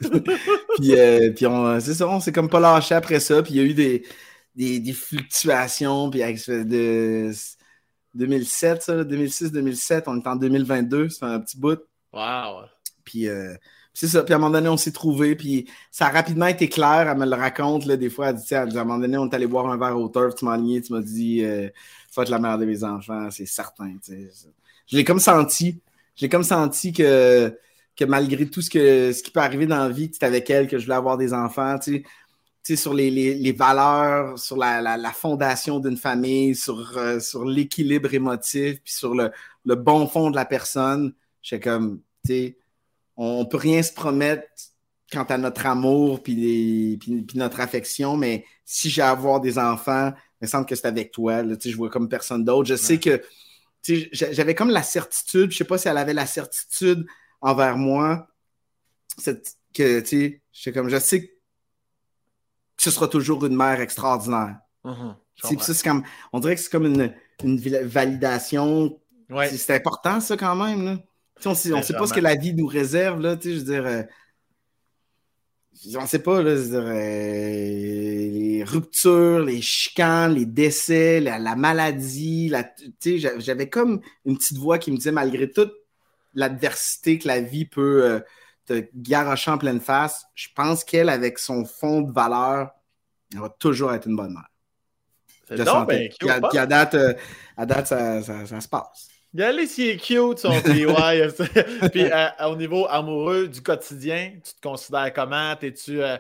puis, 0.76 0.94
euh, 0.94 1.32
puis 1.34 1.46
on, 1.46 1.80
c'est 1.80 1.94
ça, 1.94 2.09
on 2.09 2.20
s'est 2.20 2.32
comme 2.32 2.49
pas 2.49 2.61
lâché 2.61 2.94
après 2.94 3.20
ça, 3.20 3.42
puis 3.42 3.55
il 3.55 3.57
y 3.57 3.61
a 3.61 3.64
eu 3.64 3.74
des, 3.74 4.07
des, 4.55 4.80
des 4.80 4.92
fluctuations, 4.92 6.11
puis 6.11 6.22
avec 6.22 6.38
de 6.46 7.30
2007, 8.14 8.88
2006-2007, 8.88 10.05
on 10.07 10.20
est 10.20 10.26
en 10.26 10.36
2022, 10.36 11.09
c'est 11.09 11.24
un 11.24 11.40
petit 11.40 11.59
bout. 11.59 11.80
Wow! 12.12 12.64
Puis, 13.05 13.28
euh, 13.28 13.55
c'est 14.01 14.07
ça. 14.07 14.22
Puis 14.22 14.32
à 14.32 14.36
un 14.36 14.38
moment 14.38 14.53
donné, 14.53 14.68
on 14.68 14.76
s'est 14.76 14.92
trouvés. 14.92 15.34
Puis 15.34 15.68
ça 15.90 16.07
a 16.07 16.11
rapidement 16.11 16.46
été 16.46 16.68
clair. 16.68 17.09
Elle 17.11 17.18
me 17.18 17.26
le 17.26 17.34
raconte. 17.34 17.84
Là, 17.84 17.96
des 17.96 18.11
fois, 18.11 18.28
elle 18.28 18.36
dit, 18.36 18.55
à 18.55 18.62
un 18.62 18.84
moment 18.84 18.99
donné, 18.99 19.18
on 19.18 19.28
est 19.28 19.34
allé 19.34 19.49
boire 19.49 19.68
un 19.68 19.76
verre 19.76 19.99
au 19.99 20.09
turf. 20.09 20.36
Tu 20.36 20.44
m'as 20.44 20.53
aligné. 20.53 20.80
Tu 20.80 20.92
m'as 20.92 21.01
dit, 21.01 21.44
euh, 21.44 21.68
tu 22.14 22.20
être 22.20 22.28
la 22.28 22.38
mère 22.38 22.59
de 22.59 22.64
mes 22.64 22.84
enfants. 22.84 23.28
C'est 23.32 23.44
certain. 23.44 23.92
Je 24.07 24.96
l'ai 24.96 25.03
comme 25.03 25.18
senti. 25.18 25.80
J'ai 26.14 26.28
comme 26.28 26.44
senti 26.44 26.92
que, 26.92 27.59
que 27.99 28.05
malgré 28.05 28.49
tout 28.49 28.62
ce, 28.62 28.70
que, 28.70 29.12
ce 29.12 29.22
qui 29.22 29.32
peut 29.32 29.40
arriver 29.40 29.66
dans 29.66 29.78
la 29.78 29.88
vie, 29.88 30.09
que 30.09 30.14
c'était 30.14 30.26
avec 30.26 30.49
elle, 30.51 30.68
que 30.68 30.78
je 30.78 30.84
voulais 30.84 30.96
avoir 30.96 31.18
des 31.18 31.34
enfants. 31.34 31.78
Tu 31.80 32.05
sais, 32.62 32.76
sur 32.76 32.94
les, 32.94 33.11
les, 33.11 33.34
les, 33.34 33.53
valeurs, 33.53 34.38
sur 34.38 34.57
la, 34.57 34.80
la, 34.80 34.96
la 34.96 35.12
fondation 35.12 35.80
d'une 35.80 35.96
famille, 35.96 36.55
sur, 36.55 36.96
euh, 36.96 37.18
sur 37.18 37.44
l'équilibre 37.44 38.14
émotif, 38.14 38.80
puis 38.84 38.92
sur 38.92 39.14
le, 39.16 39.32
le 39.64 39.74
bon 39.74 40.07
fond 40.07 40.30
de 40.30 40.36
la 40.36 40.44
personne. 40.44 41.12
J'étais 41.42 41.68
comme, 41.68 42.01
tu 42.24 42.32
sais, 42.32 42.59
on 43.16 43.44
peut 43.46 43.57
rien 43.57 43.82
se 43.82 43.92
promettre 43.92 44.46
quant 45.11 45.24
à 45.24 45.38
notre 45.38 45.66
amour 45.66 46.22
puis, 46.22 47.01
notre 47.34 47.59
affection, 47.61 48.16
mais 48.16 48.44
si 48.64 48.90
j'ai 48.90 49.03
à 49.03 49.11
avoir 49.11 49.40
des 49.40 49.59
enfants, 49.59 50.12
il 50.40 50.44
me 50.44 50.46
semble 50.46 50.66
que 50.66 50.76
c'est 50.76 50.86
avec 50.86 51.11
toi. 51.11 51.42
Là, 51.42 51.57
je 51.61 51.74
vois 51.74 51.90
comme 51.90 52.09
personne 52.09 52.44
d'autre. 52.44 52.68
Je 52.68 52.76
sais 52.76 53.01
que 53.01 53.20
j'avais 54.12 54.55
comme 54.55 54.70
la 54.70 54.82
certitude, 54.84 55.51
je 55.51 55.57
sais 55.57 55.64
pas 55.64 55.78
si 55.78 55.88
elle 55.88 55.99
avait 55.99 56.12
la 56.12 56.26
certitude 56.26 57.05
envers 57.41 57.76
moi, 57.76 58.28
que 59.74 60.03
je 60.05 60.70
comme 60.70 60.89
je 60.89 60.99
sais 60.99 61.26
que 61.26 61.32
ce 62.78 62.91
sera 62.91 63.09
toujours 63.09 63.45
une 63.47 63.57
mère 63.57 63.80
extraordinaire. 63.80 64.59
Mm-hmm. 64.84 65.82
comme, 65.82 66.03
on 66.32 66.41
dirait 66.41 66.55
que 66.55 66.61
c'est 66.61 66.70
comme 66.70 66.86
une, 66.86 67.12
validation. 67.84 68.99
C'est 69.51 69.74
important, 69.74 70.20
ça, 70.20 70.36
quand 70.36 70.57
même. 70.57 70.84
Là 70.84 70.99
on 71.47 71.51
ne 71.51 71.55
sait 71.55 71.95
pas 71.95 72.07
ce 72.07 72.14
que 72.14 72.20
la 72.20 72.34
vie 72.34 72.55
nous 72.55 72.66
réserve, 72.66 73.20
là, 73.20 73.36
je 73.43 73.51
veux 73.51 73.62
dire. 73.62 73.86
Euh, 73.86 74.03
on 75.97 76.03
ne 76.03 76.07
sait 76.07 76.18
pas, 76.18 76.43
là, 76.43 76.51
euh, 76.51 76.93
les 76.93 78.64
ruptures, 78.64 79.45
les 79.45 79.62
chicanes, 79.62 80.34
les 80.34 80.47
décès, 80.47 81.20
la, 81.20 81.55
maladie. 81.55 82.49
La, 82.49 82.68
j'avais 83.39 83.68
comme 83.68 84.01
une 84.24 84.36
petite 84.36 84.59
voix 84.59 84.78
qui 84.78 84.91
me 84.91 84.97
disait, 84.97 85.12
malgré 85.12 85.51
toute 85.51 85.72
l'adversité 86.39 87.18
que 87.18 87.28
la 87.28 87.41
vie 87.41 87.64
peut 87.64 88.05
euh, 88.05 88.20
te 88.66 88.86
garocher 88.95 89.51
en 89.51 89.59
pleine 89.59 89.80
face, 89.80 90.24
je 90.34 90.49
pense 90.55 90.84
qu'elle, 90.84 91.09
avec 91.09 91.39
son 91.39 91.64
fond 91.64 92.03
de 92.03 92.12
valeur, 92.12 92.70
elle 93.32 93.41
va 93.41 93.49
toujours 93.49 93.93
être 93.93 94.07
une 94.07 94.16
bonne 94.16 94.32
mère. 94.32 94.49
C'est 95.49 95.57
ben, 95.57 96.11
à, 96.28 96.66
date, 96.66 96.97
à 97.57 97.66
date 97.66 97.86
ça, 97.86 98.22
ça 98.22 98.61
se 98.61 98.68
passe. 98.68 99.09
Regardez 99.34 99.66
s'il 99.66 99.89
est 99.89 99.97
cute, 99.99 100.39
son 100.39 100.61
PY. 100.62 100.86
Puis 101.93 102.05
euh, 102.05 102.28
au 102.47 102.57
niveau 102.57 102.86
amoureux 102.89 103.47
du 103.47 103.61
quotidien, 103.61 104.32
tu 104.43 104.55
te 104.55 104.61
considères 104.61 105.12
comment? 105.12 105.55
T'es-tu 105.55 106.03
euh, 106.03 106.16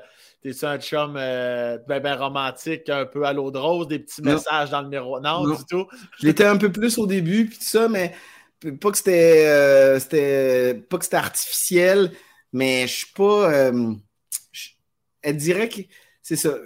un 0.62 0.78
chum 0.78 1.14
euh, 1.16 1.78
ben, 1.88 2.00
ben, 2.00 2.16
romantique, 2.16 2.88
un 2.90 3.06
peu 3.06 3.24
à 3.24 3.32
l'eau 3.32 3.50
de 3.50 3.58
rose, 3.58 3.88
des 3.88 4.00
petits 4.00 4.20
messages 4.20 4.70
dans 4.70 4.82
le 4.82 4.88
miroir? 4.88 5.22
Non, 5.22 5.48
du 5.48 5.64
tout. 5.68 5.86
Je 6.18 6.26
l'étais 6.26 6.44
un 6.44 6.58
peu 6.58 6.70
plus 6.70 6.98
au 6.98 7.06
début, 7.06 7.46
puis 7.46 7.58
tout 7.58 7.64
ça, 7.64 7.88
mais 7.88 8.14
pas 8.80 8.90
que 8.90 8.96
c'était 8.96 10.74
pas 10.88 10.98
que 10.98 11.04
c'était 11.04 11.16
artificiel, 11.16 12.12
mais 12.52 12.86
je 12.86 12.94
suis 12.94 13.12
pas. 13.14 13.72
elle 15.22 15.36
dirait 15.36 15.68
que 15.68 15.80
c'est 16.22 16.36
ça. 16.36 16.56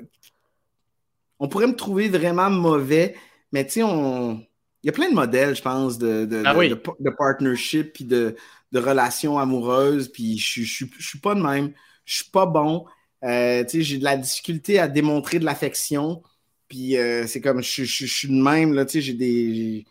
On 1.38 1.48
pourrait 1.48 1.66
me 1.66 1.76
trouver 1.76 2.08
vraiment 2.08 2.50
mauvais, 2.50 3.16
mais 3.52 3.66
tu 3.66 3.72
sais, 3.72 3.82
on 3.82 4.44
il 4.82 4.88
y 4.88 4.90
a 4.90 4.92
plein 4.92 5.08
de 5.08 5.14
modèles, 5.14 5.54
je 5.54 5.62
pense, 5.62 5.96
de, 5.98 6.24
de, 6.24 6.42
ah 6.44 6.54
de, 6.54 7.10
partnership 7.10 7.92
puis 7.92 8.04
de, 8.04 8.34
de 8.72 8.78
relations 8.78 9.38
amoureuses. 9.38 10.08
Puis 10.08 10.38
je, 10.38 10.62
je, 10.62 10.86
je, 10.98 11.06
suis 11.06 11.20
pas 11.20 11.34
de 11.34 11.40
même. 11.40 11.72
Je 12.04 12.16
suis 12.16 12.30
pas 12.30 12.46
bon. 12.46 12.86
Euh, 13.22 13.64
j'ai 13.72 13.98
de 13.98 14.04
la 14.04 14.16
difficulté 14.16 14.80
à 14.80 14.88
démontrer 14.88 15.38
de 15.38 15.44
l'affection. 15.44 16.22
Puis 16.68 16.96
euh, 16.96 17.26
c'est 17.28 17.40
comme 17.40 17.62
je, 17.62 17.84
je, 17.84 18.06
suis 18.06 18.28
de 18.28 18.42
même. 18.42 18.72
Là, 18.72 18.84
j'ai 18.88 19.12
des. 19.12 19.84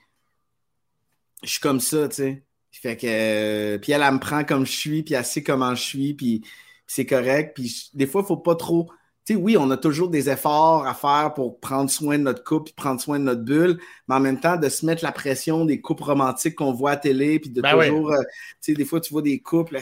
Je 1.44 1.50
suis 1.50 1.60
comme 1.60 1.80
ça, 1.80 2.08
tu 2.08 2.16
sais. 2.16 2.44
Fait 2.72 2.98
que. 2.98 3.08
Euh, 3.08 3.78
puis 3.78 3.92
elle, 3.92 4.02
elle 4.02 4.14
me 4.14 4.20
prend 4.20 4.44
comme 4.44 4.66
je 4.66 4.72
suis, 4.72 5.04
puis 5.04 5.14
elle 5.14 5.26
sait 5.26 5.44
comment 5.44 5.76
je 5.76 5.84
suis, 5.84 6.14
puis 6.14 6.44
c'est 6.88 7.06
correct. 7.06 7.54
Puis 7.56 7.90
des 7.94 8.08
fois, 8.08 8.22
il 8.24 8.28
faut 8.28 8.38
pas 8.38 8.56
trop 8.56 8.90
oui, 9.36 9.58
on 9.58 9.70
a 9.72 9.78
toujours 9.78 10.10
des 10.10 10.30
efforts 10.30 10.86
à 10.86 10.94
faire 10.94 11.34
pour 11.34 11.60
prendre 11.60 11.90
soin 11.90 12.18
de 12.18 12.24
notre 12.24 12.44
couple, 12.44 12.72
prendre 12.76 13.00
soin 13.00 13.20
de 13.20 13.24
notre 13.24 13.44
bulle, 13.44 13.80
mais 14.08 14.16
en 14.16 14.20
même 14.20 14.40
temps, 14.40 14.58
de 14.58 14.70
se 14.70 14.86
mettre 14.86 15.04
la 15.04 15.12
pression 15.12 15.66
des 15.66 15.82
couples 15.82 16.04
romantiques 16.04 16.56
qu'on 16.56 16.74
voit 16.74 16.92
à 16.92 16.98
télé, 16.98 17.40
puis 17.40 17.50
de 17.50 17.62
ben 17.62 17.72
toujours, 17.72 18.12
euh, 18.12 18.20
tu 18.62 18.72
sais, 18.72 18.74
des 18.74 18.86
fois, 18.86 19.00
tu 19.00 19.14
vois 19.14 19.22
des 19.22 19.40
couples, 19.40 19.80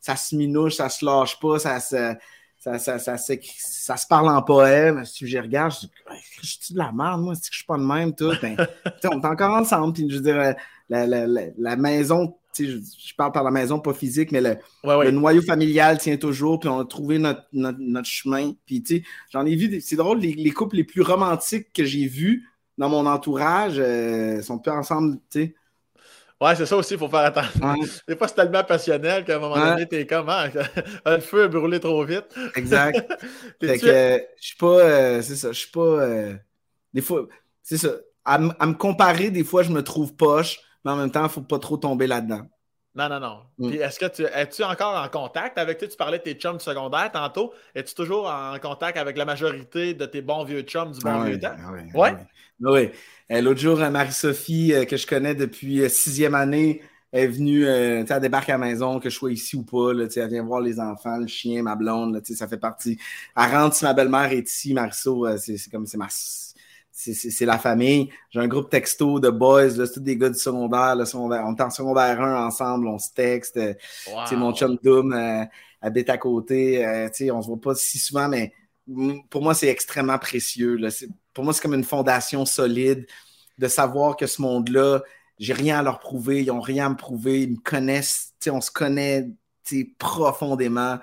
ça 0.00 0.16
se 0.16 0.36
minouche, 0.36 0.76
ça 0.76 0.88
se 0.88 1.04
lâche 1.04 1.38
pas, 1.40 1.58
ça 1.58 1.80
se, 1.80 2.14
ça, 2.62 2.78
ça, 2.78 2.98
ça, 3.00 3.16
ça, 3.18 3.96
se 3.96 4.06
parle 4.06 4.28
en 4.28 4.40
poème. 4.40 5.04
Si 5.04 5.26
je 5.26 5.38
regarde, 5.38 5.72
je 5.72 5.80
dis, 5.80 5.90
je 6.42 6.46
suis 6.46 6.74
de 6.74 6.78
la 6.78 6.92
merde, 6.92 7.20
moi, 7.20 7.34
c'est 7.34 7.48
que 7.48 7.54
je 7.54 7.56
suis 7.56 7.66
pas 7.66 7.76
de 7.76 7.82
même, 7.82 8.14
tout. 8.14 8.32
Ben, 8.40 8.56
on 9.04 9.20
est 9.20 9.26
encore 9.26 9.56
ensemble, 9.56 9.94
puis 9.94 10.08
je 10.08 10.16
veux 10.16 10.22
dire, 10.22 10.54
la, 10.88 11.06
la, 11.06 11.26
la, 11.26 11.42
la 11.58 11.76
maison 11.76 12.36
je, 12.56 12.64
je, 12.66 13.14
parle 13.16 13.32
par 13.32 13.42
la 13.42 13.50
maison, 13.50 13.80
pas 13.80 13.94
physique, 13.94 14.30
mais 14.30 14.40
le, 14.40 15.10
noyau 15.10 15.42
familial 15.42 15.98
tient 15.98 16.18
toujours, 16.18 16.60
puis 16.60 16.68
on 16.68 16.78
a 16.78 16.84
trouvé 16.84 17.18
notre, 17.18 17.42
notre, 17.52 18.06
chemin. 18.06 18.52
Puis, 18.64 19.04
j'en 19.30 19.44
ai 19.44 19.56
vu, 19.56 19.80
c'est 19.80 19.96
drôle, 19.96 20.20
les, 20.20 20.50
couples 20.50 20.76
les 20.76 20.84
plus 20.84 21.02
romantiques 21.02 21.72
que 21.72 21.84
j'ai 21.84 22.06
vus 22.06 22.48
dans 22.78 22.88
mon 22.88 23.06
entourage 23.06 23.76
euh, 23.78 24.40
sont 24.42 24.58
plus 24.58 24.70
ensemble, 24.70 25.16
tu 25.30 25.40
sais. 25.40 25.54
Ouais, 26.42 26.56
c'est 26.56 26.66
ça 26.66 26.76
aussi, 26.76 26.94
il 26.94 26.98
faut 26.98 27.08
faire 27.08 27.20
attention. 27.20 27.74
Des 28.08 28.16
fois, 28.16 28.26
c'est 28.26 28.34
tellement 28.34 28.64
passionnel 28.64 29.24
qu'à 29.24 29.36
un 29.36 29.38
moment 29.38 29.54
donné, 29.54 29.86
t'es 29.86 30.04
comme, 30.08 30.28
ah, 30.28 30.48
le 31.06 31.20
feu 31.20 31.44
a 31.44 31.48
brûlé 31.48 31.78
trop 31.78 32.04
vite. 32.04 32.26
Exact. 32.56 32.98
fait 33.60 33.78
que, 33.78 33.86
euh, 33.86 34.18
je 34.40 34.46
suis 34.48 34.56
pas, 34.56 34.66
euh, 34.66 35.22
c'est 35.22 35.36
ça, 35.36 35.52
je 35.52 35.58
suis 35.60 35.70
pas, 35.70 36.04
des 36.92 37.00
fois, 37.00 37.28
c'est 37.62 37.78
ça, 37.78 37.90
à, 38.24 38.38
me 38.38 38.72
comparer, 38.72 39.30
des 39.30 39.44
fois, 39.44 39.62
je 39.62 39.70
me 39.70 39.84
trouve 39.84 40.16
poche, 40.16 40.58
mais 40.84 40.90
en 40.90 40.96
même 40.96 41.12
temps, 41.12 41.20
il 41.20 41.24
ne 41.24 41.28
faut 41.28 41.42
pas 41.42 41.60
trop 41.60 41.76
tomber 41.76 42.08
là-dedans. 42.08 42.42
Non, 42.94 43.08
non, 43.08 43.20
non. 43.20 43.38
Mm. 43.58 43.70
Puis 43.70 43.78
est-ce 43.78 43.98
que 43.98 44.06
tu 44.06 44.22
es-tu 44.22 44.62
encore 44.64 45.02
en 45.02 45.08
contact 45.08 45.56
avec 45.58 45.78
toi? 45.78 45.88
Tu 45.88 45.96
parlais 45.96 46.18
de 46.18 46.24
tes 46.24 46.34
chums 46.34 46.60
secondaires 46.60 47.10
tantôt. 47.10 47.52
Es-tu 47.74 47.94
toujours 47.94 48.26
en 48.26 48.58
contact 48.58 48.98
avec 48.98 49.16
la 49.16 49.24
majorité 49.24 49.94
de 49.94 50.04
tes 50.04 50.20
bons 50.20 50.44
vieux 50.44 50.62
chums 50.62 50.92
du 50.92 51.00
bon 51.00 51.22
ah 51.22 51.24
vieux 51.24 51.40
temps? 51.40 51.54
Ah 51.58 51.70
oui, 51.72 51.80
ouais? 51.94 52.14
oui. 52.60 52.90
Euh, 53.30 53.40
l'autre 53.40 53.60
jour, 53.60 53.80
euh, 53.80 53.90
Marie-Sophie, 53.90 54.74
euh, 54.74 54.84
que 54.84 54.98
je 54.98 55.06
connais 55.06 55.34
depuis 55.34 55.88
sixième 55.88 56.34
année, 56.34 56.82
est 57.12 57.26
venue, 57.26 57.66
euh, 57.66 58.04
elle 58.08 58.20
débarque 58.20 58.48
à 58.50 58.52
la 58.52 58.58
maison, 58.58 58.98
que 58.98 59.08
je 59.10 59.14
sois 59.14 59.32
ici 59.32 59.56
ou 59.56 59.62
pas, 59.62 59.92
là, 59.92 60.06
elle 60.14 60.28
vient 60.28 60.42
voir 60.42 60.60
les 60.60 60.80
enfants, 60.80 61.18
le 61.18 61.26
chien, 61.26 61.62
ma 61.62 61.76
blonde, 61.76 62.14
là, 62.14 62.20
ça 62.22 62.48
fait 62.48 62.58
partie. 62.58 62.98
Elle 63.36 63.50
rentre 63.50 63.76
si 63.76 63.84
ma 63.84 63.92
belle-mère 63.92 64.32
est 64.32 64.48
ici, 64.48 64.72
Marceau, 64.72 65.26
c'est 65.36 65.58
comme, 65.70 65.86
c'est 65.86 65.98
ma 65.98 66.08
c'est 66.92 67.46
la 67.46 67.58
famille. 67.58 68.10
J'ai 68.30 68.40
un 68.40 68.48
groupe 68.48 68.70
texto 68.70 69.18
de 69.18 69.30
boys, 69.30 69.70
c'est 69.70 69.92
tous 69.92 70.00
des 70.00 70.16
gars 70.16 70.28
du 70.28 70.38
secondaire, 70.38 70.94
secondaire. 71.06 71.44
On 71.46 71.54
est 71.54 71.62
en 71.62 71.70
secondaire 71.70 72.20
1 72.20 72.46
ensemble, 72.46 72.86
on 72.86 72.98
se 72.98 73.12
texte. 73.14 73.56
Euh, 73.56 73.74
mon 74.32 74.54
chum 74.54 74.78
Doom 74.82 75.12
euh, 75.12 75.44
habite 75.80 76.10
à 76.10 76.18
côté. 76.18 76.84
Euh, 76.84 77.08
on 77.32 77.42
se 77.42 77.46
voit 77.46 77.60
pas 77.60 77.74
si 77.74 77.98
souvent, 77.98 78.28
mais 78.28 78.52
pour 79.30 79.42
moi, 79.42 79.54
c'est 79.54 79.68
extrêmement 79.68 80.18
précieux. 80.18 80.76
Là. 80.76 80.90
Pour 81.32 81.44
moi, 81.44 81.52
c'est 81.54 81.62
comme 81.62 81.74
une 81.74 81.84
fondation 81.84 82.44
solide 82.44 83.06
de 83.58 83.68
savoir 83.68 84.16
que 84.16 84.26
ce 84.26 84.42
monde-là, 84.42 85.02
j'ai 85.38 85.54
rien 85.54 85.78
à 85.78 85.82
leur 85.82 85.98
prouver, 85.98 86.42
ils 86.42 86.50
ont 86.50 86.60
rien 86.60 86.86
à 86.86 86.88
me 86.90 86.96
prouver, 86.96 87.42
ils 87.42 87.52
me 87.52 87.56
connaissent, 87.56 88.34
on 88.48 88.60
se 88.60 88.70
connaît 88.70 89.28
profondément. 89.98 90.98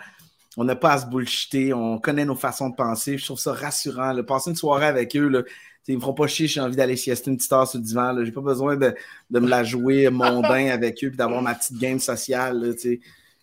On 0.57 0.63
n'a 0.65 0.75
pas 0.75 0.93
à 0.93 0.97
se 0.99 1.05
bullshiter, 1.05 1.73
on 1.73 1.99
connaît 1.99 2.25
nos 2.25 2.35
façons 2.35 2.69
de 2.69 2.75
penser. 2.75 3.17
Je 3.17 3.25
trouve 3.25 3.39
ça 3.39 3.53
rassurant. 3.53 4.21
Passer 4.23 4.49
une 4.49 4.55
soirée 4.55 4.87
avec 4.87 5.15
eux, 5.15 5.45
là, 5.87 5.93
ils 5.93 5.95
me 5.95 6.01
feront 6.01 6.13
pas 6.13 6.27
chier, 6.27 6.47
j'ai 6.47 6.61
envie 6.61 6.75
d'aller 6.75 6.95
siester 6.95 7.31
une 7.31 7.37
petite 7.37 7.51
heure 7.51 7.67
sur 7.67 7.79
le 7.79 7.85
divan. 7.85 8.23
J'ai 8.23 8.31
pas 8.31 8.41
besoin 8.41 8.75
de, 8.75 8.95
me 9.31 9.47
la 9.47 9.63
jouer 9.63 10.09
mondain 10.09 10.67
avec 10.71 11.03
eux 11.03 11.07
et 11.07 11.15
d'avoir 11.15 11.41
ma 11.41 11.55
petite 11.55 11.77
game 11.77 11.99
sociale. 11.99 12.75
Je 12.83 12.97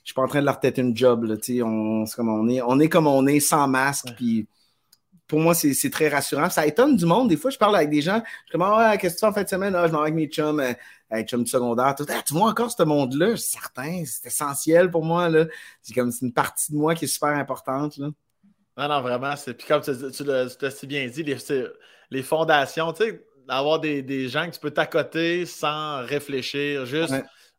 suis 0.04 0.14
pas 0.14 0.22
en 0.22 0.28
train 0.28 0.40
de 0.40 0.46
leur 0.46 0.60
tête 0.60 0.78
une 0.78 0.96
job. 0.96 1.24
on, 1.24 2.04
est 2.04 2.14
comme 2.14 2.28
on 2.28 2.48
est. 2.48 2.62
On 2.62 2.78
est 2.78 2.88
comme 2.88 3.06
on 3.06 3.26
est, 3.26 3.40
sans 3.40 3.66
masque. 3.66 4.06
Puis 4.16 4.46
pour 5.26 5.40
moi, 5.40 5.54
c'est 5.54 5.90
très 5.90 6.08
rassurant. 6.08 6.48
Ça 6.50 6.66
étonne 6.66 6.96
du 6.96 7.04
monde. 7.04 7.28
Des 7.28 7.36
fois, 7.36 7.50
je 7.50 7.58
parle 7.58 7.76
avec 7.76 7.90
des 7.90 8.02
gens. 8.02 8.22
Je 8.24 8.30
suis 8.42 8.52
comme, 8.52 8.62
ah, 8.62 8.96
qu'est-ce 8.96 9.14
que 9.14 9.18
tu 9.18 9.20
fais 9.20 9.26
en 9.26 9.32
fin 9.32 9.42
de 9.42 9.48
semaine? 9.48 9.74
Ah, 9.74 9.88
je 9.88 9.92
m'en 9.92 9.98
vais 9.98 10.04
avec 10.04 10.14
mes 10.14 10.28
chums, 10.28 10.60
euh, 10.60 11.22
chums 11.24 11.42
du 11.42 11.50
secondaire. 11.50 11.94
Tout. 11.96 12.06
Ah, 12.08 12.22
tu 12.24 12.34
vois 12.34 12.48
encore 12.48 12.70
ce 12.70 12.82
monde-là? 12.84 13.36
Certain, 13.36 14.04
c'est 14.06 14.28
essentiel 14.28 14.90
pour 14.90 15.04
moi. 15.04 15.28
C'est 15.82 15.94
comme 15.94 16.12
une 16.22 16.32
partie 16.32 16.72
de 16.72 16.76
moi 16.76 16.94
qui 16.94 17.06
est 17.06 17.08
super 17.08 17.30
importante. 17.30 17.96
Là. 17.96 18.10
Non, 18.76 18.88
non, 18.88 19.00
vraiment. 19.00 19.34
Puis 19.34 19.66
comme 19.66 19.82
tu, 19.82 20.24
l'as 20.24 20.70
si 20.70 20.86
bien 20.86 21.06
dit, 21.06 21.22
les, 21.22 21.36
les 22.10 22.22
fondations, 22.22 22.92
tu 22.92 23.04
sais, 23.04 23.26
d'avoir 23.48 23.80
des, 23.80 24.28
gens 24.28 24.46
que 24.46 24.54
tu 24.54 24.60
peux 24.60 24.70
t'accoter 24.70 25.46
sans 25.46 26.04
réfléchir, 26.04 26.84
juste 26.84 27.14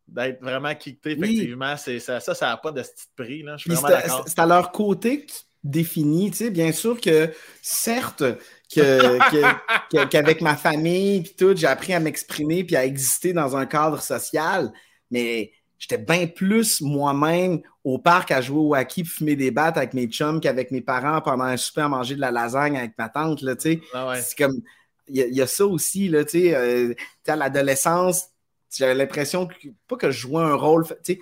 d'être 0.07 0.41
vraiment 0.41 0.73
kické, 0.75 1.11
effectivement. 1.11 1.75
C'est, 1.77 1.99
ça, 1.99 2.19
ça 2.19 2.47
n'a 2.47 2.57
pas 2.57 2.71
de 2.71 2.81
petit 2.81 3.07
prix. 3.15 3.43
Là. 3.43 3.57
Je 3.57 3.63
suis 3.63 3.71
vraiment 3.71 3.89
d'accord. 3.89 4.23
C'est 4.27 4.39
à 4.39 4.45
leur 4.45 4.71
côté 4.71 5.25
que 5.25 5.31
tu 5.31 5.39
définis. 5.63 6.31
Tu 6.31 6.37
sais, 6.37 6.49
bien 6.49 6.71
sûr 6.71 6.99
que, 6.99 7.31
certes, 7.61 8.23
que, 8.73 10.05
qu'avec 10.05 10.41
ma 10.41 10.55
famille 10.55 11.23
puis 11.23 11.35
tout, 11.37 11.55
j'ai 11.55 11.67
appris 11.67 11.93
à 11.93 11.99
m'exprimer 11.99 12.63
puis 12.63 12.75
à 12.75 12.85
exister 12.85 13.33
dans 13.33 13.55
un 13.55 13.65
cadre 13.65 14.01
social, 14.01 14.71
mais 15.09 15.51
j'étais 15.79 15.97
bien 15.97 16.27
plus 16.27 16.81
moi-même 16.81 17.61
au 17.83 17.99
parc 17.99 18.31
à 18.31 18.41
jouer 18.41 18.59
au 18.59 18.75
hockey 18.75 19.03
fumer 19.03 19.35
des 19.35 19.51
battes 19.51 19.77
avec 19.77 19.93
mes 19.93 20.07
chums 20.07 20.39
qu'avec 20.39 20.71
mes 20.71 20.81
parents 20.81 21.21
pendant 21.21 21.45
un 21.45 21.57
souper 21.57 21.81
à 21.81 21.89
manger 21.89 22.15
de 22.15 22.21
la 22.21 22.31
lasagne 22.31 22.77
avec 22.77 22.97
ma 22.97 23.09
tante, 23.09 23.41
là. 23.41 23.55
Ah 23.93 24.13
c'est 24.15 24.37
comme... 24.37 24.61
Il 25.09 25.15
y, 25.15 25.41
a 25.41 25.47
ça 25.47 25.65
aussi, 25.65 26.09
là, 26.09 26.25
tu 26.25 26.31
sais, 26.31 26.53
euh, 26.53 26.93
à 27.27 27.37
l'adolescence, 27.37 28.25
j'avais 28.69 28.93
l'impression 28.93 29.47
que, 29.47 29.69
pas 29.87 29.95
que 29.95 30.11
je 30.11 30.19
jouais 30.19 30.43
un 30.43 30.55
rôle, 30.55 30.85
tu 31.01 31.21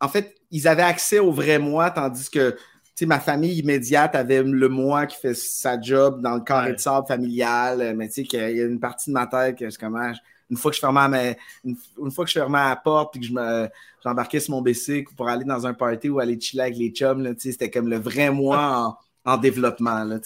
en 0.00 0.08
fait, 0.08 0.36
ils 0.52 0.68
avaient 0.68 0.82
accès 0.82 1.18
au 1.18 1.32
vrai 1.32 1.58
moi, 1.58 1.90
tandis 1.90 2.30
que 2.30 2.56
ma 3.06 3.20
famille 3.20 3.58
immédiate 3.58 4.14
avait 4.14 4.42
le 4.42 4.68
moi 4.68 5.06
qui 5.06 5.16
fait 5.16 5.34
sa 5.34 5.80
job 5.80 6.20
dans 6.22 6.34
le 6.34 6.40
carré 6.42 6.72
de 6.72 6.78
sable 6.78 7.06
familial, 7.06 7.80
euh, 7.80 7.94
mais 7.94 8.08
tu 8.08 8.14
sais, 8.14 8.22
qu'il 8.24 8.40
y 8.40 8.60
a 8.60 8.64
une 8.64 8.80
partie 8.80 9.10
de 9.10 9.14
ma 9.14 9.26
tête 9.26 9.58
que 9.58 9.70
je 9.70 9.78
commence. 9.78 10.18
Ah, 10.18 10.29
une 10.50 10.56
fois 10.56 10.70
que 10.70 10.76
je 10.76 10.80
fermais 10.80 11.36
une, 11.64 11.76
fois 12.10 12.24
que 12.24 12.30
je 12.30 12.38
fermais 12.38 12.58
la 12.58 12.76
porte 12.76 13.12
puis 13.12 13.20
que 13.20 13.26
je 13.26 13.68
j'embarquais 14.04 14.40
sur 14.40 14.54
mon 14.54 14.62
bicycle 14.62 15.14
pour 15.14 15.28
aller 15.28 15.44
dans 15.44 15.66
un 15.66 15.74
party 15.74 16.08
ou 16.08 16.20
aller 16.20 16.40
chiller 16.40 16.62
avec 16.62 16.76
les 16.76 16.90
chums, 16.90 17.34
c'était 17.38 17.70
comme 17.70 17.88
le 17.88 17.98
vrai 17.98 18.30
moi 18.30 18.98
en, 19.24 19.36
développement, 19.36 20.02
là, 20.04 20.18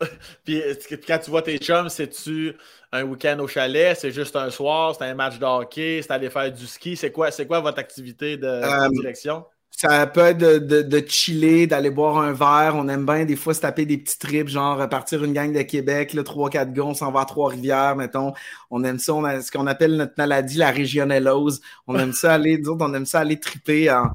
puis, 0.44 0.62
quand 1.06 1.18
tu 1.18 1.30
vois 1.30 1.42
tes 1.42 1.58
chums, 1.58 1.88
c'est-tu 1.88 2.54
un 2.92 3.04
week-end 3.04 3.38
au 3.38 3.46
chalet, 3.46 3.96
c'est 3.98 4.10
juste 4.10 4.36
un 4.36 4.50
soir, 4.50 4.94
c'est 4.96 5.04
un 5.04 5.14
match 5.14 5.38
de 5.38 5.44
hockey, 5.44 6.00
c'est 6.02 6.10
aller 6.10 6.28
faire 6.28 6.52
du 6.52 6.66
ski, 6.66 6.96
c'est 6.96 7.12
quoi, 7.12 7.30
c'est 7.30 7.46
quoi 7.46 7.60
votre 7.60 7.78
activité 7.78 8.36
de 8.36 8.90
direction? 9.00 9.44
Ça 9.82 10.06
peut 10.06 10.20
être 10.20 10.38
de, 10.38 10.82
de, 10.82 11.04
chiller, 11.08 11.66
d'aller 11.66 11.90
boire 11.90 12.18
un 12.18 12.32
verre. 12.32 12.74
On 12.76 12.86
aime 12.88 13.04
bien 13.04 13.24
des 13.24 13.34
fois 13.34 13.52
se 13.52 13.60
taper 13.62 13.84
des 13.84 13.98
petits 13.98 14.16
trips, 14.16 14.46
genre 14.46 14.88
partir 14.88 15.24
une 15.24 15.32
gang 15.32 15.52
de 15.52 15.60
Québec, 15.62 16.12
là, 16.12 16.22
3-4 16.22 16.72
gars, 16.72 16.84
on 16.84 16.94
s'en 16.94 17.10
va 17.10 17.22
à 17.22 17.24
Trois-Rivières, 17.24 17.96
mettons. 17.96 18.32
On 18.70 18.84
aime 18.84 19.00
ça, 19.00 19.12
on 19.12 19.24
a 19.24 19.40
ce 19.40 19.50
qu'on 19.50 19.66
appelle 19.66 19.96
notre 19.96 20.14
maladie, 20.16 20.58
la 20.58 20.70
régionellose. 20.70 21.62
On 21.88 21.98
aime 21.98 22.12
ça 22.12 22.34
aller, 22.34 22.58
disons, 22.58 22.76
on 22.78 22.94
aime 22.94 23.06
ça 23.06 23.18
aller 23.18 23.40
triper 23.40 23.90
en, 23.90 24.12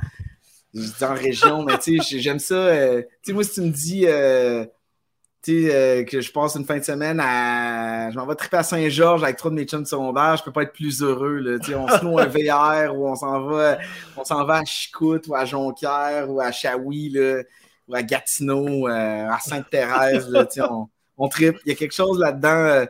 en 1.02 1.14
région, 1.14 1.64
mais 1.64 1.78
tu 1.80 2.02
sais, 2.02 2.20
j'aime 2.20 2.40
ça. 2.40 2.56
Euh, 2.56 3.02
tu 3.02 3.08
sais, 3.24 3.34
moi, 3.34 3.44
si 3.44 3.56
tu 3.56 3.62
me 3.62 3.70
dis 3.70 4.06
euh, 4.08 4.66
euh, 5.50 6.04
que 6.04 6.22
je 6.22 6.32
passe 6.32 6.56
une 6.56 6.66
fin 6.66 6.78
de 6.78 6.84
semaine 6.84 7.20
à. 7.20 8.10
Je 8.12 8.18
m'en 8.18 8.26
vais 8.26 8.36
triper 8.36 8.58
à 8.58 8.64
Saint-Georges 8.64 9.24
avec 9.24 9.38
trois 9.38 9.52
de 9.52 9.56
mes 9.56 9.66
chums 9.66 9.84
de 9.84 9.88
secondaire, 9.88 10.36
je 10.38 10.44
peux 10.44 10.52
pas 10.52 10.64
être 10.64 10.74
plus 10.74 11.02
heureux. 11.02 11.38
Là. 11.38 11.58
on 11.76 11.88
se 11.88 12.04
loue 12.04 12.20
un 12.20 12.26
VR 12.26 12.96
ou 12.96 13.08
on 13.08 13.16
s'en 13.16 13.42
va, 13.42 13.78
on 14.16 14.24
s'en 14.24 14.46
va 14.46 14.58
à 14.58 14.66
Chicout 14.66 15.22
ou 15.28 15.36
à 15.36 15.46
Jonquière 15.46 16.30
ou 16.30 16.40
à 16.40 16.52
Chaoui 16.52 17.10
là, 17.10 17.44
ou 17.88 17.96
à 17.96 18.04
Gatineau, 18.04 18.88
euh, 18.88 19.28
à 19.30 19.40
Sainte-Thérèse. 19.40 20.32
on, 20.70 20.88
on 21.18 21.28
tripe. 21.28 21.58
Il 21.66 21.70
y 21.70 21.72
a 21.72 21.76
quelque 21.76 21.96
chose 21.96 22.20
là-dedans. 22.20 22.50
Euh, 22.50 22.86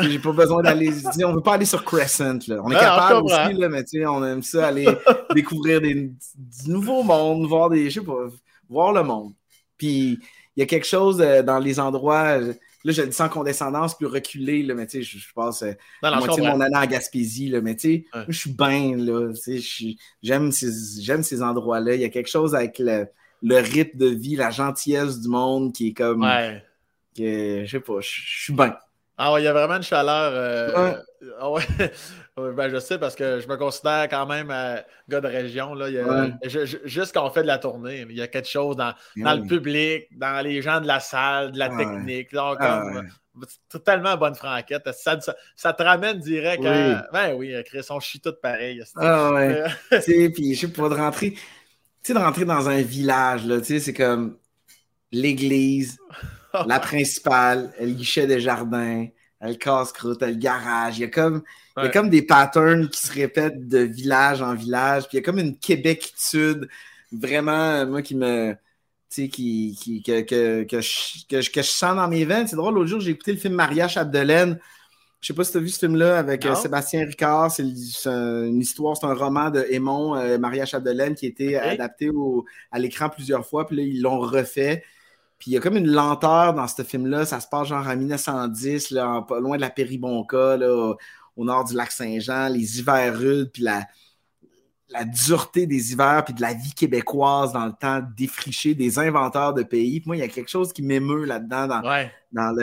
j'ai 0.00 0.18
pas 0.18 0.32
besoin 0.32 0.62
d'aller. 0.62 0.92
On 1.24 1.34
veut 1.34 1.40
pas 1.40 1.54
aller 1.54 1.64
sur 1.64 1.84
Crescent. 1.84 2.38
Là. 2.48 2.60
On 2.62 2.70
est 2.70 2.78
capable 2.78 3.24
aussi, 3.24 3.54
là, 3.54 3.68
mais 3.68 3.84
on 4.06 4.24
aime 4.24 4.42
ça 4.42 4.68
aller 4.68 4.86
découvrir 5.34 5.80
des, 5.80 5.94
du 5.94 6.70
nouveau 6.70 7.02
monde, 7.02 7.46
voir 7.46 7.70
des. 7.70 7.88
Je 7.88 8.00
sais 8.00 8.06
pas, 8.06 8.26
voir 8.68 8.92
le 8.92 9.02
monde. 9.02 9.32
Puis 9.76 10.18
il 10.56 10.60
y 10.60 10.62
a 10.62 10.66
quelque 10.66 10.86
chose 10.86 11.20
euh, 11.20 11.42
dans 11.42 11.58
les 11.58 11.78
endroits. 11.78 12.38
Euh, 12.38 12.54
là, 12.84 12.92
je 12.92 13.02
le 13.02 13.08
dis 13.08 13.14
sans 13.14 13.28
condescendance, 13.28 13.96
plus 13.96 14.06
reculé, 14.06 14.62
là, 14.62 14.74
mais 14.74 14.86
tu 14.86 14.98
sais, 14.98 15.02
je, 15.02 15.18
je 15.18 15.32
passe 15.34 15.62
euh, 15.62 15.72
la 16.02 16.16
moitié 16.18 16.42
de 16.42 16.48
mon 16.48 16.60
année 16.60 16.76
en 16.76 16.86
Gaspésie, 16.86 17.48
là, 17.48 17.60
mais 17.60 17.76
tu 17.76 18.06
sais, 18.12 18.24
je 18.28 18.38
suis 18.38 18.52
bien, 18.52 18.96
là, 18.96 19.32
tu 19.32 19.60
sais, 19.60 19.96
j'aime 20.22 20.52
ces, 20.52 21.02
j'aime 21.02 21.22
ces 21.22 21.42
endroits-là. 21.42 21.94
Il 21.94 22.00
y 22.00 22.04
a 22.04 22.08
quelque 22.08 22.30
chose 22.30 22.54
avec 22.54 22.78
le, 22.78 23.06
le, 23.42 23.56
rythme 23.56 23.98
de 23.98 24.06
vie, 24.06 24.36
la 24.36 24.50
gentillesse 24.50 25.20
du 25.20 25.28
monde 25.28 25.72
qui 25.72 25.88
est 25.88 25.94
comme. 25.94 26.22
Ouais. 26.22 26.62
Que, 27.16 27.64
je 27.64 27.70
sais 27.70 27.80
pas, 27.80 28.00
je 28.00 28.08
suis 28.08 28.52
bien. 28.52 28.76
Ah 29.18 29.32
ouais, 29.32 29.42
il 29.42 29.44
y 29.44 29.48
a 29.48 29.52
vraiment 29.52 29.76
une 29.76 29.82
chaleur. 29.82 30.32
Euh, 30.34 30.94
ah 31.40 31.50
ouais. 31.50 31.62
Ben, 32.36 32.68
je 32.68 32.78
sais 32.78 32.98
parce 32.98 33.14
que 33.14 33.40
je 33.40 33.48
me 33.48 33.56
considère 33.56 34.08
quand 34.10 34.26
même 34.26 34.50
euh, 34.50 34.76
gars 35.08 35.20
de 35.20 35.28
région. 35.28 35.74
Là. 35.74 35.88
juste 36.44 37.14
quand 37.14 37.26
on 37.26 37.30
fait 37.30 37.42
de 37.42 37.46
la 37.46 37.58
tournée, 37.58 38.06
il 38.08 38.16
y 38.16 38.22
a 38.22 38.28
quelque 38.28 38.48
chose 38.48 38.76
dans, 38.76 38.92
dans 39.16 39.34
le 39.34 39.46
public, 39.46 40.06
dans 40.12 40.44
les 40.44 40.60
gens 40.60 40.80
de 40.80 40.86
la 40.86 41.00
salle, 41.00 41.52
de 41.52 41.58
la 41.58 41.70
technique. 41.70 42.32
Là, 42.32 42.56
comme, 42.56 43.08
Totalement 43.68 44.16
bonne 44.16 44.34
franquette. 44.34 44.88
Ça, 44.92 45.18
ça, 45.54 45.72
te 45.72 45.82
ramène 45.82 46.18
direct 46.18 46.64
à. 46.64 47.06
Ben 47.12 47.34
oui, 47.34 47.54
Chris, 47.66 47.84
on 47.90 48.00
chie 48.00 48.20
tout 48.20 48.32
pareil. 48.40 48.82
Ah 48.96 49.32
ouais. 49.32 49.64
tu 49.90 50.00
sais, 50.00 50.30
puis 50.30 50.54
je 50.54 50.60
sais 50.60 50.72
pas, 50.72 50.88
de 50.88 50.94
rentrer. 50.94 51.32
Tu 51.32 51.40
sais, 52.02 52.14
de 52.14 52.18
rentrer 52.18 52.44
dans 52.44 52.68
un 52.68 52.80
village, 52.80 53.44
là, 53.46 53.58
tu 53.58 53.66
sais, 53.66 53.80
c'est 53.80 53.92
comme 53.92 54.38
l'église, 55.12 55.98
la 56.66 56.80
principale, 56.80 57.72
le 57.80 57.90
guichet 57.90 58.26
des 58.26 58.40
jardins, 58.40 59.06
le 59.40 59.54
casse-croûte, 59.54 60.22
le 60.22 60.34
garage. 60.34 60.98
Il 60.98 61.02
y 61.02 61.04
a 61.04 61.08
comme, 61.08 61.42
il 61.76 61.84
y 61.84 61.86
a 61.86 61.90
comme 61.90 62.10
des 62.10 62.22
patterns 62.22 62.88
qui 62.88 63.00
se 63.00 63.12
répètent 63.12 63.68
de 63.68 63.78
village 63.78 64.42
en 64.42 64.54
village. 64.54 65.08
Puis 65.08 65.18
il 65.18 65.20
y 65.20 65.22
a 65.22 65.24
comme 65.24 65.38
une 65.38 65.56
Québéquitude 65.56 66.68
vraiment, 67.12 67.86
moi, 67.86 68.02
qui 68.02 68.14
me. 68.14 68.54
Tu 69.08 69.22
sais, 69.22 69.28
qui, 69.28 69.78
qui, 69.80 70.02
que, 70.02 70.22
que, 70.22 70.64
que, 70.64 70.80
je, 70.80 71.26
que, 71.28 71.40
je, 71.40 71.62
sens 71.62 71.94
dans 71.94 72.08
mes 72.08 72.24
veines. 72.24 72.48
C'est 72.48 72.56
drôle, 72.56 72.74
l'autre 72.74 72.88
jour, 72.88 73.00
j'ai 73.00 73.12
écouté 73.12 73.32
le 73.32 73.38
film 73.38 73.54
Maria 73.54 73.86
Chapdelaine. 73.86 74.58
Je 75.20 75.28
sais 75.28 75.34
pas 75.34 75.44
si 75.44 75.52
tu 75.52 75.58
as 75.58 75.60
vu 75.60 75.68
ce 75.68 75.78
film-là 75.78 76.18
avec 76.18 76.44
euh, 76.44 76.54
Sébastien 76.56 77.04
Ricard. 77.04 77.50
C'est 77.50 77.62
une 77.62 78.60
histoire, 78.60 78.96
c'est 78.96 79.06
un 79.06 79.14
roman 79.14 79.50
de 79.50 79.64
Aimon, 79.70 80.16
euh, 80.16 80.38
Maria 80.38 80.66
Chapdelaine, 80.66 81.14
qui 81.14 81.26
a 81.26 81.28
été 81.28 81.56
adapté 81.56 82.10
au, 82.10 82.44
à 82.72 82.78
l'écran 82.78 83.08
plusieurs 83.08 83.46
fois. 83.46 83.66
Puis 83.66 83.76
là, 83.76 83.82
ils 83.82 84.02
l'ont 84.02 84.18
refait. 84.18 84.82
Puis 85.38 85.50
il 85.50 85.54
y 85.54 85.56
a 85.56 85.60
comme 85.60 85.76
une 85.76 85.90
lenteur 85.90 86.54
dans 86.54 86.66
ce 86.66 86.82
film-là. 86.82 87.26
Ça 87.26 87.40
se 87.40 87.48
passe 87.48 87.68
genre 87.68 87.86
en 87.86 87.96
1910, 87.96 88.90
là, 88.90 89.22
pas 89.28 89.40
loin 89.40 89.56
de 89.56 89.60
la 89.60 89.70
Péribonca, 89.70 90.56
là, 90.56 90.94
au 91.36 91.44
nord 91.44 91.64
du 91.64 91.74
lac 91.74 91.92
Saint-Jean, 91.92 92.48
les 92.48 92.78
hivers 92.78 93.16
rudes, 93.16 93.50
puis 93.52 93.62
la, 93.62 93.86
la 94.88 95.04
dureté 95.04 95.66
des 95.66 95.92
hivers, 95.92 96.24
puis 96.24 96.32
de 96.32 96.40
la 96.40 96.54
vie 96.54 96.72
québécoise 96.72 97.52
dans 97.52 97.66
le 97.66 97.72
temps 97.72 98.00
défriché 98.16 98.74
des 98.74 98.98
inventeurs 98.98 99.52
de 99.52 99.62
pays. 99.62 100.00
Puis 100.00 100.08
moi, 100.08 100.16
il 100.16 100.20
y 100.20 100.22
a 100.22 100.28
quelque 100.28 100.50
chose 100.50 100.72
qui 100.72 100.82
m'émeut 100.82 101.24
là-dedans 101.24 101.66
dans, 101.66 101.82
dans 102.32 102.56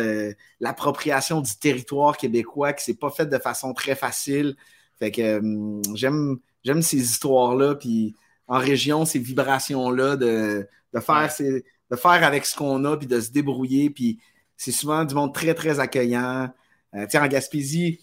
l'appropriation 0.59 1.41
du 1.41 1.51
territoire 1.59 2.17
québécois 2.17 2.73
qui 2.73 2.83
s'est 2.83 2.95
pas 2.95 3.11
fait 3.11 3.27
de 3.27 3.37
façon 3.37 3.73
très 3.73 3.95
facile. 3.95 4.55
Fait 4.97 5.11
que 5.11 5.39
hum, 5.39 5.81
j'aime 5.93 6.39
j'aime 6.63 6.81
ces 6.81 6.97
histoires-là, 6.97 7.75
puis 7.75 8.15
en 8.47 8.57
région, 8.57 9.05
ces 9.05 9.19
vibrations-là 9.19 10.15
de, 10.15 10.67
de 10.93 10.99
faire 10.99 11.31
ces 11.31 11.65
de 11.91 11.95
faire 11.95 12.23
avec 12.23 12.45
ce 12.45 12.55
qu'on 12.55 12.83
a, 12.85 12.97
puis 12.97 13.07
de 13.07 13.19
se 13.19 13.31
débrouiller. 13.31 13.89
Puis 13.89 14.19
c'est 14.57 14.71
souvent 14.71 15.03
du 15.03 15.15
monde 15.15 15.33
très, 15.33 15.53
très 15.53 15.79
accueillant. 15.79 16.49
Euh, 16.95 17.07
en 17.13 17.27
Gaspésie, 17.27 17.99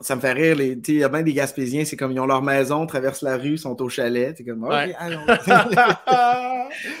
ça 0.00 0.16
me 0.16 0.20
fait 0.20 0.32
rire. 0.32 0.60
Il 0.60 0.94
y 0.94 1.04
a 1.04 1.08
bien 1.08 1.22
des 1.22 1.32
Gaspésiens, 1.32 1.84
c'est 1.84 1.96
comme 1.96 2.12
ils 2.12 2.20
ont 2.20 2.26
leur 2.26 2.42
maison, 2.42 2.86
traversent 2.86 3.22
la 3.22 3.36
rue, 3.36 3.56
sont 3.56 3.80
au 3.80 3.88
chalet. 3.88 4.34
C'est 4.36 4.44
comme, 4.44 4.64
OK, 4.64 4.72
allons. 4.98 5.26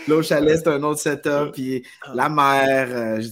Là, 0.08 0.16
au 0.16 0.22
chalet, 0.22 0.58
c'est 0.58 0.68
un 0.68 0.82
autre 0.82 1.00
setup. 1.00 1.52
Puis 1.52 1.84
la 2.14 2.28
mer, 2.28 2.88
euh, 2.90 3.22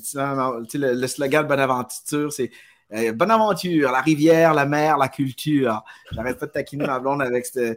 le, 0.75 0.95
le, 0.95 1.07
slogan 1.07 1.45
de 1.45 1.49
Bonaventure, 1.49 2.33
c'est 2.33 2.51
euh, 2.93 3.13
Bonaventure, 3.13 3.93
la 3.93 4.01
rivière, 4.01 4.55
la 4.55 4.67
mer, 4.67 4.99
la 4.99 5.09
culture. 5.09 5.85
J'arrête 6.13 6.39
pas 6.39 6.47
de 6.47 6.53
taquiner 6.53 6.87
ma 6.87 6.99
blonde 6.99 7.23
avec 7.23 7.47
ce 7.47 7.77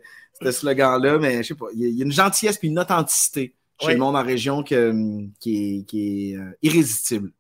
slogan-là, 0.52 1.20
mais 1.20 1.44
je 1.44 1.50
sais 1.50 1.56
pas, 1.56 1.68
il 1.74 1.90
y, 1.90 2.02
a 2.02 2.06
une 2.06 2.12
gentillesse 2.12 2.58
puis 2.58 2.68
une 2.68 2.80
authenticité 2.80 3.54
chez 3.82 3.94
le 3.94 3.98
monde 3.98 4.16
en 4.16 4.24
région 4.24 4.64
qui 4.64 4.76
est, 4.76 6.38
euh, 6.38 6.58
irrésistible. 6.62 7.32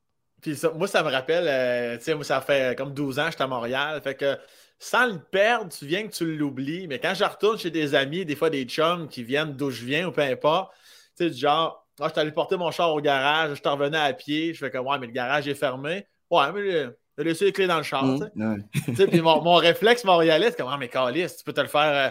Puis 0.42 0.58
moi, 0.76 0.88
ça 0.88 1.04
me 1.04 1.10
rappelle, 1.10 1.46
euh, 1.48 1.98
tu 1.98 2.04
sais, 2.04 2.16
moi, 2.16 2.24
ça 2.26 2.42
fait 2.42 2.78
comme 2.78 2.94
12 2.94 3.20
ans 3.20 3.26
que 3.26 3.32
j'étais 3.32 3.44
à 3.44 3.48
Montréal. 3.48 4.02
Fait 4.04 4.16
que 4.16 4.38
sans 4.78 5.06
le 5.06 5.20
perdre, 5.20 5.72
tu 5.72 5.86
viens 5.86 6.06
que 6.06 6.14
tu 6.14 6.36
l'oublies. 6.36 6.88
Mais 6.88 7.00
quand 7.00 7.14
je 7.14 7.24
retourne 7.24 7.58
chez 7.58 7.72
des 7.72 7.96
amis, 7.96 8.26
des 8.26 8.36
fois 8.36 8.50
des 8.50 8.66
chums 8.66 9.08
qui 9.08 9.24
viennent 9.24 9.54
d'où 9.54 9.70
je 9.70 9.86
viens 9.86 10.08
ou 10.08 10.12
peu 10.12 10.22
importe, 10.22 10.74
tu 11.18 11.30
sais, 11.30 11.34
genre, 11.34 11.88
ah, 12.02 12.08
je 12.08 12.12
suis 12.12 12.20
allé 12.20 12.32
porter 12.32 12.58
mon 12.58 12.72
char 12.72 12.94
au 12.94 13.00
garage, 13.00 13.56
je 13.56 13.62
t'en 13.62 13.78
revenais 13.78 14.00
à 14.00 14.12
pied, 14.12 14.54
je 14.54 14.60
fais 14.60 14.72
comme, 14.72 14.88
ouais, 14.88 15.00
mais 15.00 15.08
le 15.08 15.14
garage 15.14 15.48
est 15.48 15.56
fermé. 15.56 16.06
Ouais, 16.30 16.52
mais 16.52 16.90
j'ai 17.18 17.24
laissé 17.24 17.46
les 17.46 17.54
clés 17.54 17.68
dans 17.68 17.78
le 17.78 17.84
char. 17.84 18.04
Mmh, 18.04 18.64
puis 19.10 19.22
mon, 19.22 19.56
réflexe 19.56 20.04
montréalais, 20.04 20.52
c'est 20.52 20.58
comme, 20.58 20.70
ah, 20.70 20.78
mais 20.78 20.90
Calis, 20.90 21.28
tu 21.38 21.44
peux 21.46 21.54
te 21.54 21.62
le 21.62 21.68
faire. 21.68 21.82
Euh, 21.82 22.10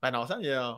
ben 0.00 0.12
non, 0.12 0.26
ça, 0.26 0.38
il 0.40 0.46
y 0.46 0.52
a 0.52 0.76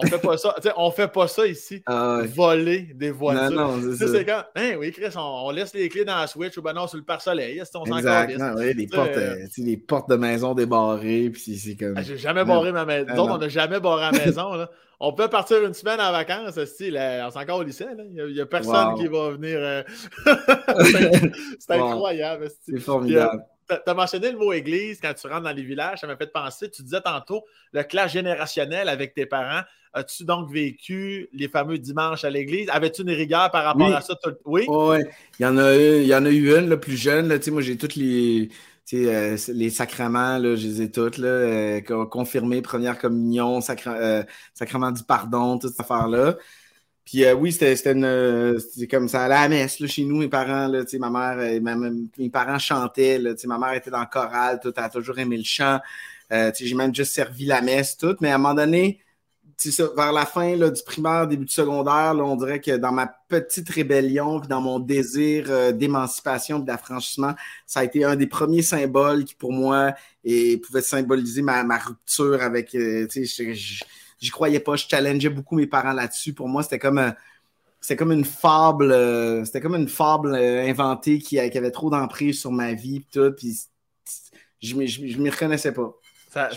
On 0.00 0.06
fait 0.06 0.18
pas 0.18 0.38
ça. 0.38 0.54
on 0.76 0.90
fait 0.90 1.08
pas 1.08 1.26
ça 1.26 1.46
ici. 1.46 1.82
Ah 1.86 2.20
Voler 2.24 2.90
des 2.94 3.10
voitures. 3.10 3.50
Non, 3.50 3.76
non, 3.76 3.96
c'est 3.98 4.24
quand. 4.24 4.44
Hein, 4.54 4.76
oui, 4.78 4.92
Chris, 4.92 5.12
on, 5.16 5.50
laisse 5.50 5.74
les 5.74 5.88
clés 5.88 6.04
dans 6.04 6.16
la 6.16 6.26
Switch 6.26 6.56
ou 6.56 6.62
ben 6.62 6.72
non, 6.72 6.86
sur 6.86 6.98
le 6.98 7.04
pare-soleil. 7.04 7.60
On 7.74 7.84
Exactement, 7.84 8.52
oui, 8.56 8.74
les 8.74 8.86
portes, 8.86 9.16
euh, 9.16 9.34
euh, 9.42 9.46
les 9.58 9.76
portes 9.76 10.08
de 10.08 10.16
maison 10.16 10.54
débarrées. 10.54 11.30
Puis 11.30 11.58
c'est 11.58 11.74
comme. 11.74 11.94
Ah, 11.96 12.02
j'ai 12.02 12.16
jamais 12.16 12.44
barré 12.44 12.70
ma 12.70 12.84
maison. 12.84 13.06
Ah, 13.08 13.22
on 13.22 13.38
n'a 13.38 13.48
jamais 13.48 13.80
barré 13.80 14.12
la 14.12 14.24
maison. 14.26 14.54
Là. 14.54 14.70
On 15.00 15.12
peut 15.12 15.28
partir 15.28 15.64
une 15.64 15.74
semaine 15.74 16.00
en 16.00 16.10
vacances, 16.10 16.64
style, 16.64 16.98
on 17.24 17.30
s'est 17.30 17.38
encore 17.38 17.58
au 17.58 17.62
lycée. 17.62 17.86
Il 18.16 18.32
n'y 18.32 18.40
a, 18.40 18.46
personne 18.46 18.94
qui 18.96 19.06
va 19.06 19.30
venir. 19.30 19.58
Euh, 19.60 19.82
c'est 21.58 21.70
incroyable. 21.72 22.48
C'est 22.66 22.80
formidable. 22.80 23.42
As 23.86 23.94
mentionné 23.94 24.32
le 24.32 24.38
mot 24.38 24.52
église 24.52 25.00
quand 25.00 25.12
tu 25.14 25.26
rentres 25.26 25.42
dans 25.42 25.52
les 25.52 25.62
villages. 25.62 26.00
Ça 26.00 26.06
m'a 26.06 26.16
fait 26.16 26.32
penser. 26.32 26.70
Tu 26.70 26.82
disais 26.82 27.00
tantôt 27.00 27.44
le 27.72 27.82
clash 27.82 28.12
générationnel 28.12 28.88
avec 28.88 29.14
tes 29.14 29.26
parents. 29.26 29.62
As-tu 29.94 30.24
donc 30.24 30.50
vécu 30.50 31.28
les 31.32 31.48
fameux 31.48 31.78
dimanches 31.78 32.24
à 32.24 32.30
l'église? 32.30 32.68
Avais-tu 32.70 33.02
une 33.02 33.10
rigueur 33.10 33.50
par 33.50 33.64
rapport 33.64 33.94
à 33.94 34.00
ça? 34.00 34.14
Oui? 34.44 34.64
Oui, 34.68 34.98
il, 35.38 35.42
y 35.42 35.46
en 35.46 35.56
a, 35.56 35.74
il 35.74 36.06
y 36.06 36.14
en 36.14 36.24
a 36.24 36.30
eu 36.30 36.56
une, 36.56 36.68
le 36.68 36.78
plus 36.78 36.96
jeune. 36.96 37.28
Là, 37.28 37.38
moi, 37.50 37.62
j'ai 37.62 37.76
toutes 37.76 37.96
les. 37.96 38.50
Euh, 38.94 39.36
les 39.48 39.68
sacrements, 39.68 40.38
là, 40.38 40.56
je 40.56 40.66
les 40.66 40.82
ai 40.82 40.90
toutes, 40.90 41.18
là, 41.18 41.28
euh, 41.28 41.80
confirmés, 42.06 42.62
première 42.62 42.98
communion, 42.98 43.60
euh, 43.86 44.22
sacrement 44.54 44.90
du 44.90 45.02
pardon, 45.02 45.58
toute 45.58 45.72
cette 45.72 45.80
affaire-là. 45.80 46.36
Puis 47.08 47.24
euh, 47.24 47.32
oui, 47.32 47.52
c'était. 47.52 47.74
Euh, 47.96 48.60
comme 48.90 49.08
ça, 49.08 49.24
à 49.24 49.28
la 49.28 49.48
messe, 49.48 49.80
là, 49.80 49.86
chez 49.86 50.04
nous, 50.04 50.18
mes 50.18 50.28
parents, 50.28 50.68
là, 50.68 50.84
ma 50.98 51.08
mère, 51.08 51.38
euh, 51.38 51.90
mes 52.18 52.28
parents 52.28 52.58
chantaient, 52.58 53.18
là, 53.18 53.32
ma 53.46 53.56
mère 53.56 53.72
était 53.72 53.90
dans 53.90 54.00
le 54.00 54.06
choral, 54.12 54.60
tout, 54.62 54.74
elle 54.76 54.84
a 54.84 54.90
toujours 54.90 55.18
aimé 55.18 55.38
le 55.38 55.44
chant. 55.44 55.80
j'ai 56.30 56.74
même 56.74 56.94
juste 56.94 57.12
servi 57.12 57.46
la 57.46 57.62
messe, 57.62 57.96
tout. 57.96 58.14
Mais 58.20 58.30
à 58.30 58.34
un 58.34 58.38
moment 58.38 58.52
donné, 58.52 59.00
vers 59.96 60.12
la 60.12 60.26
fin 60.26 60.54
là, 60.54 60.68
du 60.68 60.82
primaire, 60.82 61.26
début 61.26 61.46
du 61.46 61.52
secondaire, 61.52 62.12
là, 62.12 62.22
on 62.24 62.36
dirait 62.36 62.60
que 62.60 62.76
dans 62.76 62.92
ma 62.92 63.06
petite 63.06 63.70
rébellion, 63.70 64.40
dans 64.40 64.60
mon 64.60 64.78
désir 64.78 65.72
d'émancipation, 65.72 66.58
d'affranchissement, 66.58 67.34
ça 67.66 67.80
a 67.80 67.84
été 67.84 68.04
un 68.04 68.16
des 68.16 68.26
premiers 68.26 68.60
symboles 68.60 69.24
qui, 69.24 69.34
pour 69.34 69.52
moi, 69.52 69.94
et, 70.24 70.58
pouvait 70.58 70.82
symboliser 70.82 71.40
ma, 71.40 71.62
rupture 71.78 72.42
avec. 72.42 72.76
J'y 74.20 74.30
croyais 74.30 74.60
pas. 74.60 74.76
Je 74.76 74.86
challengeais 74.88 75.28
beaucoup 75.28 75.56
mes 75.56 75.66
parents 75.66 75.92
là-dessus. 75.92 76.32
Pour 76.32 76.48
moi, 76.48 76.62
c'était 76.62 76.78
comme, 76.78 77.12
c'était 77.80 77.96
comme 77.96 78.12
une 78.12 78.24
fable, 78.24 78.92
euh, 78.92 79.44
c'était 79.44 79.60
comme 79.60 79.76
une 79.76 79.88
fable 79.88 80.34
euh, 80.34 80.66
inventée 80.66 81.18
qui, 81.18 81.38
avait 81.38 81.70
trop 81.70 81.90
d'emprise 81.90 82.40
sur 82.40 82.52
ma 82.52 82.72
vie 82.74 83.04
tout. 83.12 83.32
Puis 83.36 83.56
je 84.60 84.74
ne 84.74 85.18
m'y 85.18 85.30
reconnaissais 85.30 85.72
pas. 85.72 85.92
Ça, 86.30 86.50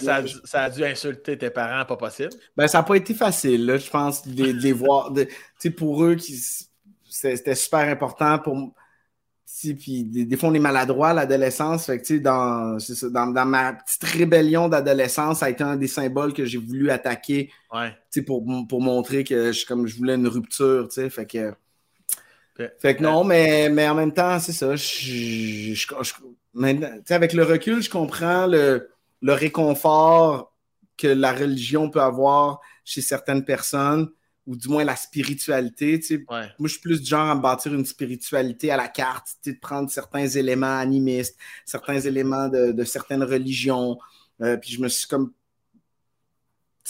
ça, 0.43 0.63
a 0.63 0.69
dû 0.69 0.83
insulter 0.83 1.37
tes 1.37 1.49
parents, 1.49 1.85
pas 1.85 1.95
possible? 1.95 2.31
Ben, 2.57 2.67
ça 2.67 2.79
n'a 2.79 2.83
pas 2.83 2.95
été 2.95 3.13
facile, 3.13 3.65
là, 3.65 3.77
je 3.77 3.89
pense, 3.89 4.27
de, 4.27 4.43
les 4.43 4.73
voir. 4.73 5.13
pour 5.77 6.03
eux, 6.03 6.17
c'était 7.09 7.55
super 7.55 7.79
important 7.79 8.37
pour, 8.37 8.73
puis 9.77 10.03
des, 10.03 10.37
fois, 10.37 10.49
on 10.49 10.53
est 10.53 10.59
maladroit 10.59 11.09
à 11.09 11.13
l'adolescence. 11.13 11.85
Fait 11.85 12.01
que, 12.01 12.17
dans, 12.17 12.77
dans, 13.09 13.27
dans, 13.27 13.45
ma 13.45 13.73
petite 13.73 14.03
rébellion 14.03 14.69
d'adolescence, 14.69 15.39
ça 15.39 15.47
a 15.47 15.49
été 15.49 15.63
un 15.63 15.75
des 15.75 15.87
symboles 15.87 16.33
que 16.33 16.45
j'ai 16.45 16.57
voulu 16.57 16.89
attaquer 16.89 17.51
pour, 18.25 18.43
pour 18.67 18.81
montrer 18.81 19.23
que 19.23 19.51
je, 19.51 19.65
comme 19.65 19.87
je 19.87 19.97
voulais 19.97 20.15
une 20.15 20.27
rupture. 20.27 20.87
Fait 20.91 21.25
que, 21.25 21.53
fait 22.79 22.95
que 22.95 23.03
non, 23.03 23.23
mais, 23.23 23.69
mais 23.69 23.87
en 23.87 23.95
même 23.95 24.13
temps, 24.13 24.39
c'est 24.39 24.51
ça. 24.51 24.75
Je, 24.75 25.73
avec 27.09 27.33
le 27.33 27.43
recul, 27.43 27.81
je 27.81 27.89
comprends 27.89 28.47
le, 28.47 28.89
le 29.21 29.33
réconfort 29.33 30.53
que 30.97 31.07
la 31.07 31.33
religion 31.33 31.89
peut 31.89 32.01
avoir 32.01 32.59
chez 32.83 33.01
certaines 33.01 33.43
personnes 33.45 34.09
ou 34.47 34.55
du 34.55 34.67
moins 34.69 34.83
la 34.83 34.95
spiritualité. 34.95 36.01
Moi, 36.29 36.49
je 36.63 36.67
suis 36.67 36.81
plus 36.81 37.01
du 37.01 37.07
genre 37.07 37.29
à 37.29 37.35
me 37.35 37.41
bâtir 37.41 37.73
une 37.73 37.85
spiritualité 37.85 38.71
à 38.71 38.77
la 38.77 38.87
carte, 38.87 39.27
de 39.45 39.53
prendre 39.53 39.89
certains 39.89 40.27
éléments 40.27 40.77
animistes, 40.77 41.37
certains 41.65 41.99
éléments 41.99 42.49
de, 42.49 42.83
certaines 42.83 43.23
religions. 43.23 43.97
Euh, 44.41 44.57
puis 44.57 44.71
je 44.71 44.81
me 44.81 44.87
suis 44.87 45.07
comme 45.07 45.33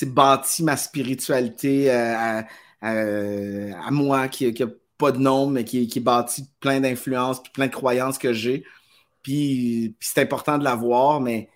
bâti 0.04 0.64
ma 0.64 0.78
spiritualité 0.78 1.92
euh, 1.92 2.44
à, 2.82 3.92
moi, 3.92 4.28
qui 4.30 4.52
n'a 4.52 4.68
pas 4.98 5.12
de 5.12 5.18
nom, 5.18 5.48
mais 5.48 5.64
qui, 5.66 5.88
qui 5.88 6.00
est 6.00 6.02
bâti 6.02 6.48
plein 6.60 6.80
d'influences, 6.80 7.44
puis 7.44 7.52
plein 7.52 7.68
de 7.68 7.72
croyances 7.72 8.18
que 8.18 8.34
j'ai. 8.34 8.64
Puis, 9.24 9.96
puis 10.00 10.10
c'est 10.12 10.22
important 10.22 10.58
de 10.58 10.64
l'avoir, 10.64 11.20
mais, 11.22 11.50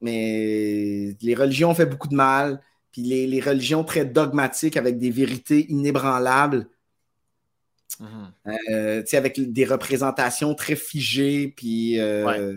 mais 0.00 1.16
les 1.22 1.34
religions 1.34 1.70
ont 1.70 1.74
fait 1.74 1.86
beaucoup 1.86 2.08
de 2.08 2.16
mal 2.16 2.60
puis 2.94 3.02
les, 3.02 3.40
religions 3.40 3.82
très 3.82 4.04
dogmatiques 4.04 4.76
avec 4.76 4.98
des 4.98 5.10
vérités 5.10 5.66
inébranlables, 5.68 6.68
mhm. 7.98 8.30
euh, 8.70 9.02
avec 9.12 9.52
des 9.52 9.64
représentations 9.64 10.54
très 10.54 10.76
figées, 10.76 11.52
puis 11.56 11.98
euh, 11.98 12.56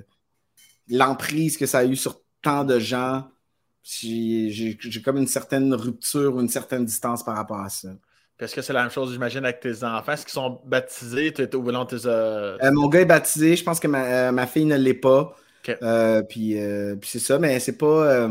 l'emprise 0.90 1.58
que 1.58 1.66
ça 1.66 1.80
a 1.80 1.86
eu 1.86 1.96
sur 1.96 2.22
tant 2.44 2.66
de 2.66 2.78
gens, 2.78 3.28
j'ai 3.82 4.78
comme 5.04 5.18
une 5.18 5.26
certaine 5.26 5.74
rupture, 5.74 6.40
une 6.40 6.50
certaine 6.50 6.86
distance 6.86 7.26
par 7.26 7.36
rapport 7.36 7.62
à 7.62 7.70
ça. 7.70 7.90
Est-ce 8.40 8.54
que 8.54 8.62
c'est 8.62 8.74
la 8.74 8.84
même 8.84 8.92
chose, 8.92 9.12
j'imagine, 9.12 9.44
avec 9.44 9.60
tes 9.60 9.84
enfants? 9.84 10.12
Est-ce 10.12 10.24
qu'ils 10.24 10.34
sont 10.34 10.62
baptisés? 10.68 11.34
Ou 11.56 11.72
non, 11.72 11.88
euh, 12.06 12.58
mon 12.72 12.90
gars 12.90 13.02
est 13.02 13.06
baptisé. 13.06 13.56
Je 13.56 13.64
pense 13.64 13.80
que 13.80 13.88
ma, 13.88 14.46
fille 14.46 14.66
ne 14.66 14.78
l'est 14.78 14.94
pas. 14.94 15.36
puis, 15.64 15.74
puis 16.30 17.10
c'est 17.10 17.18
ça, 17.18 17.40
mais 17.40 17.60
c'est 17.60 17.80
pas. 17.80 18.30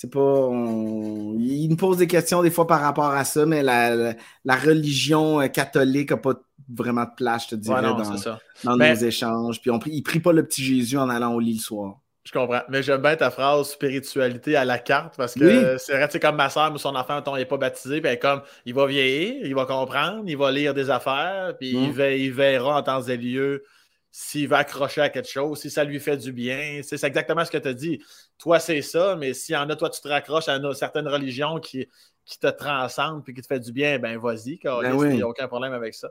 C'est 0.00 0.10
pas. 0.10 0.48
Il 0.52 1.66
nous 1.68 1.74
pose 1.74 1.96
des 1.96 2.06
questions 2.06 2.40
des 2.40 2.52
fois 2.52 2.68
par 2.68 2.80
rapport 2.80 3.10
à 3.10 3.24
ça, 3.24 3.44
mais 3.46 3.64
la, 3.64 4.14
religion 4.46 5.40
euh, 5.40 5.48
catholique 5.48 6.12
n'a 6.12 6.16
pas 6.18 6.34
vraiment 6.72 7.02
de 7.02 7.10
place, 7.16 7.46
je 7.46 7.48
te 7.48 7.54
dirais, 7.56 7.82
dans, 7.82 7.96
dans 7.96 8.76
nos 8.76 8.94
échanges. 8.94 9.60
Puis 9.60 9.72
on, 9.72 9.80
il 9.86 10.02
prie 10.04 10.20
pas 10.20 10.32
le 10.32 10.46
petit 10.46 10.62
Jésus 10.62 10.96
en 10.96 11.08
allant 11.08 11.34
au 11.34 11.40
lit 11.40 11.54
le 11.54 11.58
soir. 11.58 11.96
Je 12.22 12.30
comprends. 12.30 12.60
Mais 12.68 12.84
j'aime 12.84 13.02
bien 13.02 13.16
ta 13.16 13.32
phrase 13.32 13.70
spiritualité 13.70 14.54
à 14.54 14.64
la 14.64 14.78
carte 14.78 15.16
parce 15.16 15.34
que 15.34 15.76
c'est 15.78 15.94
vrai, 15.94 16.06
c'est 16.08 16.20
comme 16.20 16.36
ma 16.36 16.48
soeur, 16.48 16.78
son 16.78 16.94
enfant, 16.94 17.20
il 17.34 17.38
n'est 17.38 17.44
pas 17.44 17.56
baptisé, 17.56 18.00
puis 18.00 18.18
comme 18.20 18.42
il 18.66 18.74
va 18.74 18.86
vieillir, 18.86 19.44
il 19.44 19.54
va 19.56 19.64
comprendre, 19.64 20.22
il 20.28 20.36
va 20.36 20.52
lire 20.52 20.74
des 20.74 20.90
affaires, 20.90 21.56
puis 21.58 21.70
il, 21.70 21.92
mm. 21.92 22.00
il, 22.16 22.32
verra 22.32 22.78
en 22.78 22.82
temps 22.84 23.02
et 23.02 23.16
lieu 23.16 23.64
s'il 24.12 24.48
va 24.48 24.58
accrocher 24.58 25.00
à 25.00 25.08
quelque 25.08 25.28
chose, 25.28 25.60
si 25.60 25.70
ça 25.70 25.82
lui 25.82 25.98
fait 25.98 26.16
du 26.16 26.32
bien. 26.32 26.82
C'est 26.82 27.02
exactement 27.02 27.44
ce 27.44 27.50
que 27.50 27.58
tu 27.58 27.68
as 27.68 27.74
dit. 27.74 28.00
Toi, 28.38 28.60
c'est 28.60 28.82
ça, 28.82 29.16
mais 29.16 29.34
s'il 29.34 29.54
y 29.54 29.58
en 29.58 29.68
a, 29.68 29.76
toi, 29.76 29.90
tu 29.90 30.00
te 30.00 30.08
raccroches 30.08 30.48
à 30.48 30.56
une 30.56 30.72
certaine 30.74 31.08
religion 31.08 31.58
qui, 31.58 31.88
qui 32.24 32.38
te 32.38 32.46
transcende 32.46 33.24
puis 33.24 33.34
qui 33.34 33.42
te 33.42 33.46
fait 33.46 33.58
du 33.58 33.72
bien, 33.72 33.98
ben 33.98 34.18
vas-y, 34.18 34.58
car 34.58 34.80
ben 34.80 34.96
il 35.10 35.16
n'y 35.16 35.22
a 35.22 35.28
aucun 35.28 35.48
problème 35.48 35.72
avec 35.72 35.94
ça. 35.94 36.08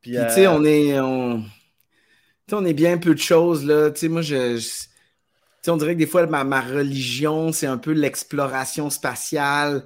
Puis, 0.00 0.12
tu 0.12 0.30
sais, 0.30 0.46
euh, 0.46 0.52
on 0.52 0.64
est. 0.64 1.00
On... 1.00 1.42
on 2.52 2.64
est 2.64 2.74
bien 2.74 2.98
peu 2.98 3.14
de 3.14 3.20
choses, 3.20 3.64
là. 3.64 3.90
Tu 3.90 4.00
sais, 4.00 4.08
moi, 4.08 4.22
je. 4.22 4.62
on 5.66 5.76
dirait 5.76 5.94
que 5.94 5.98
des 5.98 6.06
fois, 6.06 6.26
ma, 6.26 6.44
ma 6.44 6.60
religion, 6.60 7.50
c'est 7.50 7.66
un 7.66 7.78
peu 7.78 7.92
l'exploration 7.92 8.90
spatiale 8.90 9.84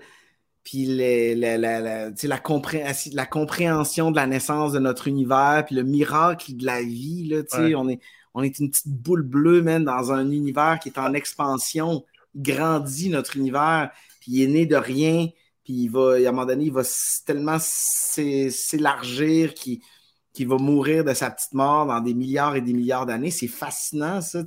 puis 0.65 0.86
la, 0.86 1.59
la, 1.59 2.11
la, 2.11 3.27
compréhension 3.27 4.11
de 4.11 4.16
la 4.16 4.27
naissance 4.27 4.73
de 4.73 4.78
notre 4.78 5.09
univers, 5.09 5.65
puis 5.66 5.74
le 5.74 5.82
miracle 5.82 6.57
de 6.57 6.65
la 6.65 6.82
vie, 6.82 7.28
là, 7.28 7.43
on, 7.77 7.89
est, 7.89 7.99
on 8.35 8.43
est 8.43 8.59
une 8.59 8.71
petite 8.71 8.89
boule 8.89 9.23
bleue, 9.23 9.63
même, 9.63 9.85
dans 9.85 10.13
un 10.13 10.31
univers 10.31 10.79
qui 10.81 10.89
est 10.89 10.99
en 10.99 11.13
expansion. 11.13 12.05
Il 12.35 12.43
grandit, 12.43 13.11
notre 13.11 13.37
univers, 13.37 13.91
puis 14.21 14.33
il 14.33 14.43
est 14.43 14.49
né 14.49 14.67
de 14.67 14.77
rien, 14.77 15.29
puis 15.65 15.75
il 15.75 15.89
va, 15.89 16.15
à 16.15 16.17
un 16.17 16.33
moment 16.33 16.47
donné, 16.47 16.65
il 16.65 16.73
va 16.73 16.83
tellement 17.27 17.59
s'élargir 17.61 19.55
qu'il 19.55 20.49
va 20.49 20.57
mourir 20.57 21.05
de 21.05 21.15
sa 21.15 21.31
petite 21.31 21.53
mort 21.53 21.87
dans 21.87 22.01
des 22.01 22.15
milliards 22.15 22.57
et 22.57 22.61
des 22.61 22.73
milliards 22.73 23.07
d'années. 23.07 23.31
C'est 23.31 23.49
fascinant, 23.49 24.21
ça, 24.21 24.43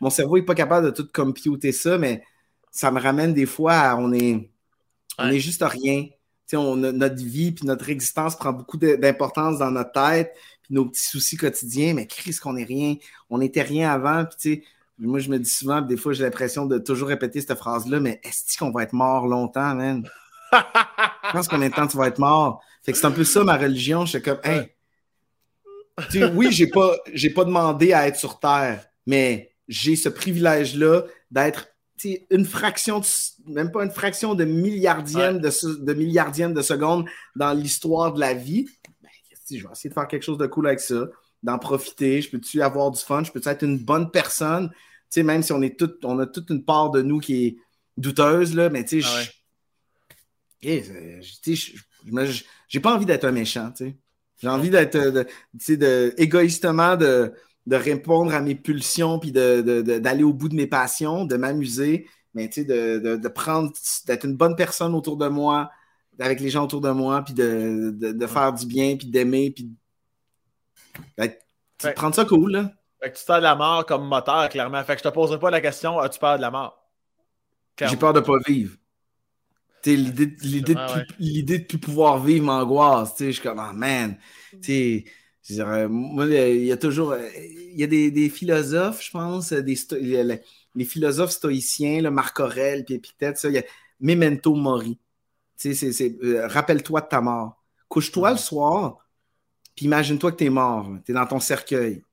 Mon 0.00 0.10
cerveau 0.10 0.36
n'est 0.36 0.44
pas 0.44 0.54
capable 0.54 0.86
de 0.86 0.90
tout 0.90 1.08
computer 1.12 1.72
ça, 1.72 1.96
mais 1.96 2.22
ça 2.70 2.90
me 2.90 3.00
ramène 3.00 3.32
des 3.34 3.46
fois 3.46 3.74
à, 3.74 3.96
on 3.96 4.12
est 4.12 4.50
on 5.18 5.30
juste 5.32 5.64
rien. 5.64 6.06
On, 6.54 6.76
notre 6.76 7.22
vie 7.22 7.52
puis 7.52 7.66
notre 7.66 7.90
existence 7.90 8.34
prend 8.36 8.52
beaucoup 8.52 8.78
d'importance 8.78 9.58
dans 9.58 9.70
notre 9.70 9.92
tête, 9.92 10.34
puis 10.68 10.74
nos 10.74 10.84
petits 10.84 11.08
soucis 11.08 11.36
quotidiens, 11.36 11.94
mais 11.94 12.06
Chris, 12.06 12.36
qu'on 12.40 12.52
n'est 12.52 12.64
rien. 12.64 12.96
On 13.30 13.38
n'était 13.38 13.62
rien 13.62 13.90
avant. 13.90 14.24
Puis, 14.38 14.62
moi, 14.98 15.18
je 15.18 15.30
me 15.30 15.38
dis 15.38 15.50
souvent, 15.50 15.80
des 15.80 15.96
fois, 15.96 16.12
j'ai 16.12 16.24
l'impression 16.24 16.66
de 16.66 16.78
toujours 16.78 17.08
répéter 17.08 17.40
cette 17.40 17.56
phrase-là, 17.56 18.00
mais 18.00 18.20
est-ce 18.22 18.58
qu'on 18.58 18.70
va 18.70 18.82
être 18.82 18.92
mort 18.92 19.26
longtemps, 19.26 19.74
man? 19.74 20.08
je 20.52 21.32
pense 21.32 21.48
combien 21.48 21.68
de 21.68 21.74
temps 21.74 21.86
tu 21.86 21.96
vas 21.96 22.08
être 22.08 22.18
mort? 22.18 22.62
Fait 22.82 22.92
que 22.92 22.98
c'est 22.98 23.06
un 23.06 23.10
peu 23.12 23.24
ça 23.24 23.44
ma 23.44 23.56
religion. 23.56 24.04
Je 24.04 24.18
suis 24.18 24.22
comme, 24.22 24.40
hey, 24.44 24.74
oui, 26.34 26.52
j'ai 26.52 26.68
pas, 26.68 26.96
j'ai 27.12 27.30
pas 27.30 27.44
demandé 27.44 27.92
à 27.92 28.06
être 28.06 28.16
sur 28.16 28.38
Terre, 28.38 28.86
mais 29.06 29.52
j'ai 29.68 29.96
ce 29.96 30.08
privilège-là 30.08 31.02
d'être 31.30 31.68
une 32.30 32.44
fraction, 32.44 33.00
même 33.46 33.72
pas 33.72 33.84
une 33.84 33.90
fraction 33.90 34.34
de 34.34 34.44
milliardième, 34.44 35.40
de, 35.40 35.50
de, 35.84 35.94
milliardième 35.94 36.54
de 36.54 36.62
seconde 36.62 37.06
dans 37.34 37.52
l'histoire 37.52 38.12
de 38.12 38.20
la 38.20 38.34
vie, 38.34 38.68
je 39.56 39.66
vais 39.66 39.72
essayer 39.72 39.90
de 39.90 39.94
faire 39.94 40.08
quelque 40.08 40.22
chose 40.22 40.38
de 40.38 40.46
cool 40.46 40.66
avec 40.66 40.80
ça, 40.80 41.06
d'en 41.42 41.58
profiter. 41.58 42.20
Je 42.20 42.30
peux-tu 42.30 42.60
avoir 42.62 42.90
du 42.90 43.00
fun? 43.00 43.24
Je 43.24 43.32
peux-tu 43.32 43.48
être 43.48 43.62
une 43.62 43.78
bonne 43.78 44.10
personne? 44.10 44.70
même 45.16 45.42
si 45.42 45.52
on, 45.52 45.62
est 45.62 45.78
tout, 45.78 45.90
on 46.04 46.18
a 46.18 46.26
toute 46.26 46.50
une 46.50 46.64
part 46.64 46.90
de 46.90 47.02
nous 47.02 47.18
qui 47.18 47.46
est 47.46 47.56
douteuse, 47.96 48.54
là, 48.54 48.68
mais 48.68 48.84
tu 48.84 49.02
sais, 49.02 49.08
ah 50.62 50.82
j'ai 52.68 52.80
pas 52.80 52.94
envie 52.94 53.06
d'être 53.06 53.24
un 53.24 53.32
méchant, 53.32 53.70
tu 53.70 53.86
sais. 53.86 53.96
J'ai 54.40 54.48
envie 54.48 54.70
d'être, 54.70 54.96
de, 54.96 55.26
de, 55.74 56.14
égoïstement 56.16 56.96
de, 56.96 57.32
de 57.66 57.76
répondre 57.76 58.32
à 58.34 58.40
mes 58.40 58.54
pulsions, 58.54 59.18
puis 59.18 59.32
d'aller 59.32 60.22
au 60.22 60.32
bout 60.32 60.48
de 60.48 60.54
mes 60.54 60.66
passions, 60.66 61.24
de 61.24 61.36
m'amuser, 61.36 62.08
mais 62.34 62.48
tu 62.48 62.62
sais, 62.62 62.64
de, 62.64 63.28
prendre, 63.28 63.72
d'être 64.06 64.24
une 64.24 64.36
bonne 64.36 64.54
personne 64.54 64.94
autour 64.94 65.16
de 65.16 65.26
moi, 65.26 65.70
avec 66.18 66.40
les 66.40 66.50
gens 66.50 66.64
autour 66.64 66.80
de 66.80 66.90
moi, 66.90 67.22
puis 67.22 67.34
de, 67.34 68.26
faire 68.26 68.52
du 68.52 68.66
bien, 68.66 68.96
puis 68.96 69.06
d'aimer, 69.06 69.50
puis 69.50 69.70
prendre 71.94 72.14
ça 72.14 72.24
cool, 72.24 72.52
là. 72.52 72.72
Fait 73.00 73.12
que 73.12 73.16
tu 73.16 73.22
sers 73.22 73.36
de 73.36 73.42
la 73.42 73.54
mort 73.54 73.86
comme 73.86 74.08
moteur, 74.08 74.48
clairement. 74.48 74.82
Fait 74.82 74.94
que 74.94 74.98
je 74.98 75.08
te 75.08 75.14
poserai 75.14 75.38
pas 75.38 75.50
la 75.50 75.60
question, 75.60 76.00
as-tu 76.00 76.18
peur 76.18 76.36
de 76.36 76.42
la 76.42 76.50
mort? 76.50 76.84
J'ai 77.80 77.96
peur 77.96 78.12
de 78.12 78.20
pas 78.20 78.38
vivre. 78.46 78.76
L'idée 79.86 80.26
de, 80.26 81.56
de 81.58 81.64
plus 81.64 81.78
pouvoir 81.78 82.18
vivre 82.18 82.44
m'angoisse. 82.44 83.14
Je 83.20 83.30
suis 83.30 83.40
comme, 83.40 83.64
oh, 83.64 83.72
man. 83.72 84.18
sais 84.60 85.04
moi, 85.88 86.26
il 86.26 86.64
y 86.64 86.72
a 86.72 86.76
toujours. 86.76 87.14
Il 87.16 87.78
y 87.78 87.84
a 87.84 87.86
des, 87.86 88.10
des 88.10 88.28
philosophes, 88.28 89.02
je 89.02 89.10
pense, 89.10 89.52
des 89.52 89.78
les, 90.74 90.84
philosophes 90.84 91.30
stoïciens, 91.30 92.02
le 92.02 92.10
Marc 92.10 92.38
Aurèle, 92.40 92.84
puis 92.84 92.94
Épithète, 92.94 93.38
ça, 93.38 93.48
il 93.48 93.54
y 93.54 93.58
a 93.58 93.64
Memento 94.00 94.54
Mori. 94.54 94.98
Euh, 95.66 96.46
rappelle-toi 96.46 97.00
de 97.00 97.06
ta 97.06 97.20
mort. 97.20 97.62
Couche-toi 97.88 98.32
le 98.32 98.36
soir, 98.36 98.98
puis 99.74 99.86
imagine-toi 99.86 100.32
que 100.32 100.36
tu 100.36 100.44
es 100.44 100.50
mort. 100.50 100.88
Tu 101.04 101.12
es 101.12 101.14
dans 101.14 101.26
ton 101.26 101.40
cercueil. 101.40 102.04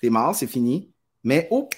Tu 0.00 0.06
es 0.06 0.10
mort, 0.10 0.34
c'est 0.34 0.46
fini. 0.46 0.92
Mais, 1.24 1.48
oh, 1.50 1.68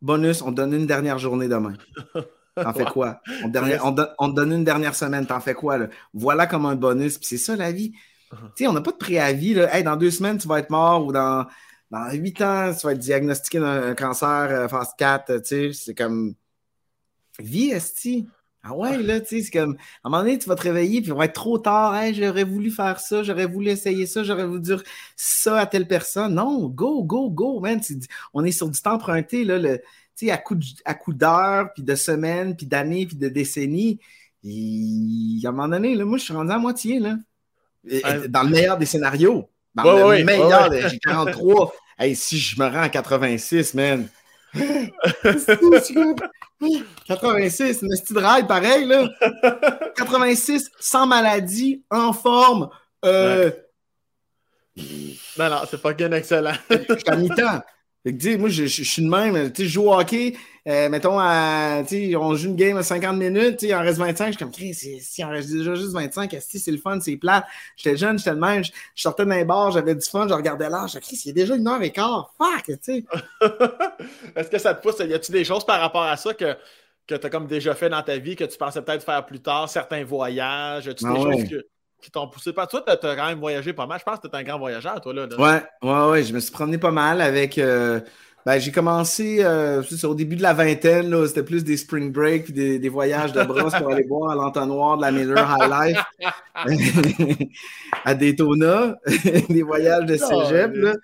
bonus, 0.00 0.42
on 0.42 0.50
te 0.50 0.56
donne 0.56 0.74
une 0.74 0.86
dernière 0.86 1.18
journée 1.18 1.48
demain. 1.48 1.74
T'en 2.62 2.72
fais 2.72 2.84
quoi? 2.84 3.20
On, 3.44 3.50
te 3.50 4.34
donne 4.34 4.52
une 4.52 4.64
dernière 4.64 4.96
semaine, 4.96 5.24
t'en 5.26 5.38
fais 5.38 5.54
quoi? 5.54 5.78
Voilà 6.12 6.48
comme 6.48 6.66
un 6.66 6.74
bonus, 6.74 7.16
puis 7.16 7.26
c'est 7.26 7.38
ça 7.38 7.54
la 7.54 7.70
vie. 7.70 7.92
Uh-huh. 8.32 8.36
Tu 8.56 8.64
sais, 8.64 8.66
on 8.66 8.72
n'a 8.72 8.80
pas 8.80 8.90
de 8.90 8.96
préavis. 8.96 9.54
Là. 9.54 9.80
dans 9.82 9.94
deux 9.94 10.10
semaines, 10.10 10.38
tu 10.38 10.48
vas 10.48 10.58
être 10.58 10.70
mort 10.70 11.06
ou 11.06 11.12
dans, 11.12 11.46
dans 11.90 12.10
huit 12.10 12.40
ans, 12.42 12.74
tu 12.74 12.84
vas 12.84 12.94
être 12.94 12.98
diagnostiqué 12.98 13.60
d'un 13.60 13.94
cancer 13.94 14.48
euh, 14.50 14.66
phase 14.66 14.90
4. 14.98 15.38
Tu 15.38 15.44
sais, 15.44 15.72
c'est 15.72 15.94
comme 15.94 16.34
vie, 17.38 17.70
esti. 17.70 18.26
Ah 18.62 18.74
ouais, 18.74 19.00
là, 19.02 19.20
tu 19.20 19.26
sais, 19.26 19.42
c'est 19.42 19.50
comme, 19.50 19.76
à 20.02 20.08
un 20.08 20.10
moment 20.10 20.22
donné, 20.22 20.38
tu 20.38 20.48
vas 20.48 20.56
te 20.56 20.62
réveiller, 20.62 21.00
puis 21.00 21.10
il 21.10 21.14
va 21.14 21.26
être 21.26 21.32
trop 21.32 21.58
tard. 21.58 21.94
Hey, 21.94 22.12
j'aurais 22.12 22.44
voulu 22.44 22.70
faire 22.70 22.98
ça, 22.98 23.22
j'aurais 23.22 23.46
voulu 23.46 23.68
essayer 23.68 24.06
ça, 24.06 24.24
j'aurais 24.24 24.46
voulu 24.46 24.60
dire 24.60 24.82
ça 25.16 25.58
à 25.58 25.66
telle 25.66 25.86
personne. 25.86 26.34
Non, 26.34 26.66
go, 26.66 27.04
go, 27.04 27.30
go, 27.30 27.60
man. 27.60 27.80
on 28.34 28.44
est 28.44 28.52
sur 28.52 28.68
du 28.68 28.80
temps 28.80 28.94
emprunté, 28.94 29.44
là. 29.44 29.58
Le, 29.58 29.80
à 30.28 30.36
coup, 30.38 30.58
à 30.84 30.94
coup 30.94 31.14
d'heures, 31.14 31.72
puis 31.72 31.84
de 31.84 31.94
semaines, 31.94 32.56
puis 32.56 32.66
d'années, 32.66 33.06
puis 33.06 33.16
de 33.16 33.28
décennies. 33.28 34.00
Et 34.42 35.38
à 35.44 35.48
un 35.48 35.52
moment 35.52 35.68
donné, 35.68 35.94
là, 35.94 36.04
moi, 36.04 36.18
je 36.18 36.24
suis 36.24 36.34
rendu 36.34 36.50
à 36.50 36.58
moitié, 36.58 36.98
là. 36.98 37.16
Dans 38.28 38.42
le 38.42 38.50
meilleur 38.50 38.76
des 38.76 38.86
scénarios. 38.86 39.48
Dans 39.74 40.10
le 40.10 40.24
meilleur, 40.24 40.72
j'ai 40.88 40.98
43. 40.98 41.72
Hey, 41.98 42.14
si 42.14 42.38
je 42.38 42.60
me 42.60 42.66
rends 42.66 42.82
à 42.82 42.88
86, 42.88 43.74
man. 43.74 44.08
86, 47.06 47.82
mais 47.82 47.96
c'est 47.96 48.14
de 48.14 48.46
pareil, 48.46 48.86
là. 48.86 49.08
86, 49.96 50.70
sans 50.78 51.06
maladie, 51.06 51.84
en 51.90 52.12
forme. 52.12 52.68
Euh... 53.04 53.50
Non, 55.38 55.50
non, 55.50 55.60
c'est 55.70 55.82
pas 55.82 55.92
bien 55.92 56.12
excellent. 56.12 56.54
je 56.70 56.76
suis 56.76 57.08
à 57.08 57.16
mi-temps 57.16 57.60
moi, 58.38 58.48
je, 58.48 58.64
suis 58.66 59.02
de 59.02 59.08
même. 59.08 59.52
je 59.56 59.64
joue 59.64 59.88
au 59.88 59.94
hockey, 59.94 60.34
euh, 60.66 60.88
mettons, 60.88 61.18
à, 61.18 61.82
on 62.16 62.34
joue 62.34 62.48
une 62.48 62.56
game 62.56 62.76
à 62.76 62.82
50 62.82 63.16
minutes, 63.16 63.62
il 63.62 63.74
en 63.74 63.80
reste 63.80 63.98
25. 63.98 64.26
Je 64.26 64.30
suis 64.32 64.38
comme, 64.38 64.52
si 64.52 65.00
il 65.16 65.24
en 65.24 65.30
reste 65.30 65.50
déjà 65.50 65.74
juste 65.74 65.92
25, 65.92 66.36
c'est 66.40 66.70
le 66.70 66.76
fun, 66.76 67.00
c'est 67.00 67.16
plat? 67.16 67.46
J'étais 67.76 67.96
jeune, 67.96 68.18
j'étais 68.18 68.32
de 68.32 68.36
même. 68.36 68.62
Je, 68.62 68.70
sortais 68.94 69.24
d'un 69.24 69.44
bar, 69.44 69.70
j'avais 69.70 69.94
du 69.94 70.06
fun, 70.06 70.28
je 70.28 70.34
regardais 70.34 70.68
l'âge. 70.68 70.92
Je 70.92 70.98
me 70.98 71.02
il 71.10 71.26
y 71.26 71.30
a 71.30 71.32
déjà 71.32 71.56
une 71.56 71.66
heure 71.66 71.82
et 71.82 71.90
quart. 71.90 72.34
Fuck, 72.36 72.66
tu 72.66 72.78
sais. 72.82 73.04
Est-ce 74.36 74.50
que 74.50 74.58
ça 74.58 74.74
te 74.74 74.82
pousse? 74.82 74.98
Y 74.98 75.14
a-tu 75.14 75.32
des 75.32 75.44
choses 75.44 75.64
par 75.64 75.80
rapport 75.80 76.02
à 76.02 76.16
ça 76.16 76.34
que, 76.34 76.56
que 77.06 77.14
tu 77.14 77.26
as 77.26 77.30
comme 77.30 77.46
déjà 77.46 77.74
fait 77.74 77.88
dans 77.88 78.02
ta 78.02 78.18
vie, 78.18 78.36
que 78.36 78.44
tu 78.44 78.58
pensais 78.58 78.82
peut-être 78.82 79.04
faire 79.04 79.24
plus 79.24 79.40
tard, 79.40 79.70
certains 79.70 80.04
voyages? 80.04 80.86
As-tu 80.86 81.04
ah 81.06 81.12
des 81.14 81.22
choses 81.22 81.48
que 81.48 81.66
qui 82.00 82.10
t'ont 82.10 82.28
poussé. 82.28 82.52
Pas 82.52 82.66
toi, 82.66 82.82
tu 82.82 82.90
as, 83.06 83.16
quand 83.16 83.26
même 83.26 83.38
voyagé 83.38 83.72
pas 83.72 83.86
mal. 83.86 83.98
Je 83.98 84.04
pense 84.04 84.18
que 84.20 84.28
tu 84.28 84.34
es 84.34 84.38
un 84.38 84.42
grand 84.42 84.58
voyageur, 84.58 85.00
toi. 85.00 85.12
Là, 85.12 85.26
Ouais, 85.38 85.62
ouais, 85.82 86.10
ouais. 86.10 86.22
Je 86.24 86.32
me 86.32 86.40
suis 86.40 86.52
promené 86.52 86.78
pas 86.78 86.90
mal 86.90 87.20
avec. 87.20 87.58
Euh, 87.58 88.00
ben, 88.46 88.58
j'ai 88.58 88.72
commencé 88.72 89.38
euh, 89.42 89.82
au 90.04 90.14
début 90.14 90.36
de 90.36 90.42
la 90.42 90.54
vingtaine. 90.54 91.26
C'était 91.26 91.42
plus 91.42 91.64
des 91.64 91.76
spring 91.76 92.12
break 92.12 92.44
puis 92.44 92.52
des, 92.52 92.78
des 92.78 92.88
voyages 92.88 93.32
de 93.32 93.42
brosse 93.42 93.74
pour 93.74 93.90
aller 93.92 94.04
boire 94.04 94.30
à 94.30 94.34
l'entonnoir 94.36 94.96
de 94.96 95.02
la 95.02 95.10
Miller 95.10 95.56
High 95.60 95.94
Life 95.94 97.48
à 98.04 98.14
Daytona. 98.14 98.96
des 99.50 99.62
voyages 99.62 100.06
de 100.06 100.16
cégep. 100.16 100.74
Là. 100.76 100.94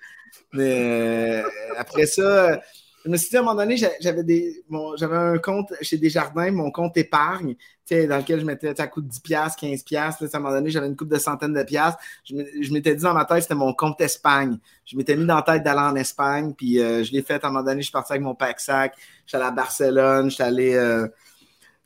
Mais 0.53 1.43
euh, 1.43 1.49
après 1.77 2.07
ça 2.07 2.61
je 3.05 3.11
me 3.11 3.17
suis 3.19 3.29
dit 3.29 3.37
à 3.37 3.41
un 3.41 3.43
moment 3.43 3.57
donné, 3.57 3.77
j'avais 3.77 4.25
des 4.25 4.65
j'avais 4.97 5.17
un 5.17 5.39
compte 5.39 5.73
chez 5.83 5.99
Desjardins, 5.99 6.51
mon 6.51 6.71
compte 6.71 6.97
épargne, 6.97 7.55
dans 7.91 8.17
lequel 8.17 8.41
je 8.41 8.47
mettais 8.47 8.81
à 8.81 8.87
coût 8.87 9.03
de 9.03 9.11
10$, 9.11 9.21
15$. 9.21 9.93
Là, 9.93 10.09
à 10.09 10.37
un 10.37 10.41
moment 10.41 10.55
donné, 10.55 10.71
j'avais 10.71 10.87
une 10.87 10.97
coupe 10.97 11.11
de 11.11 11.19
centaines 11.19 11.53
de 11.53 11.63
piastres. 11.63 12.01
Je 12.25 12.73
m'étais 12.73 12.95
dit 12.95 13.03
dans 13.03 13.13
ma 13.13 13.27
tête, 13.27 13.43
c'était 13.43 13.55
mon 13.55 13.75
compte 13.75 14.01
Espagne. 14.01 14.59
Je 14.87 14.97
m'étais 14.97 15.17
mis 15.17 15.27
dans 15.27 15.37
la 15.37 15.43
tête 15.43 15.63
d'aller 15.63 15.81
en 15.81 15.97
Espagne, 15.97 16.55
puis 16.57 16.81
euh, 16.81 17.05
je 17.05 17.13
l'ai 17.13 17.21
fait 17.21 17.45
à 17.45 17.49
un 17.49 17.51
moment 17.51 17.63
donné, 17.63 17.83
je 17.83 17.87
suis 17.87 17.93
parti 17.93 18.13
avec 18.13 18.23
mon 18.23 18.35
pack-sac. 18.35 18.95
Je 19.27 19.31
suis 19.31 19.37
allé 19.37 19.47
à 19.47 19.51
Barcelone, 19.51 20.31
je 20.31 20.35
suis 20.37 20.43
allé, 20.43 20.75
euh, 20.75 21.07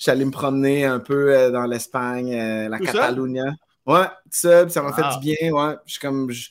allé 0.06 0.24
me 0.24 0.30
promener 0.30 0.84
un 0.84 1.00
peu 1.00 1.34
euh, 1.34 1.50
dans 1.50 1.66
l'Espagne, 1.66 2.68
la 2.68 2.78
Catalogne. 2.78 3.56
Ouais, 3.86 4.06
ça, 4.30 4.68
ça 4.68 4.82
m'a 4.82 4.92
fait 4.92 5.18
du 5.18 5.34
bien. 5.34 5.50
Ouais. 5.50 5.74
Je, 5.86 5.98
comme, 5.98 6.30
je, 6.30 6.50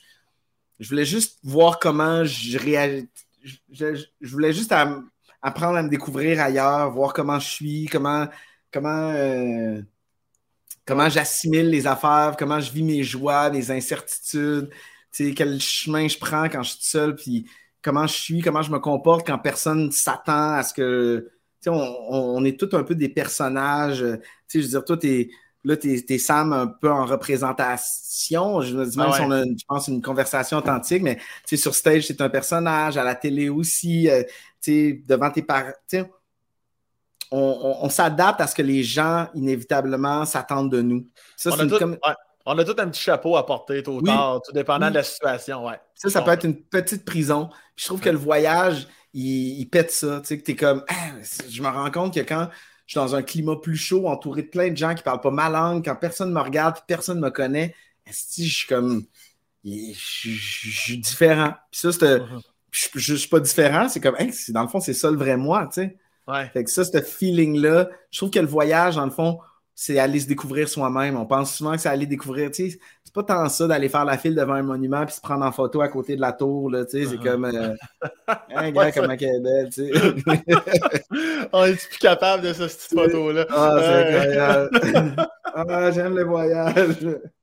je 0.78 0.88
voulais 0.90 1.06
juste 1.06 1.38
voir 1.42 1.78
comment 1.78 2.24
je 2.24 2.58
réagis 2.58 3.08
je, 3.42 4.04
voulais 4.22 4.52
juste 4.52 4.74
apprendre 5.42 5.76
à 5.76 5.82
me 5.82 5.88
découvrir 5.88 6.40
ailleurs, 6.40 6.90
voir 6.90 7.12
comment 7.12 7.38
je 7.38 7.48
suis, 7.48 7.86
comment, 7.86 8.26
comment, 8.72 9.10
euh, 9.12 9.80
comment 10.84 11.08
j'assimile 11.08 11.70
les 11.70 11.86
affaires, 11.86 12.36
comment 12.38 12.60
je 12.60 12.72
vis 12.72 12.82
mes 12.82 13.02
joies, 13.02 13.50
mes 13.50 13.70
incertitudes, 13.70 14.70
quel 15.12 15.60
chemin 15.60 16.08
je 16.08 16.18
prends 16.18 16.48
quand 16.48 16.62
je 16.62 16.70
suis 16.70 16.84
seul, 16.84 17.14
puis 17.16 17.46
comment 17.82 18.06
je 18.06 18.14
suis, 18.14 18.40
comment 18.40 18.62
je 18.62 18.70
me 18.70 18.78
comporte 18.78 19.26
quand 19.26 19.38
personne 19.38 19.90
s'attend 19.92 20.54
à 20.54 20.62
ce 20.62 20.74
que. 20.74 21.30
On, 21.66 21.72
on, 22.08 22.44
est 22.44 22.58
tous 22.58 22.74
un 22.76 22.84
peu 22.84 22.94
des 22.94 23.08
personnages. 23.08 23.98
Je 24.48 24.58
veux 24.58 24.68
dire, 24.68 24.84
toi, 24.84 24.96
tu 24.96 25.30
Là, 25.68 25.76
t'es 25.76 26.02
es 26.08 26.16
Sam 26.18 26.54
un 26.54 26.66
peu 26.66 26.90
en 26.90 27.04
représentation. 27.04 28.62
Je 28.62 28.74
me 28.74 28.86
dis 28.86 28.96
même 28.96 29.08
ah 29.10 29.16
si 29.16 29.20
on 29.20 29.30
a, 29.30 29.44
je 29.44 29.64
pense, 29.68 29.86
une 29.88 30.00
conversation 30.00 30.56
authentique, 30.56 31.02
mais 31.02 31.18
sur 31.44 31.74
stage, 31.74 32.06
c'est 32.06 32.22
un 32.22 32.30
personnage, 32.30 32.96
à 32.96 33.04
la 33.04 33.14
télé 33.14 33.50
aussi, 33.50 34.08
euh, 34.08 34.22
devant 34.66 35.30
tes 35.30 35.42
parents. 35.42 35.72
On, 37.30 37.90
s'adapte 37.90 38.40
à 38.40 38.46
ce 38.46 38.54
que 38.54 38.62
les 38.62 38.82
gens, 38.82 39.28
inévitablement, 39.34 40.24
s'attendent 40.24 40.72
de 40.72 40.80
nous. 40.80 41.06
Ça, 41.36 41.50
on, 41.52 41.58
a 41.58 41.66
tout, 41.66 41.78
comme... 41.78 41.98
on, 42.46 42.58
a 42.58 42.64
tout, 42.64 42.74
un 42.78 42.88
petit 42.88 43.02
chapeau 43.02 43.36
à 43.36 43.44
porter, 43.44 43.82
tôt 43.82 43.96
ou 43.96 44.02
tard, 44.02 44.40
tout 44.40 44.52
dépendant 44.52 44.88
de 44.88 44.94
la 44.94 45.02
situation. 45.02 45.66
Ouais. 45.66 45.78
Ça, 45.94 46.08
ça 46.08 46.22
peut 46.22 46.30
être 46.30 46.46
une 46.46 46.56
petite 46.56 47.04
prison. 47.04 47.50
je 47.76 47.84
trouve 47.84 48.00
que 48.00 48.08
le 48.08 48.16
voyage, 48.16 48.88
il, 49.12 49.66
pète 49.66 49.90
ça. 49.90 50.20
Tu 50.22 50.28
sais, 50.28 50.38
que 50.38 50.44
t'es 50.44 50.56
comme, 50.56 50.82
ah, 50.88 50.94
je 51.46 51.60
me 51.60 51.68
rends 51.68 51.90
compte 51.90 52.14
que 52.14 52.20
quand 52.20 52.48
je 52.88 52.92
suis 52.92 53.06
dans 53.06 53.14
un 53.14 53.22
climat 53.22 53.54
plus 53.54 53.76
chaud, 53.76 54.08
entouré 54.08 54.42
de 54.42 54.48
plein 54.48 54.70
de 54.70 54.76
gens 54.76 54.94
qui 54.94 55.00
ne 55.00 55.02
parlent 55.02 55.20
pas 55.20 55.30
ma 55.30 55.50
langue, 55.50 55.84
quand 55.84 55.94
personne 55.94 56.30
ne 56.30 56.34
me 56.34 56.40
regarde, 56.40 56.78
personne 56.86 57.18
ne 57.18 57.22
me 57.26 57.30
connaît, 57.30 57.74
je 58.06 58.42
suis 58.42 58.66
comme. 58.66 59.04
Je, 59.62 59.92
suis 59.92 60.96
différent. 60.96 61.52
Puis 61.70 61.82
ça, 61.82 61.88
uh-huh. 61.90 62.40
je, 62.72 63.12
ne 63.12 63.18
suis 63.18 63.28
pas 63.28 63.40
différent, 63.40 63.90
c'est 63.90 64.00
comme, 64.00 64.16
dans 64.48 64.62
le 64.62 64.68
fond, 64.68 64.80
c'est 64.80 64.94
ça 64.94 65.10
le 65.10 65.18
vrai 65.18 65.36
moi, 65.36 65.66
tu 65.66 65.82
sais. 65.82 65.98
Ouais. 66.26 66.48
Fait 66.48 66.64
que 66.64 66.70
ça, 66.70 66.82
ce 66.82 67.02
feeling-là, 67.02 67.90
je 68.10 68.18
trouve 68.18 68.30
que 68.30 68.38
le 68.38 68.46
voyage, 68.46 68.96
dans 68.96 69.04
le 69.04 69.10
fond, 69.10 69.38
c'est 69.80 70.00
aller 70.00 70.18
se 70.18 70.26
découvrir 70.26 70.68
soi-même. 70.68 71.16
On 71.16 71.24
pense 71.24 71.54
souvent 71.54 71.70
que 71.74 71.78
c'est 71.78 71.88
aller 71.88 72.06
découvrir, 72.06 72.50
tu 72.50 72.68
sais, 72.68 72.80
c'est 73.04 73.14
pas 73.14 73.22
tant 73.22 73.48
ça 73.48 73.68
d'aller 73.68 73.88
faire 73.88 74.04
la 74.04 74.18
file 74.18 74.34
devant 74.34 74.54
un 74.54 74.62
monument 74.64 75.06
puis 75.06 75.14
se 75.14 75.20
prendre 75.20 75.46
en 75.46 75.52
photo 75.52 75.80
à 75.82 75.88
côté 75.88 76.16
de 76.16 76.20
la 76.20 76.32
tour, 76.32 76.68
là, 76.68 76.84
tu 76.84 76.98
sais, 76.98 77.08
c'est 77.08 77.14
uh-huh. 77.14 77.22
comme 77.22 77.44
euh, 77.44 77.76
un 78.56 78.72
gars 78.72 78.90
comme 78.90 79.08
un 79.08 79.16
tu 79.16 79.70
sais. 79.70 79.90
On 81.52 81.64
est 81.64 81.74
plus 81.74 81.98
capable 82.00 82.42
de 82.42 82.52
cette 82.54 82.72
photo-là? 82.72 83.46
Ah, 83.50 83.76
c'est 83.80 84.16
incroyable. 84.16 85.26
ah, 85.54 85.90
j'aime 85.92 86.16
les 86.16 86.24
voyages. 86.24 86.96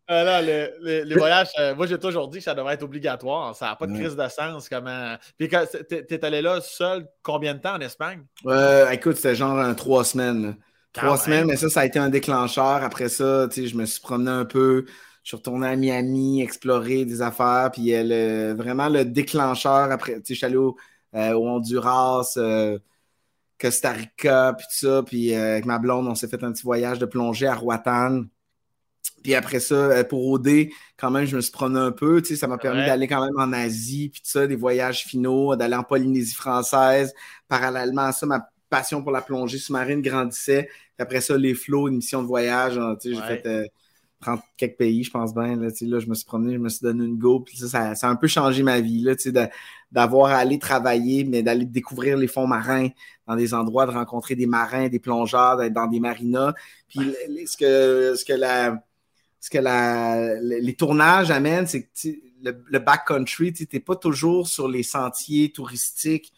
Ah 0.09 0.25
non, 0.25 0.45
les, 0.45 1.05
les, 1.05 1.15
voyages, 1.15 1.51
euh, 1.57 1.73
moi 1.73 1.87
j'ai 1.87 1.97
toujours 1.97 2.27
dit 2.27 2.39
que 2.39 2.43
ça 2.43 2.53
devrait 2.53 2.73
être 2.73 2.83
obligatoire. 2.83 3.55
Ça 3.55 3.67
n'a 3.67 3.75
pas 3.77 3.87
de 3.87 3.93
crise 3.93 4.17
de 4.17 4.27
sens. 4.27 4.67
Comment... 4.67 5.15
Puis 5.37 5.47
quand 5.47 5.63
t'es 5.87 6.25
allé 6.25 6.41
là 6.41 6.59
seul 6.59 7.07
combien 7.23 7.53
de 7.53 7.59
temps 7.59 7.75
en 7.75 7.79
Espagne? 7.79 8.23
Euh, 8.45 8.89
écoute, 8.89 9.15
c'était 9.15 9.35
genre 9.35 9.73
trois 9.77 10.03
semaines. 10.03 10.57
Trois 10.95 11.17
semaines, 11.17 11.47
mais 11.47 11.57
ça, 11.57 11.69
ça 11.69 11.81
a 11.81 11.85
été 11.85 11.99
un 11.99 12.09
déclencheur. 12.09 12.83
Après 12.83 13.09
ça, 13.09 13.47
tu 13.49 13.61
sais, 13.63 13.67
je 13.67 13.75
me 13.77 13.85
suis 13.85 14.01
promené 14.01 14.31
un 14.31 14.45
peu. 14.45 14.85
Je 15.23 15.29
suis 15.29 15.37
retourné 15.37 15.67
à 15.67 15.75
Miami, 15.75 16.41
explorer 16.41 17.05
des 17.05 17.21
affaires. 17.21 17.71
Puis 17.73 17.89
elle, 17.89 18.55
vraiment 18.55 18.89
le 18.89 19.05
déclencheur 19.05 19.91
après, 19.91 20.13
tu 20.15 20.19
sais, 20.19 20.33
je 20.33 20.37
suis 20.37 20.45
allé 20.45 20.57
au, 20.57 20.77
euh, 21.15 21.33
Honduras, 21.33 22.33
euh, 22.37 22.77
Costa 23.59 23.91
Rica, 23.91 24.53
puis 24.57 24.67
tout 24.67 24.87
ça. 24.87 25.03
Puis 25.03 25.33
euh, 25.33 25.53
avec 25.53 25.65
ma 25.65 25.79
blonde, 25.79 26.07
on 26.07 26.15
s'est 26.15 26.27
fait 26.27 26.43
un 26.43 26.51
petit 26.51 26.63
voyage 26.63 26.99
de 26.99 27.05
plongée 27.05 27.47
à 27.47 27.55
Roatan. 27.55 28.23
Puis 29.23 29.33
après 29.35 29.59
ça, 29.59 29.75
euh, 29.75 30.03
pour 30.03 30.27
OD, 30.27 30.69
quand 30.97 31.09
même, 31.11 31.25
je 31.25 31.35
me 31.35 31.41
suis 31.41 31.51
promené 31.51 31.79
un 31.79 31.91
peu. 31.91 32.21
Tu 32.21 32.29
sais, 32.29 32.35
ça 32.35 32.47
m'a 32.47 32.57
permis 32.57 32.85
d'aller 32.85 33.07
quand 33.07 33.23
même 33.23 33.37
en 33.37 33.53
Asie, 33.53 34.09
puis 34.09 34.21
tout 34.21 34.29
ça, 34.29 34.45
des 34.47 34.55
voyages 34.55 35.05
finaux, 35.05 35.55
d'aller 35.55 35.75
en 35.75 35.83
Polynésie 35.83 36.35
française. 36.35 37.13
Parallèlement 37.47 38.03
à 38.03 38.11
ça, 38.11 38.25
ma 38.25 38.47
passion 38.69 39.01
pour 39.01 39.11
la 39.11 39.21
plongée 39.21 39.57
sous-marine 39.57 40.01
grandissait. 40.01 40.67
Puis 40.67 40.99
après 40.99 41.21
ça, 41.21 41.37
les 41.37 41.53
flots, 41.53 41.87
une 41.87 41.97
mission 41.97 42.21
de 42.21 42.27
voyage. 42.27 42.77
Hein, 42.77 42.95
tu 43.01 43.09
sais, 43.09 43.15
j'ai 43.15 43.21
fait 43.21 43.45
euh, 43.47 43.65
30 44.21 44.41
quelques 44.57 44.77
pays, 44.77 45.03
je 45.03 45.11
pense 45.11 45.33
bien. 45.33 45.55
Là, 45.55 45.67
là, 45.81 45.99
je 45.99 46.07
me 46.07 46.15
suis 46.15 46.25
promené, 46.25 46.53
je 46.53 46.59
me 46.59 46.69
suis 46.69 46.83
donné 46.83 47.05
une 47.05 47.17
go. 47.17 47.41
Puis 47.41 47.57
ça, 47.57 47.67
ça, 47.67 47.95
ça 47.95 48.07
a 48.07 48.11
un 48.11 48.15
peu 48.15 48.27
changé 48.27 48.63
ma 48.63 48.79
vie. 48.79 49.01
Là, 49.01 49.15
d'avoir 49.91 50.31
à 50.31 50.37
aller 50.37 50.59
travailler, 50.59 51.23
mais 51.23 51.43
d'aller 51.43 51.65
découvrir 51.65 52.17
les 52.17 52.27
fonds 52.27 52.47
marins 52.47 52.89
dans 53.27 53.35
des 53.35 53.53
endroits, 53.53 53.85
de 53.85 53.91
rencontrer 53.91 54.35
des 54.35 54.47
marins, 54.47 54.87
des 54.89 54.99
plongeurs, 54.99 55.57
d'être 55.57 55.73
dans 55.73 55.87
des 55.87 55.99
marinas. 55.99 56.53
Puis 56.87 56.99
ce 57.45 57.57
que, 57.57 58.15
ce 58.15 58.25
que 58.25 58.33
la 58.33 58.83
ce 59.45 59.51
que 59.51 59.59
la, 59.59 60.41
les 60.41 60.73
tournages 60.73 61.29
amènent, 61.29 61.67
c'est 61.67 61.83
que 61.83 62.09
le, 62.41 62.63
le 62.65 62.79
backcountry, 62.79 63.53
tu 63.53 63.67
n'es 63.71 63.79
pas 63.79 63.95
toujours 63.95 64.47
sur 64.47 64.67
les 64.67 64.81
sentiers 64.81 65.51
touristiques. 65.51 66.33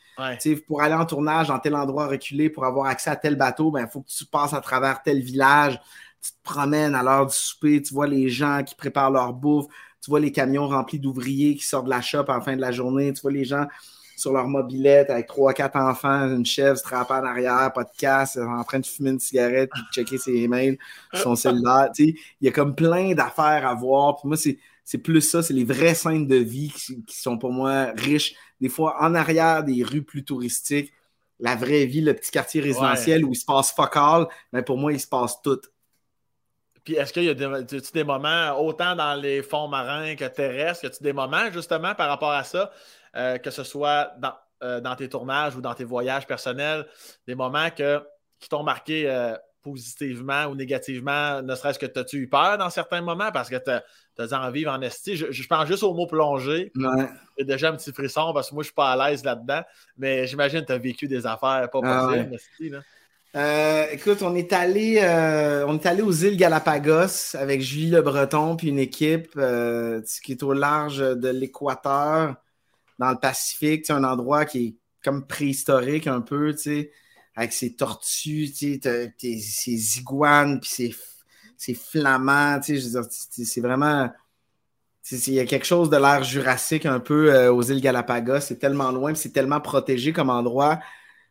Pour 0.67 0.81
aller 0.81 0.93
en 0.93 1.05
tournage 1.05 1.47
dans 1.47 1.59
tel 1.59 1.75
endroit 1.75 2.07
reculé, 2.07 2.49
pour 2.49 2.65
avoir 2.65 2.87
accès 2.87 3.09
à 3.09 3.15
tel 3.15 3.35
bateau, 3.35 3.69
il 3.69 3.81
ben, 3.81 3.87
faut 3.87 4.01
que 4.01 4.09
tu 4.09 4.25
passes 4.25 4.53
à 4.53 4.61
travers 4.61 5.01
tel 5.01 5.21
village. 5.21 5.79
Tu 6.21 6.31
te 6.31 6.43
promènes 6.43 6.95
à 6.95 7.03
l'heure 7.03 7.27
du 7.27 7.35
souper, 7.35 7.81
tu 7.81 7.93
vois 7.93 8.07
les 8.07 8.27
gens 8.29 8.63
qui 8.63 8.75
préparent 8.75 9.11
leur 9.11 9.33
bouffe, 9.33 9.67
tu 10.01 10.09
vois 10.09 10.19
les 10.19 10.31
camions 10.31 10.67
remplis 10.67 10.99
d'ouvriers 10.99 11.55
qui 11.55 11.63
sortent 11.63 11.85
de 11.85 11.91
la 11.91 12.01
shop 12.01 12.25
en 12.29 12.41
fin 12.41 12.55
de 12.55 12.61
la 12.61 12.71
journée, 12.71 13.13
tu 13.13 13.21
vois 13.21 13.31
les 13.31 13.45
gens 13.45 13.67
sur 14.17 14.33
leur 14.33 14.47
mobilette 14.47 15.09
avec 15.11 15.27
trois, 15.27 15.53
quatre 15.53 15.75
enfants, 15.75 16.27
une 16.27 16.45
chèvre 16.45 16.77
se 16.77 16.95
en 16.95 17.25
arrière, 17.25 17.71
pas 17.73 17.83
de 17.83 17.89
casse, 17.97 18.37
en 18.37 18.63
train 18.63 18.79
de 18.79 18.85
fumer 18.85 19.11
une 19.11 19.19
cigarette 19.19 19.69
puis 19.71 19.81
de 19.81 19.87
checker 19.93 20.17
ses 20.17 20.35
emails 20.35 20.77
son 21.13 21.35
cellulaire. 21.35 21.91
Il 21.99 22.15
y 22.41 22.47
a 22.47 22.51
comme 22.51 22.75
plein 22.75 23.13
d'affaires 23.13 23.67
à 23.67 23.75
voir. 23.75 24.15
Moi, 24.23 24.35
c'est 24.35 24.97
plus 24.97 25.21
ça, 25.21 25.43
c'est 25.43 25.53
les 25.53 25.63
vraies 25.63 25.93
scènes 25.93 26.27
de 26.27 26.35
vie 26.35 26.71
qui, 26.71 27.19
sont 27.19 27.37
pour 27.37 27.53
moi 27.53 27.91
riches. 27.95 28.33
Des 28.59 28.69
fois, 28.69 28.97
en 28.99 29.13
arrière 29.15 29.63
des 29.63 29.83
rues 29.83 30.03
plus 30.03 30.23
touristiques, 30.23 30.93
la 31.39 31.55
vraie 31.55 31.85
vie, 31.85 32.01
le 32.01 32.13
petit 32.13 32.31
quartier 32.31 32.61
résidentiel 32.61 33.23
où 33.23 33.31
il 33.31 33.35
se 33.35 33.45
passe 33.45 33.71
fuck 33.71 33.95
all, 33.95 34.27
mais 34.51 34.63
pour 34.63 34.77
moi, 34.77 34.91
il 34.91 34.99
se 34.99 35.07
passe 35.07 35.41
tout. 35.41 35.61
Puis 36.83 36.95
est-ce 36.95 37.11
qu'il 37.11 37.25
y 37.25 37.29
a 37.29 37.33
des, 37.33 37.81
des, 37.93 38.03
moments, 38.03 38.57
autant 38.59 38.95
dans 38.95 39.13
les 39.13 39.43
fonds 39.43 39.67
marins 39.67 40.15
que 40.15 40.25
terrestres, 40.25 40.85
y 40.85 40.87
a-tu 40.87 41.03
des 41.03 41.13
moments 41.13 41.51
justement 41.51 41.93
par 41.93 42.07
rapport 42.07 42.31
à 42.31 42.43
ça? 42.43 42.71
Euh, 43.15 43.37
que 43.37 43.49
ce 43.49 43.63
soit 43.63 44.13
euh, 44.63 44.79
dans, 44.79 44.95
tes 44.95 45.09
tournages 45.09 45.55
ou 45.55 45.61
dans 45.61 45.73
tes 45.73 45.83
voyages 45.83 46.27
personnels, 46.27 46.85
des 47.25 47.35
moments 47.35 47.69
qui 47.71 48.49
t'ont 48.49 48.63
marqué 48.63 49.09
euh, 49.09 49.35
positivement 49.61 50.45
ou 50.45 50.55
négativement, 50.55 51.41
ne 51.41 51.55
serait-ce 51.55 51.79
que 51.79 51.99
as-tu 51.99 52.17
eu 52.17 52.29
peur 52.29 52.57
dans 52.57 52.69
certains 52.69 53.01
moments 53.01 53.31
parce 53.31 53.49
que 53.49 53.55
tu 54.17 54.23
as, 54.23 54.41
envie 54.41 54.67
en 54.67 54.81
esti. 54.81 55.15
Je, 55.15 55.47
pense 55.47 55.67
juste 55.67 55.83
au 55.83 55.93
mot 55.93 56.07
plonger. 56.07 56.71
J'ai 57.37 57.45
déjà 57.45 57.69
un 57.69 57.75
petit 57.75 57.91
frisson 57.91 58.33
parce 58.33 58.49
que 58.49 58.55
moi, 58.55 58.63
je 58.63 58.67
suis 58.67 58.75
pas 58.75 58.91
à 58.91 59.09
l'aise 59.09 59.23
là-dedans, 59.23 59.61
mais 59.97 60.27
j'imagine 60.27 60.61
que 60.61 60.67
tu 60.67 60.73
as 60.73 60.77
vécu 60.77 61.07
des 61.07 61.25
affaires 61.25 61.69
pas 61.69 61.79
ah 61.83 62.09
possibles. 62.29 62.83
écoute, 63.91 64.21
on 64.21 64.35
est 64.35 64.51
allé 64.53 64.99
on 65.67 65.75
est 65.75 65.85
allé 65.85 66.01
aux 66.01 66.11
îles 66.11 66.37
Galapagos 66.37 67.35
avec 67.35 67.61
Julie 67.61 67.91
Le 67.91 68.01
Breton 68.01 68.55
puis 68.55 68.69
une 68.69 68.79
équipe 68.79 69.39
qui 70.23 70.31
est 70.31 70.43
au 70.43 70.53
large 70.53 70.99
de 70.99 71.29
l'équateur 71.29 72.35
dans 72.99 73.11
le 73.11 73.17
Pacifique, 73.17 73.89
un 73.89 74.03
endroit 74.03 74.45
qui 74.45 74.65
est 74.65 74.75
comme 75.03 75.25
préhistorique 75.25 76.07
un 76.07 76.21
peu, 76.21 76.55
avec 77.35 77.53
ses 77.53 77.75
tortues, 77.75 78.47
ses 78.47 79.97
iguanes, 79.99 80.59
puis 80.59 80.69
ses, 80.69 80.95
flamands, 81.57 82.59
tu 82.59 82.79
sais, 82.79 83.01
c'est 83.45 83.61
vraiment... 83.61 84.09
Il 85.09 85.33
y 85.33 85.39
a 85.39 85.45
quelque 85.45 85.65
chose 85.65 85.89
de 85.89 85.95
l'ère 85.95 86.23
jurassique 86.23 86.85
un 86.85 86.99
peu 86.99 87.33
euh, 87.33 87.53
aux 87.53 87.61
îles 87.61 87.79
Galapagos. 87.79 88.41
C'est 88.41 88.59
tellement 88.59 88.91
loin, 88.91 89.15
c'est 89.15 89.31
tellement 89.31 89.61
protégé 89.61 90.11
comme 90.11 90.29
endroit. 90.29 90.79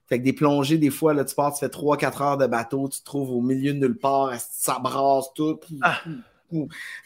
Fait 0.09 0.19
que 0.19 0.25
des 0.25 0.33
plongées, 0.33 0.79
des 0.79 0.91
fois, 0.91 1.13
là, 1.13 1.25
tu 1.25 1.35
pars, 1.35 1.53
tu 1.53 1.59
fais 1.59 1.69
3-4 1.69 2.23
heures 2.23 2.39
de 2.39 2.47
bateau, 2.47 2.89
tu 2.89 3.01
te 3.01 3.05
trouves 3.05 3.31
au 3.33 3.43
milieu 3.43 3.75
de 3.75 3.79
nulle 3.81 3.99
part, 3.99 4.33
ça 4.39 4.79
brasse 4.79 5.27
tout? 5.35 5.61
Ah. 5.83 6.01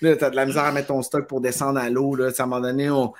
Là, 0.00 0.16
tu 0.16 0.24
as 0.24 0.30
de 0.30 0.36
la 0.36 0.46
misère 0.46 0.64
à 0.64 0.72
mettre 0.72 0.88
ton 0.88 1.02
stock 1.02 1.26
pour 1.26 1.40
descendre 1.40 1.80
à 1.80 1.88
l'eau. 1.88 2.20
À 2.20 2.28
un 2.28 2.46
moment 2.46 2.60
donné, 2.60 2.90
on, 2.90 3.12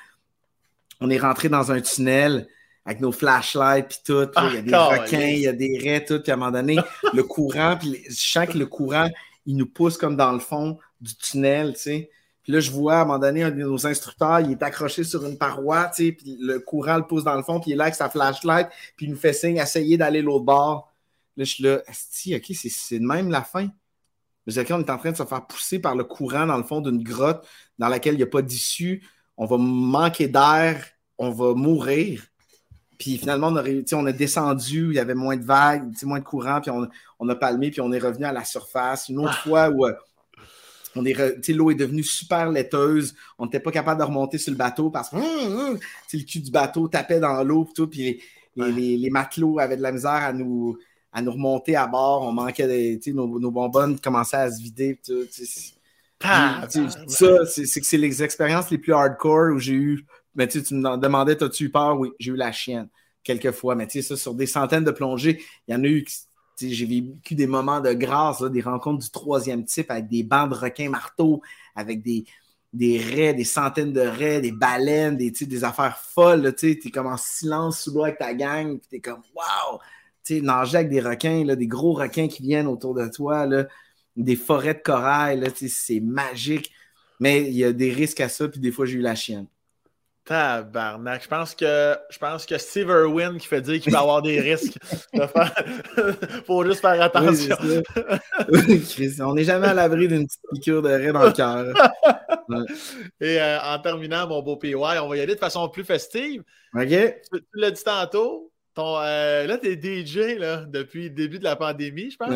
on 1.01 1.11
est 1.11 1.19
rentré 1.19 1.49
dans 1.49 1.73
un 1.73 1.81
tunnel 1.81 2.47
avec 2.85 3.01
nos 3.01 3.13
flashlights 3.13 3.89
puis 3.89 3.99
tout. 4.05 4.29
il 4.37 4.55
y 4.55 4.59
a 4.59 4.63
des 4.63 4.75
ah, 4.75 4.89
requins, 4.89 5.19
il 5.19 5.41
y 5.41 5.49
a 5.49 5.53
des 5.53 5.79
raies, 5.79 6.05
tout. 6.05 6.21
Puis 6.21 6.31
à 6.31 6.35
un 6.35 6.39
moment 6.39 6.51
donné, 6.51 6.77
le 7.13 7.23
courant, 7.23 7.77
puis 7.79 8.03
je 8.09 8.15
sens 8.15 8.47
que 8.47 8.59
le 8.59 8.67
courant, 8.67 9.09
il 9.51 9.57
nous 9.57 9.67
pousse 9.67 9.97
comme 9.97 10.17
dans 10.17 10.33
le 10.33 10.39
fond 10.39 10.79
du 11.01 11.15
tunnel, 11.17 11.75
tu 11.75 11.81
sais. 11.81 12.11
Puis 12.43 12.53
là, 12.53 12.61
je 12.61 12.71
vois 12.71 12.95
à 12.95 13.03
un 13.03 13.05
moment 13.05 13.19
donné, 13.19 13.43
un 13.43 13.51
de 13.51 13.57
nos 13.57 13.87
instructeurs, 13.87 14.41
il 14.41 14.53
est 14.53 14.63
accroché 14.63 15.05
sur 15.05 15.27
une 15.27 15.37
paroi, 15.37 15.91
tu 15.95 16.07
sais, 16.07 16.13
puis 16.13 16.37
le 16.41 16.59
courant 16.59 16.97
le 16.97 17.07
pousse 17.07 17.25
dans 17.25 17.37
le 17.37 17.43
fond, 17.43 17.61
puis 17.61 17.71
il 17.71 17.75
est 17.75 17.77
là 17.77 17.85
avec 17.85 17.95
sa 17.95 18.09
flashlight, 18.09 18.69
puis 18.97 19.07
il 19.07 19.11
nous 19.11 19.19
fait 19.19 19.33
signe, 19.33 19.59
essayer 19.59 19.99
d'aller 19.99 20.23
l'autre 20.23 20.45
bord. 20.45 20.93
Là, 21.37 21.45
je 21.45 21.51
suis 21.51 21.65
là, 21.65 21.77
OK, 21.79 22.45
c'est 22.55 22.99
de 22.99 23.05
même 23.05 23.31
la 23.31 23.43
fin? 23.43 23.69
Mais 24.47 24.73
on 24.73 24.81
est 24.81 24.91
en 24.91 24.99
train 24.99 25.13
de 25.13 25.17
se 25.17 25.25
faire 25.25 25.47
pousser 25.47 25.79
par 25.79 25.95
le 25.95 26.03
courant 26.03 26.47
dans 26.47 26.57
le 26.57 26.65
fond 26.65 26.81
d'une 26.81 27.03
grotte 27.03 27.47
dans 27.79 27.89
laquelle 27.89 28.15
il 28.15 28.19
n'y 28.19 28.23
a 28.23 28.27
pas 28.27 28.43
d'issue 28.43 29.03
on 29.41 29.47
va 29.47 29.57
manquer 29.57 30.29
d'air, 30.29 30.85
on 31.17 31.31
va 31.31 31.55
mourir. 31.55 32.27
Puis 33.01 33.17
finalement, 33.17 33.49
on 33.49 33.57
a, 33.57 33.65
on 33.95 34.07
a 34.07 34.13
descendu, 34.13 34.89
il 34.91 34.97
y 34.97 34.99
avait 34.99 35.15
moins 35.15 35.39
de 35.39 35.43
vagues, 35.43 35.91
moins 36.03 36.19
de 36.19 36.25
courant, 36.25 36.61
puis 36.61 36.71
on, 36.71 37.29
a 37.31 37.35
palmé, 37.35 37.71
puis 37.71 37.81
on 37.81 37.91
est 37.93 37.99
revenu 37.99 38.27
à 38.27 38.33
la 38.33 38.45
surface. 38.45 39.09
Une 39.09 39.21
autre 39.21 39.33
ah. 39.33 39.49
fois 39.49 39.71
où 39.71 39.87
euh, 39.87 39.95
on 40.95 41.07
est 41.07 41.49
l'eau 41.49 41.71
est 41.71 41.77
devenue 41.77 42.03
super 42.03 42.51
laiteuse, 42.51 43.15
on 43.39 43.47
n'était 43.47 43.59
pas 43.59 43.71
capable 43.71 44.01
de 44.01 44.05
remonter 44.05 44.37
sur 44.37 44.51
le 44.51 44.59
bateau 44.59 44.91
parce 44.91 45.09
que 45.09 45.17
hum, 45.17 45.23
hum, 45.23 45.79
le 46.13 46.23
cul 46.25 46.41
du 46.41 46.51
bateau 46.51 46.89
tapait 46.89 47.21
dans 47.21 47.43
l'eau, 47.43 47.67
puis 47.91 48.21
les, 48.55 49.11
matelots 49.11 49.59
avaient 49.59 49.79
de 49.79 49.83
la 49.83 49.93
misère 49.93 50.11
à 50.11 50.35
nous, 50.35 50.77
à 51.11 51.23
nous 51.23 51.33
remonter 51.33 51.77
à 51.77 51.87
bord. 51.87 52.21
On 52.21 52.33
manquait 52.33 52.99
de, 52.99 53.13
nos, 53.13 53.41
nos 53.41 53.51
bonbonnes 53.51 53.99
commençaient 53.99 54.37
à 54.37 54.51
se 54.51 54.61
vider. 54.61 55.01
Tout, 55.03 55.25
ça, 56.21 57.47
c'est 57.47 57.81
que 57.81 57.87
c'est 57.87 57.97
les 57.97 58.23
expériences 58.23 58.71
les 58.71 58.77
plus 58.77 58.93
hardcore 58.93 59.55
où 59.55 59.59
j'ai 59.59 59.73
eu. 59.73 60.05
Mais 60.35 60.49
tu 60.49 60.59
me 60.59 60.97
demandais, 60.97 61.43
as-tu 61.43 61.65
eu 61.65 61.71
peur? 61.71 61.99
Oui, 61.99 62.11
j'ai 62.19 62.33
eu 62.33 62.37
la 62.37 62.53
chienne 62.53 62.89
quelques 63.23 63.51
fois. 63.53 63.75
Mais 63.75 63.87
tu 63.87 64.01
sais, 64.01 64.09
ça, 64.09 64.17
sur 64.17 64.35
des 64.35 64.47
centaines 64.47 64.85
de 64.85 64.91
plongées, 64.91 65.43
il 65.69 65.75
y 65.75 65.77
en 65.77 65.83
a 65.85 65.87
eu. 65.87 66.07
J'ai 66.61 66.85
vécu 66.85 67.35
des 67.35 67.47
moments 67.47 67.81
de 67.81 67.93
grâce, 67.93 68.43
des 68.43 68.61
rencontres 68.61 69.03
du 69.03 69.11
troisième 69.11 69.65
type 69.65 69.91
avec 69.91 70.09
des 70.09 70.23
bancs 70.23 70.51
de 70.51 70.55
requins 70.55 70.91
marteaux, 70.91 71.41
avec 71.75 72.03
des, 72.03 72.25
des 72.75 72.99
raies, 72.99 73.33
des 73.33 73.45
centaines 73.45 73.95
de 73.95 74.01
raies, 74.01 74.43
des 74.43 74.53
baleines, 74.53 75.17
des, 75.17 75.31
des 75.31 75.65
affaires 75.65 75.99
folles. 75.99 76.55
Tu 76.55 76.73
es 76.73 76.91
comme 76.91 77.07
en 77.07 77.17
silence 77.17 77.83
sous 77.83 77.93
l'eau 77.93 78.05
avec 78.05 78.19
ta 78.19 78.35
gang, 78.35 78.79
puis 78.79 78.89
tu 78.91 78.97
es 78.97 79.01
comme 79.01 79.23
waouh! 79.35 79.79
Nager 80.43 80.77
avec 80.77 80.91
des 80.91 81.01
requins, 81.01 81.45
là, 81.45 81.57
des 81.57 81.67
gros 81.67 81.93
requins 81.93 82.29
qui 82.29 82.43
viennent 82.43 82.69
autour 82.69 82.95
de 82.95 83.09
toi. 83.09 83.47
Là 83.47 83.67
des 84.17 84.37
forêts 84.37 84.75
de 84.75 84.81
corail, 84.81 85.45
c'est 85.55 86.01
magique. 86.01 86.73
Mais 87.19 87.43
il 87.43 87.55
y 87.55 87.65
a 87.65 87.73
des 87.73 87.93
risques 87.93 88.21
à 88.21 88.29
ça, 88.29 88.49
puis 88.49 88.61
des 88.61 88.73
fois, 88.73 88.87
j'ai 88.87 88.99
eu 88.99 89.03
la 89.03 89.15
chienne. 89.15 89.47
Tabarnak. 90.31 91.25
Je 91.25 91.29
pense 91.29 91.57
que 91.57 91.97
je 92.09 92.19
pense 92.19 92.47
que 92.47 92.57
Steve 92.57 92.89
Irwin 92.89 93.37
qui 93.37 93.49
fait 93.49 93.61
dire 93.61 93.81
qu'il 93.81 93.93
va 93.93 93.99
avoir 93.99 94.23
des 94.23 94.41
risques. 94.41 94.79
Il 95.13 95.21
faut 96.47 96.65
juste 96.65 96.81
faire 96.81 97.03
attention. 97.03 97.57
on 99.27 99.35
n'est 99.35 99.43
jamais 99.43 99.67
à 99.67 99.75
l'abri 99.75 100.07
d'une 100.07 100.29
petite 100.29 100.43
piqûre 100.53 100.83
de 100.83 100.89
raie 100.89 101.11
dans 101.11 101.25
le 101.25 101.33
cœur. 101.33 101.75
Et 103.21 103.41
euh, 103.41 103.59
en 103.61 103.81
terminant, 103.81 104.29
mon 104.29 104.41
beau 104.41 104.57
PY, 104.57 104.77
on 104.77 105.09
va 105.09 105.17
y 105.17 105.21
aller 105.21 105.35
de 105.35 105.41
façon 105.41 105.69
plus 105.69 105.83
festive. 105.83 106.45
OK. 106.77 106.87
Tu, 106.87 107.45
l'as 107.55 107.73
dit 107.73 107.83
tantôt. 107.83 108.53
Ton, 108.75 109.01
euh, 109.01 109.49
là, 109.49 109.59
tu 109.59 109.67
es 109.67 110.05
DJ 110.05 110.39
là, 110.39 110.59
depuis 110.59 111.09
le 111.09 111.11
début 111.11 111.41
de 111.41 111.45
la 111.45 111.57
pandémie, 111.57 112.13
je 112.13 112.17
pense. 112.17 112.33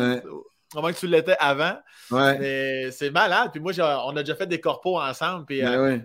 Comment 0.73 0.89
que 0.89 0.97
tu 0.97 1.07
l'étais 1.07 1.37
avant. 1.39 1.77
Ouais. 2.11 2.37
Mais 2.39 2.91
c'est 2.91 3.09
malade. 3.09 3.51
Puis 3.53 3.61
moi, 3.61 3.71
on 4.05 4.17
a 4.17 4.23
déjà 4.23 4.35
fait 4.35 4.47
des 4.47 4.59
corpos 4.59 4.99
ensemble. 4.99 5.45
Puis 5.45 5.63
euh, 5.63 5.97
tu 5.97 6.03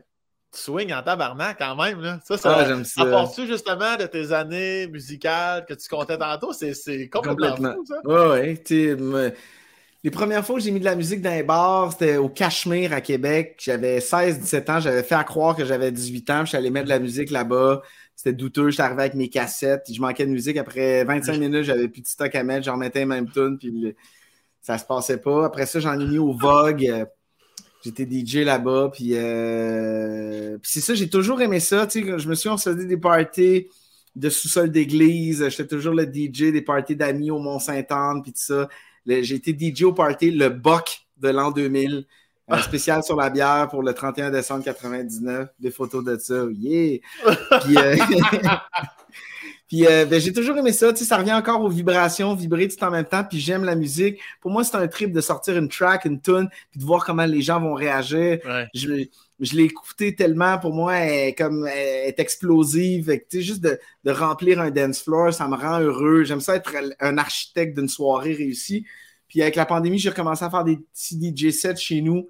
swings 0.52 0.92
en 0.92 1.02
tabarnak 1.02 1.58
quand 1.58 1.76
même. 1.76 2.00
Là. 2.00 2.20
Ça, 2.24 2.36
ça, 2.36 2.56
ah, 2.58 2.84
ça. 2.84 3.02
apporte-tu 3.02 3.46
justement 3.46 3.96
de 3.96 4.04
tes 4.04 4.32
années 4.32 4.86
musicales 4.88 5.64
que 5.66 5.74
tu 5.74 5.88
comptais 5.88 6.18
tantôt? 6.18 6.52
C'est 6.52 7.08
complètement, 7.08 7.48
complètement. 7.48 7.74
fou, 7.74 7.84
ça. 7.86 8.00
Ouais, 8.04 8.56
ouais. 8.98 9.34
Les 10.02 10.10
premières 10.10 10.44
fois 10.44 10.56
que 10.56 10.62
j'ai 10.62 10.70
mis 10.70 10.80
de 10.80 10.84
la 10.86 10.96
musique 10.96 11.20
dans 11.20 11.30
les 11.30 11.42
bars, 11.42 11.92
c'était 11.92 12.16
au 12.16 12.30
Cachemire 12.30 12.94
à 12.94 13.02
Québec. 13.02 13.60
J'avais 13.62 13.98
16-17 13.98 14.70
ans. 14.70 14.80
J'avais 14.80 15.02
fait 15.02 15.14
à 15.14 15.24
croire 15.24 15.54
que 15.54 15.66
j'avais 15.66 15.92
18 15.92 16.30
ans. 16.30 16.40
Je 16.40 16.48
suis 16.48 16.56
allé 16.56 16.70
mettre 16.70 16.86
de 16.86 16.90
la 16.90 16.98
musique 16.98 17.30
là-bas. 17.30 17.82
C'était 18.16 18.32
douteux. 18.32 18.70
J'étais 18.70 18.82
arrivé 18.82 19.02
avec 19.02 19.14
mes 19.14 19.28
cassettes. 19.28 19.90
Je 19.92 20.00
manquais 20.00 20.24
de 20.24 20.30
musique. 20.30 20.56
Après 20.56 21.04
25 21.04 21.38
minutes, 21.38 21.64
j'avais 21.64 21.88
plus 21.88 22.00
de 22.00 22.06
stock 22.06 22.34
à 22.34 22.42
mettre. 22.42 22.64
J'en 22.64 22.78
mettais 22.78 23.04
même 23.04 23.30
tune. 23.30 23.58
Puis 23.58 23.94
ça 24.62 24.78
se 24.78 24.86
passait 24.86 25.18
pas. 25.18 25.44
Après 25.44 25.66
ça, 25.66 25.80
j'en 25.80 26.00
ai 26.00 26.06
mis 26.06 26.18
au 26.18 26.32
Vogue. 26.32 27.06
J'étais 27.82 28.06
DJ 28.06 28.44
là-bas. 28.44 28.92
Euh, 29.00 30.58
puis, 30.58 30.70
c'est 30.70 30.80
ça, 30.80 30.94
j'ai 30.94 31.08
toujours 31.08 31.40
aimé 31.40 31.60
ça. 31.60 31.88
je 31.92 32.28
me 32.28 32.34
suis 32.34 32.48
on 32.48 32.56
des 32.74 32.96
parties 32.96 33.68
de 34.14 34.28
sous-sol 34.28 34.70
d'église. 34.70 35.48
J'étais 35.48 35.66
toujours 35.66 35.94
le 35.94 36.04
DJ 36.04 36.52
des 36.52 36.62
parties 36.62 36.96
d'amis 36.96 37.30
au 37.30 37.38
Mont-Saint-Anne, 37.38 38.22
puis 38.22 38.32
tout 38.32 38.40
ça. 38.40 38.68
J'ai 39.06 39.34
été 39.34 39.56
DJ 39.58 39.84
au 39.84 39.92
party 39.92 40.30
Le 40.30 40.50
Boc 40.50 41.00
de 41.16 41.28
l'an 41.30 41.50
2000 41.50 42.06
Un 42.48 42.58
spécial 42.62 43.02
sur 43.02 43.16
la 43.16 43.30
bière 43.30 43.68
pour 43.68 43.82
le 43.82 43.94
31 43.94 44.30
décembre 44.30 44.64
99. 44.64 45.48
Des 45.58 45.70
photos 45.70 46.04
de 46.04 46.18
ça. 46.18 46.44
Yeah! 46.52 46.98
Puis, 47.62 47.76
euh, 47.78 47.96
Puis 49.70 49.86
euh, 49.86 50.04
ben, 50.04 50.20
j'ai 50.20 50.32
toujours 50.32 50.58
aimé 50.58 50.72
ça, 50.72 50.92
tu 50.92 50.98
sais, 50.98 51.04
ça 51.04 51.16
revient 51.16 51.32
encore 51.32 51.62
aux 51.62 51.68
vibrations, 51.68 52.34
vibrer 52.34 52.66
tout 52.66 52.82
en 52.82 52.90
même 52.90 53.04
temps, 53.04 53.22
puis 53.22 53.38
j'aime 53.38 53.62
la 53.62 53.76
musique. 53.76 54.18
Pour 54.40 54.50
moi, 54.50 54.64
c'est 54.64 54.74
un 54.74 54.88
trip 54.88 55.12
de 55.12 55.20
sortir 55.20 55.56
une 55.56 55.68
track, 55.68 56.06
une 56.06 56.20
tune, 56.20 56.48
puis 56.72 56.80
de 56.80 56.84
voir 56.84 57.04
comment 57.06 57.24
les 57.24 57.40
gens 57.40 57.60
vont 57.60 57.74
réagir. 57.74 58.40
Je, 58.74 59.04
je 59.38 59.54
l'ai 59.54 59.62
écouté 59.62 60.16
tellement, 60.16 60.58
pour 60.58 60.74
moi, 60.74 60.96
elle, 60.96 61.28
est 61.28 61.34
comme, 61.34 61.68
elle 61.68 62.08
est 62.08 62.18
explosive. 62.18 63.06
Tu 63.06 63.38
sais, 63.38 63.42
juste 63.42 63.60
de, 63.60 63.78
de, 64.02 64.10
remplir 64.10 64.60
un 64.60 64.72
dance 64.72 65.02
floor, 65.02 65.32
ça 65.32 65.46
me 65.46 65.54
rend 65.54 65.78
heureux. 65.78 66.24
J'aime 66.24 66.40
ça 66.40 66.56
être 66.56 66.74
un 66.98 67.16
architecte 67.16 67.78
d'une 67.78 67.88
soirée 67.88 68.32
réussie. 68.32 68.84
Puis 69.28 69.40
avec 69.40 69.54
la 69.54 69.66
pandémie, 69.66 70.00
j'ai 70.00 70.10
recommencé 70.10 70.44
à 70.44 70.50
faire 70.50 70.64
des 70.64 70.78
petits 70.78 71.16
DJ 71.16 71.52
sets 71.52 71.76
chez 71.76 72.00
nous. 72.00 72.28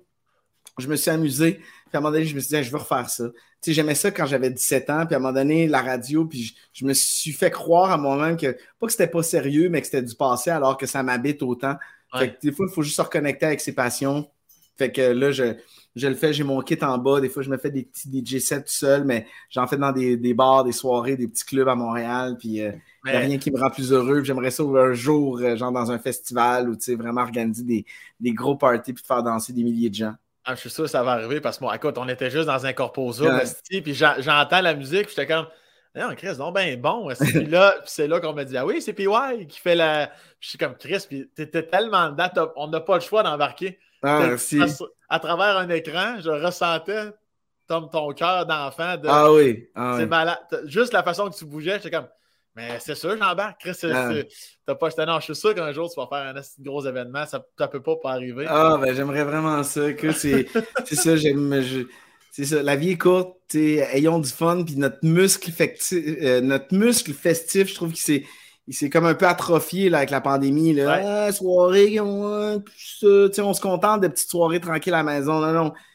Je 0.77 0.87
me 0.89 0.97
suis 0.97 1.11
amusé. 1.11 1.55
Puis 1.55 1.65
à 1.95 1.99
un 1.99 2.01
moment 2.03 2.13
donné, 2.13 2.27
je 2.27 2.35
me 2.35 2.41
suis 2.41 2.55
dit, 2.55 2.63
je 2.63 2.71
veux 2.71 2.77
refaire 2.77 3.09
ça 3.09 3.25
sais, 3.63 3.73
j'aimais 3.73 3.95
ça 3.95 4.11
quand 4.11 4.27
j'avais 4.27 4.51
17 4.51 4.91
ans, 4.91 5.07
puis 5.07 5.15
à 5.15 5.19
un 5.19 5.21
moment 5.21 5.35
donné, 5.35 5.69
la 5.69 5.83
radio, 5.83 6.25
puis 6.25 6.57
je, 6.73 6.85
me 6.85 6.93
suis 6.93 7.33
fait 7.33 7.51
croire 7.51 7.91
à 7.91 7.99
moi-même 7.99 8.37
que, 8.37 8.57
pas 8.79 8.87
que 8.87 8.93
c'était 8.93 9.07
pas 9.07 9.23
sérieux, 9.23 9.69
mais 9.69 9.81
que 9.81 9.87
c'était 9.87 10.03
du 10.03 10.15
passé 10.15 10.51
alors 10.51 10.77
que 10.77 10.87
ça 10.87 11.03
m'habite 11.03 11.43
autant. 11.43 11.77
Fait 12.19 12.35
que 12.35 12.41
des 12.41 12.53
fois, 12.53 12.67
il 12.69 12.75
faut 12.75 12.83
juste 12.83 12.97
se 12.97 13.03
reconnecter 13.03 13.47
avec 13.47 13.61
ses 13.61 13.73
passions. 13.73 14.29
Fait 14.77 14.91
que 14.91 15.01
là, 15.01 15.31
je, 15.31 15.55
je 15.95 16.09
le 16.09 16.15
fais, 16.15 16.33
j'ai 16.33 16.43
mon 16.43 16.61
kit 16.63 16.79
en 16.83 16.99
bas. 16.99 17.21
Des 17.21 17.29
fois, 17.29 17.43
je 17.43 17.51
me 17.51 17.59
fais 17.59 17.71
des 17.71 17.85
petits 17.85 18.09
DJ 18.09 18.39
sets 18.39 18.63
tout 18.63 18.69
seul, 18.69 19.05
mais 19.05 19.27
j'en 19.51 19.67
fais 19.67 19.77
dans 19.77 19.93
des, 19.93 20.17
des, 20.17 20.35
bars, 20.35 20.65
des 20.65 20.73
soirées, 20.73 21.17
des 21.17 21.29
petits 21.29 21.45
clubs 21.45 21.69
à 21.69 21.75
Montréal. 21.75 22.37
Puis 22.39 22.49
il 22.49 22.63
euh, 22.63 22.73
n'y 23.05 23.13
a 23.13 23.19
rien 23.19 23.39
qui 23.39 23.51
me 23.51 23.61
rend 23.61 23.71
plus 23.71 23.93
heureux. 23.93 24.25
J'aimerais 24.25 24.51
ça 24.51 24.63
un 24.63 24.93
jour, 24.93 25.39
euh, 25.41 25.57
genre 25.57 25.71
dans 25.71 25.91
un 25.91 25.99
festival, 25.99 26.71
ou 26.71 26.77
vraiment 26.97 27.21
organiser 27.21 27.63
des, 27.63 27.85
des 28.19 28.33
gros 28.33 28.57
parties 28.57 28.93
puis 28.93 29.05
faire 29.07 29.23
danser 29.23 29.53
des 29.53 29.63
milliers 29.63 29.91
de 29.91 29.95
gens. 29.95 30.15
Ah, 30.45 30.55
je 30.55 30.61
suis 30.61 30.71
sûr 30.71 30.85
que 30.85 30.91
ça 30.91 31.03
va 31.03 31.13
arriver 31.13 31.41
parce 31.41 31.59
que, 31.59 31.65
bon, 31.65 31.73
écoute, 31.73 31.99
on 31.99 32.09
était 32.09 32.31
juste 32.31 32.47
dans 32.47 32.65
un 32.65 32.73
corposo, 32.73 33.27
puis 33.69 33.95
j'entends 33.95 34.61
la 34.61 34.75
musique, 34.75 35.07
puis 35.07 35.15
j'étais 35.15 35.27
comme, 35.27 35.47
non, 35.95 36.15
Chris, 36.15 36.37
non, 36.39 36.53
ben 36.53 36.81
bon. 36.81 37.09
Puis 37.19 37.47
là, 37.47 37.75
c'est 37.85 38.07
là 38.07 38.21
qu'on 38.21 38.33
m'a 38.33 38.45
dit, 38.45 38.57
ah 38.57 38.65
oui, 38.65 38.81
c'est 38.81 38.93
PY 38.93 39.47
qui 39.49 39.59
fait 39.59 39.75
la. 39.75 40.07
Puis 40.07 40.17
je 40.39 40.49
suis 40.51 40.59
comme, 40.59 40.77
Chris, 40.77 41.05
puis 41.09 41.29
t'étais 41.35 41.65
tellement 41.65 42.11
dedans, 42.11 42.53
on 42.57 42.69
n'a 42.69 42.81
pas 42.81 42.95
le 42.95 43.01
choix 43.01 43.25
d'embarquer. 43.25 43.79
Ah, 44.03 44.21
merci. 44.25 44.61
À, 45.09 45.19
travers 45.19 45.57
un 45.57 45.69
écran, 45.69 46.21
je 46.21 46.31
ressentais 46.31 47.11
ton, 47.67 47.89
ton 47.89 48.13
cœur 48.13 48.47
d'enfant. 48.47 48.97
De... 48.97 49.09
Ah 49.09 49.33
oui. 49.33 49.69
Ah, 49.75 49.97
c'est 49.99 50.07
malade. 50.07 50.39
Juste 50.65 50.93
la 50.93 51.03
façon 51.03 51.29
que 51.29 51.37
tu 51.37 51.45
bougeais, 51.45 51.81
j'étais 51.83 51.91
comme, 51.91 52.09
mais 52.57 52.79
c'est 52.81 52.95
sûr, 52.95 53.17
Jean-Baptiste. 53.17 53.81
Chris, 53.81 53.93
ah. 53.95 54.13
t'as 54.67 54.75
pas 54.75 54.89
acheté. 54.89 55.07
Non, 55.07 55.21
je 55.21 55.25
suis 55.25 55.37
sûr 55.37 55.55
qu'un 55.55 55.73
jour, 55.73 55.89
tu 55.89 56.01
vas 56.01 56.07
faire 56.09 56.35
un 56.35 56.41
gros 56.61 56.85
événement. 56.85 57.25
Ça 57.27 57.45
ne 57.59 57.67
peut 57.67 57.83
pas, 57.83 57.97
pas 57.97 58.13
arriver. 58.13 58.47
Ah, 58.49 58.79
ben 58.81 58.95
j'aimerais 58.95 59.25
vraiment 59.25 59.63
ça. 59.63 59.83
C'est 60.13 60.47
ça, 60.95 61.17
j'aime. 61.17 61.63
C'est 62.33 62.45
ça, 62.45 62.63
la 62.63 62.77
vie 62.77 62.91
est 62.91 62.99
courte, 62.99 63.55
ayons 63.55 64.21
du 64.21 64.31
fun, 64.31 64.63
puis 64.65 64.77
notre 64.77 64.99
muscle, 65.03 65.51
euh, 65.93 66.41
notre 66.41 66.73
muscle 66.75 67.13
festif, 67.13 67.69
je 67.69 67.75
trouve 67.75 67.93
qu'il 67.93 68.25
s'est 68.71 68.89
comme 68.89 69.05
un 69.05 69.15
peu 69.15 69.27
atrophié 69.27 69.91
là, 69.91 69.99
avec 69.99 70.11
la 70.11 70.21
pandémie. 70.21 70.73
Là. 70.73 71.27
Ah, 71.27 71.33
soirée, 71.33 71.99
on, 71.99 72.63
ça, 72.77 73.45
on 73.45 73.53
se 73.53 73.61
contente 73.61 74.03
de 74.03 74.09
petites 74.09 74.31
soirées 74.31 74.61
tranquilles 74.61 74.95
à 74.95 75.03
la 75.03 75.03
maison. 75.03 75.41
Non, 75.41 75.73
c'est 75.75 75.90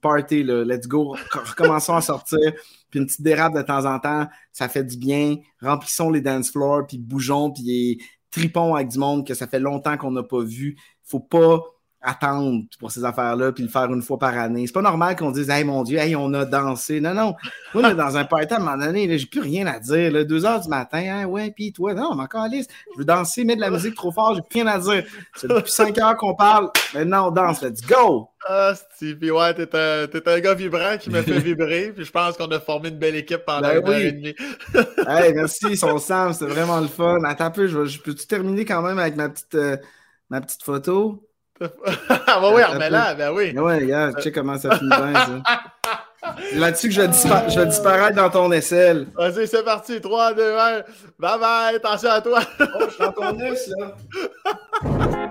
party, 0.00 0.42
là. 0.42 0.64
let's 0.64 0.86
go, 0.86 1.16
recommençons 1.32 1.94
à 1.94 2.00
sortir 2.00 2.52
puis 2.90 3.00
une 3.00 3.06
petite 3.06 3.22
dérape 3.22 3.54
de 3.54 3.62
temps 3.62 3.84
en 3.84 3.98
temps, 3.98 4.26
ça 4.52 4.68
fait 4.68 4.84
du 4.84 4.96
bien. 4.96 5.36
Remplissons 5.60 6.10
les 6.10 6.20
dance 6.20 6.50
floors, 6.50 6.86
puis 6.86 6.98
bougeons, 6.98 7.50
puis 7.50 8.00
tripons 8.30 8.74
avec 8.74 8.88
du 8.88 8.98
monde 8.98 9.26
que 9.26 9.34
ça 9.34 9.46
fait 9.46 9.60
longtemps 9.60 9.96
qu'on 9.96 10.12
n'a 10.12 10.22
pas 10.22 10.42
vu. 10.42 10.76
Faut 11.02 11.20
pas 11.20 11.60
attendre 12.02 12.62
pour 12.78 12.90
ces 12.90 13.04
affaires-là, 13.04 13.52
puis 13.52 13.64
le 13.64 13.68
faire 13.68 13.92
une 13.92 14.02
fois 14.02 14.18
par 14.18 14.36
année. 14.38 14.66
C'est 14.66 14.72
pas 14.72 14.82
normal 14.82 15.16
qu'on 15.16 15.30
dise 15.30 15.50
Hey 15.50 15.64
mon 15.64 15.82
Dieu, 15.82 15.98
hey, 15.98 16.14
on 16.14 16.32
a 16.34 16.44
dansé. 16.44 17.00
Non, 17.00 17.14
non. 17.14 17.34
Moi, 17.74 17.82
on 17.84 17.90
est 17.90 17.94
dans 17.94 18.16
un 18.16 18.24
party 18.24 18.54
à 18.54 18.56
un 18.56 18.60
moment 18.60 18.76
donné, 18.76 19.18
j'ai 19.18 19.26
plus 19.26 19.40
rien 19.40 19.66
à 19.66 19.80
dire. 19.80 20.12
Là. 20.12 20.24
Deux 20.24 20.44
heures 20.44 20.60
du 20.60 20.68
matin, 20.68 20.98
hein, 20.98 21.24
ouais, 21.24 21.50
puis 21.50 21.72
toi, 21.72 21.94
non, 21.94 22.14
mais 22.14 22.22
encore 22.22 22.46
liste. 22.48 22.70
Je 22.94 22.98
veux 22.98 23.04
danser, 23.04 23.44
mettre 23.44 23.58
de 23.58 23.62
la 23.62 23.70
musique 23.70 23.94
trop 23.94 24.12
fort, 24.12 24.34
j'ai 24.34 24.42
plus 24.42 24.62
rien 24.62 24.66
à 24.66 24.78
dire. 24.78 25.04
C'est 25.34 25.48
depuis 25.48 25.72
cinq 25.72 25.98
heures 25.98 26.16
qu'on 26.16 26.34
parle. 26.34 26.70
Maintenant, 26.94 27.28
on 27.28 27.30
danse, 27.30 27.62
let's 27.62 27.80
go! 27.80 28.30
Ah, 28.48 28.74
Steve, 28.94 29.18
puis 29.18 29.32
ouais, 29.32 29.54
t'es 29.54 29.68
un, 29.74 30.06
un, 30.26 30.40
gars 30.40 30.54
vibrant 30.54 30.96
qui 30.98 31.10
me 31.10 31.20
fait 31.20 31.40
vibrer, 31.40 31.92
puis 31.92 32.04
je 32.04 32.12
pense 32.12 32.36
qu'on 32.36 32.46
a 32.46 32.60
formé 32.60 32.90
une 32.90 32.98
belle 32.98 33.16
équipe 33.16 33.44
pendant 33.44 33.62
ben 33.62 33.80
une 33.80 33.88
heure 33.88 33.98
et 33.98 34.12
demie. 34.12 34.34
hey, 35.08 35.34
merci, 35.34 35.76
son 35.76 35.98
Sam, 35.98 36.32
c'était 36.32 36.52
vraiment 36.52 36.80
le 36.80 36.86
fun. 36.86 37.18
Attends 37.24 37.46
un 37.46 37.50
peu, 37.50 37.66
je, 37.66 37.86
je 37.86 38.00
peux-tu 38.00 38.24
terminer 38.28 38.64
quand 38.64 38.82
même 38.82 39.00
avec 39.00 39.16
ma 39.16 39.30
petite, 39.30 39.56
euh, 39.56 39.76
ma 40.30 40.40
petite 40.40 40.62
photo? 40.62 41.26
Ah 41.60 42.38
bah 42.40 42.50
oui, 42.54 42.62
remets-la, 42.62 43.14
ben 43.14 43.32
oui. 43.32 43.52
Ben 43.52 43.62
ouais, 43.62 43.78
regarde, 43.78 44.16
tu 44.16 44.22
sais 44.22 44.32
comment 44.32 44.58
ça 44.58 44.76
finit 44.76 44.90
bien, 44.90 45.14
ça. 45.14 45.42
Là-dessus 46.54 46.88
que 46.88 46.94
je 46.94 47.00
vais, 47.02 47.50
je 47.50 47.60
vais, 47.60 47.66
disparaître 47.66 48.16
dans 48.16 48.30
ton 48.30 48.50
aisselle. 48.50 49.06
Vas-y, 49.16 49.46
c'est 49.46 49.62
parti. 49.64 50.00
3, 50.00 50.34
2, 50.34 50.56
1. 50.58 50.82
Bye 51.18 51.38
bye. 51.38 51.76
Attention 51.76 52.10
à 52.10 52.20
toi. 52.20 52.40
oh, 52.60 52.64
je 52.80 52.90
suis 52.90 53.04
dans 53.04 53.12
ton 53.12 53.38
là. 54.84 55.30